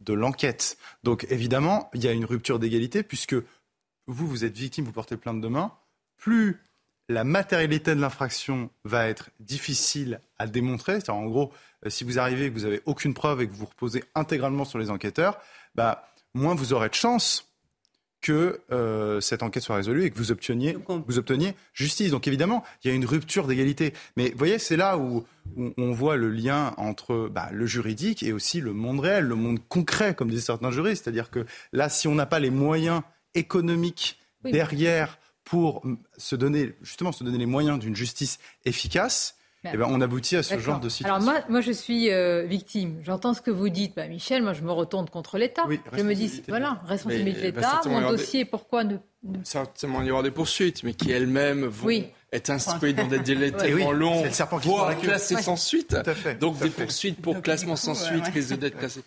de 0.02 0.14
l'enquête. 0.14 0.78
Donc 1.04 1.26
évidemment, 1.30 1.89
il 1.93 2.04
y 2.04 2.08
a 2.08 2.12
une 2.12 2.26
rupture 2.26 2.60
d'égalité 2.60 3.04
puisque 3.04 3.36
vous, 4.08 4.28
vous 4.28 4.46
êtes 4.46 4.58
victime, 4.58 4.86
vous 4.86 4.91
portez 4.91 5.18
plainte 5.18 5.41
demain. 5.41 5.72
Plus 6.18 6.62
la 7.08 7.24
matérialité 7.24 7.96
de 7.96 8.02
l'infraction 8.02 8.70
va 8.84 9.08
être 9.08 9.30
difficile 9.39 10.20
à 10.39 10.48
démontrer, 10.48 10.93
c'est-à-dire 10.93 11.16
en 11.16 11.26
gros, 11.26 11.54
euh, 11.86 11.89
si 11.89 12.04
vous 12.04 12.20
arrivez 12.20 12.46
et 12.46 12.50
que 12.50 12.56
vous 12.56 12.66
n'avez 12.66 12.82
aucune 12.86 13.14
preuve 13.14 13.41
et 13.41 13.48
que 13.48 13.54
vous 13.54 13.66
reposez 13.66 14.04
intégralement 14.16 14.66
sur 14.66 14.80
les 14.80 14.89
enquêteurs, 14.89 15.39
bah, 15.76 16.08
moins 16.34 16.56
vous 16.56 16.74
aurez 16.74 16.89
de 16.89 16.96
chance 16.96 17.45
que 18.26 18.59
euh, 18.71 19.21
cette 19.21 19.43
enquête 19.43 19.61
soit 19.61 19.76
résolue 19.76 20.03
et 20.03 20.09
que 20.09 20.17
vous 20.17 20.32
obteniez, 20.32 20.76
vous 21.05 21.19
obteniez 21.19 21.53
justice. 21.76 22.09
Donc 22.09 22.28
évidemment, 22.28 22.63
il 22.84 22.88
y 22.88 22.91
a 22.91 22.95
une 22.95 23.05
rupture 23.05 23.45
d'égalité. 23.45 23.93
Mais 24.17 24.32
vous 24.32 24.38
voyez, 24.39 24.57
c'est 24.57 24.78
là 24.78 24.97
où, 24.97 25.23
on 25.55 25.91
voit 25.91 26.15
le 26.15 26.32
lien 26.32 26.73
entre 26.78 27.30
bah, 27.32 27.49
le 27.51 27.67
juridique 27.67 28.23
et 28.23 28.34
aussi 28.34 28.61
le 28.61 28.73
monde 28.73 28.99
réel, 28.99 29.26
le 29.26 29.36
monde 29.36 29.59
concret, 29.69 30.15
comme 30.15 30.32
disent 30.32 30.45
certains 30.45 30.71
juristes. 30.71 31.03
C'est-à-dire 31.03 31.30
que 31.30 31.45
là, 31.71 31.88
si 31.88 32.07
on 32.07 32.15
n'a 32.15 32.26
pas 32.26 32.39
les 32.39 32.49
moyens 32.49 33.03
économiques 33.36 34.17
derrière 34.43 35.19
pour 35.43 35.84
se 36.17 36.36
donner, 36.36 36.73
justement, 36.82 37.11
se 37.11 37.23
donner 37.23 37.38
les 37.38 37.45
moyens 37.45 37.78
d'une 37.78 37.95
justice 37.95 38.39
efficace, 38.65 39.38
eh 39.74 39.78
ben, 39.78 39.88
on 39.89 40.01
aboutit 40.01 40.36
à 40.36 40.43
ce 40.43 40.57
genre 40.59 40.80
de 40.80 40.89
situation. 40.89 41.16
Alors 41.16 41.24
moi, 41.24 41.41
moi 41.49 41.61
je 41.61 41.72
suis 41.72 42.11
euh, 42.11 42.43
victime. 42.43 42.99
J'entends 43.03 43.34
ce 43.34 43.41
que 43.41 43.51
vous 43.51 43.70
dites. 43.70 43.95
Bah, 43.95 44.07
Michel, 44.07 44.43
moi 44.43 44.53
je 44.53 44.61
me 44.61 44.72
retourne 44.72 45.09
contre 45.09 45.38
l'État. 45.38 45.63
je 45.93 46.03
me 46.03 46.13
dis, 46.13 46.43
voilà, 46.47 46.82
responsabilité 46.86 47.51
de 47.51 47.57
l'État, 47.57 47.82
mon 47.86 48.09
dossier, 48.09 48.45
pourquoi 48.45 48.84
ne... 48.84 48.97
Certainement 49.43 50.01
il 50.01 50.07
y 50.07 50.11
aura 50.11 50.24
des 50.24 50.32
poursuites, 50.32 50.84
mais 50.84 50.93
qui 50.93 51.11
elles-mêmes 51.11 51.66
vont 51.66 52.03
être 52.32 52.49
instruites 52.49 52.95
dans 52.95 53.07
des 53.07 53.20
délais 53.20 53.51
tellement 53.51 53.91
longs, 53.91 54.24
voire 54.61 54.97
classées 54.99 55.41
sans 55.41 55.55
suite. 55.55 55.95
Donc 56.39 56.59
des 56.59 56.70
poursuites 56.70 57.22
pour 57.22 57.41
classement 57.41 57.76
sans 57.76 57.95
suite 57.95 58.26
risquent 58.34 58.57
d'être 58.57 58.78
classées. 58.78 59.01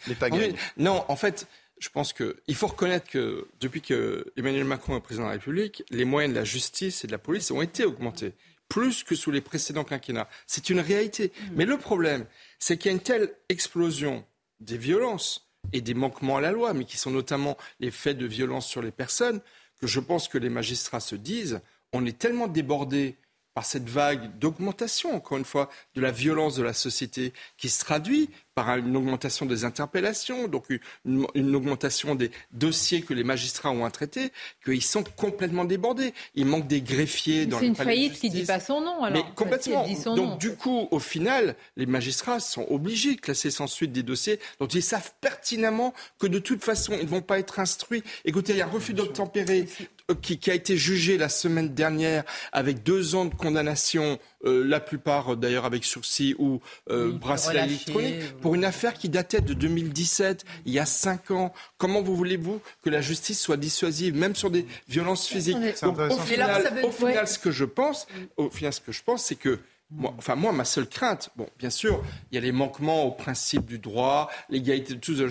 Non, 0.76 1.04
en 1.08 1.16
fait, 1.16 1.46
je 1.78 1.88
pense 1.90 2.12
qu'il 2.12 2.54
faut 2.54 2.66
reconnaître 2.66 3.08
que 3.08 3.46
depuis 3.60 3.80
que 3.80 4.32
Emmanuel 4.36 4.64
Macron 4.64 4.96
est 4.96 5.00
président 5.00 5.24
de 5.24 5.28
la 5.28 5.34
République, 5.34 5.84
les 5.90 6.04
moyens 6.04 6.34
de 6.34 6.38
la 6.38 6.44
justice 6.44 7.04
et 7.04 7.06
de 7.06 7.12
la 7.12 7.18
police 7.18 7.50
ont 7.50 7.62
été 7.62 7.84
augmentés 7.84 8.32
plus 8.68 9.02
que 9.02 9.14
sous 9.14 9.30
les 9.30 9.40
précédents 9.40 9.84
quinquennats. 9.84 10.28
C'est 10.46 10.70
une 10.70 10.80
réalité. 10.80 11.32
Mm. 11.40 11.54
Mais 11.54 11.64
le 11.64 11.78
problème, 11.78 12.26
c'est 12.58 12.76
qu'il 12.76 12.90
y 12.90 12.92
a 12.92 12.96
une 12.96 13.02
telle 13.02 13.34
explosion 13.48 14.24
des 14.60 14.78
violences 14.78 15.48
et 15.72 15.80
des 15.80 15.94
manquements 15.94 16.36
à 16.36 16.40
la 16.40 16.52
loi, 16.52 16.72
mais 16.74 16.84
qui 16.84 16.96
sont 16.96 17.10
notamment 17.10 17.56
les 17.80 17.90
faits 17.90 18.18
de 18.18 18.26
violence 18.26 18.66
sur 18.66 18.82
les 18.82 18.90
personnes, 18.90 19.40
que 19.80 19.86
je 19.86 20.00
pense 20.00 20.28
que 20.28 20.38
les 20.38 20.48
magistrats 20.48 21.00
se 21.00 21.16
disent, 21.16 21.60
on 21.92 22.04
est 22.04 22.18
tellement 22.18 22.48
débordés 22.48 23.16
par 23.58 23.66
cette 23.66 23.88
vague 23.88 24.38
d'augmentation, 24.38 25.16
encore 25.16 25.36
une 25.36 25.44
fois, 25.44 25.68
de 25.96 26.00
la 26.00 26.12
violence 26.12 26.54
de 26.54 26.62
la 26.62 26.72
société 26.72 27.32
qui 27.56 27.68
se 27.68 27.80
traduit 27.80 28.30
par 28.54 28.76
une 28.76 28.96
augmentation 28.96 29.46
des 29.46 29.64
interpellations, 29.64 30.46
donc 30.46 30.66
une, 31.04 31.56
augmentation 31.56 32.14
des 32.14 32.30
dossiers 32.52 33.02
que 33.02 33.14
les 33.14 33.24
magistrats 33.24 33.72
ont 33.72 33.84
à 33.84 33.90
traiter, 33.90 34.30
qu'ils 34.64 34.82
sont 34.82 35.02
complètement 35.02 35.64
débordés. 35.64 36.14
Il 36.36 36.46
manque 36.46 36.68
des 36.68 36.80
greffiers 36.80 37.46
dans 37.46 37.58
C'est 37.58 37.66
une 37.66 37.74
faillite 37.74 38.20
qui 38.20 38.30
ne 38.30 38.34
dit 38.36 38.44
pas 38.44 38.60
son 38.60 38.80
nom, 38.80 39.02
alors. 39.02 39.24
Mais 39.24 39.34
complètement. 39.34 39.88
donc, 40.14 40.38
du 40.38 40.54
coup, 40.54 40.86
au 40.92 41.00
final, 41.00 41.56
les 41.76 41.86
magistrats 41.86 42.38
sont 42.38 42.64
obligés 42.70 43.16
de 43.16 43.20
classer 43.20 43.50
sans 43.50 43.66
suite 43.66 43.90
des 43.90 44.04
dossiers 44.04 44.38
dont 44.60 44.68
ils 44.68 44.84
savent 44.84 45.12
pertinemment 45.20 45.94
que 46.20 46.28
de 46.28 46.38
toute 46.38 46.62
façon, 46.62 46.92
ils 46.92 47.06
ne 47.06 47.10
vont 47.10 47.22
pas 47.22 47.40
être 47.40 47.58
instruits. 47.58 48.04
Écoutez, 48.24 48.52
il 48.52 48.58
y 48.58 48.62
a 48.62 48.66
un 48.66 48.70
refus 48.70 48.94
d'obtempérer 48.94 49.66
qui, 50.14 50.38
qui, 50.38 50.50
a 50.50 50.54
été 50.54 50.76
jugé 50.76 51.18
la 51.18 51.28
semaine 51.28 51.74
dernière 51.74 52.24
avec 52.52 52.82
deux 52.82 53.14
ans 53.14 53.26
de 53.26 53.34
condamnation, 53.34 54.18
euh, 54.44 54.64
la 54.66 54.80
plupart 54.80 55.36
d'ailleurs 55.36 55.64
avec 55.64 55.84
sursis 55.84 56.34
ou 56.38 56.60
euh, 56.90 57.12
bracelet 57.12 57.64
électronique 57.64 58.36
pour 58.40 58.54
une 58.54 58.64
affaire 58.64 58.94
qui 58.94 59.08
datait 59.08 59.40
de 59.40 59.54
2017, 59.54 60.44
il 60.64 60.72
y 60.72 60.78
a 60.78 60.86
cinq 60.86 61.30
ans. 61.30 61.52
Comment 61.76 62.02
vous 62.02 62.16
voulez-vous 62.16 62.60
que 62.82 62.90
la 62.90 63.00
justice 63.00 63.40
soit 63.40 63.56
dissuasive, 63.56 64.14
même 64.16 64.34
sur 64.34 64.50
des 64.50 64.66
violences 64.88 65.26
physiques? 65.26 65.56
au 65.82 66.90
final, 66.90 67.28
ce 67.28 67.38
que 67.38 67.50
je 67.50 67.64
pense, 67.64 68.06
au 68.36 68.50
final, 68.50 68.72
ce 68.72 68.80
que 68.80 68.92
je 68.92 69.02
pense, 69.02 69.24
c'est 69.24 69.36
que 69.36 69.58
moi, 69.90 70.14
enfin, 70.18 70.34
moi, 70.34 70.52
ma 70.52 70.64
seule 70.64 70.88
crainte, 70.88 71.30
bon, 71.36 71.48
bien 71.58 71.70
sûr, 71.70 72.04
il 72.30 72.34
y 72.34 72.38
a 72.38 72.40
les 72.40 72.52
manquements 72.52 73.04
au 73.04 73.10
principe 73.10 73.64
du 73.64 73.78
droit, 73.78 74.30
l'égalité 74.50 74.94
de 74.94 75.00
tous, 75.00 75.22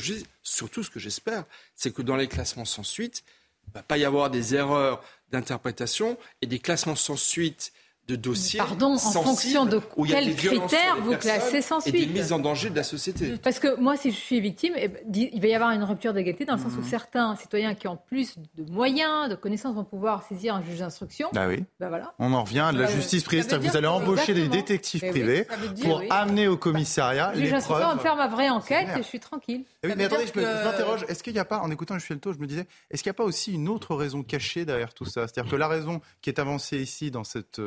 surtout 0.42 0.84
ce 0.84 0.90
que 0.90 1.00
j'espère, 1.00 1.46
c'est 1.76 1.94
que 1.94 2.02
dans 2.02 2.16
les 2.16 2.28
classements 2.28 2.66
sans 2.66 2.84
suite, 2.84 3.24
va 3.74 3.84
pas 3.84 3.98
y 3.98 4.06
avoir 4.06 4.30
des 4.30 4.56
erreurs 4.56 5.04
d'interprétation 5.32 6.18
et 6.42 6.48
des 6.48 6.60
classements 6.60 6.96
sans 6.96 7.18
suite 7.18 7.74
de 8.08 8.16
dossiers. 8.16 8.60
Pardon, 8.60 8.94
en 8.94 8.98
fonction 8.98 9.66
de 9.66 9.82
quels 10.08 10.36
critères 10.36 10.98
vous 11.02 11.16
classez 11.18 11.62
sans 11.62 11.82
suite 11.82 11.96
Et 11.96 12.06
des 12.06 12.14
mises 12.14 12.32
en 12.32 12.40
danger 12.40 12.70
de 12.70 12.76
la 12.76 12.84
société. 12.84 13.36
Parce 13.44 13.60
que 13.60 13.80
moi, 13.80 13.98
si 13.98 14.12
je 14.12 14.16
suis 14.16 14.40
victime, 14.40 14.74
eh 14.78 14.88
ben, 14.88 15.02
il 15.14 15.42
va 15.42 15.48
y 15.48 15.54
avoir 15.54 15.72
une 15.72 15.84
rupture 15.84 16.14
d'égalité 16.14 16.46
dans 16.46 16.56
le 16.56 16.62
sens 16.62 16.74
où 16.74 16.82
mhm. 16.82 16.88
certains 16.88 17.36
citoyens 17.36 17.76
qui 17.76 17.88
ont 17.88 17.98
plus 18.08 18.36
de 18.56 18.72
moyens, 18.72 19.30
de 19.30 19.36
connaissances 19.36 19.76
vont 19.76 19.84
pouvoir 19.84 20.24
saisir 20.24 20.56
un 20.56 20.64
juge 20.64 20.80
d'instruction. 20.80 21.30
Bah 21.34 21.48
oui. 21.48 21.64
Bah 21.80 21.90
voilà. 21.90 22.14
On 22.20 22.34
en 22.34 22.44
revient 22.44 22.60
à 22.60 22.72
de 22.72 22.80
la 22.80 22.88
justice 22.88 23.24
privée, 23.24 23.44
c'est-à-dire 23.44 23.66
que 23.66 23.72
vous 23.72 23.78
allez 23.78 23.88
embaucher 23.88 24.34
des 24.34 24.48
détectives 24.48 25.02
privés 25.02 25.46
pour 25.82 26.02
amener 26.10 26.48
au 26.48 26.58
commissariat 26.58 27.32
le 27.34 27.42
juge 27.42 27.52
d'instruction 27.52 27.90
va 27.90 27.98
faire 27.98 28.16
ma 28.16 28.28
vraie 28.28 28.50
enquête 28.50 28.88
et 28.96 28.98
je 28.98 29.08
suis 29.08 29.20
tranquille. 29.20 29.64
Eh 29.84 29.96
mais 29.96 30.06
attendez, 30.06 30.26
je 30.34 30.40
m'interroge, 30.40 31.06
est-ce 31.08 31.24
qu'il 31.24 31.34
n'y 31.34 31.40
a 31.40 31.46
pas, 31.46 31.60
en 31.60 31.72
écoutant 31.72 31.96
le 31.96 32.18
Taux, 32.18 32.34
je 32.34 32.40
me 32.40 32.48
disais, 32.48 32.66
est-ce 32.90 33.04
qu'il 33.04 33.10
n'y 33.10 33.16
a 33.16 33.18
pas 33.18 33.26
aussi 33.26 33.54
une 33.54 33.68
autre 33.68 33.96
raison 33.96 34.24
cachée 34.24 34.66
derrière 34.66 34.94
tout 34.94 35.06
ça? 35.06 35.28
C'est-à-dire 35.28 35.52
que 35.52 35.56
la 35.56 35.68
raison 35.68 36.02
qui 36.22 36.30
est 36.30 36.40
avancée 36.40 36.78
ici 36.78 37.12
dans 37.12 37.24
cette 37.24 37.60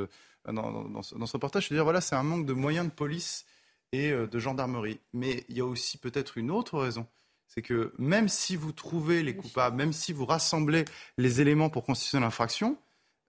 euh, 0.49 0.53
dans, 0.53 1.03
ce, 1.03 1.14
reportage, 1.14 1.68
c'est 1.68 1.74
dire 1.74 1.84
voilà, 1.84 2.01
c'est 2.01 2.16
un 2.16 2.22
manque 2.22 2.47
de 2.47 2.53
moyens 2.53 2.86
de 2.86 2.93
police 2.93 3.45
et 3.93 4.11
euh, 4.11 4.26
de 4.26 4.38
gendarmerie. 4.38 5.01
Mais 5.12 5.45
il 5.49 5.57
y 5.57 5.61
a 5.61 5.66
aussi 5.66 5.99
peut-être 5.99 6.38
une 6.38 6.51
autre 6.51 6.78
raison. 6.78 7.07
C'est 7.47 7.62
que 7.62 7.93
même 7.99 8.28
si 8.28 8.55
vous 8.55 8.72
trouvez 8.72 9.22
les 9.22 9.34
coupables, 9.34 9.76
même 9.76 9.93
si 9.93 10.12
vous 10.12 10.24
rassemblez 10.24 10.84
les 11.18 11.41
éléments 11.41 11.68
pour 11.68 11.84
constituer 11.84 12.20
l'infraction, 12.20 12.76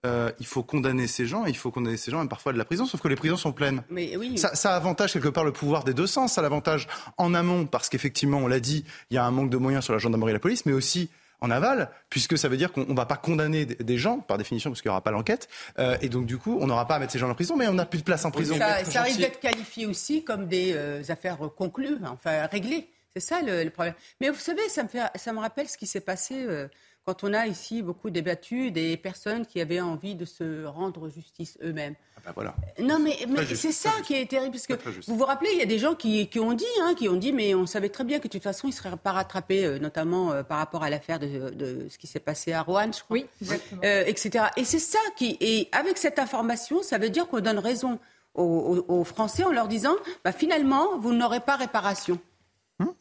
euh, 0.04 0.32
il 0.40 0.46
faut 0.46 0.62
condamner 0.62 1.06
ces 1.06 1.26
gens, 1.26 1.44
il 1.44 1.56
faut 1.56 1.70
condamner 1.70 1.96
ces 1.96 2.10
gens 2.10 2.18
même 2.18 2.28
parfois 2.28 2.52
de 2.52 2.58
la 2.58 2.64
prison, 2.64 2.86
sauf 2.86 3.00
que 3.00 3.08
les 3.08 3.16
prisons 3.16 3.36
sont 3.36 3.52
pleines. 3.52 3.84
Mais 3.88 4.16
oui. 4.16 4.36
ça, 4.36 4.54
ça, 4.54 4.74
avantage 4.74 5.12
quelque 5.12 5.28
part 5.28 5.44
le 5.44 5.52
pouvoir 5.52 5.84
des 5.84 5.94
deux 5.94 6.08
sens, 6.08 6.32
ça 6.32 6.42
l'avantage 6.42 6.88
en 7.18 7.34
amont, 7.34 7.66
parce 7.66 7.88
qu'effectivement, 7.88 8.38
on 8.38 8.48
l'a 8.48 8.58
dit, 8.58 8.84
il 9.10 9.14
y 9.14 9.18
a 9.18 9.24
un 9.24 9.30
manque 9.30 9.50
de 9.50 9.56
moyens 9.56 9.84
sur 9.84 9.92
la 9.92 10.00
gendarmerie 10.00 10.30
et 10.30 10.34
la 10.34 10.40
police, 10.40 10.66
mais 10.66 10.72
aussi 10.72 11.08
en 11.42 11.50
aval, 11.50 11.90
puisque 12.08 12.38
ça 12.38 12.48
veut 12.48 12.56
dire 12.56 12.72
qu'on 12.72 12.86
ne 12.86 12.94
va 12.94 13.04
pas 13.04 13.16
condamner 13.16 13.66
des 13.66 13.98
gens, 13.98 14.20
par 14.20 14.38
définition, 14.38 14.70
parce 14.70 14.80
qu'il 14.80 14.88
n'y 14.88 14.92
aura 14.92 15.02
pas 15.02 15.10
l'enquête. 15.10 15.48
Euh, 15.78 15.96
et 16.00 16.08
donc, 16.08 16.24
du 16.24 16.38
coup, 16.38 16.56
on 16.60 16.68
n'aura 16.68 16.86
pas 16.86 16.94
à 16.94 16.98
mettre 17.00 17.12
ces 17.12 17.18
gens 17.18 17.28
en 17.28 17.34
prison, 17.34 17.56
mais 17.56 17.66
on 17.66 17.74
n'a 17.74 17.84
plus 17.84 17.98
de 17.98 18.04
place 18.04 18.24
en 18.24 18.30
prison. 18.30 18.56
Ça, 18.56 18.84
ça 18.84 19.02
risque 19.02 19.18
d'être 19.18 19.40
qualifié 19.40 19.86
aussi 19.86 20.24
comme 20.24 20.46
des 20.46 20.72
euh, 20.74 21.02
affaires 21.08 21.38
conclues, 21.56 21.98
enfin 22.04 22.46
réglées. 22.46 22.88
C'est 23.14 23.20
ça 23.20 23.42
le, 23.42 23.68
problème. 23.68 23.94
Mais 24.20 24.30
vous 24.30 24.38
savez, 24.38 24.66
ça 24.68 24.84
me, 24.84 24.88
fait, 24.88 25.02
ça 25.16 25.32
me 25.32 25.40
rappelle 25.40 25.68
ce 25.68 25.76
qui 25.76 25.86
s'est 25.86 26.00
passé 26.00 26.44
euh, 26.46 26.68
quand 27.04 27.24
on 27.24 27.34
a 27.34 27.46
ici 27.46 27.82
beaucoup 27.82 28.10
débattu 28.10 28.70
des 28.70 28.96
personnes 28.96 29.44
qui 29.44 29.60
avaient 29.60 29.80
envie 29.80 30.14
de 30.14 30.24
se 30.24 30.64
rendre 30.64 31.08
justice 31.08 31.58
eux-mêmes. 31.62 31.94
Ah 32.16 32.20
ben 32.26 32.32
voilà. 32.34 32.54
Non, 32.78 33.00
mais, 33.00 33.16
c'est 33.54 33.72
ça 33.72 33.90
qui 34.04 34.14
est 34.14 34.26
terrible. 34.26 34.52
Parce 34.52 34.66
que 34.66 34.74
vous 35.08 35.16
vous 35.16 35.24
rappelez, 35.24 35.50
il 35.52 35.58
y 35.58 35.62
a 35.62 35.66
des 35.66 35.80
gens 35.80 35.94
qui, 35.94 36.28
ont 36.38 36.52
dit, 36.52 36.64
hein, 36.80 36.94
qui 36.96 37.08
ont 37.08 37.16
dit, 37.16 37.32
mais 37.32 37.54
on 37.54 37.66
savait 37.66 37.88
très 37.88 38.04
bien 38.04 38.18
que 38.18 38.28
de 38.28 38.32
toute 38.32 38.42
façon, 38.42 38.68
ils 38.68 38.70
ne 38.70 38.76
seraient 38.76 38.96
pas 38.96 39.12
rattrapés, 39.12 39.64
euh, 39.64 39.78
notamment 39.78 40.32
euh, 40.32 40.42
par 40.44 40.58
rapport 40.58 40.84
à 40.84 40.90
l'affaire 40.90 41.18
de, 41.18 41.86
ce 41.88 41.98
qui 41.98 42.06
s'est 42.06 42.20
passé 42.20 42.52
à 42.52 42.62
Rouen, 42.62 42.92
je 42.92 43.02
crois. 43.02 43.16
Oui, 43.16 43.26
exactement. 43.40 43.80
Euh, 43.84 44.04
etc. 44.06 44.44
Et 44.56 44.64
c'est 44.64 44.78
ça 44.78 45.00
qui. 45.16 45.36
Et 45.40 45.68
avec 45.72 45.98
cette 45.98 46.20
information, 46.20 46.82
ça 46.82 46.98
veut 46.98 47.10
dire 47.10 47.26
qu'on 47.26 47.40
donne 47.40 47.58
raison 47.58 47.98
aux, 48.34 49.04
Français 49.04 49.44
en 49.44 49.50
leur 49.50 49.68
disant, 49.68 49.94
bah, 50.24 50.32
finalement, 50.32 50.98
vous 50.98 51.12
n'aurez 51.12 51.40
pas 51.40 51.56
réparation. 51.56 52.18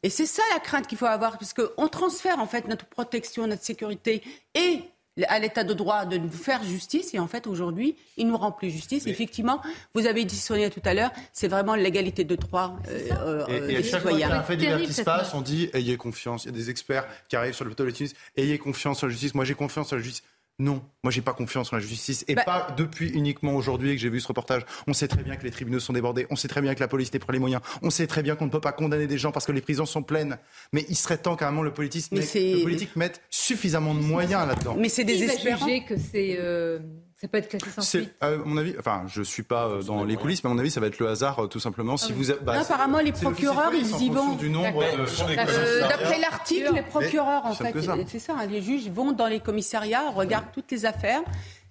Et 0.03 0.09
c'est 0.09 0.25
ça 0.25 0.43
la 0.53 0.59
crainte 0.59 0.87
qu'il 0.87 0.97
faut 0.97 1.05
avoir, 1.05 1.37
puisqu'on 1.37 1.87
transfère 1.87 2.39
en 2.39 2.47
fait 2.47 2.67
notre 2.67 2.85
protection, 2.85 3.47
notre 3.47 3.63
sécurité 3.63 4.21
et 4.55 4.81
à 5.27 5.39
l'état 5.39 5.63
de 5.63 5.73
droit 5.73 6.05
de 6.05 6.17
nous 6.17 6.29
faire 6.29 6.63
justice. 6.63 7.13
Et 7.13 7.19
en 7.19 7.27
fait, 7.27 7.47
aujourd'hui, 7.47 7.95
il 8.17 8.27
nous 8.27 8.37
rend 8.37 8.51
plus 8.51 8.69
justice. 8.69 9.07
Effectivement, 9.07 9.61
vous 9.93 10.05
avez 10.07 10.23
dit 10.25 10.37
Sonia 10.37 10.69
tout 10.69 10.81
à 10.85 10.93
l'heure, 10.93 11.11
c'est 11.33 11.47
vraiment 11.47 11.75
l'égalité 11.75 12.23
de 12.23 12.35
droit 12.35 12.77
euh, 12.87 13.45
euh, 13.49 13.69
et, 13.69 13.77
à 13.77 13.83
chaque 13.83 14.01
fois 14.01 14.11
qu'il 14.11 14.21
y 14.21 14.23
a 14.23 14.33
un 14.33 14.43
fait 14.43 14.57
divers 14.57 14.81
qui 14.81 14.93
se 14.93 15.01
passe, 15.01 15.33
on 15.33 15.41
dit 15.41 15.69
ayez 15.73 15.97
confiance. 15.97 16.45
Il 16.45 16.47
y 16.47 16.53
a 16.53 16.57
des 16.57 16.69
experts 16.69 17.07
qui 17.27 17.35
arrivent 17.35 17.53
sur 17.53 17.65
le 17.65 17.71
plateau 17.71 17.83
de 17.83 17.89
la 17.89 17.95
justice, 17.95 18.17
ayez 18.37 18.57
confiance 18.57 19.03
en 19.03 19.07
la 19.07 19.11
justice. 19.11 19.35
Moi, 19.35 19.45
j'ai 19.45 19.55
confiance 19.55 19.91
en 19.91 19.97
la 19.97 20.01
justice. 20.01 20.23
Non, 20.61 20.83
moi 21.03 21.09
j'ai 21.09 21.21
pas 21.21 21.33
confiance 21.33 21.73
en 21.73 21.77
la 21.77 21.81
justice 21.81 22.23
et 22.27 22.35
bah- 22.35 22.43
pas 22.43 22.67
depuis 22.77 23.09
uniquement 23.09 23.55
aujourd'hui 23.55 23.95
que 23.95 24.01
j'ai 24.01 24.09
vu 24.09 24.19
ce 24.19 24.27
reportage. 24.27 24.61
On 24.85 24.93
sait 24.93 25.07
très 25.07 25.23
bien 25.23 25.35
que 25.35 25.43
les 25.43 25.49
tribunaux 25.49 25.79
sont 25.79 25.91
débordés, 25.91 26.27
on 26.29 26.35
sait 26.35 26.47
très 26.47 26.61
bien 26.61 26.75
que 26.75 26.79
la 26.79 26.87
police 26.87 27.11
n'est 27.11 27.19
pas 27.19 27.33
les 27.33 27.39
moyens, 27.39 27.63
on 27.81 27.89
sait 27.89 28.05
très 28.05 28.21
bien 28.21 28.35
qu'on 28.35 28.45
ne 28.45 28.51
peut 28.51 28.61
pas 28.61 28.71
condamner 28.71 29.07
des 29.07 29.17
gens 29.17 29.31
parce 29.31 29.47
que 29.47 29.51
les 29.51 29.61
prisons 29.61 29.87
sont 29.87 30.03
pleines. 30.03 30.37
Mais 30.71 30.85
il 30.87 30.95
serait 30.95 31.17
temps 31.17 31.35
carrément 31.35 31.63
le 31.63 31.73
politique, 31.73 32.05
le 32.11 32.61
politique 32.61 32.95
mette 32.95 33.21
suffisamament 33.31 33.95
de 33.95 34.01
moyens 34.01 34.47
là-dedans. 34.47 34.75
Mais 34.77 34.89
c'est 34.89 35.03
désespérant. 35.03 35.65
que 35.65 35.97
c'est 35.97 36.37
euh, 36.39 36.77
ça 37.21 37.27
peut 37.27 37.37
être 37.37 37.49
classé 37.49 37.69
sans 37.69 37.81
suite. 37.83 38.15
À 38.19 38.31
mon 38.31 38.57
avis, 38.57 38.73
enfin, 38.79 39.03
je 39.05 39.21
suis 39.21 39.43
pas 39.43 39.67
euh, 39.67 39.83
dans 39.83 40.03
les 40.03 40.15
coulisses, 40.15 40.43
mais 40.43 40.49
à 40.49 40.53
mon 40.53 40.59
avis, 40.59 40.71
ça 40.71 40.79
va 40.79 40.87
être 40.87 40.97
le 40.97 41.07
hasard, 41.07 41.43
euh, 41.43 41.47
tout 41.47 41.59
simplement. 41.59 41.95
Si 41.95 42.11
ah 42.11 42.15
vous, 42.17 42.33
bah, 42.41 42.59
apparemment, 42.59 42.97
les 42.97 43.11
procureurs, 43.11 43.71
ils 43.75 44.01
y 44.01 44.09
vont. 44.09 44.33
Du 44.33 44.49
nombre 44.49 44.83
euh, 44.83 45.81
D'après 45.81 46.17
l'article, 46.17 46.73
les 46.73 46.81
procureurs, 46.81 47.45
en 47.45 47.53
fait, 47.53 47.75
c'est 48.07 48.17
ça. 48.17 48.33
Hein, 48.39 48.47
les 48.47 48.63
juges 48.63 48.89
vont 48.89 49.11
dans 49.11 49.27
les 49.27 49.39
commissariats, 49.39 50.09
regardent 50.09 50.51
toutes 50.51 50.71
les 50.71 50.85
affaires 50.85 51.21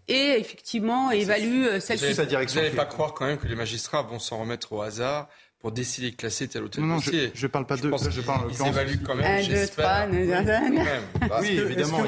et 0.07 0.36
effectivement 0.38 1.11
évaluent 1.11 1.80
celles 1.80 1.98
qui. 1.98 2.12
Vous 2.12 2.55
n'allez 2.55 2.70
pas 2.70 2.84
croire 2.84 3.12
quand 3.14 3.26
même 3.26 3.38
que 3.38 3.48
les 3.48 3.57
magistrats 3.57 4.03
vont 4.03 4.20
s'en 4.20 4.38
remettre 4.38 4.72
au 4.72 4.82
hasard 4.82 5.28
pour 5.61 5.72
décider 5.72 6.11
de 6.11 6.16
classer 6.16 6.48
tel 6.48 6.64
ou 6.64 6.68
tel 6.68 6.84
non, 6.84 6.96
dossier. 6.96 7.30
Je 7.34 7.46
ne 7.46 7.50
parle 7.50 7.66
pas 7.66 7.76
de. 7.76 7.82
Je, 7.82 8.11
je 8.11 8.20
parle 8.22 8.50
ils 8.50 8.66
évaluent 8.66 9.02
quand 9.04 9.14
même. 9.14 9.26
Un, 9.26 9.46
deux, 9.46 9.66
trois, 9.68 11.40
Oui, 11.40 11.48
évidemment. 11.50 12.02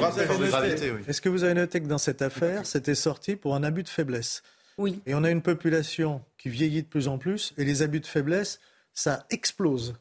Est-ce 1.07 1.21
que 1.21 1.29
vous 1.29 1.43
avez 1.43 1.53
noté 1.53 1.79
que 1.79 1.87
dans 1.87 1.99
cette 1.99 2.21
affaire, 2.21 2.65
c'était 2.65 2.95
sorti 2.95 3.35
pour 3.35 3.55
un 3.55 3.63
abus 3.63 3.83
de 3.83 3.89
faiblesse 3.89 4.41
Oui. 4.77 5.01
Et 5.05 5.13
on 5.13 5.23
a 5.23 5.29
une 5.29 5.43
population 5.43 6.21
qui 6.37 6.49
vieillit 6.49 6.81
de 6.81 6.87
plus 6.87 7.07
en 7.07 7.17
plus, 7.17 7.53
et 7.57 7.63
les 7.63 7.83
abus 7.83 7.99
de 7.99 8.07
faiblesse, 8.07 8.59
ça 8.93 9.25
explose. 9.29 9.95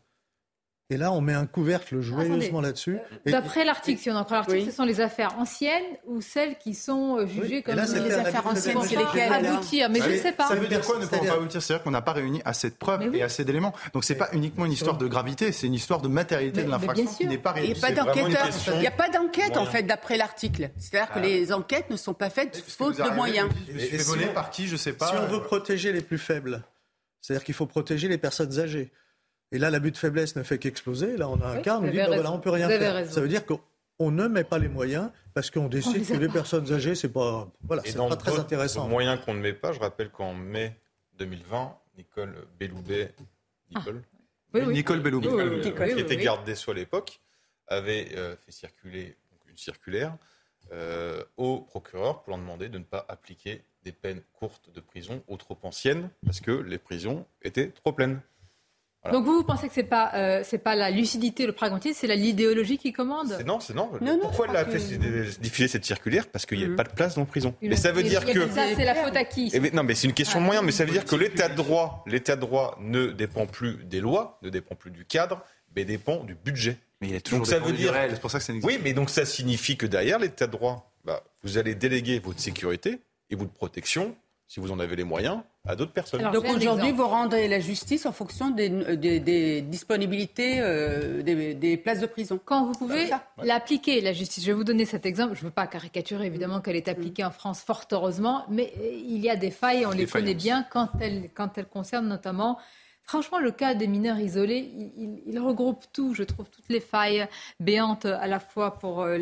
Et 0.92 0.98
là, 0.98 1.10
on 1.10 1.22
met 1.22 1.32
un 1.32 1.46
couvercle 1.46 2.02
joyeusement 2.02 2.60
là-dessus. 2.60 2.98
D'après 3.24 3.64
l'article, 3.64 3.98
si 3.98 4.10
on 4.10 4.14
en 4.14 4.24
croit 4.24 4.38
l'article, 4.38 4.66
ce 4.66 4.76
sont 4.76 4.84
les 4.84 5.00
affaires 5.00 5.38
anciennes 5.38 5.96
ou 6.06 6.20
celles 6.20 6.58
qui 6.58 6.74
sont 6.74 7.16
euh, 7.16 7.26
jugées 7.26 7.62
comme 7.62 7.76
les 7.76 8.12
affaires 8.12 8.46
anciennes 8.46 8.76
c'est 8.82 8.96
lesquelles 8.96 9.32
aboutir. 9.32 9.88
Mais 9.88 10.00
je 10.02 10.10
ne 10.10 10.16
sais 10.18 10.32
pas. 10.32 10.48
Ça 10.48 10.54
veut 10.54 10.68
dire 10.68 10.82
quoi 10.82 10.98
ne 10.98 11.06
pas 11.06 11.16
aboutir 11.16 11.62
C'est-à-dire 11.62 11.82
qu'on 11.82 11.92
n'a 11.92 12.02
pas 12.02 12.12
réuni 12.12 12.42
assez 12.44 12.68
de 12.68 12.74
preuves 12.74 13.14
et 13.14 13.22
assez 13.22 13.42
d'éléments. 13.42 13.72
Donc 13.94 14.04
c'est 14.04 14.16
pas 14.16 14.28
uniquement 14.34 14.66
une 14.66 14.72
histoire 14.72 14.98
de 14.98 15.06
gravité, 15.06 15.50
c'est 15.52 15.66
une 15.66 15.74
histoire 15.74 16.02
de 16.02 16.08
matérialité 16.08 16.62
de 16.62 16.70
l'infraction 16.70 17.06
qui 17.06 17.26
n'est 17.26 17.38
pas 17.38 17.52
réussie. 17.52 17.80
Il 18.74 18.80
n'y 18.80 18.86
a 18.86 18.90
pas 18.90 19.08
d'enquête 19.08 19.56
en 19.56 19.64
fait 19.64 19.84
d'après 19.84 20.18
l'article. 20.18 20.70
C'est-à-dire 20.76 21.08
que 21.08 21.20
ah. 21.20 21.22
les 21.22 21.54
enquêtes 21.54 21.88
ne 21.88 21.96
sont 21.96 22.14
pas 22.14 22.28
faites 22.28 22.62
faute 22.68 22.98
de 22.98 23.14
moyens. 23.14 23.48
Et 23.68 23.96
volé 23.96 24.26
par 24.26 24.50
qui 24.50 24.68
Je 24.68 24.76
sais 24.76 24.92
pas. 24.92 25.08
Si 25.08 25.14
on 25.16 25.26
veut 25.26 25.42
protéger 25.42 25.90
les 25.92 26.02
plus 26.02 26.18
faibles, 26.18 26.62
c'est-à-dire 27.22 27.44
qu'il 27.44 27.54
faut 27.54 27.66
protéger 27.66 28.08
les 28.08 28.18
personnes 28.18 28.58
âgées. 28.58 28.92
Et 29.52 29.58
là, 29.58 29.70
l'abus 29.70 29.92
de 29.92 29.98
faiblesse 29.98 30.34
ne 30.34 30.42
fait 30.42 30.58
qu'exploser. 30.58 31.16
Là, 31.16 31.28
on 31.28 31.40
a 31.40 31.46
un 31.46 31.60
cas, 31.60 31.78
on 31.78 31.82
dit, 31.82 31.96
bah, 31.96 32.06
voilà, 32.06 32.32
on 32.32 32.40
peut 32.40 32.50
rien 32.50 32.68
faire. 32.68 33.06
Ça 33.10 33.20
veut 33.20 33.28
dire 33.28 33.44
qu'on 33.46 34.10
ne 34.10 34.26
met 34.26 34.44
pas 34.44 34.58
les 34.58 34.68
moyens 34.68 35.10
parce 35.34 35.50
qu'on 35.50 35.68
décide 35.68 36.06
que 36.06 36.14
les 36.14 36.28
personnes 36.28 36.72
âgées, 36.72 36.94
c'est 36.94 37.12
pas, 37.12 37.48
voilà, 37.62 37.82
c'est 37.84 37.96
pas 37.96 38.16
très 38.16 38.38
intéressant. 38.38 38.88
moyens 38.88 39.20
qu'on 39.24 39.34
ne 39.34 39.40
met 39.40 39.52
pas, 39.52 39.72
je 39.72 39.80
rappelle 39.80 40.10
qu'en 40.10 40.34
mai 40.34 40.76
2020, 41.18 41.78
Nicole 41.98 42.34
Belloubet, 42.58 43.14
Nicole, 43.74 44.02
ah. 44.54 44.60
Nicole 44.60 45.00
Belloubet, 45.00 45.60
qui 45.94 46.00
était 46.00 46.16
garde 46.16 46.44
des 46.44 46.54
Sceaux 46.54 46.72
à 46.72 46.74
l'époque, 46.74 47.20
avait 47.68 48.08
euh, 48.16 48.34
fait 48.36 48.52
circuler 48.52 49.16
une 49.48 49.56
circulaire 49.56 50.16
euh, 50.72 51.22
au 51.36 51.60
procureur 51.60 52.22
pour 52.22 52.30
leur 52.30 52.38
demander 52.38 52.68
de 52.68 52.78
ne 52.78 52.84
pas 52.84 53.04
appliquer 53.08 53.62
des 53.84 53.92
peines 53.92 54.22
courtes 54.32 54.70
de 54.72 54.80
prison 54.80 55.22
ou 55.28 55.36
trop 55.36 55.58
anciennes 55.62 56.08
parce 56.24 56.40
que 56.40 56.52
les 56.52 56.78
prisons 56.78 57.26
étaient 57.42 57.68
trop 57.68 57.92
pleines. 57.92 58.20
Donc 59.10 59.24
vous, 59.24 59.34
vous 59.34 59.44
pensez 59.44 59.66
que 59.66 59.74
c'est 59.74 59.82
pas 59.82 60.12
euh, 60.14 60.42
c'est 60.44 60.58
pas 60.58 60.76
la 60.76 60.90
lucidité, 60.90 61.44
le 61.44 61.52
pragmatisme, 61.52 61.98
c'est 62.00 62.16
l'idéologie 62.16 62.78
qui 62.78 62.92
commande? 62.92 63.36
Non, 63.44 63.58
c'est 63.58 63.74
non. 63.74 63.90
Pourquoi 64.20 64.46
elle 64.48 64.56
a 64.56 64.64
fait 64.64 64.78
diffuser 65.40 65.68
cette 65.68 65.84
circulaire? 65.84 66.28
Parce 66.28 66.46
qu'il 66.46 66.58
n'y 66.58 66.64
a 66.64 66.68
mm. 66.68 66.76
pas 66.76 66.84
de 66.84 66.90
place 66.90 67.16
dans 67.16 67.22
la 67.22 67.26
prison. 67.26 67.54
Mais 67.62 67.74
ça 67.76 67.90
veut 67.90 68.04
dire 68.04 68.24
que 68.24 68.48
ça 68.50 68.62
c'est 68.76 68.84
la 68.84 68.94
faute 68.94 69.16
à 69.16 69.24
qui? 69.24 69.50
Eh 69.52 69.70
Non, 69.72 69.82
mais 69.82 69.94
c'est 69.94 70.06
une 70.06 70.14
question 70.14 70.40
de 70.40 70.44
moyens. 70.44 70.64
Mais 70.64 70.72
ça 70.72 70.84
veut 70.84 70.92
dire 70.92 71.04
que 71.04 71.16
l'État 71.16 71.48
de 71.48 71.56
droit, 71.56 72.04
l'État 72.06 72.36
de 72.36 72.40
droit 72.40 72.78
ne 72.80 73.06
dépend 73.06 73.46
plus 73.46 73.84
des 73.84 74.00
lois, 74.00 74.38
ne 74.42 74.50
dépend 74.50 74.76
plus 74.76 74.92
du 74.92 75.04
cadre, 75.04 75.42
mais 75.74 75.84
dépend 75.84 76.22
du 76.22 76.36
budget. 76.36 76.76
Mais 77.00 77.08
il 77.08 77.14
y 77.14 77.16
a 77.16 77.20
toujours 77.20 77.40
donc 77.40 77.48
ça 77.48 77.58
veut 77.58 77.72
dire. 77.72 77.92
C'est 78.08 78.20
pour 78.20 78.30
ça 78.30 78.38
que 78.38 78.44
ça 78.44 78.52
Oui, 78.62 78.78
mais 78.84 78.92
donc 78.92 79.10
ça 79.10 79.24
signifie 79.24 79.76
que 79.76 79.86
derrière 79.86 80.20
l'État 80.20 80.46
de 80.46 80.52
droit, 80.52 80.92
bah, 81.04 81.24
vous 81.42 81.58
allez 81.58 81.74
déléguer 81.74 82.20
votre 82.20 82.38
sécurité 82.38 83.00
et 83.30 83.34
votre 83.34 83.52
protection 83.52 84.14
si 84.52 84.60
vous 84.60 84.70
en 84.70 84.78
avez 84.80 84.96
les 84.96 85.04
moyens, 85.04 85.38
à 85.66 85.76
d'autres 85.76 85.94
personnes. 85.94 86.30
Donc 86.30 86.44
aujourd'hui, 86.44 86.92
vous 86.92 87.06
rendez 87.06 87.48
la 87.48 87.58
justice 87.58 88.04
en 88.04 88.12
fonction 88.12 88.50
des, 88.50 89.62
disponibilités 89.62 90.60
euh, 90.60 91.22
des, 91.22 91.76
places 91.78 92.00
de 92.00 92.06
prison. 92.06 92.38
Quand 92.44 92.66
vous 92.66 92.72
pouvez 92.72 93.08
l'appliquer, 93.42 94.02
la 94.02 94.12
justice. 94.12 94.44
Je 94.44 94.48
vais 94.48 94.56
vous 94.56 94.64
donner 94.64 94.84
cet 94.84 95.06
exemple. 95.06 95.36
Je 95.36 95.40
ne 95.40 95.46
veux 95.46 95.54
pas 95.54 95.66
caricaturer 95.66 96.26
évidemment 96.26 96.60
qu'elle 96.60 96.76
est 96.76 96.88
appliquée 96.88 97.24
en 97.24 97.30
France, 97.30 97.62
fort 97.62 97.84
heureusement, 97.92 98.44
mais 98.50 98.74
euh, 98.76 98.90
il 98.92 99.20
y 99.20 99.30
a 99.30 99.36
des 99.36 99.50
failles, 99.50 99.86
on 99.86 99.90
les 99.90 100.04
connaît 100.04 100.34
bien 100.34 100.66
quand 100.70 100.90
elles, 101.00 101.30
quand 101.32 101.56
elles 101.56 101.68
concernent 101.68 102.08
notamment 102.08 102.58
Franchement, 103.04 103.40
le 103.40 103.50
cas 103.50 103.74
des 103.74 103.88
mineurs 103.88 104.20
isolés, 104.20 104.70
il, 105.26 105.38
regroupe 105.40 105.84
tout, 105.92 106.14
je 106.14 106.22
trouve, 106.22 106.48
toutes 106.48 106.68
les 106.68 106.80
failles 106.80 107.26
béantes 107.58 108.04
à 108.04 108.28
la 108.28 108.38
fois 108.38 108.78
pour 108.78 109.02
euh, 109.02 109.18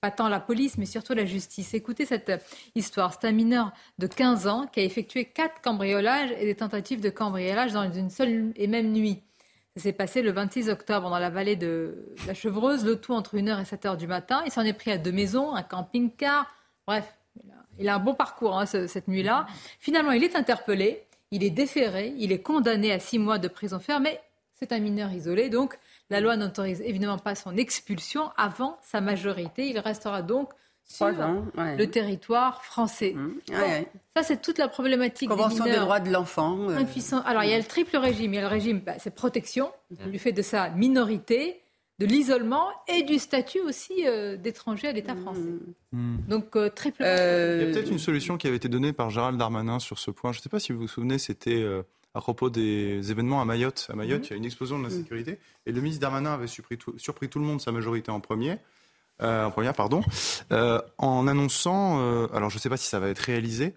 pas 0.00 0.10
tant 0.10 0.28
la 0.28 0.40
police, 0.40 0.78
mais 0.78 0.86
surtout 0.86 1.12
la 1.12 1.26
justice. 1.26 1.74
Écoutez 1.74 2.06
cette 2.06 2.32
histoire. 2.74 3.12
C'est 3.12 3.28
un 3.28 3.32
mineur 3.32 3.72
de 3.98 4.06
15 4.06 4.46
ans 4.46 4.66
qui 4.66 4.80
a 4.80 4.82
effectué 4.82 5.26
quatre 5.26 5.60
cambriolages 5.60 6.30
et 6.38 6.46
des 6.46 6.54
tentatives 6.54 7.00
de 7.00 7.10
cambriolage 7.10 7.72
dans 7.72 7.90
une 7.92 8.08
seule 8.08 8.52
et 8.56 8.66
même 8.66 8.92
nuit. 8.92 9.22
Ça 9.76 9.82
s'est 9.82 9.92
passé 9.92 10.22
le 10.22 10.32
26 10.32 10.70
octobre 10.70 11.10
dans 11.10 11.18
la 11.18 11.30
vallée 11.30 11.54
de 11.54 12.14
la 12.26 12.34
Chevreuse, 12.34 12.84
le 12.84 12.96
tout 12.96 13.12
entre 13.12 13.36
1h 13.36 13.60
et 13.60 13.64
7h 13.64 13.96
du 13.98 14.06
matin. 14.06 14.42
Il 14.46 14.50
s'en 14.50 14.62
est 14.62 14.72
pris 14.72 14.90
à 14.90 14.98
deux 14.98 15.12
maisons, 15.12 15.54
un 15.54 15.62
camping-car. 15.62 16.50
Bref, 16.86 17.14
il 17.78 17.88
a 17.88 17.96
un 17.96 17.98
bon 17.98 18.14
parcours 18.14 18.58
hein, 18.58 18.66
cette 18.66 19.06
nuit-là. 19.06 19.46
Finalement, 19.78 20.12
il 20.12 20.24
est 20.24 20.34
interpellé, 20.34 21.04
il 21.30 21.44
est 21.44 21.50
déféré, 21.50 22.14
il 22.16 22.32
est 22.32 22.42
condamné 22.42 22.90
à 22.90 22.98
six 22.98 23.18
mois 23.18 23.38
de 23.38 23.48
prison 23.48 23.78
ferme, 23.78 24.04
mais 24.04 24.20
c'est 24.54 24.72
un 24.72 24.80
mineur 24.80 25.12
isolé, 25.12 25.50
donc 25.50 25.78
la 26.10 26.20
loi 26.20 26.36
n'autorise 26.36 26.82
évidemment 26.82 27.18
pas 27.18 27.34
son 27.34 27.56
expulsion 27.56 28.30
avant 28.36 28.78
sa 28.82 29.00
majorité. 29.00 29.68
Il 29.68 29.78
restera 29.78 30.22
donc 30.22 30.50
sur 30.84 31.06
le 31.06 31.84
territoire 31.86 32.64
français. 32.64 33.14
Mmh. 33.14 33.30
Ça, 34.16 34.22
c'est 34.24 34.42
toute 34.42 34.58
la 34.58 34.66
problématique 34.66 35.28
Convention 35.28 35.64
des, 35.64 35.76
droits 35.76 36.00
de 36.00 36.10
l'enfant. 36.10 36.68
Euh. 36.68 36.82
Alors, 37.24 37.44
il 37.44 37.50
y 37.50 37.54
a 37.54 37.58
le 37.58 37.64
triple 37.64 37.96
régime. 37.96 38.34
Il 38.34 38.36
y 38.36 38.38
a 38.38 38.42
le 38.42 38.48
régime, 38.48 38.80
bah, 38.80 38.94
c'est 38.98 39.14
protection, 39.14 39.70
mmh. 39.90 40.10
du 40.10 40.18
fait 40.18 40.32
de 40.32 40.42
sa 40.42 40.70
minorité, 40.70 41.60
de 42.00 42.06
l'isolement 42.06 42.66
et 42.88 43.04
du 43.04 43.18
statut 43.18 43.60
aussi 43.60 44.04
euh, 44.04 44.36
d'étranger 44.36 44.88
à 44.88 44.92
l'État 44.92 45.14
français. 45.14 45.52
Mmh. 45.92 46.16
Donc, 46.26 46.56
euh, 46.56 46.70
triple. 46.70 47.02
Il 47.02 47.06
y 47.06 47.70
a 47.70 47.72
peut-être 47.72 47.90
une 47.90 48.00
solution 48.00 48.36
qui 48.36 48.48
avait 48.48 48.56
été 48.56 48.68
donnée 48.68 48.92
par 48.92 49.10
Gérald 49.10 49.38
Darmanin 49.38 49.78
sur 49.78 50.00
ce 50.00 50.10
point. 50.10 50.32
Je 50.32 50.38
ne 50.38 50.42
sais 50.42 50.48
pas 50.48 50.58
si 50.58 50.72
vous 50.72 50.80
vous 50.80 50.88
souvenez, 50.88 51.18
c'était 51.18 51.64
à 52.14 52.20
propos 52.20 52.50
des 52.50 53.10
événements 53.10 53.40
à 53.40 53.44
Mayotte. 53.44 53.86
À 53.90 53.94
Mayotte, 53.94 54.20
mhm. 54.20 54.26
il 54.26 54.30
y 54.30 54.34
a 54.34 54.36
une 54.36 54.44
explosion 54.44 54.78
de 54.78 54.84
l'insécurité. 54.84 55.38
Et 55.66 55.72
le 55.72 55.80
ministre 55.80 56.00
Darmanin 56.00 56.34
avait 56.34 56.46
surpris 56.46 56.78
tout, 56.78 56.98
surpris 56.98 57.28
tout 57.28 57.38
le 57.38 57.44
monde, 57.44 57.60
sa 57.60 57.72
majorité 57.72 58.10
en 58.10 58.20
premier. 58.20 58.58
Euh, 59.22 59.44
en 59.44 59.50
première, 59.50 59.74
pardon, 59.74 60.02
euh, 60.50 60.80
en 60.96 61.26
annonçant, 61.26 62.00
euh, 62.00 62.26
alors 62.32 62.48
je 62.48 62.56
ne 62.56 62.60
sais 62.60 62.70
pas 62.70 62.78
si 62.78 62.88
ça 62.88 63.00
va 63.00 63.08
être 63.08 63.18
réalisé, 63.18 63.74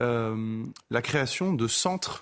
la 0.00 1.00
création 1.00 1.54
de 1.54 1.66
centres 1.66 2.20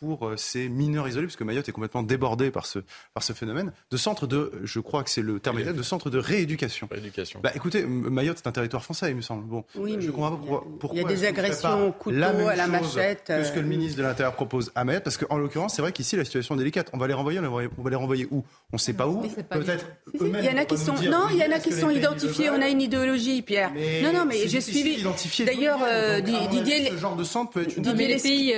pour 0.00 0.28
euh, 0.28 0.36
ces 0.36 0.68
mineurs 0.68 1.08
isolés, 1.08 1.26
puisque 1.26 1.42
Mayotte 1.42 1.68
est 1.68 1.72
complètement 1.72 2.02
débordé 2.02 2.50
par 2.50 2.66
ce, 2.66 2.80
par 3.14 3.22
ce 3.22 3.32
phénomène, 3.32 3.72
de 3.90 3.96
centres 3.96 4.26
de, 4.26 4.52
je 4.64 4.80
crois 4.80 5.04
que 5.04 5.10
c'est 5.10 5.22
le 5.22 5.40
terme 5.40 5.62
de 5.62 5.82
centres 5.82 6.10
de 6.10 6.18
rééducation. 6.18 6.88
rééducation. 6.90 7.40
Bah, 7.42 7.50
écoutez, 7.54 7.84
Mayotte, 7.84 8.38
c'est 8.38 8.48
un 8.48 8.52
territoire 8.52 8.82
français, 8.82 9.10
il 9.10 9.16
me 9.16 9.20
semble. 9.20 9.44
Bon, 9.44 9.64
oui, 9.76 9.96
je 10.00 10.10
comprends 10.10 10.32
pas 10.32 10.64
pourquoi. 10.80 10.98
Il 10.98 11.02
y 11.02 11.04
a 11.04 11.08
des 11.08 11.24
agressions 11.24 11.88
au 11.88 11.92
couteau, 11.92 12.16
à 12.16 12.56
la 12.56 12.66
machette. 12.66 13.24
Que 13.26 13.44
ce 13.44 13.52
que 13.52 13.60
le 13.60 13.66
euh, 13.66 13.68
ministre 13.68 13.98
de 13.98 14.02
l'Intérieur 14.02 14.34
propose 14.34 14.72
à 14.74 14.84
Mayotte, 14.84 15.04
parce 15.04 15.16
qu'en 15.16 15.38
l'occurrence, 15.38 15.74
c'est 15.74 15.82
vrai 15.82 15.92
qu'ici, 15.92 16.16
la 16.16 16.24
situation 16.24 16.54
est 16.54 16.58
délicate. 16.58 16.90
On 16.92 16.98
va 16.98 17.06
les 17.06 17.14
renvoyer, 17.14 17.40
on 17.40 17.82
va 17.82 17.90
les 17.90 17.96
renvoyer 17.96 18.26
où? 18.30 18.44
On 18.72 18.76
ne 18.76 18.78
sait 18.78 18.94
pas 18.94 19.06
où. 19.06 19.20
Peut-être. 19.50 19.86
Il 20.20 20.44
y 20.44 20.48
en 20.48 20.56
a 20.56 20.64
qui 20.64 20.78
sont, 20.78 20.94
non, 20.94 21.26
il 21.30 21.38
y 21.38 21.44
en 21.44 21.52
a 21.52 21.58
qui 21.58 21.72
sont 21.72 21.90
identifiés. 21.90 22.50
On 22.50 22.60
a 22.60 22.68
une 22.68 22.80
idéologie, 22.80 23.42
Pierre. 23.42 23.72
Non, 24.02 24.12
non, 24.12 24.24
mais 24.26 24.48
j'ai 24.48 24.60
suivi. 24.60 25.02
D'ailleurs, 25.44 25.80
Didier. 26.22 26.90
Ce 26.90 26.96
genre 26.96 27.16
de 27.16 27.24
centre 27.24 27.52
peut 27.52 27.62
être 27.62 27.76
une. 27.76 27.90
les 27.92 28.16
pays, 28.16 28.52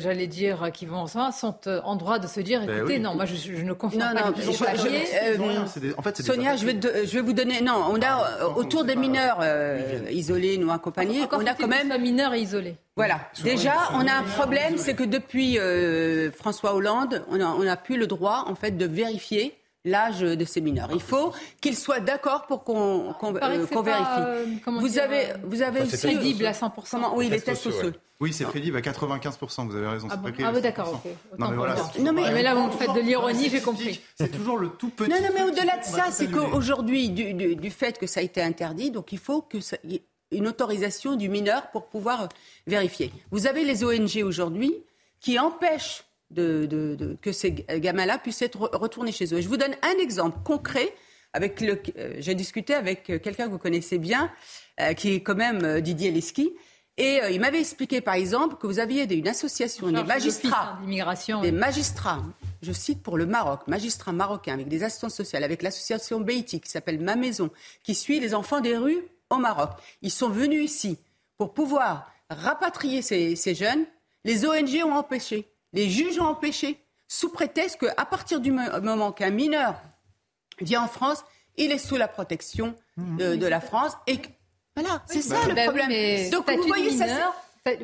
j'allais 0.00 0.26
dire, 0.26 0.41
qui 0.72 0.86
vont 0.86 0.98
ensemble 0.98 1.32
sont 1.32 1.54
euh, 1.66 1.80
en 1.84 1.96
droit 1.96 2.18
de 2.18 2.26
se 2.26 2.40
dire 2.40 2.64
ben 2.66 2.78
écoutez, 2.78 2.98
non, 2.98 3.14
moi 3.14 3.24
je, 3.24 3.62
ne 3.62 3.72
confie 3.72 3.98
pas 3.98 4.14
non, 4.14 4.32
en 5.96 6.02
fait, 6.02 6.22
Sonia, 6.22 6.56
je 6.56 6.66
vais, 6.66 6.80
je 6.80 7.14
vais 7.14 7.20
vous 7.20 7.32
donner. 7.32 7.60
Non, 7.60 7.84
on 7.90 8.00
a 8.00 8.06
ah, 8.06 8.48
autour 8.56 8.84
des 8.84 8.96
mineurs 8.96 9.38
euh, 9.40 9.98
isolés, 10.10 10.58
nous 10.58 10.70
accompagnés, 10.70 11.22
on 11.32 11.46
a 11.46 11.54
quand 11.54 11.68
même. 11.68 12.00
mineurs 12.00 12.34
et 12.34 12.40
isolés. 12.40 12.76
Voilà. 12.96 13.20
Déjà, 13.42 13.74
on 13.94 14.06
a 14.06 14.12
un 14.12 14.22
problème, 14.22 14.76
c'est 14.76 14.94
que 14.94 15.04
depuis 15.04 15.58
euh, 15.58 16.30
François 16.30 16.74
Hollande, 16.74 17.24
on 17.30 17.62
n'a 17.62 17.76
plus 17.76 17.96
le 17.96 18.06
droit, 18.06 18.44
en 18.46 18.54
fait, 18.54 18.72
de 18.72 18.86
vérifier 18.86 19.54
l'âge 19.84 20.20
de 20.20 20.44
ces 20.44 20.60
mineurs. 20.60 20.90
Il 20.92 21.00
faut 21.00 21.32
qu'ils 21.60 21.76
soient 21.76 22.00
d'accord 22.00 22.46
pour 22.46 22.64
qu'on 22.64 23.32
vérifie. 23.32 23.74
vous, 24.66 24.98
avez, 24.98 25.26
vous 25.44 25.62
avez 25.62 25.82
aussi 25.82 25.98
crédible 25.98 26.46
à 26.46 26.52
100%. 26.52 27.12
oui, 27.16 27.28
les 27.28 27.40
tests 27.40 27.66
osseux. 27.66 27.94
Oui, 28.20 28.32
c'est 28.32 28.44
crédible 28.44 28.76
à 28.76 28.80
95%, 28.80 29.66
vous 29.66 29.74
avez 29.74 29.88
raison. 29.88 30.06
Ah, 30.08 30.16
bon, 30.16 30.30
ah 30.44 30.60
d'accord, 30.60 30.92
ok. 31.04 31.10
Non, 31.40 31.48
mais, 31.48 31.56
voilà, 31.56 31.74
non, 31.98 32.12
mais, 32.12 32.42
là, 32.44 32.54
vous 32.54 32.70
faites 32.70 32.94
de 32.94 33.00
l'ironie, 33.00 33.48
j'ai 33.50 33.60
compris. 33.60 34.00
C'est 34.16 34.30
toujours 34.30 34.58
le 34.58 34.68
tout 34.68 34.90
petit. 34.90 35.10
Non, 35.10 35.16
non, 35.20 35.30
mais 35.34 35.42
au-delà 35.42 35.78
de 35.78 35.84
ça, 35.84 36.12
c'est 36.12 36.30
qu'aujourd'hui, 36.30 37.10
du, 37.10 37.56
du, 37.56 37.70
fait 37.70 37.98
que 37.98 38.06
ça 38.06 38.20
a 38.20 38.22
été 38.22 38.40
interdit, 38.40 38.92
donc 38.92 39.10
il 39.10 39.18
faut 39.18 39.42
que 39.42 39.60
ça, 39.60 39.76
y 39.82 39.96
ait 39.96 40.02
une 40.30 40.46
autorisation 40.46 41.16
du 41.16 41.28
mineur 41.28 41.70
pour 41.72 41.86
pouvoir 41.86 42.28
vérifier. 42.68 43.12
Vous 43.32 43.48
avez 43.48 43.64
les 43.64 43.82
ONG 43.82 44.22
aujourd'hui 44.24 44.72
qui 45.20 45.40
empêchent 45.40 46.04
de, 46.32 46.66
de, 46.66 47.16
que 47.20 47.32
ces 47.32 47.52
gamins-là 47.52 48.18
puissent 48.18 48.42
être 48.42 48.70
retournés 48.72 49.12
chez 49.12 49.32
eux. 49.32 49.38
Et 49.38 49.42
je 49.42 49.48
vous 49.48 49.56
donne 49.56 49.74
un 49.82 50.02
exemple 50.02 50.38
concret. 50.44 50.94
Avec 51.34 51.62
le, 51.62 51.80
euh, 51.96 52.16
j'ai 52.18 52.34
discuté 52.34 52.74
avec 52.74 53.04
quelqu'un 53.04 53.46
que 53.46 53.52
vous 53.52 53.58
connaissez 53.58 53.96
bien, 53.96 54.30
euh, 54.80 54.92
qui 54.92 55.14
est 55.14 55.22
quand 55.22 55.34
même 55.34 55.64
euh, 55.64 55.80
Didier 55.80 56.10
Leski, 56.10 56.52
et 56.98 57.22
euh, 57.22 57.30
il 57.30 57.40
m'avait 57.40 57.60
expliqué, 57.60 58.00
par 58.00 58.14
exemple, 58.14 58.56
que 58.56 58.66
vous 58.66 58.78
aviez 58.78 59.10
une 59.14 59.28
association 59.28 59.90
des 59.90 60.04
magistrats, 60.04 60.78
des 61.40 61.52
magistrats, 61.52 62.22
je 62.60 62.72
cite 62.72 63.02
pour 63.02 63.16
le 63.16 63.24
Maroc, 63.24 63.66
magistrats 63.66 64.12
marocains 64.12 64.54
avec 64.54 64.68
des 64.68 64.82
assistances 64.82 65.14
sociales, 65.14 65.42
avec 65.42 65.62
l'association 65.62 66.20
Beiti 66.20 66.60
qui 66.60 66.70
s'appelle 66.70 67.00
Ma 67.00 67.16
Maison, 67.16 67.50
qui 67.82 67.94
suit 67.94 68.20
les 68.20 68.34
enfants 68.34 68.60
des 68.60 68.76
rues 68.76 69.02
au 69.30 69.36
Maroc. 69.36 69.70
Ils 70.02 70.10
sont 70.10 70.28
venus 70.28 70.62
ici 70.62 70.98
pour 71.38 71.54
pouvoir 71.54 72.12
rapatrier 72.28 73.00
ces, 73.00 73.36
ces 73.36 73.54
jeunes. 73.54 73.86
Les 74.24 74.44
ONG 74.46 74.82
ont 74.84 74.92
empêché, 74.92 75.48
les 75.72 75.88
juges 75.88 76.18
ont 76.18 76.26
empêché, 76.26 76.78
sous 77.08 77.30
prétexte 77.30 77.78
qu'à 77.78 78.04
partir 78.04 78.40
du 78.40 78.52
moment 78.52 79.12
qu'un 79.12 79.30
mineur 79.30 79.80
vient 80.60 80.82
en 80.82 80.88
France, 80.88 81.24
il 81.56 81.70
est 81.70 81.78
sous 81.78 81.96
la 81.96 82.08
protection 82.08 82.74
de, 82.96 83.36
de 83.36 83.46
la 83.46 83.60
France 83.60 83.92
et 84.06 84.18
voilà, 84.76 85.02
c'est 85.06 85.22
ça 85.22 85.46
le 85.46 85.54
problème. 85.54 86.30
Donc 86.30 86.50
vous 86.50 86.66
voyez 86.66 86.96
ça. 86.96 87.32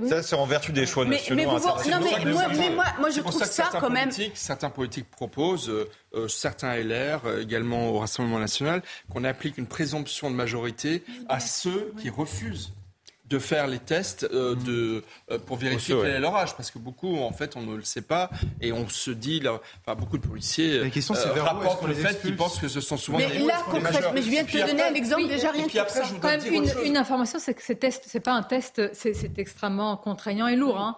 Ça, 0.08 0.22
c'est 0.24 0.34
en 0.34 0.44
vertu 0.44 0.72
des 0.72 0.86
choix 0.86 1.04
nationaux. 1.04 1.36
Mais, 1.36 1.46
non, 1.46 2.00
mais, 2.02 2.32
moi, 2.32 2.48
mais 2.48 2.70
moi, 2.70 2.84
moi, 2.98 3.10
je 3.10 3.20
trouve 3.20 3.44
ça, 3.44 3.70
quand 3.70 3.90
même. 3.90 4.10
Certains 4.34 4.70
politiques 4.70 5.08
proposent, 5.08 5.68
euh, 5.68 5.88
euh, 6.14 6.26
certains 6.26 6.74
LR, 6.74 7.20
euh, 7.26 7.42
également 7.42 7.90
au 7.90 7.98
Rassemblement 8.00 8.40
national, 8.40 8.82
qu'on 9.08 9.22
applique 9.22 9.56
une 9.56 9.68
présomption 9.68 10.32
de 10.32 10.34
majorité 10.34 11.04
à 11.28 11.38
ceux 11.38 11.92
qui 12.00 12.10
refusent 12.10 12.72
de 13.28 13.38
faire 13.38 13.66
les 13.66 13.78
tests 13.78 14.28
euh, 14.32 14.54
de, 14.54 15.02
euh, 15.30 15.38
pour 15.38 15.56
vérifier 15.56 15.94
quel 16.00 16.10
est 16.10 16.20
leur 16.20 16.34
âge. 16.34 16.56
Parce 16.56 16.70
que 16.70 16.78
beaucoup, 16.78 17.18
en 17.18 17.32
fait, 17.32 17.56
on 17.56 17.62
ne 17.62 17.76
le 17.76 17.84
sait 17.84 18.02
pas. 18.02 18.30
Et 18.60 18.72
on 18.72 18.88
se 18.88 19.10
dit, 19.10 19.40
là, 19.40 19.60
enfin, 19.84 19.98
beaucoup 19.98 20.18
de 20.18 20.26
policiers 20.26 20.78
euh, 20.78 21.42
rapportent 21.42 21.86
le 21.86 21.94
fait 21.94 22.20
qu'ils 22.20 22.36
pensent 22.36 22.58
que 22.58 22.68
ce 22.68 22.80
sont 22.80 22.96
souvent 22.96 23.18
mais 23.18 23.38
là, 23.40 23.62
concrètement, 23.70 24.10
mais 24.14 24.22
je 24.22 24.30
viens 24.30 24.44
de 24.44 24.48
te 24.50 24.66
donner 24.66 24.82
un 24.82 24.94
exemple 24.94 25.26
déjà 25.28 25.50
rien 25.50 25.66
que 25.66 25.78
après, 25.78 26.00
Quand 26.20 26.28
même 26.28 26.40
une, 26.52 26.70
une, 26.84 26.96
information, 26.96 27.38
c'est 27.38 27.54
que 27.54 27.62
ces 27.62 27.76
tests, 27.76 28.04
c'est 28.06 28.20
pas 28.20 28.32
un 28.32 28.42
test, 28.42 28.82
c'est 28.94 29.38
extrêmement 29.38 29.96
contraignant 29.96 30.46
et 30.46 30.56
lourd, 30.56 30.78
hein, 30.78 30.96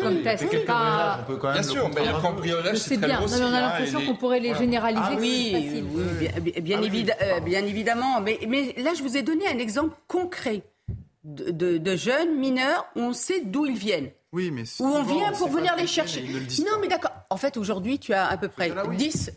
comme 0.00 0.22
test. 0.22 0.44
Pas... 0.66 1.26
Bien 1.52 1.62
sûr, 1.62 1.90
mais 1.94 2.06
le 2.06 2.20
cambriolage, 2.20 2.76
c'est 2.76 2.96
très 2.96 3.06
bien. 3.06 3.20
Non, 3.20 3.26
mais 3.28 3.44
on 3.44 3.54
a 3.54 3.60
l'impression 3.60 4.04
qu'on 4.04 4.16
pourrait 4.16 4.40
les 4.40 4.54
généraliser. 4.54 5.02
Ah 5.02 5.16
oui, 5.18 5.84
bien 6.60 6.82
évidemment. 7.64 8.20
Mais 8.20 8.38
là, 8.76 8.92
je 8.94 9.02
vous 9.02 9.16
ai 9.16 9.22
donné 9.22 9.46
un 9.48 9.58
exemple 9.58 9.96
concret 10.06 10.62
de, 11.24 11.96
jeunes 11.96 12.38
mineurs 12.38 12.86
où 12.96 13.00
on 13.00 13.12
sait 13.12 13.40
d'où 13.40 13.66
ils 13.66 13.76
viennent. 13.76 14.10
Oui, 14.32 14.50
mais 14.50 14.62
où 14.80 14.86
on 14.86 15.02
vient 15.02 15.32
pour 15.32 15.48
venir 15.48 15.76
les 15.76 15.86
chercher. 15.86 16.22
Non, 16.60 16.78
mais 16.80 16.88
d'accord. 16.88 17.12
En 17.28 17.36
fait, 17.36 17.56
aujourd'hui, 17.58 17.98
tu 17.98 18.14
as 18.14 18.26
à 18.26 18.36
peu 18.38 18.48
près 18.48 18.70
10, 18.70 18.96
10 18.96 19.32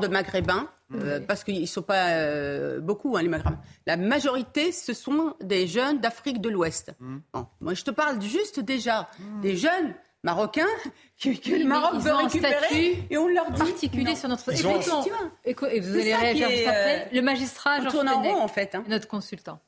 de 0.00 0.06
Maghrébins, 0.06 0.68
euh, 0.94 1.18
mmh. 1.18 1.26
parce 1.26 1.42
qu'ils 1.42 1.62
ne 1.62 1.66
sont 1.66 1.82
pas 1.82 2.10
euh, 2.10 2.80
beaucoup, 2.80 3.16
hein, 3.16 3.22
les 3.22 3.28
Maghrébins. 3.28 3.58
La 3.86 3.96
majorité, 3.96 4.70
ce 4.70 4.92
sont 4.92 5.34
des 5.40 5.66
jeunes 5.66 5.98
d'Afrique 5.98 6.40
de 6.40 6.48
l'Ouest. 6.48 6.92
Mmh. 7.00 7.18
moi, 7.60 7.74
je 7.74 7.82
te 7.82 7.90
parle 7.90 8.22
juste 8.22 8.60
déjà 8.60 9.08
mmh. 9.18 9.40
des 9.40 9.56
jeunes 9.56 9.94
marocains 10.22 10.66
que, 11.20 11.30
le 11.30 11.64
Maroc 11.64 12.00
veut 12.00 12.14
récupérer 12.14 13.06
et 13.10 13.18
on 13.18 13.28
leur 13.28 13.50
dit 13.50 13.58
particulier 13.58 14.14
sur 14.14 14.28
notre 14.28 14.52
et, 14.52 15.50
et 15.50 15.80
vous 15.80 15.94
allez 15.94 16.14
réagir 16.14 16.48
juste 16.48 16.66
après. 16.66 17.06
Euh, 17.06 17.14
le 17.14 17.22
magistrat 17.22 17.80
Georges 17.80 18.06
en 18.06 18.48
fait, 18.48 18.74
hein. 18.74 18.84
notre 18.88 19.08
consultant 19.08 19.60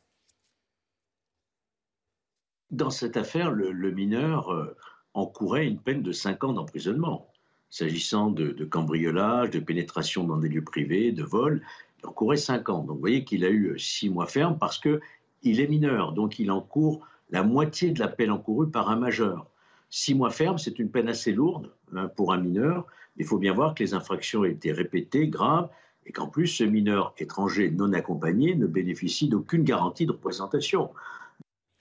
dans 2.72 2.90
cette 2.90 3.18
affaire, 3.18 3.50
le, 3.50 3.90
mineur 3.90 4.52
euh, 4.52 4.74
encourait 5.14 5.66
une 5.66 5.78
peine 5.78 6.02
de 6.02 6.10
5 6.10 6.42
ans 6.44 6.52
d'emprisonnement. 6.54 7.28
S'agissant 7.70 8.30
de, 8.30 8.64
cambriolage, 8.64 9.50
de 9.50 9.60
pénétration 9.60 10.24
dans 10.24 10.38
des 10.38 10.48
lieux 10.48 10.64
privés, 10.64 11.12
de 11.12 11.22
vol, 11.22 11.62
il 12.00 12.06
encourait 12.06 12.36
5 12.36 12.68
ans. 12.70 12.82
Donc 12.82 12.96
vous 12.96 13.00
voyez 13.00 13.24
qu'il 13.24 13.44
a 13.44 13.50
eu 13.50 13.78
6 13.78 14.10
mois 14.10 14.26
ferme 14.26 14.58
parce 14.58 14.78
qu'il 14.78 15.60
est 15.60 15.68
mineur. 15.68 16.12
Donc 16.12 16.38
il 16.38 16.50
encourt 16.50 17.06
la 17.30 17.42
moitié 17.42 17.90
de 17.90 18.00
la 18.00 18.08
peine 18.08 18.30
encourue 18.30 18.70
par 18.70 18.90
un 18.90 18.96
majeur. 18.96 19.46
6 19.90 20.14
mois 20.14 20.30
ferme, 20.30 20.58
c'est 20.58 20.78
une 20.78 20.90
peine 20.90 21.08
assez 21.08 21.32
lourde 21.32 21.70
hein, 21.94 22.08
pour 22.08 22.32
un 22.32 22.38
mineur. 22.38 22.86
Il 23.18 23.26
faut 23.26 23.38
bien 23.38 23.52
voir 23.52 23.74
que 23.74 23.82
les 23.82 23.92
infractions 23.92 24.44
été 24.44 24.72
répétées, 24.72 25.28
graves, 25.28 25.68
et 26.06 26.12
qu'en 26.12 26.26
plus, 26.26 26.46
ce 26.48 26.64
mineur 26.64 27.14
étranger 27.18 27.70
non 27.70 27.92
accompagné 27.92 28.54
ne 28.54 28.66
bénéficie 28.66 29.28
d'aucune 29.28 29.62
garantie 29.62 30.06
de 30.06 30.12
représentation. 30.12 30.90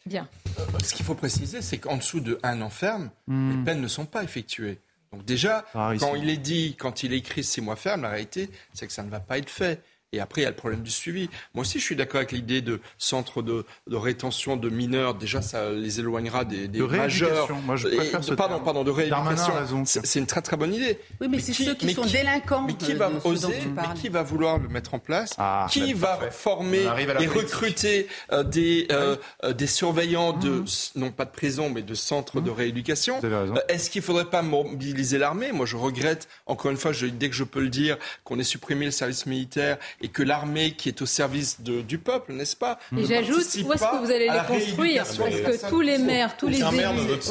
Bien. 0.06 0.28
Euh, 0.60 0.64
ce 0.84 0.94
qu'il 0.94 1.06
faut 1.06 1.16
préciser, 1.16 1.62
c'est 1.62 1.78
qu'en 1.78 1.98
dessous 1.98 2.20
de 2.20 2.40
un 2.44 2.62
an 2.62 2.70
ferme, 2.70 3.10
hmm. 3.28 3.52
les 3.52 3.64
peines 3.64 3.82
ne 3.82 3.88
sont 3.88 4.06
pas 4.06 4.24
effectuées. 4.24 4.80
Donc 5.12 5.26
déjà, 5.26 5.66
ah, 5.74 5.92
quand 6.00 6.16
il 6.16 6.30
est 6.30 6.38
dit, 6.38 6.76
quand 6.80 7.04
il 7.04 7.14
est 7.14 7.18
écrit 7.18 7.44
six 7.44 7.62
mois 7.62 7.76
ferme, 7.76 8.04
la 8.04 8.10
réalité, 8.10 8.50
c'est 8.74 8.88
que 8.88 8.94
ça 8.94 9.04
ne 9.04 9.10
va 9.10 9.20
pas 9.20 9.38
être 9.38 9.50
fait. 9.50 9.82
Et 10.14 10.20
après, 10.20 10.42
il 10.42 10.44
y 10.44 10.48
a 10.48 10.50
le 10.50 10.56
problème 10.58 10.82
du 10.82 10.92
suivi. 10.92 11.30
Moi 11.54 11.62
aussi, 11.62 11.80
je 11.80 11.86
suis 11.86 11.96
d'accord 11.96 12.18
avec 12.18 12.34
l'idée 12.34 12.62
de 12.62 12.82
centre 12.98 13.42
de, 13.42 13.64
rétention 13.90 14.58
de 14.58 14.70
mineurs. 14.70 15.16
Déjà, 15.16 15.42
ça 15.42 15.72
les 15.72 16.02
éloignera 16.02 16.44
des, 16.44 16.68
des 16.68 16.80
de 16.80 16.86
majeurs. 16.86 17.50
Moi, 17.66 17.78
je 17.78 17.88
préfère 17.88 18.22
ce 18.22 18.34
pardon, 18.34 18.60
pardon, 18.60 18.84
de 18.84 18.92
rééducation. 18.92 19.54
C'est 19.86 20.20
une 20.20 20.26
très 20.26 20.42
très 20.42 20.58
bonne 20.58 20.74
idée. 20.74 21.00
Oui, 21.22 21.28
mais, 21.30 21.40
c'est 21.40 21.54
ceux 21.54 21.76
qui 21.76 21.94
sont 21.94 22.06
délinquants. 22.06 22.64
Mais 22.68 22.74
qui 22.74 22.94
va 22.94 23.10
oser 23.24 23.56
Mais 23.74 24.00
qui 24.02 24.10
va 24.10 24.22
vouloir 24.22 24.58
le 24.58 24.68
mettre 24.68 24.94
en 24.94 25.00
place 25.00 25.34
ah, 25.38 25.68
Qui 25.70 25.94
va 25.94 26.20
former 26.30 26.84
et 27.20 27.28
recruter 27.28 28.08
euh, 28.34 28.44
des 28.44 28.88
euh, 28.92 29.16
euh, 29.46 29.54
des 29.54 29.68
surveillants 29.68 30.34
de 30.34 30.50
mmh. 30.50 30.66
non 30.96 31.12
pas 31.12 31.24
de 31.24 31.32
prison, 31.32 31.70
mais 31.70 31.84
de 31.84 31.94
centres 31.94 32.42
de 32.42 32.50
mmh. 32.50 32.54
rééducation 32.54 33.22
Est-ce 33.70 33.90
qu'il 33.90 34.02
ne 34.02 34.06
faudrait 34.06 34.30
pas 34.30 34.42
mobiliser 34.42 35.18
l'armée? 35.18 35.54
Moi, 35.54 35.66
je 35.66 35.78
regrette 35.78 36.28
encore 36.48 36.72
une 36.72 36.78
fois, 36.78 36.92
dès 36.92 37.30
que 37.30 37.36
je 37.36 37.46
peux 37.46 37.62
le 37.62 37.70
dire, 37.70 37.98
qu'on 38.26 38.40
ait 38.40 38.44
supprimé 38.44 38.86
le 38.86 38.92
service 38.92 39.26
militaire 39.26 39.78
et 40.02 40.08
que 40.10 40.24
l'armée 40.24 40.72
qui 40.72 40.90
est 40.90 41.02
au 41.02 41.06
service 41.06 41.62
du 41.62 41.98
peuple, 41.98 42.34
n'est-ce 42.34 42.56
pas 42.56 42.80
Et 42.98 43.06
j'ajoute, 43.06 43.46
où 43.66 43.74
est-ce 43.74 43.84
que 43.84 44.06
vous 44.06 44.12
allez 44.12 44.30
les 44.30 44.48
construire? 44.48 45.04
Parce 45.04 45.18
que 45.18 45.70
tous 45.70 45.82
les 45.82 45.98
maires, 45.98 46.38
tous 46.38 46.48
les 46.48 46.60
élus, 46.60 46.68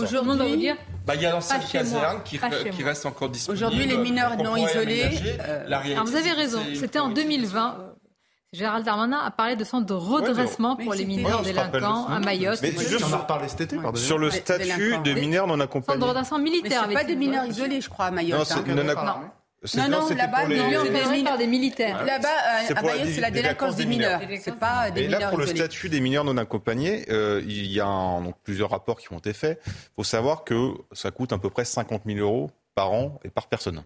aujourd'hui, 0.00 0.50
vous 0.50 0.56
dire 0.56 0.76
bah, 1.06 1.14
il 1.16 1.22
y 1.22 1.26
a 1.26 1.30
l'ancienne 1.30 1.62
caserne 1.70 2.22
qui, 2.24 2.38
qui 2.72 2.82
reste 2.82 3.06
encore 3.06 3.30
disponible. 3.30 3.64
Aujourd'hui, 3.64 3.86
les 3.86 3.96
mineurs 3.96 4.36
non 4.36 4.56
isolés. 4.56 5.08
Euh, 5.40 5.66
Alors 5.66 6.04
vous 6.04 6.16
avez 6.16 6.32
raison, 6.32 6.60
c'était 6.74 6.98
en 6.98 7.08
2020. 7.08 7.86
Gérald 8.52 8.84
Darmanin 8.84 9.20
a 9.24 9.30
parlé 9.30 9.54
de 9.54 9.62
centre 9.62 9.86
de 9.86 9.94
redressement 9.94 10.74
pour 10.74 10.94
les 10.94 11.04
mineurs 11.04 11.42
délinquants 11.42 12.06
à 12.08 12.18
Mayotte. 12.18 12.60
Mais 12.62 12.72
on 13.00 13.14
en 13.14 13.18
reparlé 13.18 13.48
cet 13.48 13.60
été, 13.60 13.76
Sur 13.94 14.18
le 14.18 14.30
statut 14.30 14.96
des 15.04 15.14
mineurs 15.14 15.46
non 15.46 15.60
accompagnés. 15.60 16.00
Centre 16.00 16.06
de 16.06 16.10
redressement 16.10 16.38
militaire. 16.38 16.86
Mais 16.88 16.94
pas 16.94 17.04
des 17.04 17.16
mineurs 17.16 17.46
isolés, 17.46 17.80
je 17.80 17.88
crois, 17.88 18.06
à 18.06 18.10
Mayotte. 18.10 18.50
Non, 18.50 18.56
hein. 18.56 18.74
Non, 18.74 18.84
non, 18.84 19.30
là-bas, 19.62 20.46
les... 20.48 21.24
par 21.24 21.38
des 21.38 21.46
militaires. 21.46 22.04
Là-bas, 22.04 22.28
euh, 22.28 22.74
à 22.74 22.82
Mayotte, 22.82 23.08
c'est 23.14 23.20
la 23.20 23.30
délinquance 23.30 23.76
des 23.76 23.86
mineurs. 23.86 24.20
C'est 24.40 24.56
pas 24.56 24.90
des 24.90 25.02
mineurs. 25.02 25.20
là, 25.20 25.28
pour 25.28 25.38
le 25.38 25.46
statut 25.46 25.88
des 25.88 26.00
mineurs 26.00 26.24
non 26.24 26.36
accompagnés, 26.36 27.04
euh, 27.11 27.42
il 27.44 27.66
y 27.66 27.80
a 27.80 28.20
donc, 28.22 28.36
plusieurs 28.42 28.70
rapports 28.70 28.98
qui 28.98 29.12
ont 29.12 29.18
été 29.18 29.32
faits. 29.32 29.61
Il 29.66 29.72
faut 29.96 30.04
savoir 30.04 30.44
que 30.44 30.72
ça 30.92 31.11
coûte 31.11 31.32
à 31.32 31.38
peu 31.38 31.50
près 31.50 31.64
50 31.64 32.02
000 32.06 32.18
euros 32.18 32.50
par 32.74 32.92
an 32.92 33.20
et 33.24 33.28
par 33.28 33.48
personne. 33.48 33.82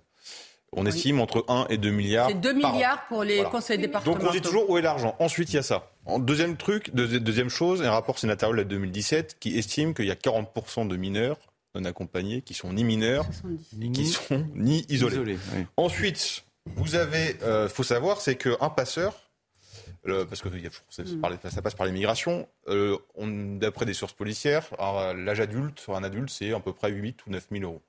On 0.77 0.87
estime 0.87 1.21
entre 1.21 1.45
1 1.49 1.67
et 1.71 1.79
2 1.79 1.91
milliards. 1.91 2.29
C'est 2.29 2.41
2 2.41 2.53
milliards 2.53 3.07
pour 3.09 3.23
les 3.23 3.45
conseils 3.45 3.79
départementaux. 3.79 4.21
Donc 4.21 4.29
on 4.29 4.33
dit 4.33 4.41
toujours 4.41 4.69
où 4.69 4.77
est 4.77 4.83
l'argent? 4.83 5.15
Ensuite, 5.21 5.53
il 5.53 5.57
y 5.57 5.59
a 5.59 5.63
ça. 5.63 5.91
Deuxième 6.19 6.57
truc, 6.57 6.93
deuxième 6.95 7.49
chose, 7.49 7.83
un 7.83 7.91
rapport 7.91 8.19
sénatorial 8.19 8.59
de 8.59 8.63
2017 8.65 9.37
qui 9.39 9.57
estime 9.57 9.95
qu'il 9.95 10.07
y 10.07 10.11
a 10.11 10.15
40% 10.15 10.89
de 10.89 10.97
mineurs 10.97 11.39
non 11.75 11.85
accompagnés 11.85 12.43
qui 12.43 12.55
sont 12.55 12.73
ni 12.73 12.85
mineurs, 12.85 13.27
qui 13.93 14.07
sont 14.07 14.47
ni 14.55 14.85
isolés. 14.89 15.39
Ensuite, 15.77 16.45
vous 16.67 16.95
avez, 16.95 17.37
euh, 17.43 17.69
faut 17.69 17.83
savoir, 17.83 18.21
c'est 18.21 18.37
qu'un 18.37 18.71
passeur, 18.71 19.15
parce 20.05 20.43
que 20.43 20.49
mm. 20.49 21.51
ça, 21.51 21.63
passe 21.63 21.75
par 21.75 21.87
l'immigration, 21.87 22.49
euh, 22.69 22.97
d'après 23.59 23.87
des 23.87 23.95
sources 23.95 24.13
policières, 24.13 24.69
l'âge 25.17 25.41
adulte 25.41 25.81
sur 25.81 25.97
un 25.97 26.05
adulte, 26.05 26.31
c'est 26.31 26.53
à 26.53 26.61
peu 26.61 26.73
près 26.73 26.91
8 26.91 27.27
ou 27.27 27.31
9 27.31 27.47
000 27.51 27.65
euros. 27.65 27.83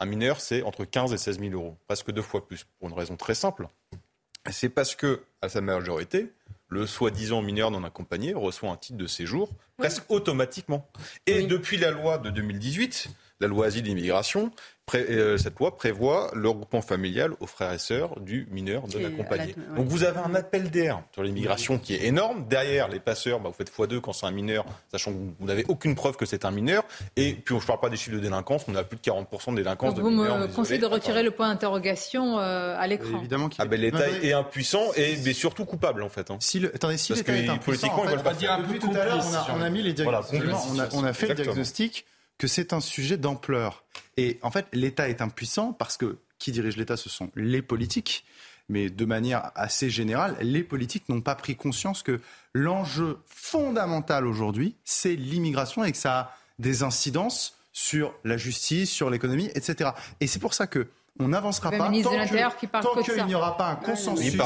Un 0.00 0.06
mineur, 0.06 0.40
c'est 0.40 0.62
entre 0.62 0.84
15 0.84 1.12
et 1.12 1.18
16 1.18 1.40
000 1.40 1.52
euros, 1.52 1.76
presque 1.86 2.10
deux 2.10 2.22
fois 2.22 2.46
plus, 2.46 2.66
pour 2.78 2.88
une 2.88 2.94
raison 2.94 3.16
très 3.16 3.34
simple. 3.34 3.68
C'est 4.50 4.68
parce 4.68 4.94
que, 4.94 5.22
à 5.40 5.48
sa 5.48 5.60
majorité, 5.60 6.30
le 6.68 6.86
soi-disant 6.86 7.40
mineur 7.40 7.70
non 7.70 7.84
accompagné 7.84 8.34
reçoit 8.34 8.70
un 8.70 8.76
titre 8.76 8.98
de 8.98 9.06
séjour 9.06 9.48
presque 9.76 10.02
automatiquement. 10.10 10.88
Et 11.26 11.44
depuis 11.44 11.76
la 11.76 11.90
loi 11.90 12.18
de 12.18 12.30
2018, 12.30 13.08
la 13.44 13.48
loi 13.48 13.66
asile 13.66 13.82
d'immigration, 13.82 14.50
euh, 14.94 15.38
cette 15.38 15.58
loi 15.58 15.76
prévoit 15.76 16.30
le 16.34 16.48
regroupement 16.48 16.82
familial 16.82 17.32
aux 17.40 17.46
frères 17.46 17.72
et 17.72 17.78
sœurs 17.78 18.20
du 18.20 18.46
mineur 18.50 18.84
non 18.86 19.04
accompagné. 19.04 19.54
Donc 19.76 19.86
vous 19.86 20.04
avez 20.04 20.18
un 20.18 20.34
appel 20.34 20.70
d'air 20.70 21.02
sur 21.12 21.22
l'immigration 21.22 21.78
qui 21.78 21.94
est 21.94 22.04
énorme. 22.04 22.46
Derrière, 22.48 22.88
les 22.88 23.00
passeurs, 23.00 23.40
bah, 23.40 23.48
vous 23.48 23.54
faites 23.54 23.72
x2 23.72 24.00
quand 24.00 24.12
c'est 24.12 24.26
un 24.26 24.30
mineur, 24.30 24.64
sachant 24.92 25.12
que 25.12 25.16
vous 25.16 25.46
n'avez 25.46 25.64
aucune 25.68 25.94
preuve 25.94 26.16
que 26.16 26.26
c'est 26.26 26.44
un 26.44 26.50
mineur. 26.50 26.84
Et 27.16 27.32
puis, 27.32 27.56
je 27.56 27.62
ne 27.62 27.66
parle 27.66 27.80
pas 27.80 27.88
des 27.88 27.96
chiffres 27.96 28.16
de 28.16 28.20
délinquance, 28.20 28.66
on 28.68 28.74
a 28.74 28.84
plus 28.84 28.98
de 28.98 29.02
40% 29.02 29.52
de 29.52 29.56
délinquance 29.56 29.94
Donc 29.94 29.96
de 29.96 30.02
vous 30.02 30.10
me 30.10 30.46
conseillez 30.54 30.80
de 30.80 30.86
retirer 30.86 31.22
le 31.22 31.30
point 31.30 31.48
d'interrogation 31.48 32.38
euh, 32.38 32.76
à 32.78 32.86
l'écran. 32.86 33.18
Évidemment 33.18 33.48
ah 33.58 33.64
ben, 33.64 33.80
L'État 33.80 34.08
est 34.08 34.32
impuissant 34.32 34.92
et 34.96 35.16
mais 35.24 35.32
surtout 35.32 35.64
coupable, 35.64 36.02
en 36.02 36.08
fait. 36.08 36.30
Hein. 36.30 36.36
Si 36.40 36.60
le, 36.60 36.74
attendez, 36.74 36.98
si 36.98 37.14
l'État 37.14 37.32
est 37.32 37.48
impuissant, 37.48 37.88
politiquement, 37.88 38.02
en 38.02 38.22
fait, 38.22 38.36
dire 38.36 38.52
un 38.52 38.62
peu 38.62 38.78
tout 38.78 38.90
à 38.94 39.04
l'heure, 39.04 39.24
on, 39.56 39.62
a 39.62 39.70
mis 39.70 39.82
les 39.82 39.94
diagnostics. 39.94 40.42
on, 40.92 41.04
a, 41.04 41.12
fait 41.12 41.28
le 41.28 41.34
diagnostic 41.34 42.04
que 42.38 42.46
c'est 42.46 42.72
un 42.72 42.80
sujet 42.80 43.16
d'ampleur. 43.16 43.84
Et 44.16 44.38
en 44.42 44.50
fait, 44.50 44.66
l'État 44.72 45.08
est 45.08 45.20
impuissant 45.20 45.72
parce 45.72 45.96
que 45.96 46.18
qui 46.38 46.52
dirige 46.52 46.76
l'État, 46.76 46.96
ce 46.96 47.08
sont 47.08 47.30
les 47.36 47.62
politiques. 47.62 48.24
Mais 48.68 48.88
de 48.88 49.04
manière 49.04 49.50
assez 49.54 49.90
générale, 49.90 50.36
les 50.40 50.62
politiques 50.62 51.08
n'ont 51.08 51.20
pas 51.20 51.34
pris 51.34 51.54
conscience 51.54 52.02
que 52.02 52.20
l'enjeu 52.54 53.18
fondamental 53.26 54.26
aujourd'hui, 54.26 54.74
c'est 54.84 55.16
l'immigration 55.16 55.84
et 55.84 55.92
que 55.92 55.98
ça 55.98 56.18
a 56.18 56.36
des 56.58 56.82
incidences 56.82 57.58
sur 57.72 58.14
la 58.24 58.36
justice, 58.36 58.90
sur 58.90 59.10
l'économie, 59.10 59.50
etc. 59.54 59.90
Et 60.20 60.26
c'est 60.26 60.38
pour 60.38 60.54
ça 60.54 60.66
que 60.66 60.88
on 61.20 61.28
n'avancera 61.28 61.70
pas 61.70 61.90
tant 62.80 63.02
qu'il 63.02 63.26
n'y 63.26 63.34
aura 63.34 63.56
pas 63.56 63.68
un 63.70 63.76
consensus 63.76 64.36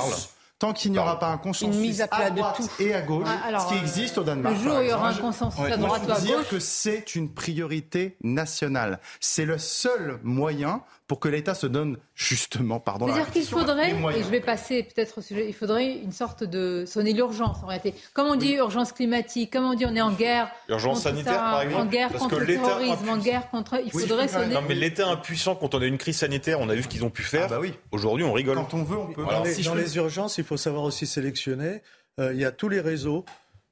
tant 0.58 0.72
qu'il 0.72 0.92
n'y 0.92 0.98
aura 0.98 1.18
pas 1.18 1.28
un 1.28 1.38
consensus 1.38 2.00
à, 2.00 2.30
droite 2.30 2.60
et 2.80 2.94
à 2.94 3.02
gauche, 3.02 3.28
ah, 3.28 3.60
ce 3.60 3.68
qui 3.68 3.78
existe 3.78 4.18
au 4.18 4.24
Danemark. 4.24 4.56
Le 4.56 4.62
jour 4.62 4.78
où 4.78 4.82
il 4.82 4.88
y 4.88 4.92
aura 4.92 5.10
un 5.10 5.14
consensus 5.14 5.64
à 5.64 5.76
droite 5.76 6.02
ou 6.06 6.10
à 6.10 6.14
gauche. 6.14 6.24
dire 6.24 6.48
que 6.48 6.58
c'est 6.58 7.14
une 7.14 7.32
priorité 7.32 8.16
nationale. 8.22 8.98
C'est 9.20 9.44
le 9.44 9.58
seul 9.58 10.18
moyen 10.22 10.82
pour 11.08 11.20
que 11.20 11.28
l'État 11.28 11.54
se 11.54 11.66
donne 11.66 11.96
justement, 12.14 12.80
pardon, 12.80 13.06
C'est-à-dire 13.06 13.30
qu'il 13.32 13.44
faudrait, 13.44 13.92
et 13.92 14.22
je 14.22 14.28
vais 14.28 14.42
passer 14.42 14.82
peut-être 14.82 15.18
au 15.18 15.22
sujet, 15.22 15.48
il 15.48 15.54
faudrait 15.54 15.96
une 15.96 16.12
sorte 16.12 16.44
de 16.44 16.84
sonner 16.86 17.14
l'urgence 17.14 17.56
en 17.62 17.66
réalité. 17.66 17.94
Comme 18.12 18.26
on 18.26 18.36
dit 18.36 18.52
urgence 18.52 18.92
climatique, 18.92 19.50
comme 19.54 19.64
on 19.64 19.72
dit 19.72 19.86
on 19.86 19.96
est 19.96 20.02
en 20.02 20.12
guerre. 20.12 20.50
Urgence 20.68 21.02
sanitaire 21.02 21.38
par 21.38 21.62
exemple. 21.62 21.82
En 21.82 21.86
guerre 21.86 22.12
contre 22.12 22.38
le 22.38 22.46
terrorisme, 22.46 23.08
en 23.08 23.16
guerre 23.16 23.48
contre. 23.48 23.80
Il 23.82 23.90
faudrait 23.90 24.28
sonner. 24.28 24.54
Non 24.54 24.62
mais 24.68 24.74
l'État 24.74 25.08
impuissant 25.08 25.56
quand 25.56 25.74
on 25.74 25.80
a 25.80 25.86
une 25.86 25.98
crise 25.98 26.18
sanitaire, 26.18 26.60
on 26.60 26.68
a 26.68 26.74
vu 26.74 26.82
ce 26.82 26.88
qu'ils 26.88 27.04
ont 27.04 27.10
pu 27.10 27.22
faire. 27.22 27.44
Ah 27.46 27.54
bah 27.54 27.58
oui. 27.58 27.72
Aujourd'hui 27.90 28.24
on 28.24 28.34
rigole. 28.34 28.56
Quand 28.56 28.74
on 28.74 28.84
veut, 28.84 28.98
on 28.98 29.06
peut. 29.06 29.24
dans, 29.24 29.74
les, 29.74 29.96
urgences, 29.96 30.36
il 30.36 30.44
faut 30.44 30.58
savoir 30.58 30.84
aussi 30.84 31.06
sélectionner. 31.06 31.80
Euh, 32.20 32.34
il 32.34 32.40
y 32.40 32.44
a 32.44 32.52
tous 32.52 32.68
les 32.68 32.80
réseaux, 32.80 33.24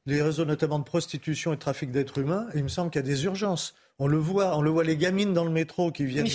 les 0.07 0.23
réseaux 0.23 0.47
notamment 0.47 0.79
de 0.79 0.85
prostitution 0.85 1.53
et 1.53 1.57
de 1.57 1.61
trafic 1.61 1.91
d'êtres 1.91 2.17
humains. 2.17 2.47
Et 2.55 2.59
il 2.59 2.65
me 2.65 2.69
semble 2.69 2.91
qu'il 2.91 3.01
y 3.01 3.05
a 3.05 3.07
des 3.07 3.25
urgences. 3.25 3.75
On 3.99 4.09
le 4.09 4.19
voit, 4.19 4.59
on 4.59 4.61
le 4.61 4.69
voit 4.69 4.85
les 4.85 4.99
gamines 4.99 5.33
dans 5.33 5.45
le 5.45 5.51
métro 5.51 5.91
qui 5.91 6.05
viennent. 6.05 6.27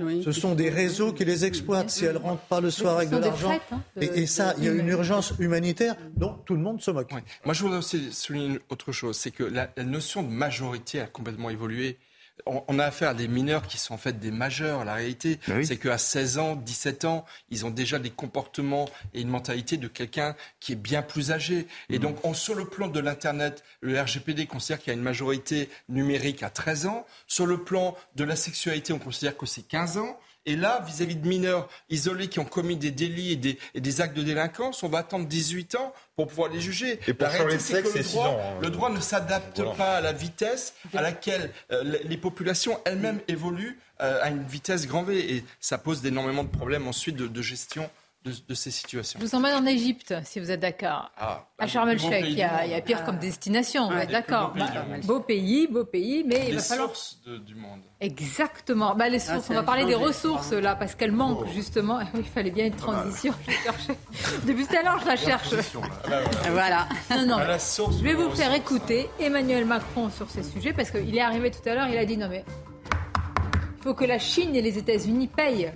Oui. 0.00 0.22
Ce 0.24 0.32
sont 0.32 0.54
des 0.54 0.70
réseaux 0.70 1.12
qui 1.12 1.26
les 1.26 1.44
exploitent 1.44 1.90
si 1.90 2.06
elles 2.06 2.16
rentrent 2.16 2.42
pas 2.44 2.62
le 2.62 2.70
soir 2.70 2.96
avec 2.96 3.10
de 3.10 3.18
l'argent. 3.18 3.52
Hein, 3.70 3.82
et, 4.00 4.24
ça, 4.26 4.54
il 4.56 4.64
y 4.64 4.68
a 4.68 4.72
une 4.72 4.88
urgence 4.88 5.34
humanitaire 5.38 5.94
dont 6.16 6.34
tout 6.46 6.54
le 6.54 6.60
monde 6.60 6.80
se 6.80 6.90
moque. 6.90 7.12
Moi, 7.44 7.52
je 7.52 7.62
voudrais 7.62 7.78
aussi 7.78 8.10
souligner 8.12 8.60
autre 8.70 8.92
chose, 8.92 9.16
c'est 9.18 9.30
que 9.30 9.44
la, 9.44 9.68
la, 9.76 9.84
notion 9.84 10.22
de 10.22 10.28
majorité 10.28 11.00
a 11.00 11.06
complètement 11.06 11.50
évolué 11.50 11.98
on, 12.46 12.78
a 12.78 12.84
affaire 12.84 13.10
à 13.10 13.14
des 13.14 13.28
mineurs 13.28 13.66
qui 13.66 13.78
sont 13.78 13.94
en 13.94 13.98
fait 13.98 14.18
des 14.18 14.30
majeurs. 14.30 14.84
La 14.84 14.94
réalité, 14.94 15.38
bah 15.46 15.62
c'est 15.62 15.76
qu'à 15.76 15.98
16 15.98 16.38
ans, 16.38 16.56
17 16.56 17.04
ans, 17.04 17.24
ils 17.50 17.64
ont 17.66 17.70
déjà 17.70 17.98
des 17.98 18.10
comportements 18.10 18.88
et 19.14 19.20
une 19.20 19.28
mentalité 19.28 19.76
de 19.76 19.88
quelqu'un 19.88 20.34
qui 20.60 20.72
est 20.72 20.76
bien 20.76 21.02
plus 21.02 21.32
âgé. 21.32 21.66
Et 21.90 21.98
mmh. 21.98 22.02
donc, 22.02 22.36
sur 22.36 22.54
le 22.54 22.64
plan 22.64 22.88
de 22.88 23.00
l'Internet, 23.00 23.62
le 23.80 24.00
RGPD 24.00 24.46
considère 24.46 24.78
qu'il 24.78 24.88
y 24.88 24.90
a 24.90 24.94
une 24.94 25.02
majorité 25.02 25.68
numérique 25.88 26.42
à 26.42 26.50
13 26.50 26.86
ans. 26.86 27.06
Sur 27.26 27.46
le 27.46 27.58
plan 27.58 27.96
de 28.16 28.24
la 28.24 28.36
sexualité, 28.36 28.92
on 28.92 28.98
considère 28.98 29.36
que 29.36 29.46
c'est 29.46 29.62
15 29.62 29.98
ans. 29.98 30.18
Et 30.44 30.56
là, 30.56 30.84
vis-à-vis 30.86 31.16
de 31.16 31.26
mineurs 31.26 31.68
isolés 31.88 32.28
qui 32.28 32.40
ont 32.40 32.44
commis 32.44 32.76
des 32.76 32.90
délits 32.90 33.32
et 33.74 33.80
des, 33.80 34.00
actes 34.00 34.16
de 34.16 34.22
délinquance, 34.22 34.82
on 34.82 34.88
va 34.88 34.98
attendre 34.98 35.26
18 35.26 35.76
ans 35.76 35.92
pour 36.16 36.26
pouvoir 36.26 36.50
les 36.50 36.60
juger. 36.60 36.98
Et 37.06 37.14
pour 37.14 37.30
changer 37.30 37.58
sexe, 37.58 37.94
le 37.94 38.02
droit, 38.02 38.28
hein. 38.28 38.58
le 38.60 38.70
droit 38.70 38.90
ne 38.90 39.00
s'adapte 39.00 39.62
pas 39.76 39.96
à 39.96 40.00
la 40.00 40.12
vitesse 40.12 40.74
à 40.94 41.02
laquelle 41.02 41.50
euh, 41.70 41.98
les 42.04 42.16
populations 42.16 42.78
elles-mêmes 42.84 43.20
évoluent 43.28 43.78
euh, 44.00 44.20
à 44.22 44.30
une 44.30 44.42
vitesse 44.42 44.86
grand 44.88 45.04
V. 45.04 45.36
Et 45.36 45.44
ça 45.60 45.78
pose 45.78 46.04
énormément 46.04 46.44
de 46.44 46.50
problèmes 46.50 46.88
ensuite 46.88 47.16
de 47.16 47.42
gestion 47.42 47.88
de, 48.24 48.54
ces 48.54 48.70
situations. 48.70 49.18
Je 49.20 49.26
vous 49.26 49.34
emmène 49.34 49.54
en 49.54 49.66
Égypte, 49.66 50.14
si 50.24 50.38
vous 50.38 50.50
êtes 50.50 50.60
d'accord. 50.60 51.10
Ah, 51.16 51.48
à 51.58 51.66
Sharm 51.66 51.88
el-Sheikh, 51.88 52.24
il, 52.28 52.38
y 52.38 52.42
a 52.42 52.80
pire 52.80 53.04
comme 53.04 53.18
destination, 53.18 53.88
ouais, 53.88 54.06
d'accord. 54.06 54.54
Beau 55.04 55.20
pays, 55.20 55.66
beau 55.66 55.84
pays, 55.84 56.24
mais 56.26 56.46
il 56.48 56.54
va 56.54 56.62
falloir. 56.62 56.88
Les 56.88 56.94
sources 56.94 57.20
du 57.44 57.54
monde. 57.54 57.80
Exactement. 58.00 58.94
Bah, 58.94 59.08
les 59.08 59.28
ah, 59.28 59.34
sources, 59.34 59.50
on 59.50 59.54
va 59.54 59.62
parler 59.62 59.84
des 59.84 59.94
ressources 59.94 60.52
là, 60.52 60.76
parce 60.76 60.94
qu'elles 60.94 61.12
manquent 61.12 61.46
oh. 61.46 61.52
justement. 61.52 62.00
il 62.14 62.24
fallait 62.24 62.50
bien 62.50 62.66
une 62.66 62.76
transition. 62.76 63.34
Depuis 64.46 64.66
tout 64.66 64.76
à 64.76 64.82
l'heure, 64.82 65.00
je 65.00 65.06
la 65.06 65.16
cherche. 65.16 65.48
voilà. 66.50 66.88
Non, 67.10 67.26
non. 67.26 67.38
je 67.38 68.02
vais 68.02 68.14
vous 68.14 68.30
faire 68.30 68.54
écouter 68.54 69.08
Emmanuel 69.18 69.64
Macron 69.64 70.10
sur 70.10 70.30
ces 70.30 70.42
sujets, 70.42 70.72
parce 70.72 70.90
qu'il 70.90 71.16
est 71.16 71.20
arrivé 71.20 71.50
tout 71.50 71.68
à 71.68 71.74
l'heure, 71.74 71.88
il 71.88 71.98
a 71.98 72.04
dit 72.04 72.16
non 72.16 72.28
mais. 72.28 72.44
Il 73.78 73.86
faut 73.86 73.94
que 73.94 74.04
la 74.04 74.20
Chine 74.20 74.54
et 74.54 74.62
les 74.62 74.78
États-Unis 74.78 75.26
payent 75.26 75.72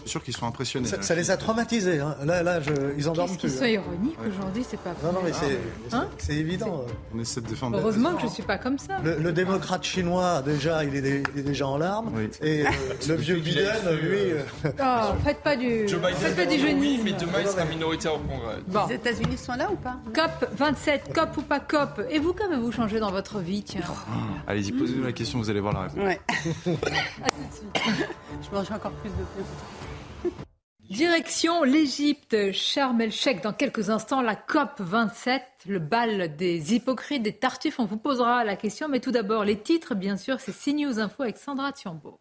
suis 0.00 0.10
sûr 0.10 0.22
qu'ils 0.22 0.36
sont 0.36 0.46
impressionnés. 0.46 0.88
Ça, 1.00 1.14
les 1.14 1.30
a 1.30 1.36
traumatisés. 1.36 2.00
Hein. 2.00 2.16
Là, 2.24 2.42
là 2.42 2.60
je, 2.60 2.72
ils 2.96 3.08
endorment 3.08 3.36
plus. 3.36 3.52
Ils 3.52 3.58
sont 3.58 3.64
ironiques 3.64 4.18
aujourd'hui, 4.26 4.64
c'est 4.68 4.80
pas 4.80 4.94
Non, 5.02 5.12
non, 5.12 5.20
mais 5.24 5.32
c'est 5.32 5.96
hein 5.96 6.08
évident. 6.28 6.84
On 7.14 7.20
essaie 7.20 7.40
de 7.40 7.46
défendre. 7.46 7.78
Heureusement 7.78 8.14
que 8.14 8.22
je 8.22 8.26
ne 8.26 8.30
suis 8.30 8.42
pas 8.42 8.58
comme 8.58 8.78
ça. 8.78 8.98
Le, 9.02 9.32
démocrate 9.32 9.84
chinois, 9.84 10.42
déjà, 10.42 10.84
il 10.84 10.94
est, 10.94 11.22
déjà 11.42 11.66
en 11.66 11.78
larmes. 11.78 12.12
Et 12.40 12.64
euh, 12.64 12.70
le 13.08 13.14
vieux 13.14 13.36
Biden, 13.36 13.64
lui. 14.00 14.32
Euh, 14.32 14.42
oh, 14.80 15.14
faites 15.24 15.42
pas 15.42 15.56
du. 15.56 15.88
Joe 15.88 16.00
Biden, 16.00 16.16
faites 16.16 16.36
pas 16.36 16.46
du 16.46 16.58
jeunisme. 16.58 17.02
mais 17.04 17.12
demain, 17.12 17.38
il 17.40 17.48
sera 17.48 17.64
minoritaire 17.64 18.14
au 18.14 18.18
Congrès. 18.18 18.56
Bon. 18.66 18.86
Les 18.88 18.94
États-Unis 18.94 19.36
sont 19.36 19.54
là 19.54 19.70
ou 19.70 19.76
pas? 19.76 19.96
COP 20.14 20.48
27, 20.56 21.12
COP 21.14 21.36
ou 21.38 21.42
pas 21.42 21.60
COP? 21.60 22.02
Et 22.10 22.18
vous, 22.18 22.32
qu'avez-vous 22.32 22.72
changé 22.72 23.00
dans 23.00 23.10
votre 23.10 23.38
vie 23.40 23.62
tiens? 23.62 23.82
Allez-y, 24.46 24.72
posez-nous 24.72 25.04
la 25.04 25.12
question, 25.12 25.38
vous 25.38 25.50
allez 25.50 25.60
voir 25.60 25.72
la 25.72 25.82
réponse. 25.82 26.04
Ouais. 26.04 26.20
à 26.28 27.30
tout 27.30 27.36
de 27.50 27.54
suite. 27.54 28.08
Je 28.42 28.56
mange 28.56 28.70
encore 28.70 28.92
plus 28.92 29.10
de 29.10 29.14
plus. 29.14 29.44
Direction 30.94 31.64
l'Égypte, 31.64 32.52
Sharm 32.52 33.00
el-Sheikh. 33.00 33.42
Dans 33.42 33.52
quelques 33.52 33.90
instants, 33.90 34.22
la 34.22 34.36
COP 34.36 34.78
27, 34.78 35.42
le 35.66 35.80
bal 35.80 36.36
des 36.36 36.72
hypocrites, 36.72 37.20
des 37.20 37.32
tartuffes. 37.32 37.80
On 37.80 37.84
vous 37.84 37.96
posera 37.96 38.44
la 38.44 38.54
question, 38.54 38.88
mais 38.88 39.00
tout 39.00 39.10
d'abord, 39.10 39.44
les 39.44 39.58
titres, 39.58 39.96
bien 39.96 40.16
sûr, 40.16 40.38
c'est 40.38 40.56
CNews 40.56 41.00
Info 41.00 41.24
avec 41.24 41.36
Sandra 41.36 41.72
Thiambo. 41.72 42.20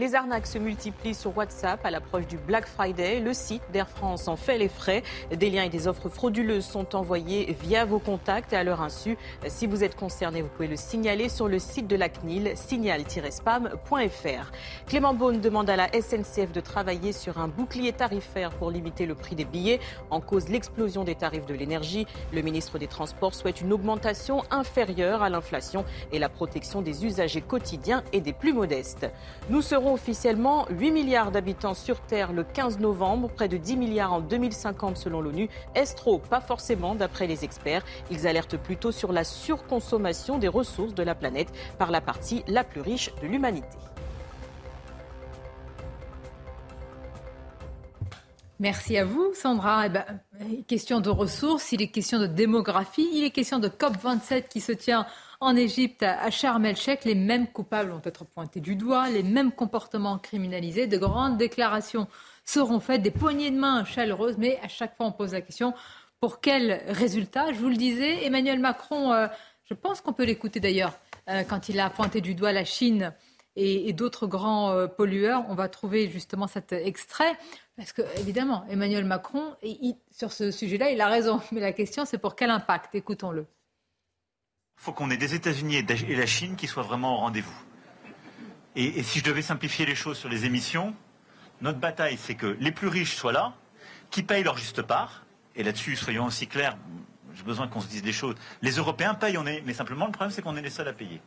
Les 0.00 0.14
arnaques 0.14 0.46
se 0.46 0.56
multiplient 0.56 1.14
sur 1.14 1.36
WhatsApp 1.36 1.84
à 1.84 1.90
l'approche 1.90 2.26
du 2.26 2.38
Black 2.38 2.66
Friday. 2.66 3.20
Le 3.20 3.34
site 3.34 3.60
d'Air 3.70 3.86
France 3.86 4.28
en 4.28 4.36
fait 4.36 4.56
les 4.56 4.70
frais. 4.70 5.02
Des 5.30 5.50
liens 5.50 5.64
et 5.64 5.68
des 5.68 5.88
offres 5.88 6.08
frauduleuses 6.08 6.64
sont 6.64 6.96
envoyés 6.96 7.54
via 7.62 7.84
vos 7.84 7.98
contacts 7.98 8.54
et 8.54 8.56
à 8.56 8.64
leur 8.64 8.80
insu. 8.80 9.18
Si 9.46 9.66
vous 9.66 9.84
êtes 9.84 9.96
concerné, 9.96 10.40
vous 10.40 10.48
pouvez 10.48 10.68
le 10.68 10.76
signaler 10.76 11.28
sur 11.28 11.48
le 11.48 11.58
site 11.58 11.86
de 11.86 11.96
la 11.96 12.08
CNIL, 12.08 12.52
signal-spam.fr. 12.54 14.52
Clément 14.86 15.12
Beaune 15.12 15.42
demande 15.42 15.68
à 15.68 15.76
la 15.76 15.88
SNCF 15.88 16.50
de 16.50 16.60
travailler 16.60 17.12
sur 17.12 17.36
un 17.36 17.48
bouclier 17.48 17.92
tarifaire 17.92 18.52
pour 18.54 18.70
limiter 18.70 19.04
le 19.04 19.14
prix 19.14 19.36
des 19.36 19.44
billets. 19.44 19.80
En 20.08 20.22
cause 20.22 20.48
l'explosion 20.48 21.04
des 21.04 21.14
tarifs 21.14 21.44
de 21.44 21.52
l'énergie, 21.52 22.06
le 22.32 22.40
ministre 22.40 22.78
des 22.78 22.86
Transports 22.86 23.34
souhaite 23.34 23.60
une 23.60 23.74
augmentation 23.74 24.44
inférieure 24.50 25.22
à 25.22 25.28
l'inflation 25.28 25.84
et 26.10 26.18
la 26.18 26.30
protection 26.30 26.80
des 26.80 27.04
usagers 27.04 27.42
quotidiens 27.42 28.02
et 28.14 28.22
des 28.22 28.32
plus 28.32 28.54
modestes. 28.54 29.06
Nous 29.50 29.60
serons 29.60 29.89
officiellement 29.92 30.66
8 30.70 30.90
milliards 30.90 31.30
d'habitants 31.30 31.74
sur 31.74 32.00
Terre 32.00 32.32
le 32.32 32.44
15 32.44 32.78
novembre, 32.78 33.28
près 33.28 33.48
de 33.48 33.56
10 33.56 33.76
milliards 33.76 34.12
en 34.12 34.20
2050 34.20 34.96
selon 34.96 35.20
l'ONU. 35.20 35.48
Est-ce 35.74 35.94
trop? 35.94 36.18
Pas 36.18 36.40
forcément 36.40 36.94
d'après 36.94 37.26
les 37.26 37.44
experts. 37.44 37.84
Ils 38.10 38.26
alertent 38.26 38.56
plutôt 38.56 38.92
sur 38.92 39.12
la 39.12 39.24
surconsommation 39.24 40.38
des 40.38 40.48
ressources 40.48 40.94
de 40.94 41.02
la 41.02 41.14
planète 41.14 41.52
par 41.78 41.90
la 41.90 42.00
partie 42.00 42.42
la 42.46 42.64
plus 42.64 42.80
riche 42.80 43.10
de 43.22 43.26
l'humanité. 43.26 43.68
Merci 48.60 48.98
à 48.98 49.06
vous, 49.06 49.32
Sandra. 49.32 49.86
Eh 49.86 49.88
ben, 49.88 50.04
question 50.68 51.00
de 51.00 51.08
ressources, 51.08 51.72
il 51.72 51.80
est 51.80 51.88
question 51.88 52.18
de 52.18 52.26
démographie, 52.26 53.08
il 53.14 53.24
est 53.24 53.30
question 53.30 53.58
de 53.58 53.68
COP27 53.68 54.48
qui 54.48 54.60
se 54.60 54.72
tient 54.72 55.06
en 55.40 55.56
Égypte, 55.56 56.02
à 56.02 56.30
Sharm 56.30 56.64
el-Sheikh, 56.66 57.04
les 57.04 57.14
mêmes 57.14 57.46
coupables 57.46 57.90
vont 57.90 58.02
être 58.04 58.24
pointés 58.24 58.60
du 58.60 58.76
doigt, 58.76 59.08
les 59.08 59.22
mêmes 59.22 59.52
comportements 59.52 60.18
criminalisés, 60.18 60.86
de 60.86 60.98
grandes 60.98 61.38
déclarations 61.38 62.06
seront 62.44 62.80
faites, 62.80 63.02
des 63.02 63.10
poignées 63.10 63.50
de 63.50 63.58
main 63.58 63.84
chaleureuses, 63.84 64.36
mais 64.36 64.58
à 64.62 64.68
chaque 64.68 64.96
fois 64.96 65.06
on 65.06 65.12
pose 65.12 65.32
la 65.32 65.40
question 65.40 65.74
pour 66.20 66.40
quel 66.40 66.82
résultat? 66.88 67.52
Je 67.52 67.58
vous 67.58 67.70
le 67.70 67.76
disais, 67.76 68.26
Emmanuel 68.26 68.58
Macron, 68.58 69.12
euh, 69.12 69.26
je 69.64 69.72
pense 69.72 70.02
qu'on 70.02 70.12
peut 70.12 70.24
l'écouter 70.24 70.60
d'ailleurs, 70.60 70.92
euh, 71.28 71.42
quand 71.44 71.70
il 71.70 71.80
a 71.80 71.88
pointé 71.88 72.20
du 72.20 72.34
doigt 72.34 72.52
la 72.52 72.66
Chine 72.66 73.14
et, 73.56 73.92
d'autres 73.94 74.26
grands 74.26 74.72
euh, 74.72 74.86
pollueurs. 74.86 75.44
On 75.48 75.54
va 75.54 75.68
trouver 75.68 76.08
justement 76.08 76.46
cet 76.46 76.72
extrait. 76.72 77.32
Parce 77.76 77.92
que, 77.92 78.02
évidemment, 78.18 78.64
Emmanuel 78.68 79.04
Macron, 79.04 79.54
sur 80.10 80.32
ce 80.32 80.50
sujet-là, 80.50 80.90
il 80.90 81.00
a 81.00 81.08
raison. 81.08 81.40
Mais 81.52 81.60
la 81.60 81.72
question, 81.72 82.04
c'est 82.04 82.18
pour 82.18 82.36
quel 82.36 82.50
impact? 82.50 82.94
Écoutons-le. 82.94 83.46
Faut 84.80 84.92
qu'on 84.92 85.10
ait 85.10 85.18
des 85.18 85.34
États-Unis 85.34 85.76
et 85.76 86.16
la 86.16 86.26
Chine 86.26 86.56
qui 86.56 86.66
soient 86.66 86.82
vraiment 86.82 87.12
au 87.12 87.16
rendez-vous. 87.18 87.54
Et, 88.76 89.02
si 89.02 89.18
je 89.18 89.24
devais 89.24 89.42
simplifier 89.42 89.84
les 89.84 89.94
choses 89.94 90.16
sur 90.16 90.30
les 90.30 90.46
émissions, 90.46 90.94
notre 91.60 91.78
bataille, 91.78 92.16
c'est 92.16 92.34
que 92.34 92.56
les 92.58 92.72
plus 92.72 92.88
riches 92.88 93.14
soient 93.14 93.32
là, 93.32 93.52
qui 94.10 94.22
payent 94.22 94.42
leur 94.42 94.56
juste 94.56 94.80
part. 94.80 95.26
Et 95.54 95.64
là-dessus, 95.64 95.96
soyons 95.96 96.24
aussi 96.24 96.46
clairs, 96.46 96.78
j'ai 97.34 97.42
besoin 97.42 97.68
qu'on 97.68 97.82
se 97.82 97.88
dise 97.88 98.02
des 98.02 98.14
choses. 98.14 98.36
Les 98.62 98.70
Européens 98.70 99.12
payent, 99.12 99.36
on 99.36 99.44
est, 99.44 99.60
mais 99.66 99.74
simplement 99.74 100.06
le 100.06 100.12
problème, 100.12 100.30
c'est 100.30 100.40
qu'on 100.40 100.56
est 100.56 100.62
les 100.62 100.70
seuls 100.70 100.88
à 100.88 100.94
payer. 100.94 101.20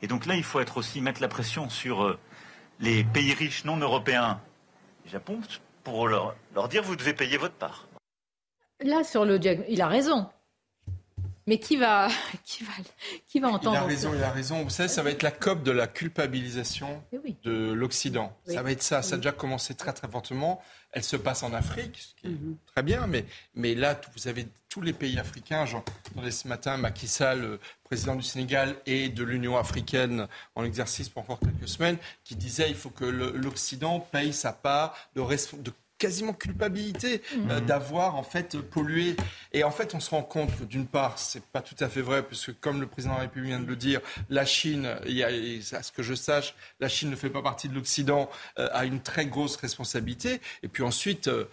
Et 0.00 0.06
donc 0.06 0.24
là, 0.26 0.36
il 0.36 0.44
faut 0.44 0.60
être 0.60 0.76
aussi 0.76 1.00
mettre 1.00 1.20
la 1.20 1.28
pression 1.28 1.68
sur 1.68 2.04
euh, 2.04 2.16
les 2.78 3.02
pays 3.02 3.34
riches 3.34 3.64
non 3.64 3.76
européens, 3.76 4.40
Japon, 5.04 5.40
pour 5.82 6.06
leur, 6.06 6.36
leur 6.54 6.68
dire 6.68 6.84
vous 6.84 6.94
devez 6.94 7.12
payer 7.12 7.38
votre 7.38 7.54
part. 7.54 7.88
Là, 8.84 9.02
sur 9.02 9.24
le 9.24 9.40
il 9.68 9.82
a 9.82 9.88
raison. 9.88 10.30
Mais 11.50 11.58
qui 11.58 11.76
va, 11.76 12.06
qui 12.44 12.62
va, 12.62 12.72
qui 13.26 13.40
va 13.40 13.48
entendre 13.48 13.74
Il 13.74 13.78
a 13.78 13.84
raison, 13.84 14.14
il 14.14 14.22
a 14.22 14.30
raison. 14.30 14.62
Vous 14.62 14.70
savez, 14.70 14.88
ça 14.88 15.02
va 15.02 15.10
être 15.10 15.24
la 15.24 15.32
COP 15.32 15.64
de 15.64 15.72
la 15.72 15.88
culpabilisation 15.88 17.02
eh 17.12 17.34
de 17.42 17.72
l'Occident. 17.72 18.32
Ça 18.46 18.62
va 18.62 18.70
être 18.70 18.84
ça. 18.84 19.02
Ça 19.02 19.16
a 19.16 19.18
déjà 19.18 19.32
commencé 19.32 19.74
très 19.74 19.92
très 19.92 20.06
fortement. 20.06 20.62
Elle 20.92 21.02
se 21.02 21.16
passe 21.16 21.42
en 21.42 21.52
Afrique, 21.52 21.98
ce 21.98 22.14
qui 22.20 22.28
est 22.28 22.30
mhm. 22.30 22.56
très 22.66 22.84
bien, 22.84 23.08
mais, 23.08 23.24
mais 23.56 23.74
là, 23.74 24.00
vous 24.16 24.28
avez 24.28 24.46
tous 24.68 24.80
les 24.80 24.92
pays 24.92 25.18
africains. 25.18 25.66
J'entendais 25.66 26.30
ce 26.30 26.46
matin 26.46 26.76
Macky 26.76 27.08
Sall, 27.08 27.40
le 27.40 27.60
président 27.82 28.14
du 28.14 28.22
Sénégal 28.22 28.76
et 28.86 29.08
de 29.08 29.24
l'Union 29.24 29.56
africaine 29.58 30.28
en 30.54 30.62
exercice 30.62 31.08
pour 31.08 31.24
encore 31.24 31.40
quelques 31.40 31.68
semaines, 31.68 31.96
qui 32.22 32.36
disait 32.36 32.68
il 32.68 32.76
faut 32.76 32.90
que 32.90 33.04
l'Occident 33.04 33.98
paye 33.98 34.32
sa 34.32 34.52
part 34.52 34.96
de, 35.16 35.22
de 35.62 35.72
quasiment 36.00 36.32
culpabilité 36.32 37.22
euh, 37.34 37.60
mmh. 37.60 37.66
d'avoir 37.66 38.16
en 38.16 38.24
fait 38.24 38.58
pollué. 38.58 39.14
Et 39.52 39.62
en 39.62 39.70
fait, 39.70 39.94
on 39.94 40.00
se 40.00 40.10
rend 40.10 40.22
compte 40.22 40.50
que 40.58 40.64
d'une 40.64 40.86
part, 40.86 41.18
c'est 41.18 41.44
pas 41.44 41.60
tout 41.60 41.76
à 41.78 41.88
fait 41.88 42.00
vrai, 42.00 42.24
puisque 42.24 42.58
comme 42.58 42.80
le 42.80 42.88
président 42.88 43.12
de 43.14 43.18
la 43.18 43.22
République 43.24 43.50
vient 43.50 43.60
de 43.60 43.68
le 43.68 43.76
dire, 43.76 44.00
la 44.30 44.44
Chine, 44.44 44.96
il 45.06 45.12
y 45.12 45.22
a, 45.22 45.28
à 45.28 45.82
ce 45.82 45.92
que 45.92 46.02
je 46.02 46.14
sache, 46.14 46.54
la 46.80 46.88
Chine 46.88 47.10
ne 47.10 47.16
fait 47.16 47.30
pas 47.30 47.42
partie 47.42 47.68
de 47.68 47.74
l'Occident, 47.74 48.28
euh, 48.58 48.68
a 48.72 48.86
une 48.86 49.00
très 49.00 49.26
grosse 49.26 49.54
responsabilité. 49.56 50.40
Et 50.64 50.68
puis 50.68 50.82
ensuite. 50.82 51.28
Euh, 51.28 51.44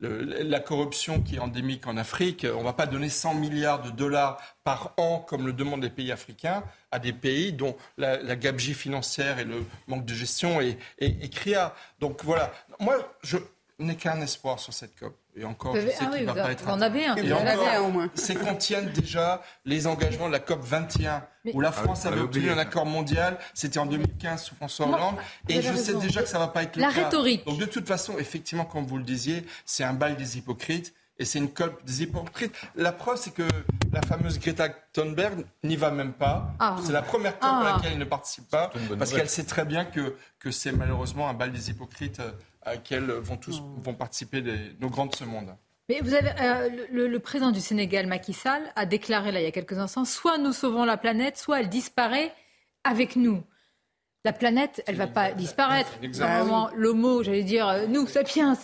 la 0.00 0.60
corruption 0.60 1.20
qui 1.22 1.36
est 1.36 1.40
endémique 1.40 1.86
en 1.86 1.96
Afrique, 1.96 2.46
on 2.54 2.60
ne 2.60 2.64
va 2.64 2.72
pas 2.72 2.86
donner 2.86 3.08
100 3.08 3.34
milliards 3.34 3.82
de 3.82 3.90
dollars 3.90 4.40
par 4.62 4.94
an, 4.96 5.24
comme 5.26 5.46
le 5.46 5.52
demandent 5.52 5.82
les 5.82 5.90
pays 5.90 6.12
africains, 6.12 6.62
à 6.92 6.98
des 6.98 7.12
pays 7.12 7.52
dont 7.52 7.76
la, 7.96 8.36
gabegie 8.36 8.74
financière 8.74 9.38
et 9.38 9.44
le 9.44 9.64
manque 9.88 10.04
de 10.04 10.14
gestion 10.14 10.60
est, 10.60 10.78
est. 11.00 11.56
Donc 11.98 12.22
voilà, 12.24 12.52
moi, 12.78 12.96
je 13.22 13.38
n'ai 13.78 13.96
qu'un 13.96 14.20
espoir 14.20 14.58
sur 14.58 14.72
cette 14.72 14.98
COP. 14.98 15.16
Et 15.38 15.44
encore, 15.44 15.76
je 15.76 15.86
sais 15.88 15.94
ah 16.00 16.16
qu'il 16.16 16.26
va 16.26 16.34
pas 16.34 16.52
être. 16.52 16.68
en 16.68 16.80
avez 16.80 17.06
un. 17.06 17.16
Et 17.16 17.32
encore, 17.32 17.86
au 17.86 17.90
moins. 17.90 18.10
C'est 18.14 18.34
qu'on 18.34 18.54
tienne 18.54 18.90
déjà 18.90 19.42
les 19.64 19.86
engagements 19.86 20.26
de 20.26 20.32
la 20.32 20.40
COP 20.40 20.60
21, 20.62 21.24
où 21.54 21.60
la 21.60 21.72
France 21.72 22.06
avait 22.06 22.20
obtenu 22.20 22.50
un 22.50 22.58
accord 22.58 22.86
mondial. 22.86 23.38
C'était 23.54 23.78
en 23.78 23.86
2015 23.86 24.42
sous 24.42 24.54
François 24.56 24.88
Hollande. 24.88 25.16
Et 25.48 25.62
je 25.62 25.72
sais 25.74 25.94
déjà 25.94 26.22
que 26.22 26.28
ça 26.28 26.38
va 26.38 26.48
pas 26.48 26.64
être 26.64 26.76
le 26.76 26.82
la 26.82 26.88
cas. 26.88 26.96
La 26.96 27.04
rhétorique. 27.04 27.46
Donc 27.46 27.58
de 27.58 27.66
toute 27.66 27.86
façon, 27.86 28.18
effectivement, 28.18 28.64
comme 28.64 28.86
vous 28.86 28.98
le 28.98 29.04
disiez, 29.04 29.44
c'est 29.64 29.84
un 29.84 29.94
bal 29.94 30.16
des 30.16 30.38
hypocrites 30.38 30.92
et 31.18 31.24
c'est 31.24 31.38
une 31.38 31.50
COP 31.50 31.84
des 31.84 32.02
hypocrites. 32.02 32.54
La 32.76 32.92
preuve, 32.92 33.16
c'est 33.16 33.34
que 33.34 33.42
la 33.92 34.02
fameuse 34.02 34.38
Greta 34.38 34.68
Thunberg 34.92 35.44
n'y 35.64 35.76
va 35.76 35.90
même 35.90 36.12
pas. 36.12 36.52
Ah. 36.58 36.76
C'est 36.84 36.92
la 36.92 37.02
première 37.02 37.38
COP 37.38 37.50
à 37.50 37.60
ah. 37.60 37.72
laquelle 37.74 37.92
elle 37.92 37.98
ne 37.98 38.04
participe 38.04 38.48
pas, 38.48 38.70
parce 38.98 39.12
qu'elle 39.12 39.28
sait 39.28 39.44
très 39.44 39.64
bien 39.64 39.84
que, 39.84 40.14
que 40.38 40.50
c'est 40.50 40.72
malheureusement 40.72 41.28
un 41.28 41.34
bal 41.34 41.52
des 41.52 41.70
hypocrites 41.70 42.20
euh, 42.20 42.30
à 42.68 42.72
laquelle 42.74 43.10
vont 43.10 43.36
tous 43.36 43.62
vont 43.78 43.94
participer 43.94 44.42
nos 44.80 44.90
grands 44.90 45.06
de 45.06 45.14
ce 45.14 45.24
monde. 45.24 45.54
Mais 45.88 46.00
vous 46.02 46.12
avez 46.12 46.30
euh, 46.40 46.68
le, 46.90 47.18
président 47.18 47.50
du 47.50 47.60
Sénégal, 47.60 48.06
Macky 48.06 48.34
Sall, 48.34 48.62
a 48.76 48.84
déclaré 48.84 49.32
là 49.32 49.40
il 49.40 49.44
y 49.44 49.46
a 49.46 49.50
quelques 49.50 49.78
instants 49.78 50.04
soit 50.04 50.36
nous 50.36 50.52
sauvons 50.52 50.84
la 50.84 50.98
planète, 50.98 51.38
soit 51.38 51.60
elle 51.60 51.70
disparaît 51.70 52.34
avec 52.84 53.16
nous. 53.16 53.42
La 54.24 54.32
planète, 54.34 54.82
elle 54.86 54.96
ne 54.96 54.98
va 54.98 55.06
pas 55.06 55.32
disparaître. 55.32 55.90
Normalement, 56.18 56.68
l'homo, 56.74 57.22
j'allais 57.22 57.44
dire, 57.44 57.68
euh, 57.68 57.86
nous, 57.86 58.06
sapiens, 58.06 58.54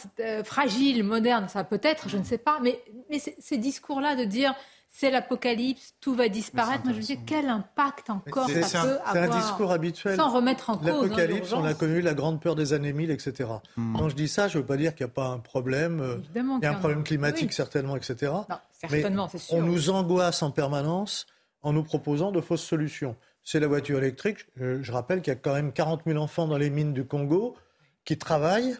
fragile, 0.44 1.02
moderne, 1.04 1.48
ça 1.48 1.64
peut 1.64 1.80
être, 1.82 2.08
je 2.10 2.18
ne 2.18 2.24
sais 2.24 2.38
pas. 2.38 2.58
Mais, 2.60 2.78
mais 3.08 3.18
ces 3.18 3.56
discours-là 3.56 4.16
de 4.16 4.24
dire 4.24 4.54
c'est 4.96 5.10
l'apocalypse, 5.10 5.94
tout 6.00 6.14
va 6.14 6.28
disparaître. 6.28 6.84
Moi, 6.84 6.92
je 6.92 6.98
me 6.98 7.02
dis, 7.02 7.18
quel 7.26 7.48
impact 7.48 8.10
encore 8.10 8.48
ça 8.48 8.82
peut 8.82 8.98
avoir 9.04 9.12
C'est 9.12 9.18
un 9.18 9.40
discours 9.40 9.72
habituel. 9.72 10.16
Sans 10.16 10.32
remettre 10.32 10.70
en 10.70 10.78
cause. 10.78 10.88
Hein, 10.88 11.02
l'apocalypse, 11.02 11.52
on 11.52 11.64
a 11.64 11.74
connu 11.74 12.00
la 12.00 12.14
grande 12.14 12.40
peur 12.40 12.54
des 12.54 12.74
années 12.74 12.92
1000, 12.92 13.10
etc. 13.10 13.50
Hmm. 13.76 13.96
Quand 13.96 14.08
je 14.08 14.14
dis 14.14 14.28
ça, 14.28 14.46
je 14.46 14.56
ne 14.56 14.62
veux 14.62 14.66
pas 14.66 14.76
dire 14.76 14.94
qu'il 14.94 15.04
n'y 15.04 15.10
a 15.10 15.14
pas 15.14 15.26
un 15.26 15.40
problème. 15.40 16.00
Euh, 16.00 16.18
il 16.36 16.62
y 16.62 16.66
a 16.66 16.70
un 16.70 16.74
problème 16.74 17.02
climatique, 17.02 17.52
certainement, 17.52 17.96
etc. 17.96 18.32
Non, 18.48 18.56
certainement, 18.70 19.28
c'est 19.28 19.38
sûr. 19.38 19.56
On 19.56 19.62
nous 19.62 19.90
angoisse 19.90 20.44
en 20.44 20.52
permanence 20.52 21.26
en 21.62 21.72
nous 21.72 21.82
proposant 21.82 22.30
de 22.30 22.40
fausses 22.40 22.62
solutions. 22.62 23.16
C'est 23.42 23.58
la 23.58 23.66
voiture 23.66 23.98
électrique. 23.98 24.46
Je, 24.56 24.92
rappelle 24.92 25.22
qu'il 25.22 25.32
y 25.32 25.36
a 25.36 25.40
quand 25.40 25.54
même 25.54 25.72
40 25.72 26.02
000 26.06 26.22
enfants 26.22 26.46
dans 26.46 26.56
les 26.56 26.70
mines 26.70 26.92
du 26.92 27.04
Congo 27.04 27.56
qui 28.04 28.16
travaillent 28.16 28.76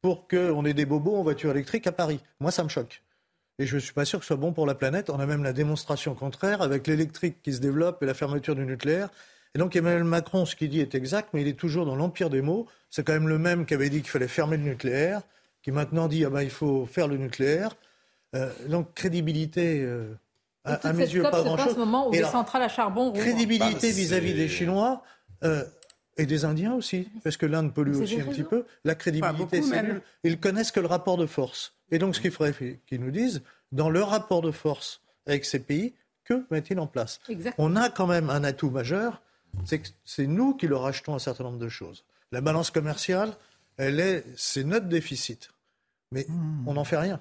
pour 0.00 0.28
qu'on 0.28 0.64
ait 0.64 0.74
des 0.74 0.86
bobos 0.86 1.16
en 1.16 1.24
voiture 1.24 1.50
électrique 1.50 1.88
à 1.88 1.92
Paris. 1.92 2.20
Moi, 2.38 2.52
ça 2.52 2.62
me 2.62 2.68
choque. 2.68 3.02
Et 3.58 3.66
je 3.66 3.76
ne 3.76 3.80
suis 3.80 3.92
pas 3.92 4.04
sûr 4.04 4.18
que 4.18 4.24
ce 4.24 4.28
soit 4.28 4.36
bon 4.36 4.52
pour 4.52 4.66
la 4.66 4.74
planète. 4.74 5.08
On 5.08 5.18
a 5.18 5.26
même 5.26 5.42
la 5.42 5.52
démonstration 5.52 6.14
contraire 6.14 6.60
avec 6.60 6.86
l'électrique 6.86 7.42
qui 7.42 7.52
se 7.52 7.60
développe 7.60 8.02
et 8.02 8.06
la 8.06 8.14
fermeture 8.14 8.54
du 8.54 8.66
nucléaire. 8.66 9.08
Et 9.54 9.58
donc 9.58 9.74
Emmanuel 9.74 10.04
Macron, 10.04 10.44
ce 10.44 10.54
qu'il 10.54 10.68
dit 10.68 10.80
est 10.80 10.94
exact, 10.94 11.30
mais 11.32 11.40
il 11.40 11.48
est 11.48 11.58
toujours 11.58 11.86
dans 11.86 11.96
l'empire 11.96 12.28
des 12.28 12.42
mots. 12.42 12.66
C'est 12.90 13.06
quand 13.06 13.14
même 13.14 13.28
le 13.28 13.38
même 13.38 13.64
qui 13.64 13.72
avait 13.72 13.88
dit 13.88 14.02
qu'il 14.02 14.10
fallait 14.10 14.28
fermer 14.28 14.58
le 14.58 14.64
nucléaire, 14.64 15.22
qui 15.62 15.70
maintenant 15.72 16.08
dit 16.08 16.26
ah 16.26 16.30
ben, 16.30 16.42
il 16.42 16.50
faut 16.50 16.84
faire 16.84 17.08
le 17.08 17.16
nucléaire. 17.16 17.74
Euh, 18.34 18.50
donc 18.68 18.92
crédibilité, 18.92 19.80
euh, 19.80 20.14
à, 20.64 20.92
mes 20.92 21.04
yeux, 21.04 21.22
pas 21.22 21.42
grand-chose. 21.42 21.72
ce 21.72 21.78
moment 21.78 22.08
où 22.08 22.12
les 22.12 22.24
centrales 22.24 22.62
à 22.62 22.68
charbon 22.68 23.12
Crédibilité 23.12 23.88
bah, 23.88 23.94
vis-à-vis 23.94 24.34
des 24.34 24.48
Chinois. 24.48 25.02
Euh, 25.44 25.64
et 26.16 26.26
des 26.26 26.44
Indiens 26.44 26.74
aussi, 26.74 27.08
parce 27.22 27.36
que 27.36 27.46
l'Inde 27.46 27.74
pollue 27.74 27.96
aussi 27.96 28.20
un 28.20 28.26
petit 28.26 28.42
peu. 28.42 28.64
La 28.84 28.94
crédibilité, 28.94 29.62
c'est 29.62 29.82
nul. 29.82 30.02
Ils 30.24 30.40
connaissent 30.40 30.72
que 30.72 30.80
le 30.80 30.86
rapport 30.86 31.16
de 31.16 31.26
force. 31.26 31.74
Et 31.90 31.98
donc, 31.98 32.16
ce 32.16 32.20
qu'il 32.20 32.30
faudrait 32.30 32.80
qu'ils 32.86 33.00
nous 33.00 33.10
disent, 33.10 33.42
dans 33.72 33.90
leur 33.90 34.10
rapport 34.10 34.42
de 34.42 34.50
force 34.50 35.02
avec 35.26 35.44
ces 35.44 35.58
pays, 35.58 35.94
que 36.24 36.44
met-il 36.50 36.78
en 36.80 36.86
place? 36.86 37.20
On 37.58 37.76
a 37.76 37.90
quand 37.90 38.06
même 38.06 38.30
un 38.30 38.44
atout 38.44 38.70
majeur, 38.70 39.22
c'est 39.64 39.78
que 39.80 39.88
c'est 40.04 40.26
nous 40.26 40.54
qui 40.54 40.66
leur 40.66 40.86
achetons 40.86 41.14
un 41.14 41.18
certain 41.18 41.44
nombre 41.44 41.58
de 41.58 41.68
choses. 41.68 42.04
La 42.32 42.40
balance 42.40 42.70
commerciale, 42.70 43.32
elle 43.76 44.00
est, 44.00 44.24
c'est 44.36 44.64
notre 44.64 44.86
déficit. 44.86 45.50
Mais 46.12 46.26
hmm. 46.28 46.66
on 46.66 46.74
n'en 46.74 46.84
fait 46.84 46.96
rien 46.96 47.20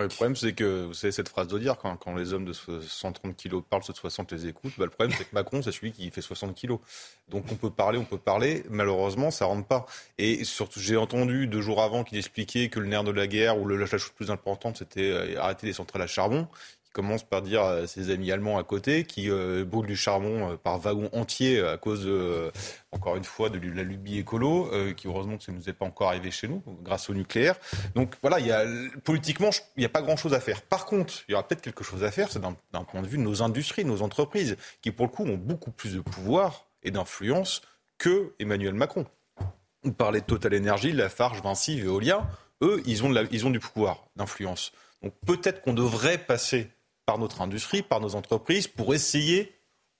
le 0.00 0.08
problème, 0.08 0.36
c'est 0.36 0.54
que, 0.54 0.86
vous 0.86 0.94
savez, 0.94 1.12
cette 1.12 1.28
phrase 1.28 1.48
de 1.48 1.58
dire, 1.58 1.76
quand, 1.76 1.96
quand 1.96 2.14
les 2.14 2.32
hommes 2.32 2.46
de 2.46 2.52
130 2.52 3.36
kilos 3.36 3.62
parlent, 3.68 3.82
ceux 3.82 3.92
de 3.92 3.98
60 3.98 4.32
les 4.32 4.46
écoutent, 4.46 4.72
bah, 4.78 4.84
le 4.84 4.90
problème, 4.90 5.14
c'est 5.16 5.24
que 5.24 5.34
Macron, 5.34 5.60
c'est 5.62 5.72
celui 5.72 5.92
qui 5.92 6.10
fait 6.10 6.22
60 6.22 6.54
kilos. 6.54 6.78
Donc, 7.28 7.44
on 7.52 7.56
peut 7.56 7.70
parler, 7.70 7.98
on 7.98 8.04
peut 8.04 8.18
parler, 8.18 8.64
malheureusement, 8.70 9.30
ça 9.30 9.44
rentre 9.44 9.66
pas. 9.66 9.84
Et 10.16 10.44
surtout, 10.44 10.80
j'ai 10.80 10.96
entendu 10.96 11.46
deux 11.46 11.60
jours 11.60 11.82
avant 11.82 12.04
qu'il 12.04 12.16
expliquait 12.16 12.70
que 12.70 12.80
le 12.80 12.86
nerf 12.86 13.04
de 13.04 13.10
la 13.10 13.26
guerre 13.26 13.58
ou 13.58 13.68
la 13.68 13.86
chose 13.86 14.12
plus 14.16 14.30
importante, 14.30 14.78
c'était 14.78 15.10
euh, 15.10 15.40
arrêter 15.40 15.66
les 15.66 15.74
centrales 15.74 16.02
à 16.02 16.06
charbon 16.06 16.48
commence 16.92 17.24
par 17.24 17.42
dire 17.42 17.62
à 17.62 17.86
ses 17.86 18.10
amis 18.10 18.30
allemands 18.30 18.58
à 18.58 18.64
côté 18.64 19.04
qui 19.04 19.30
euh, 19.30 19.64
brûlent 19.64 19.86
du 19.86 19.96
charbon 19.96 20.52
euh, 20.52 20.56
par 20.56 20.78
wagon 20.78 21.08
entier 21.12 21.60
à 21.60 21.76
cause, 21.76 22.04
euh, 22.06 22.50
encore 22.92 23.16
une 23.16 23.24
fois, 23.24 23.48
de 23.50 23.58
la 23.58 23.82
lubie 23.82 24.18
écolo, 24.18 24.70
qui 24.96 25.06
heureusement 25.06 25.38
que 25.38 25.44
ça 25.44 25.52
ne 25.52 25.56
nous 25.56 25.68
est 25.68 25.72
pas 25.72 25.84
encore 25.84 26.08
arrivé 26.08 26.30
chez 26.30 26.48
nous, 26.48 26.62
grâce 26.82 27.10
au 27.10 27.14
nucléaire. 27.14 27.56
Donc 27.94 28.14
voilà, 28.20 28.38
il 28.40 28.46
y 28.46 28.52
a, 28.52 28.64
politiquement, 29.04 29.50
il 29.76 29.80
n'y 29.80 29.86
a 29.86 29.88
pas 29.88 30.02
grand-chose 30.02 30.34
à 30.34 30.40
faire. 30.40 30.62
Par 30.62 30.86
contre, 30.86 31.14
il 31.28 31.32
y 31.32 31.34
aura 31.34 31.46
peut-être 31.46 31.62
quelque 31.62 31.84
chose 31.84 32.04
à 32.04 32.10
faire, 32.10 32.30
c'est 32.30 32.40
d'un 32.40 32.84
point 32.84 33.02
de 33.02 33.06
vue 33.06 33.18
de 33.18 33.22
nos 33.22 33.42
industries, 33.42 33.84
nos 33.84 34.02
entreprises, 34.02 34.56
qui 34.80 34.90
pour 34.90 35.06
le 35.06 35.12
coup 35.12 35.24
ont 35.24 35.36
beaucoup 35.36 35.70
plus 35.70 35.94
de 35.94 36.00
pouvoir 36.00 36.66
et 36.82 36.90
d'influence 36.90 37.62
que 37.98 38.34
Emmanuel 38.38 38.74
Macron. 38.74 39.06
Vous 39.84 39.92
parlez 39.92 40.20
de 40.20 40.26
Total 40.26 40.54
Energy, 40.56 40.92
Lafarge, 40.92 41.42
Vinci, 41.42 41.80
Veolia, 41.80 42.28
eux, 42.62 42.82
ils 42.86 43.04
ont, 43.04 43.12
ils 43.30 43.46
ont 43.46 43.50
du 43.50 43.58
pouvoir, 43.58 44.04
d'influence. 44.16 44.72
Donc 45.02 45.12
peut-être 45.26 45.62
qu'on 45.62 45.72
devrait 45.72 46.18
passer 46.18 46.70
par 47.06 47.18
notre 47.18 47.40
industrie, 47.40 47.82
par 47.82 48.00
nos 48.00 48.14
entreprises, 48.14 48.68
pour 48.68 48.94
essayer 48.94 49.52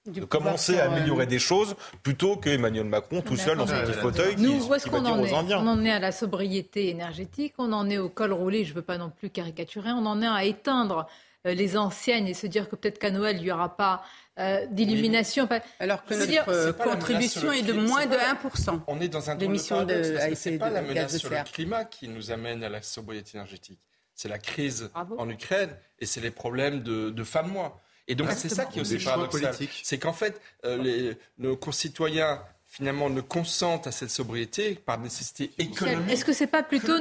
de 0.07 0.25
commencer 0.25 0.81
à 0.81 0.91
améliorer 0.91 1.27
des 1.27 1.39
choses 1.39 1.77
plutôt 2.03 2.37
que 2.37 2.51
Emmanuel 2.51 2.85
Macron 2.85 3.23
tout 3.23 3.37
seul 3.37 3.57
dans 3.57 3.67
son 3.67 3.75
petit 3.75 3.93
fauteuil 3.93 4.35
Nous, 4.37 4.59
qui, 4.59 4.69
où 4.69 4.75
est-ce 4.75 4.89
qu'on 4.89 5.05
en 5.05 5.23
est? 5.25 5.33
On 5.55 5.69
en 5.69 5.85
est 5.85 5.93
à 5.93 6.01
la 6.01 6.11
sobriété 6.11 6.89
énergétique, 6.89 7.55
on 7.59 7.73
en 7.73 7.89
est 7.89 7.99
au 7.99 8.09
col 8.09 8.33
roulé, 8.33 8.65
je 8.65 8.71
ne 8.71 8.77
veux 8.77 8.83
pas 8.83 8.99
non 8.99 9.11
plus 9.11 9.31
caricaturer, 9.31 9.91
on 9.93 10.05
en 10.07 10.21
est 10.21 10.27
à 10.27 10.45
éteindre 10.45 11.07
euh, 11.47 11.55
les 11.55 11.77
anciennes 11.77 12.27
et 12.27 12.35
se 12.35 12.49
dire 12.49 12.69
que 12.69 12.75
peut-être 12.75 12.99
qu'à 12.99 13.11
Noël, 13.11 13.37
il 13.37 13.45
n'y 13.45 13.53
aura 13.53 13.77
pas 13.77 14.03
euh, 14.41 14.67
d'illumination. 14.71 15.49
Alors 15.79 16.05
que 16.05 16.15
notre 16.15 16.77
contribution 16.79 17.53
est 17.53 17.63
de 17.63 17.73
moins 17.73 18.07
de 18.07 18.17
1%. 18.17 18.81
On 18.89 19.01
est 19.01 19.09
dans 19.09 19.31
un 19.31 19.37
d'émissions 19.37 19.85
de, 19.85 19.95
de 19.95 20.35
C'est 20.35 20.59
pas 20.59 20.71
la 20.71 20.83
menace 20.83 21.17
sur 21.17 21.31
le 21.31 21.45
climat 21.45 21.85
qui 21.85 22.09
nous 22.09 22.33
amène 22.33 22.65
à 22.65 22.69
la 22.69 22.83
sobriété 22.83 23.37
énergétique 23.37 23.79
c'est 24.15 24.29
la 24.29 24.39
crise 24.39 24.91
en 24.95 25.29
Ukraine 25.29 25.71
et 25.99 26.07
c'est 26.07 26.21
les 26.21 26.31
problèmes 26.31 26.83
de, 26.83 27.11
de 27.11 27.25
femmes 27.25 27.51
moins. 27.51 27.73
Et 28.09 28.15
donc 28.15 28.31
c'est 28.33 28.49
ça 28.49 28.65
qui 28.65 28.79
est 28.79 28.83
aussi 28.83 28.99
paradoxal. 28.99 29.55
C'est 29.83 29.99
qu'en 29.99 30.13
fait, 30.13 30.41
euh, 30.65 30.77
les, 30.77 31.17
nos 31.39 31.57
concitoyens 31.57 32.43
finalement 32.67 33.11
ne 33.11 33.21
consentent 33.21 33.87
à 33.87 33.93
cette 33.93 34.11
sobriété 34.11 34.75
par 34.75 34.99
nécessité 34.99 35.53
économique. 35.59 36.11
Est-ce 36.11 36.25
que 36.25 36.33
c'est 36.33 36.47
pas 36.47 36.63
plutôt 36.63 36.95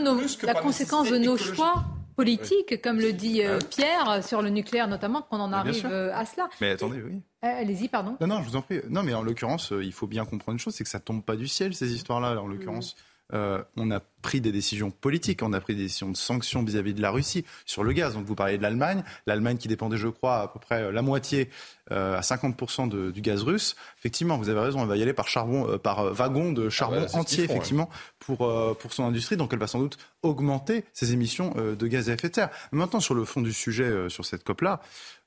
la 0.43 0.53
conséquence 0.55 1.09
de 1.09 1.17
nos 1.17 1.37
choix 1.37 1.85
politiques, 2.15 2.81
comme 2.81 2.99
le 2.99 3.13
dit 3.13 3.41
euh, 3.41 3.57
Pierre, 3.69 4.23
sur 4.23 4.41
le 4.41 4.49
nucléaire 4.49 4.87
notamment, 4.87 5.21
qu'on 5.21 5.39
en 5.39 5.53
arrive 5.53 5.87
euh, 5.89 6.13
à 6.13 6.25
cela? 6.25 6.49
Mais 6.59 6.71
attendez, 6.71 7.01
oui. 7.01 7.21
Allez-y, 7.41 7.87
pardon. 7.87 8.17
Non, 8.19 8.27
non, 8.27 8.43
je 8.43 8.49
vous 8.49 8.55
en 8.55 8.61
prie. 8.61 8.81
Non, 8.89 9.01
mais 9.01 9.13
en 9.13 9.23
l'occurrence, 9.23 9.73
il 9.81 9.93
faut 9.93 10.07
bien 10.07 10.25
comprendre 10.25 10.53
une 10.53 10.59
chose, 10.59 10.75
c'est 10.75 10.83
que 10.83 10.89
ça 10.89 10.99
tombe 10.99 11.23
pas 11.23 11.35
du 11.35 11.47
ciel, 11.47 11.73
ces 11.73 11.93
histoires-là, 11.93 12.39
en 12.39 12.47
l'occurrence. 12.47 12.95
Euh, 13.33 13.63
on 13.77 13.89
a 13.91 14.01
pris 14.21 14.41
des 14.41 14.51
décisions 14.51 14.91
politiques, 14.91 15.43
on 15.43 15.53
a 15.53 15.59
pris 15.59 15.75
des 15.75 15.83
décisions 15.83 16.09
de 16.09 16.17
sanctions 16.17 16.63
vis-à-vis 16.63 16.93
de 16.93 17.01
la 17.01 17.11
Russie 17.11 17.45
sur 17.65 17.83
le 17.83 17.91
gaz. 17.93 18.13
Donc 18.13 18.25
vous 18.25 18.35
parlez 18.35 18.57
de 18.57 18.63
l'Allemagne, 18.63 19.03
l'Allemagne 19.25 19.57
qui 19.57 19.67
dépendait, 19.67 19.97
je 19.97 20.07
crois, 20.07 20.41
à 20.41 20.47
peu 20.47 20.59
près 20.59 20.91
la 20.91 21.01
moitié, 21.01 21.49
euh, 21.91 22.17
à 22.17 22.21
50% 22.21 23.11
du 23.11 23.21
gaz 23.21 23.43
russe. 23.43 23.75
Effectivement, 23.99 24.37
vous 24.37 24.49
avez 24.49 24.59
raison, 24.59 24.81
elle 24.81 24.87
va 24.87 24.97
y 24.97 25.01
aller 25.01 25.13
par 25.13 25.27
charbon, 25.27 25.67
euh, 25.69 25.77
par 25.77 26.13
wagon 26.13 26.51
de 26.51 26.69
charbon 26.69 27.05
ah 27.13 27.17
entier, 27.17 27.43
effectivement, 27.43 27.89
pour 28.19 28.49
pour 28.77 28.93
son 28.93 29.03
industrie. 29.03 29.37
Donc 29.37 29.51
elle 29.53 29.59
va 29.59 29.67
sans 29.67 29.79
doute 29.79 29.97
augmenter 30.21 30.85
ses 30.93 31.13
émissions 31.13 31.53
de 31.55 31.87
gaz 31.87 32.09
à 32.09 32.13
effet 32.13 32.29
de 32.29 32.35
serre. 32.35 32.49
Maintenant, 32.71 32.99
sur 32.99 33.15
le 33.15 33.25
fond 33.25 33.41
du 33.41 33.53
sujet, 33.53 34.09
sur 34.09 34.25
cette 34.25 34.43
COP 34.43 34.61
là, 34.61 34.79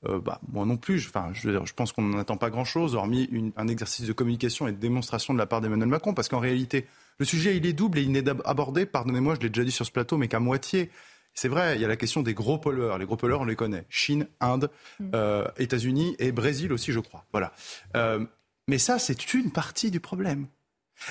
bah, 0.03 0.39
moi 0.51 0.65
non 0.65 0.77
plus. 0.77 1.05
Enfin, 1.07 1.29
je, 1.33 1.49
je 1.51 1.73
pense 1.73 1.91
qu'on 1.91 2.01
n'en 2.01 2.17
attend 2.17 2.37
pas 2.37 2.49
grand-chose, 2.49 2.95
hormis 2.95 3.29
un 3.57 3.67
exercice 3.67 4.07
de 4.07 4.13
communication 4.13 4.67
et 4.67 4.71
de 4.71 4.77
démonstration 4.77 5.33
de 5.33 5.39
la 5.39 5.45
part 5.45 5.61
d'Emmanuel 5.61 5.89
Macron, 5.89 6.13
parce 6.13 6.29
qu'en 6.29 6.39
réalité 6.39 6.87
le 7.17 7.25
sujet, 7.25 7.55
il 7.55 7.65
est 7.65 7.73
double 7.73 7.99
et 7.99 8.01
il 8.01 8.11
n'est 8.11 8.27
abordé, 8.43 8.84
pardonnez-moi, 8.85 9.35
je 9.35 9.41
l'ai 9.41 9.49
déjà 9.49 9.63
dit 9.63 9.71
sur 9.71 9.85
ce 9.85 9.91
plateau, 9.91 10.17
mais 10.17 10.27
qu'à 10.27 10.39
moitié. 10.39 10.89
C'est 11.33 11.49
vrai, 11.49 11.75
il 11.75 11.81
y 11.81 11.85
a 11.85 11.87
la 11.87 11.97
question 11.97 12.21
des 12.21 12.33
gros 12.33 12.57
pollueurs. 12.57 12.97
Les 12.97 13.05
gros 13.05 13.17
pollueurs, 13.17 13.41
on 13.41 13.45
les 13.45 13.57
connaît. 13.57 13.85
Chine, 13.89 14.27
Inde, 14.39 14.71
mm. 14.99 15.11
euh, 15.13 15.45
États-Unis 15.57 16.15
et 16.17 16.31
Brésil 16.31 16.71
aussi, 16.71 16.93
je 16.93 16.99
crois. 16.99 17.25
Voilà. 17.33 17.51
Euh, 17.95 18.25
mais 18.67 18.77
ça, 18.77 18.99
c'est 18.99 19.33
une 19.33 19.51
partie 19.51 19.91
du 19.91 19.99
problème. 19.99 20.47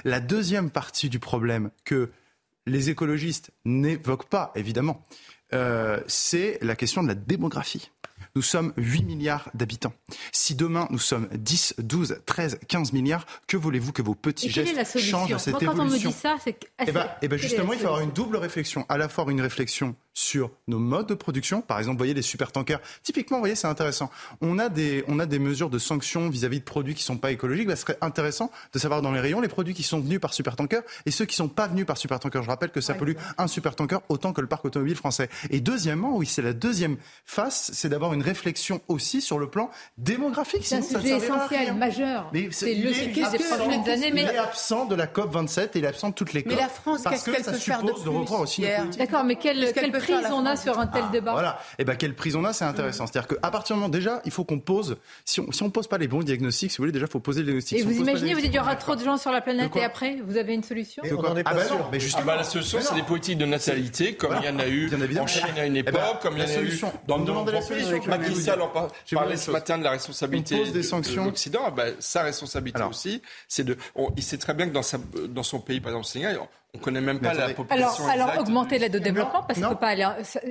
La 0.05 0.21
deuxième 0.21 0.71
partie 0.71 1.11
du 1.11 1.19
problème 1.19 1.71
que 1.85 2.11
les 2.67 2.89
écologistes 2.89 3.51
n'évoquent 3.67 4.29
pas, 4.29 4.51
évidemment, 4.55 5.05
euh, 5.53 6.01
c'est 6.07 6.59
la 6.63 6.75
question 6.75 7.03
de 7.03 7.09
la 7.09 7.15
démographie. 7.15 7.91
Nous 8.37 8.43
sommes 8.43 8.73
8 8.77 9.05
milliards 9.05 9.49
d'habitants. 9.55 9.93
Si 10.33 10.57
demain 10.57 10.89
nous 10.91 10.99
sommes 10.99 11.29
10, 11.33 11.77
12, 11.79 12.23
13, 12.27 12.59
15 12.67 12.93
milliards, 12.93 13.27
que 13.47 13.57
voulez-vous 13.57 13.93
que 13.93 14.03
vos 14.03 14.17
petits 14.17 14.51
gestes 14.51 14.99
changent 14.99 15.37
cette 15.37 15.63
évolution 15.63 15.73
Quand 15.73 15.81
on 15.81 15.85
me 15.85 15.99
dit 15.99 16.13
ça, 16.13 16.37
c'est 16.43 16.59
eh 16.85 16.91
ben, 16.91 17.09
eh 17.23 17.29
ben 17.29 17.39
justement, 17.39 17.73
il 17.73 17.79
faut 17.79 17.87
avoir 17.87 18.01
une 18.01 18.11
double 18.11 18.37
réflexion. 18.37 18.87
À 18.89 18.99
la 18.99 19.09
fois 19.09 19.25
une 19.31 19.41
réflexion 19.41 19.95
sur 20.15 20.51
nos 20.69 20.79
modes 20.79 21.09
de 21.09 21.15
production. 21.15 21.61
Par 21.61 21.79
exemple, 21.79 21.97
vous 21.97 21.99
voyez 21.99 22.15
les 22.15 22.23
super 22.23 22.53
tankers. 22.53 22.81
Typiquement, 23.03 23.39
vous 23.39 23.43
voyez, 23.43 23.57
c'est 23.57 23.67
intéressant. 23.67 24.11
On 24.41 24.59
a 24.59 24.69
des, 24.69 25.05
on 25.09 25.19
a 25.19 25.27
des 25.27 25.41
mesures 25.41 25.71
de 25.71 25.79
sanctions 25.79 26.29
vis-à-vis 26.31 26.61
de 26.61 26.65
produits 26.65 26.95
qui 26.95 27.03
ne 27.03 27.07
sont 27.07 27.17
pas 27.19 27.33
écologiques. 27.33 27.67
Bah, 27.67 27.77
ce 27.77 27.83
serait 27.83 27.99
intéressant 28.01 28.51
de 28.73 28.79
savoir 28.79 29.03
dans 29.03 29.13
les 29.13 29.21
rayons 29.21 29.41
les 29.41 29.49
produits 29.49 29.75
qui 29.75 29.83
sont 29.83 30.01
venus 30.01 30.21
par 30.21 30.33
super 30.33 30.57
tanker 30.57 30.81
et 31.05 31.11
ceux 31.11 31.25
qui 31.25 31.35
ne 31.35 31.49
sont 31.49 31.49
pas 31.49 31.67
venus 31.67 31.85
par 31.85 31.99
super 31.99 32.21
tanker. 32.21 32.43
Je 32.43 32.49
rappelle 32.49 32.71
que 32.71 32.81
ça 32.81 32.95
pollue 32.95 33.15
un 33.37 33.49
super 33.49 33.75
tanker 33.75 33.99
autant 34.09 34.33
que 34.33 34.41
le 34.41 34.47
parc 34.47 34.65
automobile 34.65 34.97
français. 34.97 35.29
Et 35.51 35.61
deuxièmement, 35.61 36.17
oui, 36.17 36.27
c'est 36.27 36.43
la 36.43 36.53
deuxième 36.53 36.97
face, 37.25 37.71
c'est 37.75 37.89
d'avoir 37.89 38.15
une 38.15 38.23
réflexion 38.23 38.81
aussi 38.89 39.21
sur 39.21 39.39
le 39.39 39.49
plan 39.49 39.71
démographique. 39.99 40.65
C'est 40.65 40.77
un 40.77 40.83
sujet 40.83 41.17
essentiel, 41.17 41.75
majeur. 41.75 42.31
C'est 42.53 42.75
le 42.75 42.93
sujet 42.93 43.31
des 43.31 43.39
prochaines 43.39 43.89
années. 43.89 44.13
Mais... 44.13 44.23
Il 44.23 44.29
est 44.29 44.39
absent 44.39 44.87
de 44.87 44.95
la 44.95 45.07
COP 45.07 45.33
27 45.33 45.75
et 45.75 45.79
il 45.81 45.85
est 45.85 45.89
absent 45.89 46.11
de 46.11 46.15
toutes 46.15 46.33
les 46.33 46.43
COP. 46.43 46.53
Mais 46.53 46.59
la 46.59 46.69
France, 46.69 47.03
qu'est-ce 47.09 47.25
qu'elle 47.31 47.43
peut 47.43 47.53
faire 47.53 47.83
de 47.83 47.93
plus 47.93 48.97
D'accord, 48.97 49.25
mais 49.25 49.37
quelle, 49.37 49.73
quelle 49.73 49.91
prise 50.05 50.27
on 50.33 50.47
a 50.47 50.57
sur 50.57 50.79
un 50.79 50.87
tel 50.87 51.05
ah, 51.09 51.13
débat. 51.13 51.33
Voilà. 51.33 51.59
Et 51.73 51.83
eh 51.83 51.85
ben 51.85 51.97
quelle 51.97 52.15
prise 52.15 52.37
on 52.37 52.45
a, 52.45 52.53
c'est 52.53 52.65
intéressant. 52.65 53.07
C'est-à-dire 53.07 53.29
qu'à 53.29 53.51
partir 53.51 53.77
du 53.77 53.81
moment 53.81 53.91
déjà, 53.91 54.21
il 54.25 54.31
faut 54.31 54.45
qu'on 54.45 54.61
pose. 54.61 54.97
Si 55.25 55.41
on 55.41 55.51
si 55.53 55.63
on 55.63 55.71
pose 55.71 55.87
pas 55.87 55.99
les 55.99 56.09
bons 56.09 56.23
diagnostics, 56.23 56.71
si 56.71 56.79
vous 56.79 56.83
voulez, 56.83 56.93
déjà, 56.93 57.07
il 57.07 57.11
faut 57.11 57.21
poser 57.21 57.41
le 57.41 57.47
diagnostic. 57.47 57.79
Et 57.79 57.83
vous 57.83 57.93
imaginez, 57.93 58.35
vous 58.35 58.41
dites, 58.41 58.53
il 58.53 58.57
y 58.57 58.61
aura 58.61 58.77
trop 58.77 58.97
de 58.97 59.05
gens 59.05 59.17
sur 59.17 59.33
la 59.33 59.41
planète 59.41 59.75
et 59.77 59.85
après, 59.85 60.19
vous 60.25 60.37
avez 60.37 60.55
une 60.55 60.63
solution 60.63 61.03
on 61.15 61.23
pas 61.23 61.35
ah 61.45 61.55
bah 61.55 61.65
sûr. 61.65 61.89
Mais 61.93 62.01
justement, 62.01 62.23
ah 62.25 62.33
bah 62.33 62.37
la 62.37 62.45
solution, 62.45 62.79
c'est 62.81 62.95
des 62.95 63.03
politiques 63.03 63.39
de 63.39 63.47
natalité, 63.47 64.15
comme 64.15 64.37
il 64.41 64.47
y 64.47 64.49
en 64.49 64.59
a 64.59 64.67
eu 64.67 64.91
en 65.19 65.27
Chine 65.27 65.45
à 65.57 65.67
une 65.67 65.77
eh 65.77 65.83
ben, 65.83 65.95
époque, 65.95 66.21
comme 66.23 66.37
il 66.37 66.41
y 66.41 66.43
en 66.43 66.59
a 66.59 66.63
eu 66.63 66.81
dans 67.07 67.19
le 67.19 67.25
monde. 67.25 67.53
Macky 68.07 68.37
Sall 68.37 68.61
en 68.61 68.69
parlait 68.69 69.37
ce 69.37 69.51
matin 69.51 69.79
de 69.79 69.85
la 69.85 69.91
responsabilité 69.91 70.65
de 70.71 71.25
l'Occident. 71.25 71.71
Bah, 71.71 71.85
sa 71.99 72.23
responsabilité 72.23 72.83
aussi, 72.83 73.23
c'est 73.49 73.65
de. 73.65 73.77
Il 74.17 74.23
sait 74.23 74.39
très 74.39 74.55
bien 74.55 74.69
que 74.69 75.27
dans 75.27 75.43
son 75.43 75.61
pays, 75.61 75.81
par 75.81 75.93
exemple, 75.93 76.07
Sénégal, 76.07 76.39
on 76.75 76.79
ne 76.79 76.83
connaît 76.83 77.01
même 77.01 77.21
pas 77.21 77.35
la 77.35 77.55
population. 77.55 78.07
Alors, 78.09 78.29
alors 78.29 78.43
augmenter 78.43 78.79
l'aide 78.79 78.97
au 78.97 78.99
développement, 78.99 79.43
parce 79.43 79.61
qu'il 79.61 79.77
pas 79.77 79.95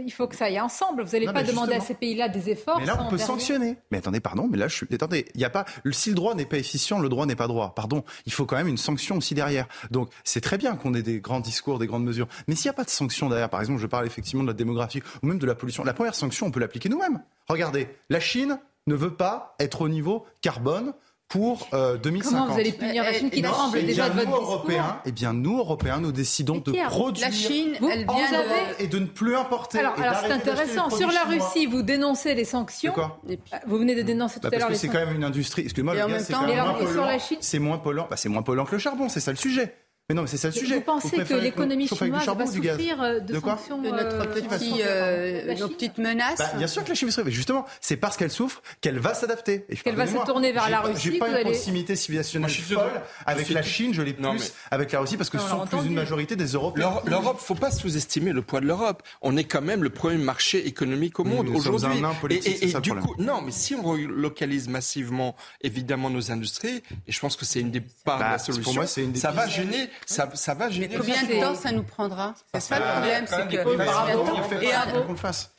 il 0.05 0.11
faut 0.11 0.27
que 0.27 0.35
ça 0.35 0.45
aille 0.45 0.59
ensemble. 0.59 1.03
Vous 1.03 1.11
n'allez 1.11 1.31
pas 1.31 1.43
demander 1.43 1.73
à 1.73 1.79
ces 1.79 1.93
pays-là 1.93 2.29
des 2.29 2.49
efforts. 2.49 2.79
Mais 2.79 2.85
là, 2.85 2.97
on 2.99 3.09
peut 3.09 3.17
sanctionner. 3.17 3.77
Mais 3.91 3.97
attendez, 3.97 4.19
pardon, 4.19 4.47
mais 4.49 4.57
là, 4.57 4.67
je 4.67 4.75
suis. 4.75 4.87
Attendez, 4.93 5.25
il 5.35 5.41
y 5.41 5.45
a 5.45 5.49
pas. 5.49 5.65
Si 5.91 6.09
le 6.09 6.15
droit 6.15 6.33
n'est 6.35 6.45
pas 6.45 6.57
efficient, 6.57 6.99
le 6.99 7.09
droit 7.09 7.25
n'est 7.25 7.35
pas 7.35 7.47
droit. 7.47 7.73
Pardon, 7.75 8.03
il 8.25 8.33
faut 8.33 8.45
quand 8.45 8.55
même 8.55 8.67
une 8.67 8.77
sanction 8.77 9.17
aussi 9.17 9.35
derrière. 9.35 9.67
Donc, 9.91 10.09
c'est 10.23 10.41
très 10.41 10.57
bien 10.57 10.75
qu'on 10.75 10.93
ait 10.93 11.01
des 11.01 11.19
grands 11.19 11.39
discours, 11.39 11.79
des 11.79 11.87
grandes 11.87 12.05
mesures. 12.05 12.27
Mais 12.47 12.55
s'il 12.55 12.69
n'y 12.69 12.73
a 12.73 12.77
pas 12.77 12.83
de 12.83 12.89
sanction 12.89 13.29
derrière, 13.29 13.49
par 13.49 13.59
exemple, 13.59 13.79
je 13.79 13.87
parle 13.87 14.05
effectivement 14.05 14.43
de 14.43 14.47
la 14.47 14.53
démographie 14.53 15.01
ou 15.21 15.27
même 15.27 15.39
de 15.39 15.45
la 15.45 15.55
pollution, 15.55 15.83
la 15.83 15.93
première 15.93 16.15
sanction, 16.15 16.47
on 16.47 16.51
peut 16.51 16.59
l'appliquer 16.59 16.89
nous-mêmes. 16.89 17.21
Regardez, 17.47 17.87
la 18.09 18.19
Chine 18.19 18.59
ne 18.87 18.95
veut 18.95 19.13
pas 19.13 19.55
être 19.59 19.81
au 19.81 19.89
niveau 19.89 20.25
carbone 20.41 20.93
pour 21.27 21.67
2050. 21.71 22.23
Comment 22.23 22.53
vous 22.53 22.59
allez 22.59 22.71
punir 22.73 23.03
la 23.03 23.13
Chine 23.13 23.29
qui 23.31 23.41
tremble 23.41 23.83
déjà 23.85 24.09
de 24.09 24.15
votre 24.15 24.29
nous, 24.29 24.35
Européens, 24.35 25.01
Eh 25.05 25.11
bien, 25.11 25.33
nous, 25.33 25.57
Européens, 25.57 25.99
nous 25.99 26.11
décidons 26.11 26.59
de 26.59 26.71
produire 26.87 27.27
la 27.27 27.31
Chine, 27.33 27.73
elle 27.91 28.05
vient 28.05 28.43
et 28.79 28.87
de 28.87 28.99
ne 28.99 29.05
plus 29.05 29.35
importer. 29.35 29.79
Alors, 29.79 29.99
alors 29.99 30.17
c'est 30.23 30.31
intéressant. 30.31 30.89
Sur 30.89 31.11
la 31.11 31.23
Russie, 31.23 31.65
vous 31.65 31.81
dénoncez 31.81 32.35
les 32.35 32.45
sanctions. 32.45 32.93
Quoi 32.93 33.19
vous 33.65 33.77
venez 33.77 33.95
de 33.95 34.01
dénoncer 34.01 34.39
tout 34.39 34.49
bah, 34.49 34.55
à 34.55 34.59
l'heure 34.59 34.69
les 34.69 34.75
sanctions. 34.75 34.91
c'est 34.91 34.97
quand 34.99 35.05
même 35.05 35.15
une 35.15 35.23
industrie. 35.23 35.63
Excusez-moi, 35.63 35.95
c'est 36.19 36.33
quand 36.33 36.47
même 36.47 36.57
moins 36.57 36.73
polluant. 36.73 37.17
C'est 37.39 37.59
moins 37.59 37.77
polluant. 37.77 38.07
Bah, 38.09 38.17
c'est 38.17 38.29
moins 38.29 38.43
polluant 38.43 38.65
que 38.65 38.73
le 38.73 38.79
charbon. 38.79 39.09
C'est 39.09 39.19
ça 39.19 39.31
le 39.31 39.37
sujet. 39.37 39.75
Mais 40.09 40.15
non, 40.15 40.23
mais 40.23 40.27
c'est 40.27 40.35
ça 40.35 40.49
le 40.49 40.53
sujet. 40.53 40.75
Vous 40.75 40.81
pensez 40.81 41.23
que 41.23 41.33
l'économie 41.33 41.87
chinoise 41.87 42.27
va 42.27 42.45
souffrir 42.45 43.01
euh, 43.01 43.19
de, 43.21 43.39
sanctions 43.39 43.81
de 43.81 43.87
notre 43.87 44.27
euh, 44.27 44.33
petit, 44.49 44.81
euh, 44.81 45.55
nos 45.55 45.69
petites 45.69 45.97
menaces 45.97 46.39
bah, 46.39 46.51
Bien 46.57 46.67
sûr 46.67 46.83
que 46.83 46.89
la 46.89 46.95
Chine 46.95 47.07
va 47.07 47.11
souffrir. 47.13 47.25
Mais 47.27 47.31
justement, 47.31 47.65
c'est 47.79 47.95
parce 47.95 48.17
qu'elle 48.17 48.29
souffre 48.29 48.61
qu'elle 48.81 48.99
va 48.99 49.13
s'adapter. 49.13 49.65
Qu'elle 49.81 49.95
va 49.95 50.05
se 50.05 50.17
tourner 50.25 50.51
vers 50.51 50.69
la 50.69 50.81
Russie. 50.81 51.11
J'ai 51.13 51.19
pas 51.19 51.29
une 51.29 51.45
proximité 51.45 51.95
civilisationnelle 51.95 52.51
folle 52.51 53.01
avec 53.25 53.47
la 53.47 53.61
Chine. 53.61 53.93
Je 53.93 54.01
l'ai 54.01 54.11
plus 54.11 54.53
avec 54.71 54.91
la 54.91 54.99
Russie 54.99 55.15
parce 55.15 55.29
que 55.29 55.37
ce 55.37 55.47
sont 55.47 55.65
plus 55.65 55.85
une 55.85 55.93
majorité 55.93 56.35
des 56.35 56.47
Européens. 56.47 56.95
L'Europe, 57.05 57.39
faut 57.39 57.55
pas 57.55 57.71
sous-estimer 57.71 58.33
le 58.33 58.41
poids 58.41 58.59
de 58.59 58.65
l'Europe. 58.65 59.03
On 59.21 59.37
est 59.37 59.45
quand 59.45 59.61
même 59.61 59.83
le 59.83 59.89
premier 59.89 60.17
marché 60.17 60.67
économique 60.67 61.17
au 61.21 61.23
monde 61.23 61.47
aujourd'hui. 61.47 62.01
Et, 62.29 62.65
et, 62.65 62.73
du 62.81 62.93
coup, 62.93 63.15
non, 63.19 63.41
mais 63.41 63.51
si 63.51 63.73
on 63.73 63.83
relocalise 63.83 64.67
massivement, 64.67 65.35
évidemment, 65.61 66.09
nos 66.09 66.29
industries, 66.29 66.83
et 67.07 67.11
je 67.11 67.19
pense 67.21 67.37
que 67.37 67.45
c'est 67.45 67.61
une 67.61 67.71
des 67.71 67.81
parts 68.03 68.17
de 68.17 68.23
la 68.23 68.29
bah, 68.31 68.37
solution, 68.37 68.83
ça 68.85 69.31
va 69.31 69.47
gêner, 69.47 69.89
ça 70.05 70.25
va 70.25 70.69
mais 70.69 70.89
combien 70.89 71.23
de 71.23 71.39
temps 71.41 71.55
ça 71.55 71.71
nous 71.71 71.83
prendra 71.83 72.33
C'est 72.53 72.59
ça 72.59 72.79
le 72.79 72.85
problème, 72.85 73.25
c'est 73.27 73.47
que. 73.47 75.05
Qu'on 75.05 75.11
le 75.11 75.17
fasse. 75.17 75.51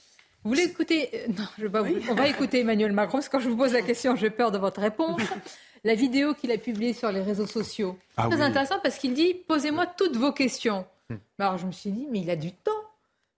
Vous 0.44 0.50
voulez 0.50 0.64
écouter 0.64 1.10
euh, 1.14 1.32
Non, 1.38 1.46
je 1.58 1.66
pas 1.66 1.82
On 2.10 2.14
va 2.14 2.28
écouter 2.28 2.60
Emmanuel 2.60 2.92
Macron, 2.92 3.18
parce 3.18 3.28
que 3.28 3.32
quand 3.32 3.40
je 3.40 3.48
vous 3.48 3.56
pose 3.56 3.72
la 3.72 3.80
question, 3.80 4.14
j'ai 4.14 4.28
peur 4.28 4.50
de 4.52 4.58
votre 4.58 4.80
réponse. 4.80 5.20
La 5.86 5.94
vidéo 5.94 6.32
qu'il 6.32 6.50
a 6.50 6.56
publiée 6.56 6.94
sur 6.94 7.12
les 7.12 7.20
réseaux 7.20 7.46
sociaux. 7.46 7.98
Ah 8.16 8.28
très 8.30 8.40
intéressant 8.40 8.76
parce 8.82 8.96
qu'il 8.96 9.12
dit 9.12 9.34
Posez-moi 9.34 9.86
toutes 9.86 10.16
vos 10.16 10.32
questions. 10.32 10.86
Hmm. 11.10 11.16
Alors 11.38 11.58
je 11.58 11.66
me 11.66 11.72
suis 11.72 11.90
dit 11.90 12.06
Mais 12.10 12.20
il 12.20 12.30
a 12.30 12.36
du 12.36 12.52
temps. 12.52 12.72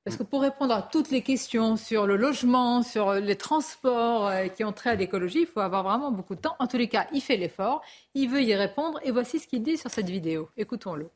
Parce 0.06 0.16
que 0.16 0.22
pour 0.22 0.42
répondre 0.42 0.72
à 0.72 0.82
toutes 0.82 1.10
les 1.10 1.20
questions 1.20 1.76
sur 1.76 2.06
le 2.06 2.14
logement, 2.14 2.84
sur 2.84 3.14
les 3.14 3.34
transports 3.34 4.28
euh, 4.28 4.46
qui 4.46 4.62
ont 4.62 4.70
trait 4.70 4.90
à 4.90 4.94
l'écologie, 4.94 5.40
il 5.40 5.46
faut 5.48 5.58
avoir 5.58 5.82
vraiment 5.82 6.12
beaucoup 6.12 6.36
de 6.36 6.40
temps. 6.40 6.54
En 6.60 6.68
tous 6.68 6.76
les 6.76 6.86
cas, 6.86 7.08
il 7.12 7.20
fait 7.20 7.36
l'effort, 7.36 7.82
il 8.14 8.28
veut 8.28 8.40
y 8.40 8.54
répondre, 8.54 9.00
et 9.02 9.10
voici 9.10 9.40
ce 9.40 9.48
qu'il 9.48 9.64
dit 9.64 9.76
sur 9.76 9.90
cette 9.90 10.08
vidéo. 10.08 10.48
Écoutons-le. 10.56 11.08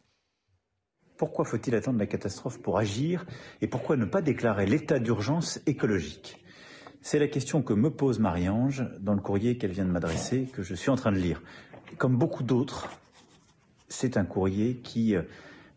Pourquoi 1.16 1.44
faut-il 1.44 1.72
attendre 1.76 2.00
la 2.00 2.06
catastrophe 2.06 2.60
pour 2.60 2.78
agir 2.78 3.26
et 3.60 3.68
pourquoi 3.68 3.96
ne 3.96 4.06
pas 4.06 4.22
déclarer 4.22 4.66
l'état 4.66 4.98
d'urgence 4.98 5.60
écologique? 5.66 6.44
C'est 7.00 7.20
la 7.20 7.28
question 7.28 7.62
que 7.62 7.74
me 7.74 7.92
pose 7.92 8.18
Marie-Ange 8.18 8.88
dans 8.98 9.14
le 9.14 9.20
courrier 9.20 9.56
qu'elle 9.56 9.70
vient 9.70 9.84
de 9.84 9.92
m'adresser, 9.92 10.48
que 10.52 10.64
je 10.64 10.74
suis 10.74 10.90
en 10.90 10.96
train 10.96 11.12
de 11.12 11.18
lire. 11.18 11.40
Comme 11.96 12.16
beaucoup 12.16 12.42
d'autres, 12.42 12.88
c'est 13.86 14.16
un 14.16 14.24
courrier 14.24 14.78
qui 14.78 15.14
euh, 15.14 15.22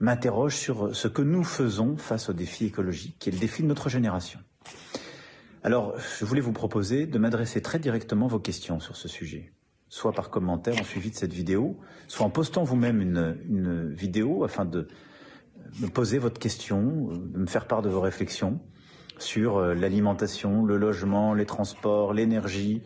m'interroge 0.03 0.57
sur 0.57 0.93
ce 0.93 1.07
que 1.07 1.21
nous 1.21 1.45
faisons 1.45 1.95
face 1.95 2.29
au 2.29 2.33
défi 2.33 2.65
écologique, 2.65 3.15
qui 3.19 3.29
est 3.29 3.31
le 3.31 3.39
défi 3.39 3.63
de 3.63 3.67
notre 3.67 3.87
génération. 3.87 4.37
Alors, 5.63 5.95
je 6.19 6.25
voulais 6.25 6.41
vous 6.41 6.51
proposer 6.51 7.07
de 7.07 7.17
m'adresser 7.17 7.61
très 7.61 7.79
directement 7.79 8.27
vos 8.27 8.39
questions 8.39 8.81
sur 8.81 8.97
ce 8.97 9.07
sujet, 9.07 9.53
soit 9.87 10.11
par 10.11 10.29
commentaire 10.29 10.75
en 10.77 10.83
suivi 10.83 11.09
de 11.09 11.15
cette 11.15 11.31
vidéo, 11.31 11.79
soit 12.09 12.25
en 12.25 12.29
postant 12.29 12.65
vous-même 12.65 13.01
une, 13.01 13.93
vidéo 13.93 14.43
afin 14.43 14.65
de 14.65 14.89
me 15.79 15.87
poser 15.87 16.17
votre 16.17 16.37
question, 16.37 17.07
de 17.13 17.37
me 17.37 17.47
faire 17.47 17.65
part 17.65 17.81
de 17.81 17.89
vos 17.89 18.01
réflexions 18.01 18.59
sur 19.19 19.55
euh, 19.55 19.73
l'alimentation, 19.73 20.65
le 20.65 20.75
logement, 20.75 21.33
les 21.33 21.45
transports, 21.45 22.13
l'énergie, 22.13 22.81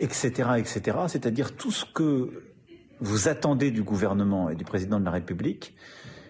etc., 0.00 0.52
etc. 0.56 0.96
C'est-à-dire 1.08 1.54
tout 1.54 1.72
ce 1.72 1.84
que 1.84 2.30
vous 3.00 3.28
attendez 3.28 3.70
du 3.70 3.82
gouvernement 3.82 4.48
et 4.48 4.54
du 4.54 4.64
président 4.64 4.98
de 4.98 5.04
la 5.04 5.10
République 5.10 5.74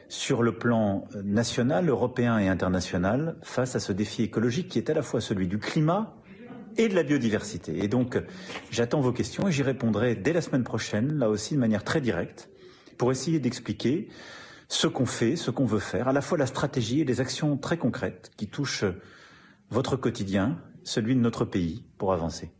sur 0.09 0.43
le 0.43 0.57
plan 0.57 1.07
national, 1.23 1.89
européen 1.89 2.39
et 2.39 2.49
international 2.49 3.37
face 3.43 3.77
à 3.77 3.81
ce 3.81 3.93
défi 3.93 4.23
écologique 4.23 4.69
qui 4.69 4.79
est 4.79 4.91
à 4.91 4.95
la 4.95 5.03
fois 5.03 5.21
celui 5.21 5.47
du 5.47 5.59
climat 5.59 6.17
et 6.77 6.89
de 6.89 6.95
la 6.95 7.03
biodiversité. 7.03 7.85
Et 7.85 7.89
donc, 7.89 8.19
j'attends 8.71 9.01
vos 9.01 9.13
questions 9.13 9.49
et 9.49 9.53
j'y 9.53 9.63
répondrai 9.63 10.15
dès 10.15 10.33
la 10.33 10.41
semaine 10.41 10.65
prochaine, 10.65 11.19
là 11.19 11.29
aussi 11.29 11.55
de 11.55 11.61
manière 11.61 11.85
très 11.85 12.01
directe, 12.01 12.49
pour 12.97 13.11
essayer 13.11 13.41
d'expliquer 13.41 14.09
ce 14.69 14.87
qu'on 14.87 15.07
fait, 15.07 15.37
ce 15.37 15.51
qu'on 15.51 15.67
veut 15.67 15.79
faire, 15.79 16.09
à 16.09 16.13
la 16.13 16.21
fois 16.21 16.39
la 16.39 16.47
stratégie 16.47 17.01
et 17.01 17.05
les 17.05 17.21
actions 17.21 17.57
très 17.57 17.79
concrètes 17.79 18.31
qui 18.37 18.49
touchent 18.49 18.85
votre 19.71 19.97
quotidien, 19.97 20.59
celui 20.85 21.15
de 21.15 21.21
notre 21.21 21.45
pays, 21.45 21.85
pour 21.99 22.13
avancer. 22.13 22.51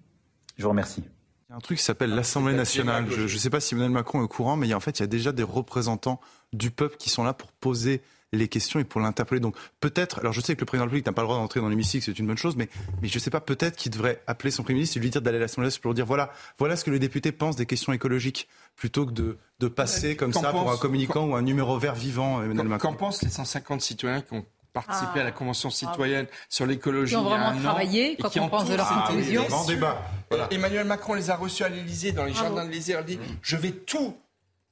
Je 0.57 0.65
vous 0.65 0.71
remercie. 0.71 1.05
Il 1.49 1.53
y 1.53 1.55
a 1.55 1.57
un 1.57 1.61
truc 1.61 1.79
qui 1.79 1.85
s'appelle 1.85 2.15
l'Assemblée 2.15 2.53
nationale. 2.53 3.07
Je 3.11 3.23
ne 3.23 3.39
sais 3.39 3.49
pas 3.49 3.61
si 3.61 3.73
Emmanuel 3.73 3.93
Macron 3.93 4.21
est 4.21 4.25
au 4.25 4.29
courant, 4.29 4.57
mais 4.57 4.73
en 4.75 4.81
fait, 4.81 4.99
il 4.99 5.03
y 5.03 5.05
a 5.05 5.07
déjà 5.07 5.33
des 5.33 5.43
représentants 5.43 6.21
du 6.53 6.71
peuple 6.71 6.97
qui 6.99 7.09
sont 7.09 7.25
là 7.25 7.33
pour 7.33 7.53
poser 7.53 8.03
les 8.33 8.49
questions 8.49 8.81
et 8.81 8.85
pour 8.85 9.01
l'interpeller. 9.01 9.41
Donc 9.41 9.57
peut-être, 9.81 10.19
alors 10.19 10.35
je 10.35 10.43
sais 10.43 10.55
que 10.55 10.61
le 10.61 10.67
président 10.67 10.85
de 10.85 10.89
la 10.89 10.91
République 10.91 11.07
n'a 11.07 11.13
pas 11.15 11.23
le 11.23 11.29
droit 11.29 11.39
d'entrer 11.39 11.61
dans 11.61 11.69
l'hémicycle, 11.71 12.05
c'est 12.05 12.19
une 12.19 12.27
bonne 12.27 12.37
chose, 12.37 12.57
mais, 12.57 12.69
mais 13.01 13.09
je 13.09 13.15
ne 13.17 13.21
sais 13.21 13.31
pas, 13.31 13.41
peut-être 13.41 13.77
qu'il 13.77 13.91
devrait 13.91 14.23
appeler 14.27 14.51
son 14.51 14.63
Premier 14.63 14.75
ministre 14.75 14.99
et 14.99 15.01
lui 15.01 15.09
dire 15.09 15.23
d'aller 15.23 15.39
à 15.39 15.41
l'Assemblée 15.41 15.71
pour 15.81 15.95
dire 15.95 16.05
voilà, 16.05 16.31
voilà 16.59 16.77
ce 16.77 16.85
que 16.85 16.91
les 16.91 16.99
députés 16.99 17.33
pensent 17.33 17.57
des 17.57 17.65
questions 17.65 17.95
écologiques, 17.95 18.49
plutôt 18.77 19.07
que 19.07 19.13
de, 19.13 19.39
de 19.61 19.69
passer 19.69 20.17
comme 20.17 20.35
ça 20.35 20.51
pour 20.51 20.71
un 20.71 20.77
communicant 20.77 21.27
ou 21.27 21.35
un 21.35 21.43
numéro 21.43 21.79
vert 21.79 21.95
vivant, 21.95 22.43
Emmanuel 22.43 22.69
Macron. 22.69 22.91
Qu'en 22.91 22.97
pensent 22.97 23.23
les 23.23 23.31
150 23.31 23.81
citoyens 23.81 24.21
qui 24.21 24.35
ont 24.35 24.45
participé 24.73 25.21
à 25.21 25.25
la 25.25 25.33
Convention 25.33 25.71
citoyenne 25.71 26.27
sur 26.49 26.67
l'écologie. 26.67 27.15
Qui 27.15 27.17
ont 27.17 27.25
vraiment 27.25 27.59
travaillé 27.61 28.17
quand 28.17 28.37
on 28.37 28.49
pense 28.49 28.69
de 28.69 28.75
leur 28.75 28.89
conclusion. 28.89 29.45
débat. 29.67 30.03
Emmanuel 30.51 30.87
Macron 30.87 31.15
les 31.15 31.31
a 31.31 31.37
reçus 31.37 31.65
à 31.65 31.69
l'Élysée, 31.69 32.13
dans 32.13 32.25
les 32.25 32.35
jardins 32.35 32.65
de 32.65 32.71
l'Élysée. 32.71 32.97
Il 32.99 33.05
dit 33.05 33.21
Je 33.43 33.57
vais 33.57 33.73
tout 33.73 34.17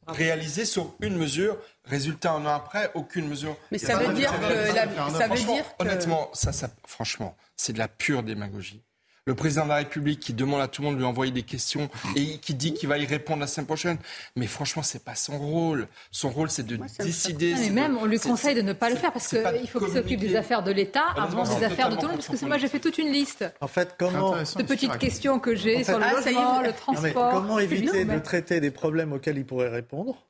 réalisé 0.07 0.65
sur 0.65 0.95
une 1.01 1.17
mesure. 1.17 1.57
Résultat, 1.85 2.33
un 2.33 2.47
an 2.47 2.55
après, 2.55 2.91
aucune 2.95 3.29
mesure. 3.29 3.57
Mais 3.71 3.79
ça 3.79 3.97
veut 3.97 4.13
dire 4.15 4.33
que... 4.33 5.17
ça 5.17 5.29
veut 5.29 5.37
dire 5.37 5.65
Honnêtement, 5.79 6.31
ça, 6.33 6.53
ça, 6.53 6.69
franchement, 6.87 7.37
c'est 7.57 7.73
de 7.73 7.79
la 7.79 7.89
pure 7.89 8.23
démagogie. 8.23 8.83
Le 9.27 9.35
président 9.35 9.65
de 9.65 9.71
la 9.71 9.77
République 9.77 10.21
qui 10.21 10.33
demande 10.33 10.61
à 10.61 10.69
tout 10.69 10.83
le 10.83 10.87
monde 10.87 10.95
de 10.95 11.01
lui 11.01 11.07
envoyer 11.07 11.33
des 11.33 11.43
questions 11.43 11.91
et 12.15 12.39
qui 12.39 12.55
dit 12.55 12.73
qu'il 12.75 12.89
va 12.89 12.97
y 12.97 13.05
répondre 13.05 13.41
la 13.41 13.49
semaine 13.49 13.67
prochaine. 13.67 13.99
Mais 14.37 14.47
franchement, 14.47 14.85
c'est 14.85 15.03
pas 15.03 15.17
son 15.17 15.37
rôle. 15.37 15.89
Son 16.13 16.31
rôle, 16.31 16.49
c'est 16.49 16.65
de 16.65 16.79
décider. 17.01 17.55
mais 17.59 17.71
même, 17.71 17.99
on 17.99 18.05
lui 18.07 18.21
conseille 18.21 18.55
de 18.55 18.63
ne 18.63 18.73
pas 18.73 18.89
le 18.89 18.95
faire 18.95 19.13
parce 19.13 19.27
qu'il 19.27 19.69
faut 19.69 19.81
qu'il 19.81 19.93
s'occupe 19.93 20.21
des 20.21 20.37
affaires 20.37 20.63
de 20.63 20.71
l'État 20.71 21.07
avant 21.17 21.43
des 21.43 21.65
affaires 21.65 21.91
de 21.91 21.97
tout 21.97 22.03
le 22.03 22.09
monde. 22.09 22.25
Parce 22.25 22.41
que 22.41 22.47
moi, 22.47 22.59
j'ai 22.59 22.69
fait 22.69 22.79
toute 22.79 22.99
une 22.99 23.11
liste. 23.11 23.45
En 23.61 23.67
fait, 23.67 23.97
comment 23.99 24.37
de 24.37 24.63
petites 24.63 24.97
questions 24.99 25.41
que 25.41 25.57
j'ai 25.57 25.83
sur 25.83 25.99
le 25.99 26.05
ah, 26.05 26.13
logement, 26.13 26.63
le 26.63 26.73
transport. 26.73 27.33
comment 27.33 27.59
éviter 27.59 28.05
de 28.05 28.19
traiter 28.21 28.61
des 28.61 28.71
problèmes 28.71 29.13
auxquels 29.13 29.39
il 29.39 29.45
pourrait 29.45 29.71
répondre, 29.71 30.25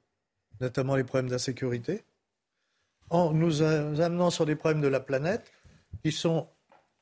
notamment 0.62 0.96
les 0.96 1.04
problèmes 1.04 1.28
d'insécurité, 1.28 2.02
en 3.10 3.32
nous 3.32 3.62
amenant 3.62 4.30
sur 4.30 4.46
des 4.46 4.56
problèmes 4.56 4.80
de 4.80 4.88
la 4.88 5.00
planète 5.00 5.52
qui 6.02 6.12
sont, 6.12 6.48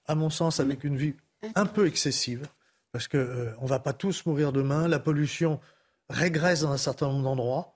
à 0.08 0.16
mon 0.16 0.28
sens, 0.28 0.58
avec 0.58 0.82
une 0.82 0.96
vie 0.96 1.14
un 1.54 1.66
peu 1.66 1.86
excessive, 1.86 2.46
parce 2.92 3.08
qu'on 3.08 3.18
euh, 3.18 3.52
ne 3.60 3.68
va 3.68 3.78
pas 3.78 3.92
tous 3.92 4.24
mourir 4.26 4.52
demain. 4.52 4.88
La 4.88 4.98
pollution 4.98 5.60
régresse 6.08 6.60
dans 6.60 6.72
un 6.72 6.78
certain 6.78 7.08
nombre 7.08 7.24
d'endroits, 7.24 7.74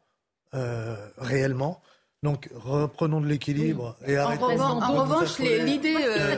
euh, 0.55 0.97
réellement. 1.19 1.81
Donc 2.23 2.51
reprenons 2.55 3.20
de 3.20 3.27
l'équilibre 3.27 3.97
et 4.05 4.16
arrêtons. 4.16 4.61
En, 4.61 5.03
revanche, 5.03 5.39
l'idée, 5.39 5.95
euh, 5.95 6.35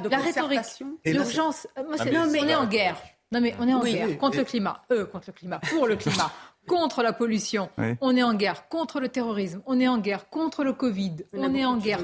de 0.00 0.08
la 0.08 0.18
rhétorique, 0.18 0.60
l'urgence. 1.04 1.66
on 1.76 2.34
est 2.34 2.54
en 2.54 2.66
guerre. 2.66 2.96
Non 3.32 3.40
mais 3.40 3.54
on 3.58 3.66
est 3.66 3.74
en 3.74 3.82
guerre 3.82 4.16
contre 4.18 4.38
le 4.38 4.44
climat, 4.44 4.82
eux 4.92 5.06
contre 5.06 5.24
le 5.28 5.32
climat, 5.32 5.58
pour 5.58 5.88
le 5.88 5.96
climat 5.96 6.30
contre 6.66 7.02
la 7.02 7.12
pollution, 7.12 7.70
on 8.00 8.16
est 8.16 8.22
en 8.22 8.34
guerre 8.34 8.68
contre 8.68 9.00
le 9.00 9.08
terrorisme, 9.08 9.62
on 9.66 9.78
est 9.80 9.88
en 9.88 9.98
guerre 9.98 10.28
contre 10.28 10.64
le 10.64 10.72
Covid, 10.72 11.16
on, 11.32 11.54
est 11.54 11.64
en 11.64 11.76
guerre. 11.76 12.00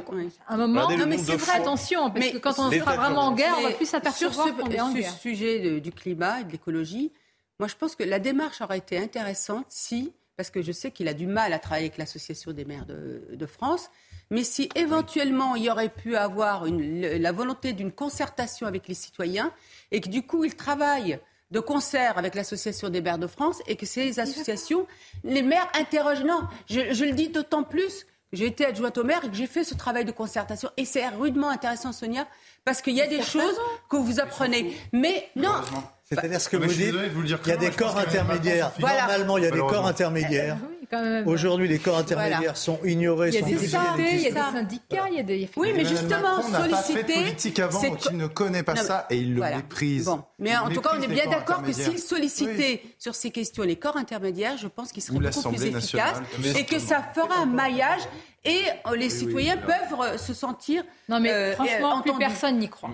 À 0.46 0.54
un 0.54 0.56
moment, 0.56 0.90
non 0.90 1.06
mais 1.06 1.18
c'est 1.18 1.36
vrai, 1.36 1.58
attention, 1.58 2.10
parce 2.10 2.28
que 2.28 2.38
quand 2.38 2.58
on 2.58 2.70
sera 2.70 2.96
vraiment 2.96 3.26
en 3.26 3.32
guerre, 3.32 3.54
on 3.58 3.62
va 3.62 3.72
plus 3.72 3.86
s'apercevoir 3.86 4.54
qu'on 4.56 4.70
est 4.70 4.80
en 4.80 4.92
guerre. 4.92 5.04
Sur 5.04 5.14
ce 5.14 5.20
sujet 5.20 5.80
du 5.80 5.92
climat 5.92 6.40
et 6.40 6.44
de 6.44 6.52
l'écologie, 6.52 7.12
moi 7.58 7.68
je 7.68 7.76
pense 7.76 7.96
que 7.96 8.04
la 8.04 8.18
démarche 8.18 8.60
aurait 8.60 8.78
été 8.78 8.98
intéressante 8.98 9.66
si, 9.68 10.12
parce 10.36 10.50
que 10.50 10.62
je 10.62 10.72
sais 10.72 10.90
qu'il 10.90 11.08
a 11.08 11.14
du 11.14 11.26
mal 11.26 11.52
à 11.52 11.58
travailler 11.58 11.86
avec 11.86 11.98
l'Association 11.98 12.52
des 12.52 12.64
maires 12.64 12.86
de, 12.86 13.46
France, 13.46 13.90
mais 14.30 14.44
si 14.44 14.68
éventuellement 14.74 15.56
il 15.56 15.64
y 15.64 15.70
aurait 15.70 15.90
pu 15.90 16.16
avoir 16.16 16.64
la 16.66 17.32
volonté 17.32 17.72
d'une 17.72 17.92
concertation 17.92 18.66
avec 18.66 18.88
les 18.88 18.94
citoyens 18.94 19.52
et 19.90 20.00
que 20.00 20.08
du 20.08 20.22
coup 20.22 20.44
il 20.44 20.54
travaille 20.54 21.18
de 21.50 21.60
concert 21.60 22.16
avec 22.18 22.34
l'Association 22.34 22.88
des 22.88 23.00
maires 23.00 23.18
de 23.18 23.26
France 23.26 23.60
et 23.66 23.76
que 23.76 23.86
ces 23.86 24.20
associations, 24.20 24.86
les 25.24 25.42
maires 25.42 25.68
interrogent. 25.78 26.24
Non, 26.24 26.42
je, 26.68 27.04
le 27.04 27.12
dis 27.12 27.28
d'autant 27.28 27.62
plus 27.62 28.04
que 28.30 28.36
j'ai 28.36 28.46
été 28.46 28.64
adjointe 28.64 28.96
au 28.98 29.04
maire 29.04 29.24
et 29.24 29.28
que 29.28 29.34
j'ai 29.34 29.46
fait 29.46 29.64
ce 29.64 29.74
travail 29.74 30.04
de 30.04 30.12
concertation. 30.12 30.70
Et 30.76 30.84
c'est 30.84 31.06
rudement 31.08 31.48
intéressant, 31.48 31.92
Sonia, 31.92 32.26
parce 32.64 32.80
qu'il 32.82 32.94
y 32.94 33.02
a 33.02 33.08
des 33.08 33.22
choses 33.22 33.58
que 33.88 33.96
vous 33.96 34.20
apprenez. 34.20 34.76
Mais 34.92 35.28
non. 35.34 35.54
C'est-à-dire 36.04 36.40
ce 36.40 36.48
que 36.48 36.56
vous 36.56 36.72
dites, 36.72 36.94
il 37.24 37.48
y 37.48 37.52
a 37.52 37.56
des 37.56 37.70
corps 37.70 37.98
intermédiaires. 37.98 38.72
Normalement, 38.78 39.38
il 39.38 39.44
y 39.44 39.46
a 39.48 39.50
des 39.50 39.58
corps 39.58 39.86
intermédiaires. 39.86 40.56
Aujourd'hui, 41.26 41.68
les 41.68 41.78
corps 41.78 41.98
intermédiaires 41.98 42.56
sont 42.56 42.80
ignorés. 42.84 43.28
Il 43.28 43.34
y 43.34 43.38
a 43.38 43.42
des 43.42 43.52
il 43.52 44.20
y 44.20 44.26
a 44.26 44.30
des 44.30 44.32
syndicats, 44.32 45.08
il 45.10 45.16
y 45.16 45.20
a 45.20 45.22
des. 45.22 45.48
Oui, 45.56 45.72
mais 45.74 45.84
justement, 45.84 46.42
solliciter. 46.42 47.14
politique 47.14 47.58
avant, 47.58 47.94
qui 47.94 48.14
ne 48.14 48.26
connaît 48.26 48.62
pas 48.62 48.76
ça 48.76 49.06
et 49.10 49.18
il 49.18 49.34
le 49.34 49.42
méprise. 49.42 50.06
Bon. 50.06 50.22
Mais 50.38 50.56
en 50.56 50.68
tout 50.70 50.80
cas, 50.80 50.90
on 50.98 51.02
est 51.02 51.08
bien 51.08 51.26
d'accord 51.26 51.62
que 51.62 51.72
s'il 51.72 51.98
sollicitait 51.98 52.82
sur 52.98 53.14
ces 53.14 53.30
questions 53.30 53.62
les 53.62 53.76
corps 53.76 53.96
intermédiaires, 53.96 54.56
je 54.56 54.68
pense 54.68 54.92
qu'il 54.92 55.02
serait 55.02 55.18
beaucoup 55.18 55.48
plus 55.50 55.64
efficace 55.64 56.20
et 56.56 56.64
que 56.64 56.78
ça 56.78 57.02
fera 57.14 57.42
un 57.42 57.46
maillage 57.46 58.02
et 58.44 58.62
euh, 58.86 58.96
les 58.96 59.10
citoyens 59.10 59.58
peuvent 59.58 60.00
euh, 60.00 60.16
se 60.16 60.32
sentir. 60.32 60.82
Non, 61.08 61.20
mais 61.20 61.30
euh, 61.30 61.52
franchement, 61.54 62.00
plus 62.00 62.16
personne 62.18 62.58
n'y 62.58 62.68
croit 62.68 62.90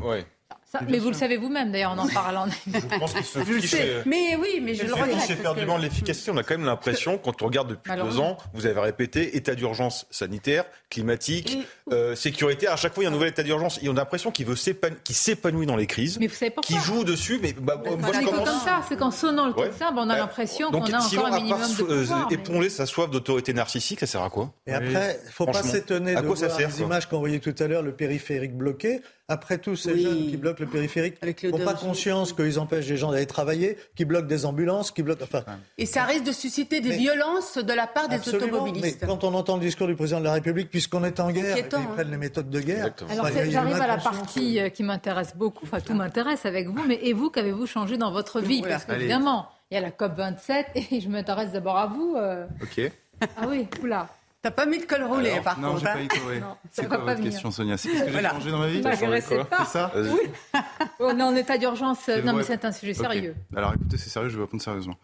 mais 0.89 0.99
vous 0.99 1.09
le 1.09 1.15
savez 1.15 1.37
vous-même, 1.37 1.73
d'ailleurs, 1.73 1.93
en 1.93 1.99
en 1.99 2.09
parlant. 2.09 2.47
je 2.67 2.99
pense 2.99 3.15
qu'il 3.15 3.25
se 3.25 3.39
fiche. 3.41 3.77
Mais 4.07 4.37
oui, 4.37 4.61
mais 4.63 4.75
je 4.75 4.85
le 4.85 4.95
regrette. 4.95 5.31
éperdument 5.31 5.79
de 5.79 5.83
l'efficacité. 5.83 6.31
On 6.31 6.37
a 6.37 6.43
quand 6.43 6.57
même 6.57 6.67
l'impression, 6.67 7.19
quand 7.19 7.43
on 7.43 7.47
regarde 7.47 7.69
depuis 7.69 7.93
deux 7.97 8.19
ans, 8.19 8.37
vous 8.55 8.67
avez 8.67 8.81
répété 8.81 9.37
état 9.37 9.55
d'urgence 9.55 10.07
sanitaire, 10.11 10.65
climatique, 10.91 11.59
euh, 11.93 12.15
sécurité. 12.15 12.69
À 12.69 12.77
chaque 12.77 12.95
fois, 12.95 13.03
il 13.03 13.07
y 13.07 13.09
a 13.09 13.11
un 13.11 13.15
nouvel 13.15 13.29
état 13.29 13.43
d'urgence. 13.43 13.79
Et 13.83 13.89
on 13.89 13.93
a 13.93 13.97
l'impression 13.97 14.31
qu'il 14.31 14.47
veut 14.47 14.57
s'épanouit 14.57 15.67
dans 15.67 15.77
les 15.77 15.87
crises. 15.87 16.19
Mais 16.19 16.27
vous 16.27 16.35
savez 16.35 16.51
pourquoi 16.51 16.77
Qui 16.77 16.83
joue 16.85 17.05
dessus. 17.05 17.39
Mais 17.43 17.53
bah, 17.53 17.81
moi, 17.85 18.11
je 18.13 18.25
commence... 18.25 18.49
comme 18.49 18.61
ça. 18.61 18.83
C'est 18.89 18.97
qu'en 18.97 19.11
sonnant 19.11 19.47
le 19.47 19.55
ouais. 19.55 19.71
ça, 19.79 19.93
on 19.95 20.03
a 20.03 20.07
bah, 20.07 20.19
l'impression 20.19 20.71
qu'on 20.71 20.85
a 20.85 20.99
encore 20.99 21.27
un 21.27 21.37
minimum 21.37 21.61
de 21.61 21.83
pouvoir. 21.83 22.29
Éponler 22.31 22.69
sa 22.69 22.87
soif 22.87 23.11
d'autorité 23.11 23.53
narcissique, 23.53 24.01
ça 24.01 24.07
sert 24.07 24.23
à 24.23 24.31
quoi? 24.31 24.53
Et 24.67 24.73
après, 24.73 25.19
il 25.23 25.27
ne 25.27 25.33
faut 25.33 25.47
pas 25.47 25.63
s'étonner 25.63 26.15
de 26.15 26.21
voir 26.21 26.59
les 26.59 26.81
images 26.81 27.09
qu'on 27.09 27.19
voyait 27.19 27.39
tout 27.39 27.55
à 27.59 27.67
l'heure, 27.67 27.83
le 27.83 27.93
périphérique 27.93 28.57
bloqué. 28.57 29.01
Après 29.29 29.59
tous 29.59 29.75
ces 29.75 29.99
jeunes 29.99 30.29
qui 30.31 30.37
bloquent 30.37 30.63
le 30.63 30.71
périphérique, 30.71 31.17
n'ont 31.45 31.59
pas 31.59 31.75
conscience 31.75 32.33
qu'ils 32.33 32.61
empêchent 32.61 32.87
les 32.87 32.97
gens 32.97 33.11
d'aller 33.11 33.27
travailler, 33.27 33.77
qui 33.97 34.05
bloquent 34.05 34.29
des 34.29 34.47
ambulances, 34.47 34.93
qui 34.93 35.03
bloquent. 35.03 35.25
Enfin, 35.25 35.43
et 35.79 35.87
ça 35.87 36.05
risque 36.05 36.23
de 36.23 36.31
susciter 36.31 36.81
des 36.81 36.97
violences 36.97 37.59
de 37.59 37.73
la 37.73 37.89
part 37.89 38.09
des 38.09 38.29
automobilistes. 38.29 38.99
Mais 39.01 39.09
quand 39.09 39.25
on 39.25 39.35
entend 39.35 39.57
le 39.57 39.63
discours 39.63 39.89
du 39.89 39.97
président 39.97 40.21
de 40.21 40.27
la 40.27 40.35
République, 40.35 40.71
puisqu'on 40.71 41.03
est 41.03 41.19
en 41.19 41.33
guerre, 41.33 41.59
ils 41.59 41.65
prennent 41.67 42.11
les 42.11 42.17
méthodes 42.17 42.51
de 42.51 42.61
guerre. 42.61 42.95
Alors 43.11 43.27
j'arrive 43.27 43.81
à 43.81 43.87
la 43.89 43.97
partie 43.97 44.61
euh, 44.61 44.69
qui 44.69 44.85
m'intéresse 44.85 45.35
beaucoup. 45.35 45.65
Enfin, 45.65 45.81
tout 45.81 45.95
m'intéresse 45.95 46.47
avec 46.47 46.69
vous. 46.69 46.85
Mais 46.87 47.01
et 47.03 47.13
vous, 47.13 47.29
qu'avez-vous 47.29 47.67
changé 47.67 47.97
dans 47.97 48.13
votre 48.13 48.41
vie? 48.41 48.63
Parce 48.63 48.85
qu'évidemment, 48.85 49.49
il 49.73 49.75
y 49.75 49.79
a 49.79 49.81
la 49.81 49.91
COP 49.91 50.17
27 50.17 50.67
et 50.93 51.01
je 51.01 51.09
m'intéresse 51.09 51.51
d'abord 51.51 51.79
à 51.79 51.89
vous. 51.89 52.15
Euh. 52.17 52.47
Ok. 52.63 52.93
Ah 53.21 53.47
oui, 53.49 53.67
oula. 53.83 54.09
T'as 54.43 54.51
pas 54.51 54.67
mis 54.67 54.79
de 54.79 54.85
col 54.85 55.03
roulé, 55.03 55.31
Alors, 55.31 55.43
par 55.43 55.59
non, 55.59 55.73
contre. 55.73 55.85
Non, 55.85 55.91
j'ai 55.93 56.09
pas 56.09 56.15
écoré. 56.15 56.43
C'est 56.71 56.89
quoi 56.89 56.99
votre 56.99 57.23
question, 57.23 57.51
Sonia 57.51 57.77
C'est 57.77 57.89
ce 57.89 58.05
que 58.05 58.13
j'ai 58.13 58.23
changé 58.23 58.51
dans 58.51 58.59
ma 58.59 58.69
vie 58.69 58.83
C'est 59.21 59.67
ça 59.67 59.93
Oui. 59.97 60.21
on 61.01 61.19
est 61.19 61.23
en 61.23 61.35
état 61.35 61.59
d'urgence. 61.59 62.09
Non, 62.25 62.33
mais 62.35 62.45
c'est 62.45 62.65
un 62.65 62.73
sujet 62.73 62.95
sérieux. 62.95 63.35
Alors 63.57 63.75
écoutez, 63.75 63.99
c'est 63.99 64.11
sérieux, 64.11 64.29
je 64.29 64.37
vais 64.37 64.43
répondre 64.43 64.63
sérieusement. 64.63 64.97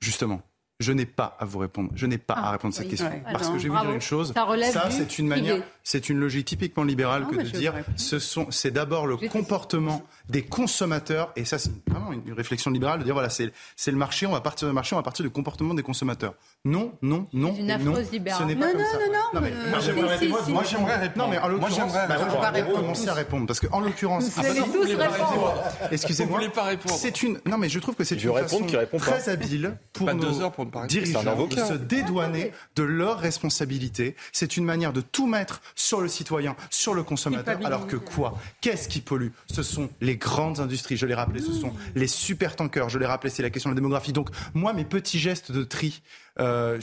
Justement, 0.00 0.40
je 0.80 0.92
n'ai 0.92 1.04
pas 1.04 1.36
à 1.38 1.44
vous 1.44 1.58
répondre. 1.58 1.90
Je 1.94 2.06
n'ai 2.06 2.16
pas 2.16 2.34
à 2.34 2.48
ah, 2.48 2.50
répondre 2.52 2.74
à 2.74 2.78
cette 2.78 2.88
question. 2.88 3.10
Parce 3.30 3.50
que 3.50 3.58
je 3.58 3.64
vais 3.64 3.68
vous 3.68 3.80
dire 3.80 3.92
une 3.92 4.00
chose. 4.00 4.32
Ça, 4.72 4.90
c'est 4.90 5.18
une 5.18 5.28
manière, 5.28 5.62
c'est 5.84 6.08
une 6.08 6.18
logique 6.18 6.46
typiquement 6.46 6.84
libérale 6.84 7.26
que 7.26 7.36
de 7.36 7.42
dire 7.42 7.74
ce 7.96 8.18
sont, 8.18 8.50
c'est 8.50 8.70
d'abord 8.70 9.06
le 9.06 9.16
comportement 9.16 10.02
des 10.28 10.42
consommateurs, 10.42 11.32
et 11.36 11.44
ça, 11.44 11.58
c'est 11.58 11.70
vraiment 11.86 12.12
une 12.12 12.32
réflexion 12.32 12.70
libérale 12.70 13.00
de 13.00 13.04
dire 13.04 13.14
voilà, 13.14 13.28
c'est, 13.28 13.52
c'est 13.76 13.90
le 13.90 13.98
marché, 13.98 14.26
on 14.26 14.32
va 14.32 14.40
partir 14.40 14.66
du 14.68 14.74
marché, 14.74 14.94
on 14.94 14.98
va 14.98 15.02
partir 15.02 15.24
du 15.24 15.30
comportement 15.30 15.74
des 15.74 15.82
consommateurs. 15.82 16.34
Non, 16.66 16.92
non, 17.00 17.26
non, 17.32 17.54
une 17.54 17.68
non. 17.68 17.94
Ce 17.94 18.12
n'est 18.12 18.20
pas 18.20 18.38
non, 18.38 18.72
comme 18.72 18.80
non, 18.80 18.84
ça. 18.84 18.98
Non, 18.98 19.12
non, 19.32 19.40
mais 19.40 19.50
moi, 19.70 19.78
j'aimerais, 19.80 20.18
si, 20.18 20.28
moi, 20.28 20.40
si, 20.44 20.50
moi, 20.52 20.62
j'aimerais 20.62 20.96
répondre. 20.96 21.24
Non, 21.24 21.30
mais 21.30 21.38
en 21.38 21.48
l'occurrence, 21.48 21.92
bah, 21.94 22.06
on 22.20 22.38
va 22.38 22.62
commencer 22.62 23.08
à 23.08 23.14
répondre 23.14 23.46
parce 23.46 23.60
qu'en 23.60 23.80
l'occurrence, 23.80 24.28
vous 24.28 24.46
allez 24.46 24.60
tous 24.60 24.84
répondre. 24.84 25.54
Excusez-moi. 25.90 26.36
Vous 26.36 26.44
voulez 26.44 26.52
pas 26.52 26.64
répondre. 26.64 26.94
C'est 26.98 27.22
une. 27.22 27.40
Non, 27.46 27.56
mais 27.56 27.70
je 27.70 27.78
trouve 27.78 27.94
que 27.94 28.04
c'est 28.04 28.22
une 28.22 28.34
façon 28.34 28.66
très 28.98 29.30
habile 29.30 29.78
pour 29.94 30.12
nos 30.12 30.86
dirigeants 30.86 31.46
de 31.46 31.56
se 31.56 31.72
dédouaner 31.72 32.52
de 32.76 32.82
leurs 32.82 33.18
responsabilités. 33.18 34.14
C'est 34.30 34.58
une 34.58 34.66
manière 34.66 34.92
de 34.92 35.00
tout 35.00 35.26
mettre 35.26 35.62
sur 35.74 36.02
le 36.02 36.08
citoyen, 36.08 36.56
sur 36.68 36.92
le 36.92 37.02
consommateur. 37.02 37.58
Alors 37.64 37.86
que 37.86 37.96
quoi? 37.96 38.34
Qu'est-ce 38.60 38.90
qui 38.90 39.00
pollue? 39.00 39.30
Ce 39.50 39.62
sont 39.62 39.88
les 40.02 40.16
grandes 40.16 40.60
industries. 40.60 40.98
Je 40.98 41.06
l'ai 41.06 41.14
rappelé. 41.14 41.40
Ce 41.40 41.54
sont 41.54 41.72
les 41.94 42.06
super 42.06 42.54
tankers. 42.54 42.90
Je 42.90 42.98
l'ai 42.98 43.06
rappelé. 43.06 43.30
C'est 43.30 43.42
la 43.42 43.48
question 43.48 43.70
de 43.70 43.74
la 43.74 43.80
démographie. 43.80 44.12
Donc 44.12 44.28
moi, 44.52 44.74
mes 44.74 44.84
petits 44.84 45.18
gestes 45.18 45.52
de 45.52 45.64
tri 45.64 46.02
euh, 46.38 46.78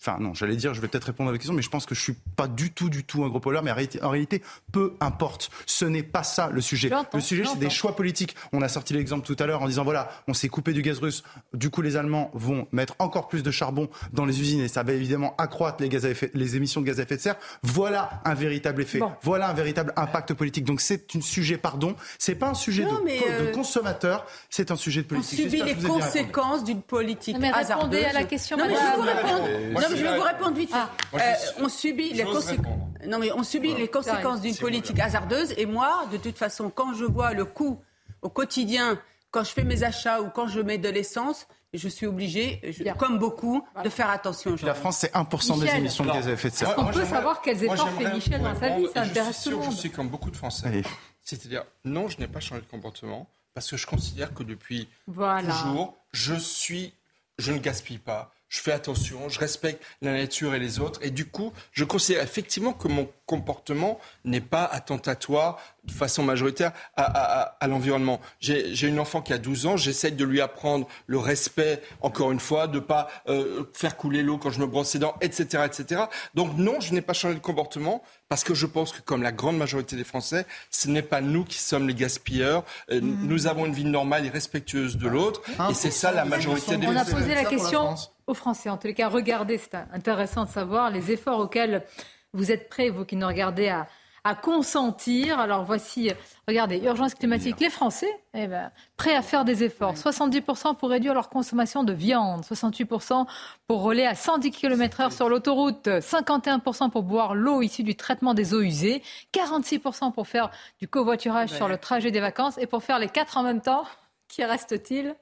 enfin 0.00 0.18
non, 0.20 0.34
j'allais 0.34 0.56
dire, 0.56 0.74
je 0.74 0.80
vais 0.80 0.88
peut-être 0.88 1.04
répondre 1.04 1.30
à 1.30 1.32
la 1.32 1.38
question, 1.38 1.54
mais 1.54 1.62
je 1.62 1.70
pense 1.70 1.86
que 1.86 1.94
je 1.94 2.00
suis 2.00 2.16
pas 2.36 2.48
du 2.48 2.72
tout, 2.72 2.90
du 2.90 3.04
tout 3.04 3.24
un 3.24 3.28
gros 3.28 3.40
pollueur. 3.40 3.62
Mais 3.62 3.70
en 4.02 4.10
réalité, 4.10 4.42
peu 4.72 4.94
importe. 5.00 5.50
Ce 5.66 5.84
n'est 5.84 6.02
pas 6.02 6.22
ça 6.22 6.50
le 6.52 6.60
sujet. 6.60 6.90
Le 7.12 7.20
sujet, 7.20 7.44
c'est 7.44 7.58
des 7.58 7.70
choix 7.70 7.96
politiques. 7.96 8.36
On 8.52 8.62
a 8.62 8.68
sorti 8.68 8.94
l'exemple 8.94 9.26
tout 9.26 9.36
à 9.38 9.46
l'heure 9.46 9.62
en 9.62 9.66
disant 9.66 9.84
voilà, 9.84 10.10
on 10.28 10.34
s'est 10.34 10.48
coupé 10.48 10.72
du 10.72 10.82
gaz 10.82 10.98
russe. 10.98 11.22
Du 11.52 11.70
coup, 11.70 11.82
les 11.82 11.96
Allemands 11.96 12.30
vont 12.34 12.66
mettre 12.72 12.94
encore 12.98 13.28
plus 13.28 13.42
de 13.42 13.50
charbon 13.50 13.88
dans 14.12 14.24
les 14.24 14.40
usines 14.40 14.60
et 14.60 14.68
ça 14.68 14.82
va 14.82 14.92
évidemment 14.92 15.34
accroître 15.38 15.82
les, 15.82 15.88
gaz 15.88 16.04
à 16.04 16.10
effet, 16.10 16.30
les 16.34 16.56
émissions 16.56 16.80
de 16.80 16.86
gaz 16.86 17.00
à 17.00 17.04
effet 17.04 17.16
de 17.16 17.20
serre. 17.20 17.36
Voilà 17.62 18.20
un 18.24 18.34
véritable 18.34 18.82
effet. 18.82 19.00
Voilà 19.22 19.48
un 19.48 19.54
véritable 19.54 19.92
impact 19.96 20.34
politique. 20.34 20.64
Donc 20.64 20.80
c'est 20.80 21.14
un 21.16 21.20
sujet, 21.20 21.56
pardon, 21.56 21.96
c'est 22.18 22.34
pas 22.34 22.48
un 22.48 22.54
sujet 22.54 22.84
de, 22.84 22.90
euh, 22.90 23.52
consommateur, 23.52 24.26
c'est 24.50 24.70
un 24.70 24.76
sujet 24.76 25.02
de 25.02 25.06
politique. 25.06 25.40
On 25.40 25.50
subit 25.50 25.62
les 25.62 25.74
conséquences 25.74 26.64
d'une 26.64 26.82
politique 26.82 27.36
mais 27.38 27.50
répondez 27.50 28.04
à 28.04 28.12
la 28.12 28.24
question 28.24 28.56
je 28.92 28.96
vous 28.96 29.02
répondre. 29.02 29.48
Non, 29.72 29.80
mais 29.90 29.96
je 29.96 30.02
vais 30.04 30.16
vous 30.16 30.22
répondre 30.22 30.56
vite. 30.56 30.70
Ah. 30.72 30.90
Euh, 31.14 31.18
on 31.60 31.68
subit 31.68 32.12
les 32.12 32.24
conséquences. 32.24 32.78
Non, 33.06 33.18
mais 33.18 33.32
on 33.32 33.42
subit 33.42 33.74
les 33.74 33.88
conséquences 33.88 34.40
d'une 34.40 34.56
politique 34.56 34.98
hasardeuse. 34.98 35.54
Et 35.56 35.66
moi, 35.66 36.06
de 36.12 36.16
toute 36.16 36.38
façon, 36.38 36.70
quand 36.70 36.94
je 36.94 37.04
vois 37.04 37.32
le 37.32 37.44
coût 37.44 37.80
au 38.22 38.28
quotidien, 38.28 38.98
quand 39.30 39.44
je 39.44 39.50
fais 39.50 39.64
mes 39.64 39.82
achats 39.82 40.20
ou 40.20 40.30
quand 40.30 40.46
je 40.46 40.60
mets 40.60 40.78
de 40.78 40.88
l'essence, 40.88 41.46
je 41.78 41.88
suis 41.88 42.06
obligé, 42.06 42.60
comme 42.98 43.18
beaucoup, 43.18 43.64
de 43.82 43.88
faire 43.88 44.10
attention. 44.10 44.56
La 44.62 44.74
France, 44.74 44.98
c'est 44.98 45.12
1% 45.12 45.60
des 45.60 45.68
émissions 45.74 46.04
de 46.04 46.10
gaz 46.10 46.28
à 46.28 46.32
effet 46.32 46.50
de 46.50 46.54
serre. 46.54 46.74
On 46.78 46.86
peut 46.86 47.04
savoir 47.04 47.40
quels 47.42 47.62
efforts 47.64 47.90
fait 47.90 48.12
Michel 48.12 48.42
dans 48.42 48.58
sa 48.58 48.76
vie, 48.76 48.86
ça 48.94 49.02
intéresse 49.02 49.42
tout 49.42 49.50
le 49.50 49.56
monde. 49.56 49.72
Je 49.72 49.76
suis 49.76 49.90
comme 49.90 50.08
beaucoup 50.08 50.30
de 50.30 50.36
Français. 50.36 50.82
C'est-à-dire, 51.22 51.64
non, 51.84 52.08
je 52.08 52.18
n'ai 52.18 52.28
pas 52.28 52.40
changé 52.40 52.60
de 52.60 52.66
comportement 52.66 53.26
parce 53.54 53.70
que 53.70 53.76
je 53.76 53.86
considère 53.86 54.34
que 54.34 54.42
depuis 54.42 54.88
toujours, 55.06 55.96
je 56.12 56.34
suis, 56.34 56.92
je 57.38 57.52
ne 57.52 57.58
gaspille 57.58 57.98
pas, 57.98 58.33
je 58.54 58.60
fais 58.60 58.70
attention, 58.70 59.28
je 59.28 59.40
respecte 59.40 59.82
la 60.00 60.12
nature 60.12 60.54
et 60.54 60.60
les 60.60 60.78
autres. 60.78 61.00
Et 61.02 61.10
du 61.10 61.26
coup, 61.26 61.52
je 61.72 61.82
considère 61.82 62.22
effectivement 62.22 62.72
que 62.72 62.86
mon 62.86 63.08
comportement 63.26 63.98
n'est 64.24 64.40
pas 64.40 64.64
attentatoire 64.64 65.58
de 65.82 65.90
façon 65.90 66.22
majoritaire 66.22 66.70
à, 66.96 67.66
l'environnement. 67.66 68.20
J'ai 68.38 68.86
une 68.86 69.00
enfant 69.00 69.22
qui 69.22 69.32
a 69.32 69.38
12 69.38 69.66
ans, 69.66 69.76
j'essaye 69.76 70.12
de 70.12 70.24
lui 70.24 70.40
apprendre 70.40 70.86
le 71.08 71.18
respect, 71.18 71.82
encore 72.00 72.30
une 72.30 72.38
fois, 72.38 72.68
de 72.68 72.76
ne 72.76 72.80
pas 72.80 73.08
euh, 73.28 73.64
faire 73.72 73.96
couler 73.96 74.22
l'eau 74.22 74.38
quand 74.38 74.50
je 74.50 74.60
me 74.60 74.66
brosse 74.66 74.94
les 74.94 75.00
dents, 75.00 75.16
etc., 75.20 75.64
etc. 75.66 76.02
Donc 76.34 76.56
non, 76.56 76.80
je 76.80 76.94
n'ai 76.94 77.02
pas 77.02 77.12
changé 77.12 77.34
de 77.34 77.40
comportement 77.40 78.04
parce 78.28 78.44
que 78.44 78.54
je 78.54 78.66
pense 78.66 78.92
que 78.92 79.00
comme 79.00 79.22
la 79.22 79.32
grande 79.32 79.58
majorité 79.58 79.96
des 79.96 80.04
Français, 80.04 80.46
ce 80.70 80.88
n'est 80.88 81.02
pas 81.02 81.20
nous 81.20 81.44
qui 81.44 81.58
sommes 81.58 81.88
les 81.88 81.94
gaspilleurs. 81.94 82.64
Euh, 82.90 83.00
mmh. 83.00 83.26
Nous 83.26 83.46
avons 83.48 83.66
une 83.66 83.74
vie 83.74 83.84
normale 83.84 84.26
et 84.26 84.30
respectueuse 84.30 84.96
de 84.96 85.08
l'autre, 85.08 85.42
et 85.68 85.74
c'est 85.74 85.90
ça 85.90 86.12
la 86.12 86.24
majorité 86.24 86.76
des 86.76 86.86
Français. 86.86 87.12
On 87.12 87.16
a 87.16 87.20
posé 87.20 87.34
la 87.34 87.44
question 87.44 87.96
aux 88.26 88.34
Français. 88.34 88.70
En 88.70 88.76
tous 88.76 88.86
les 88.86 88.94
cas, 88.94 89.08
regardez, 89.08 89.58
c'est 89.58 89.74
intéressant 89.92 90.44
de 90.44 90.50
savoir 90.50 90.90
les 90.90 91.10
efforts 91.12 91.40
auxquels 91.40 91.84
vous 92.32 92.50
êtes 92.50 92.68
prêts, 92.68 92.90
vous 92.90 93.04
qui 93.04 93.16
nous 93.16 93.26
regardez, 93.26 93.68
à, 93.68 93.86
à 94.24 94.34
consentir. 94.34 95.38
Alors 95.38 95.64
voici, 95.64 96.10
regardez, 96.48 96.78
urgence 96.78 97.14
climatique. 97.14 97.60
Les 97.60 97.68
Français, 97.68 98.08
eh 98.32 98.46
ben, 98.46 98.72
prêts 98.96 99.14
à 99.14 99.22
faire 99.22 99.44
des 99.44 99.62
efforts. 99.62 99.94
70% 99.94 100.76
pour 100.76 100.88
réduire 100.88 101.12
leur 101.12 101.28
consommation 101.28 101.84
de 101.84 101.92
viande, 101.92 102.42
68% 102.42 103.26
pour 103.66 103.82
rouler 103.82 104.06
à 104.06 104.14
110 104.14 104.50
km/h 104.50 105.10
sur 105.14 105.28
l'autoroute, 105.28 105.86
51% 105.86 106.90
pour 106.90 107.02
boire 107.02 107.34
l'eau 107.34 107.60
issue 107.60 107.82
du 107.82 107.94
traitement 107.94 108.32
des 108.32 108.54
eaux 108.54 108.62
usées, 108.62 109.02
46% 109.34 110.12
pour 110.12 110.26
faire 110.26 110.50
du 110.80 110.88
covoiturage 110.88 111.50
sur 111.50 111.68
le 111.68 111.76
trajet 111.76 112.10
des 112.10 112.20
vacances 112.20 112.56
et 112.58 112.66
pour 112.66 112.82
faire 112.82 112.98
les 112.98 113.08
quatre 113.08 113.36
en 113.36 113.42
même 113.42 113.60
temps. 113.60 113.84
Qui 114.28 114.42
reste-t-il? 114.42 115.14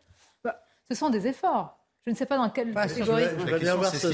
Bah, 0.45 0.63
Ce 0.89 0.97
sont 0.97 1.11
des 1.11 1.27
efforts. 1.27 1.77
Je 2.07 2.11
ne 2.11 2.17
sais 2.17 2.27
pas 2.27 2.37
dans 2.37 2.51
quelle 2.51 2.73
bah, 2.73 2.89
catégorie. 2.89 3.25
Je, 3.39 3.55
vais 3.55 3.73
voir 3.75 3.95
ce, 3.95 4.13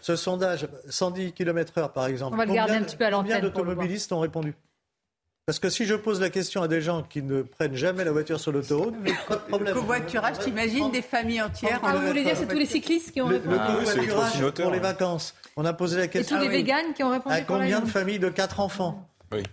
ce, 0.00 0.16
sondage, 0.16 0.68
110 0.88 1.32
km/h 1.32 1.92
par 1.92 2.06
exemple. 2.06 2.34
On 2.34 2.36
va 2.36 2.46
le 2.46 2.52
garder 2.52 2.74
un 2.74 2.82
petit 2.82 2.96
peu 2.96 3.04
à 3.04 3.10
l'antenne. 3.10 3.32
Combien 3.32 3.48
d'automobilistes 3.48 4.12
ont 4.12 4.20
répondu? 4.20 4.54
Parce 5.46 5.60
que 5.60 5.68
si 5.68 5.86
je 5.86 5.94
pose 5.94 6.20
la 6.20 6.28
question 6.28 6.62
à 6.62 6.68
des 6.68 6.80
gens 6.80 7.04
qui 7.04 7.22
ne 7.22 7.42
prennent 7.42 7.76
jamais 7.76 8.04
la 8.04 8.10
voiture 8.10 8.40
sur 8.40 8.50
l'autoroute, 8.50 8.94
pas 9.28 9.36
de 9.36 9.40
problème. 9.42 9.74
Le 9.74 9.80
covoiturage, 9.80 10.38
t'imagines 10.40 10.90
des 10.90 11.02
familles 11.02 11.42
entières 11.42 11.80
Ah, 11.84 11.94
vous 11.94 12.06
voulez 12.06 12.24
dire 12.24 12.36
c'est 12.36 12.48
tous 12.48 12.58
les 12.58 12.66
cyclistes 12.66 13.12
qui 13.12 13.20
ont 13.20 13.26
répondu 13.26 13.54
Le, 13.54 13.76
covoiturage 13.76 14.50
pour 14.50 14.70
les 14.72 14.80
vacances. 14.80 15.34
On 15.56 15.64
a 15.64 15.72
posé 15.72 15.98
la 15.98 16.08
question. 16.08 16.36
Et 16.36 16.38
tous 16.40 16.44
les 16.44 16.50
véganes 16.50 16.94
qui 16.94 17.04
ont 17.04 17.10
répondu 17.10 17.34
À 17.34 17.42
combien 17.42 17.80
de 17.80 17.86
familles 17.86 18.18
de 18.18 18.28
4 18.28 18.58
enfants? 18.58 19.08
Oui. 19.32 19.44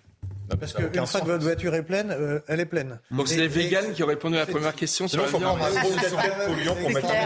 Parce 0.60 0.74
qu'une 0.74 1.06
fois 1.06 1.22
que 1.22 1.26
votre 1.26 1.44
voiture 1.44 1.76
est 1.76 1.84
pleine, 1.84 2.12
euh, 2.12 2.40
elle 2.48 2.60
est 2.60 2.66
pleine. 2.66 3.00
Donc 3.12 3.28
c'est 3.28 3.38
les 3.38 3.48
véganes 3.48 3.94
qui 3.94 4.04
ont 4.04 4.08
répondu 4.08 4.36
à 4.36 4.42
la 4.42 4.46
première 4.46 4.76
question 4.76 5.08
sur 5.08 5.22
la 5.22 5.28
viande. 5.28 5.60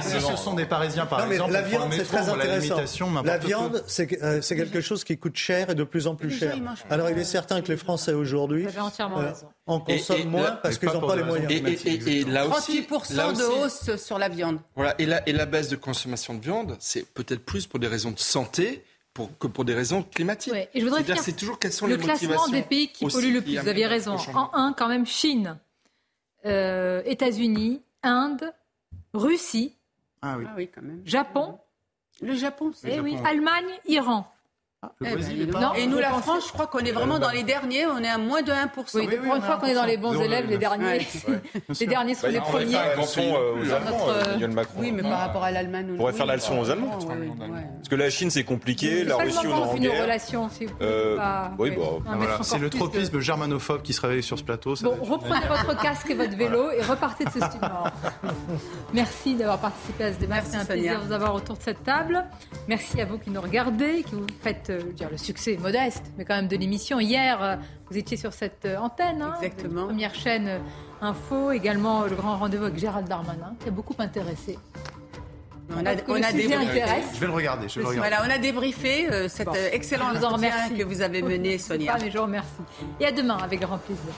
Ce 0.03 0.37
sont 0.37 0.53
des 0.53 0.65
Parisiens, 0.65 1.05
par 1.05 1.29
exemple. 1.31 1.51
La 1.51 1.61
viande, 1.61 1.93
c'est 1.93 2.03
très 2.03 2.29
intéressant. 2.29 3.23
La 3.23 3.37
viande, 3.37 3.83
euh, 4.21 4.41
c'est 4.41 4.55
quelque 4.55 4.81
chose 4.81 5.03
qui 5.03 5.17
coûte 5.17 5.35
cher 5.35 5.69
et 5.69 5.75
de 5.75 5.83
plus 5.83 6.07
en 6.07 6.15
plus 6.15 6.31
cher. 6.31 6.55
Alors 6.89 7.09
il 7.09 7.17
est 7.17 7.23
certain 7.23 7.61
que 7.61 7.71
les 7.71 7.77
Français 7.77 8.13
aujourd'hui 8.13 8.65
euh, 8.65 9.31
en 9.65 9.79
consomment 9.79 10.29
moins 10.29 10.51
parce 10.51 10.77
qu'ils 10.77 10.89
n'ont 10.89 11.05
pas 11.05 11.15
les 11.15 11.23
moyens. 11.23 11.51
Et 11.51 12.23
là 12.23 12.47
aussi, 12.47 12.81
38% 12.81 13.37
de 13.37 13.43
hausse 13.43 13.95
sur 13.97 14.17
la 14.17 14.29
viande. 14.29 14.59
Voilà. 14.75 14.95
Et 14.97 15.33
la 15.33 15.45
baisse 15.45 15.69
de 15.69 15.75
consommation 15.75 16.33
de 16.33 16.41
viande, 16.41 16.75
c'est 16.79 17.05
peut-être 17.13 17.43
plus 17.43 17.67
pour 17.67 17.79
des 17.79 17.87
raisons 17.87 18.11
de 18.11 18.19
santé 18.19 18.83
pour, 19.17 19.35
que 19.39 19.47
pour 19.47 19.65
des 19.65 19.73
raisons 19.73 20.03
climatiques. 20.03 20.53
Et 20.53 20.79
je 20.79 20.85
voudrais 20.85 21.01
dire, 21.01 21.17
c'est 21.17 21.35
toujours 21.35 21.57
quelles 21.57 21.73
sont 21.73 21.87
le 21.87 21.95
les 21.95 22.03
classement 22.03 22.47
des 22.49 22.61
pays 22.61 22.89
qui 22.89 23.07
polluent 23.07 23.33
le 23.33 23.41
plus. 23.41 23.57
Vous 23.57 23.67
aviez 23.67 23.87
raison. 23.87 24.15
En 24.35 24.51
un, 24.53 24.73
quand 24.73 24.87
même, 24.87 25.07
Chine, 25.07 25.57
euh, 26.45 27.01
États-Unis, 27.03 27.81
Inde, 28.03 28.53
Russie, 29.15 29.73
ah 30.21 30.35
oui. 30.37 30.45
Ah 30.47 30.53
oui, 30.55 30.69
quand 30.73 30.83
même. 30.83 31.01
Japon. 31.03 31.57
Le 32.21 32.35
Japon, 32.35 32.71
c'est. 32.75 32.95
Eh 32.95 32.99
oui, 32.99 33.17
Allemagne, 33.25 33.65
Iran. 33.87 34.31
Ah, 34.83 34.91
eh 35.01 35.05
ben, 35.05 35.17
et 35.75 35.87
nous, 35.87 35.97
la 35.97 36.11
France, 36.11 36.49
je 36.49 36.53
crois 36.53 36.67
qu'on 36.67 36.77
est 36.77 36.91
vraiment 36.91 37.17
dans 37.17 37.31
les 37.31 37.41
derniers, 37.41 37.87
on 37.87 37.97
est 37.97 38.07
à 38.07 38.19
moins 38.19 38.43
de 38.43 38.51
1%. 38.51 38.67
Oui, 38.93 39.07
pour 39.07 39.35
une 39.35 39.41
fois 39.41 39.57
qu'on 39.57 39.65
est 39.65 39.73
dans 39.73 39.85
les 39.85 39.97
bons 39.97 40.13
élèves, 40.21 40.45
les 40.47 40.59
derniers, 40.59 40.99
les 41.79 41.87
derniers 41.87 42.13
sont 42.13 42.27
les 42.27 42.39
premiers. 42.39 42.77
Oui, 44.77 44.91
mais 44.91 45.01
par 45.01 45.17
rapport 45.17 45.43
à 45.43 45.49
l'Allemagne. 45.49 45.87
On 45.93 45.97
pourrait 45.97 46.13
faire 46.13 46.27
la 46.27 46.35
leçon 46.35 46.59
aux 46.59 46.69
Allemands. 46.69 46.99
Parce 46.99 47.89
que 47.89 47.95
la 47.95 48.11
Chine, 48.11 48.29
c'est 48.29 48.43
compliqué, 48.43 49.03
la 49.03 49.17
Russie, 49.17 49.47
on 49.47 49.81
est 49.81 49.89
en 49.89 50.01
relation, 50.03 50.47
C'est 50.51 50.67
le 52.59 52.69
tropisme 52.69 53.19
germanophobe 53.19 53.81
qui 53.81 53.93
se 53.93 54.01
réveille 54.01 54.21
sur 54.21 54.37
ce 54.37 54.43
plateau. 54.43 54.75
Bon, 54.83 54.95
reprenez 55.01 55.47
votre 55.47 55.75
casque 55.81 56.11
et 56.11 56.13
votre 56.13 56.37
vélo 56.37 56.69
et 56.69 56.83
repartez 56.83 57.25
de 57.25 57.31
ce 57.31 57.39
studio. 57.39 57.67
Merci 58.93 59.33
d'avoir 59.33 59.57
participé 59.57 60.03
à 60.03 60.13
ce 60.13 60.19
débat. 60.19 60.41
C'est 60.43 60.57
un 60.57 60.65
plaisir 60.65 61.01
de 61.01 61.07
vous 61.07 61.13
avoir 61.13 61.33
autour 61.33 61.57
de 61.57 61.63
cette 61.63 61.83
table. 61.83 62.23
Merci 62.67 63.01
à 63.01 63.05
vous 63.05 63.17
qui 63.17 63.31
nous 63.31 63.41
regardez, 63.41 64.03
qui 64.03 64.13
vous 64.13 64.27
faites 64.39 64.66
euh, 64.69 64.81
dire, 64.93 65.09
le 65.09 65.17
succès 65.17 65.57
modeste, 65.57 66.03
mais 66.17 66.25
quand 66.25 66.35
même 66.35 66.47
de 66.47 66.55
l'émission. 66.55 66.99
Hier, 66.99 67.41
euh, 67.41 67.55
vous 67.89 67.97
étiez 67.97 68.17
sur 68.17 68.33
cette 68.33 68.65
euh, 68.65 68.77
antenne, 68.77 69.21
hein, 69.21 69.35
Exactement. 69.41 69.85
première 69.85 70.15
chaîne 70.15 70.61
info, 71.01 71.51
également 71.51 72.03
le 72.03 72.15
grand 72.15 72.37
rendez-vous 72.37 72.65
avec 72.65 72.79
Gérald 72.79 73.07
Darmanin, 73.07 73.55
qui 73.59 73.67
a 73.69 73.71
beaucoup 73.71 73.95
intéressé. 73.99 74.57
On 75.75 75.85
a, 75.85 75.93
on 76.07 76.23
a 76.23 76.31
débriefé. 76.31 76.81
Je 77.13 77.19
vais 77.19 77.25
le 77.27 77.31
regarder. 77.33 77.67
Je 77.67 77.79
vais 77.79 77.85
le 77.89 77.97
Voilà, 77.97 78.23
on 78.25 78.29
a 78.29 78.37
débriefé 78.37 79.11
euh, 79.11 79.27
cette 79.27 79.49
excellente 79.71 80.13
que 80.13 80.83
vous 80.83 81.01
avez 81.01 81.21
mené, 81.21 81.57
Sonia. 81.57 81.93
Pas, 81.93 81.99
mais 81.99 82.11
je 82.11 82.17
vous 82.17 82.23
remercie. 82.23 82.49
Et 82.99 83.05
à 83.05 83.11
demain 83.11 83.37
avec 83.37 83.61
grand 83.61 83.77
plaisir. 83.77 84.13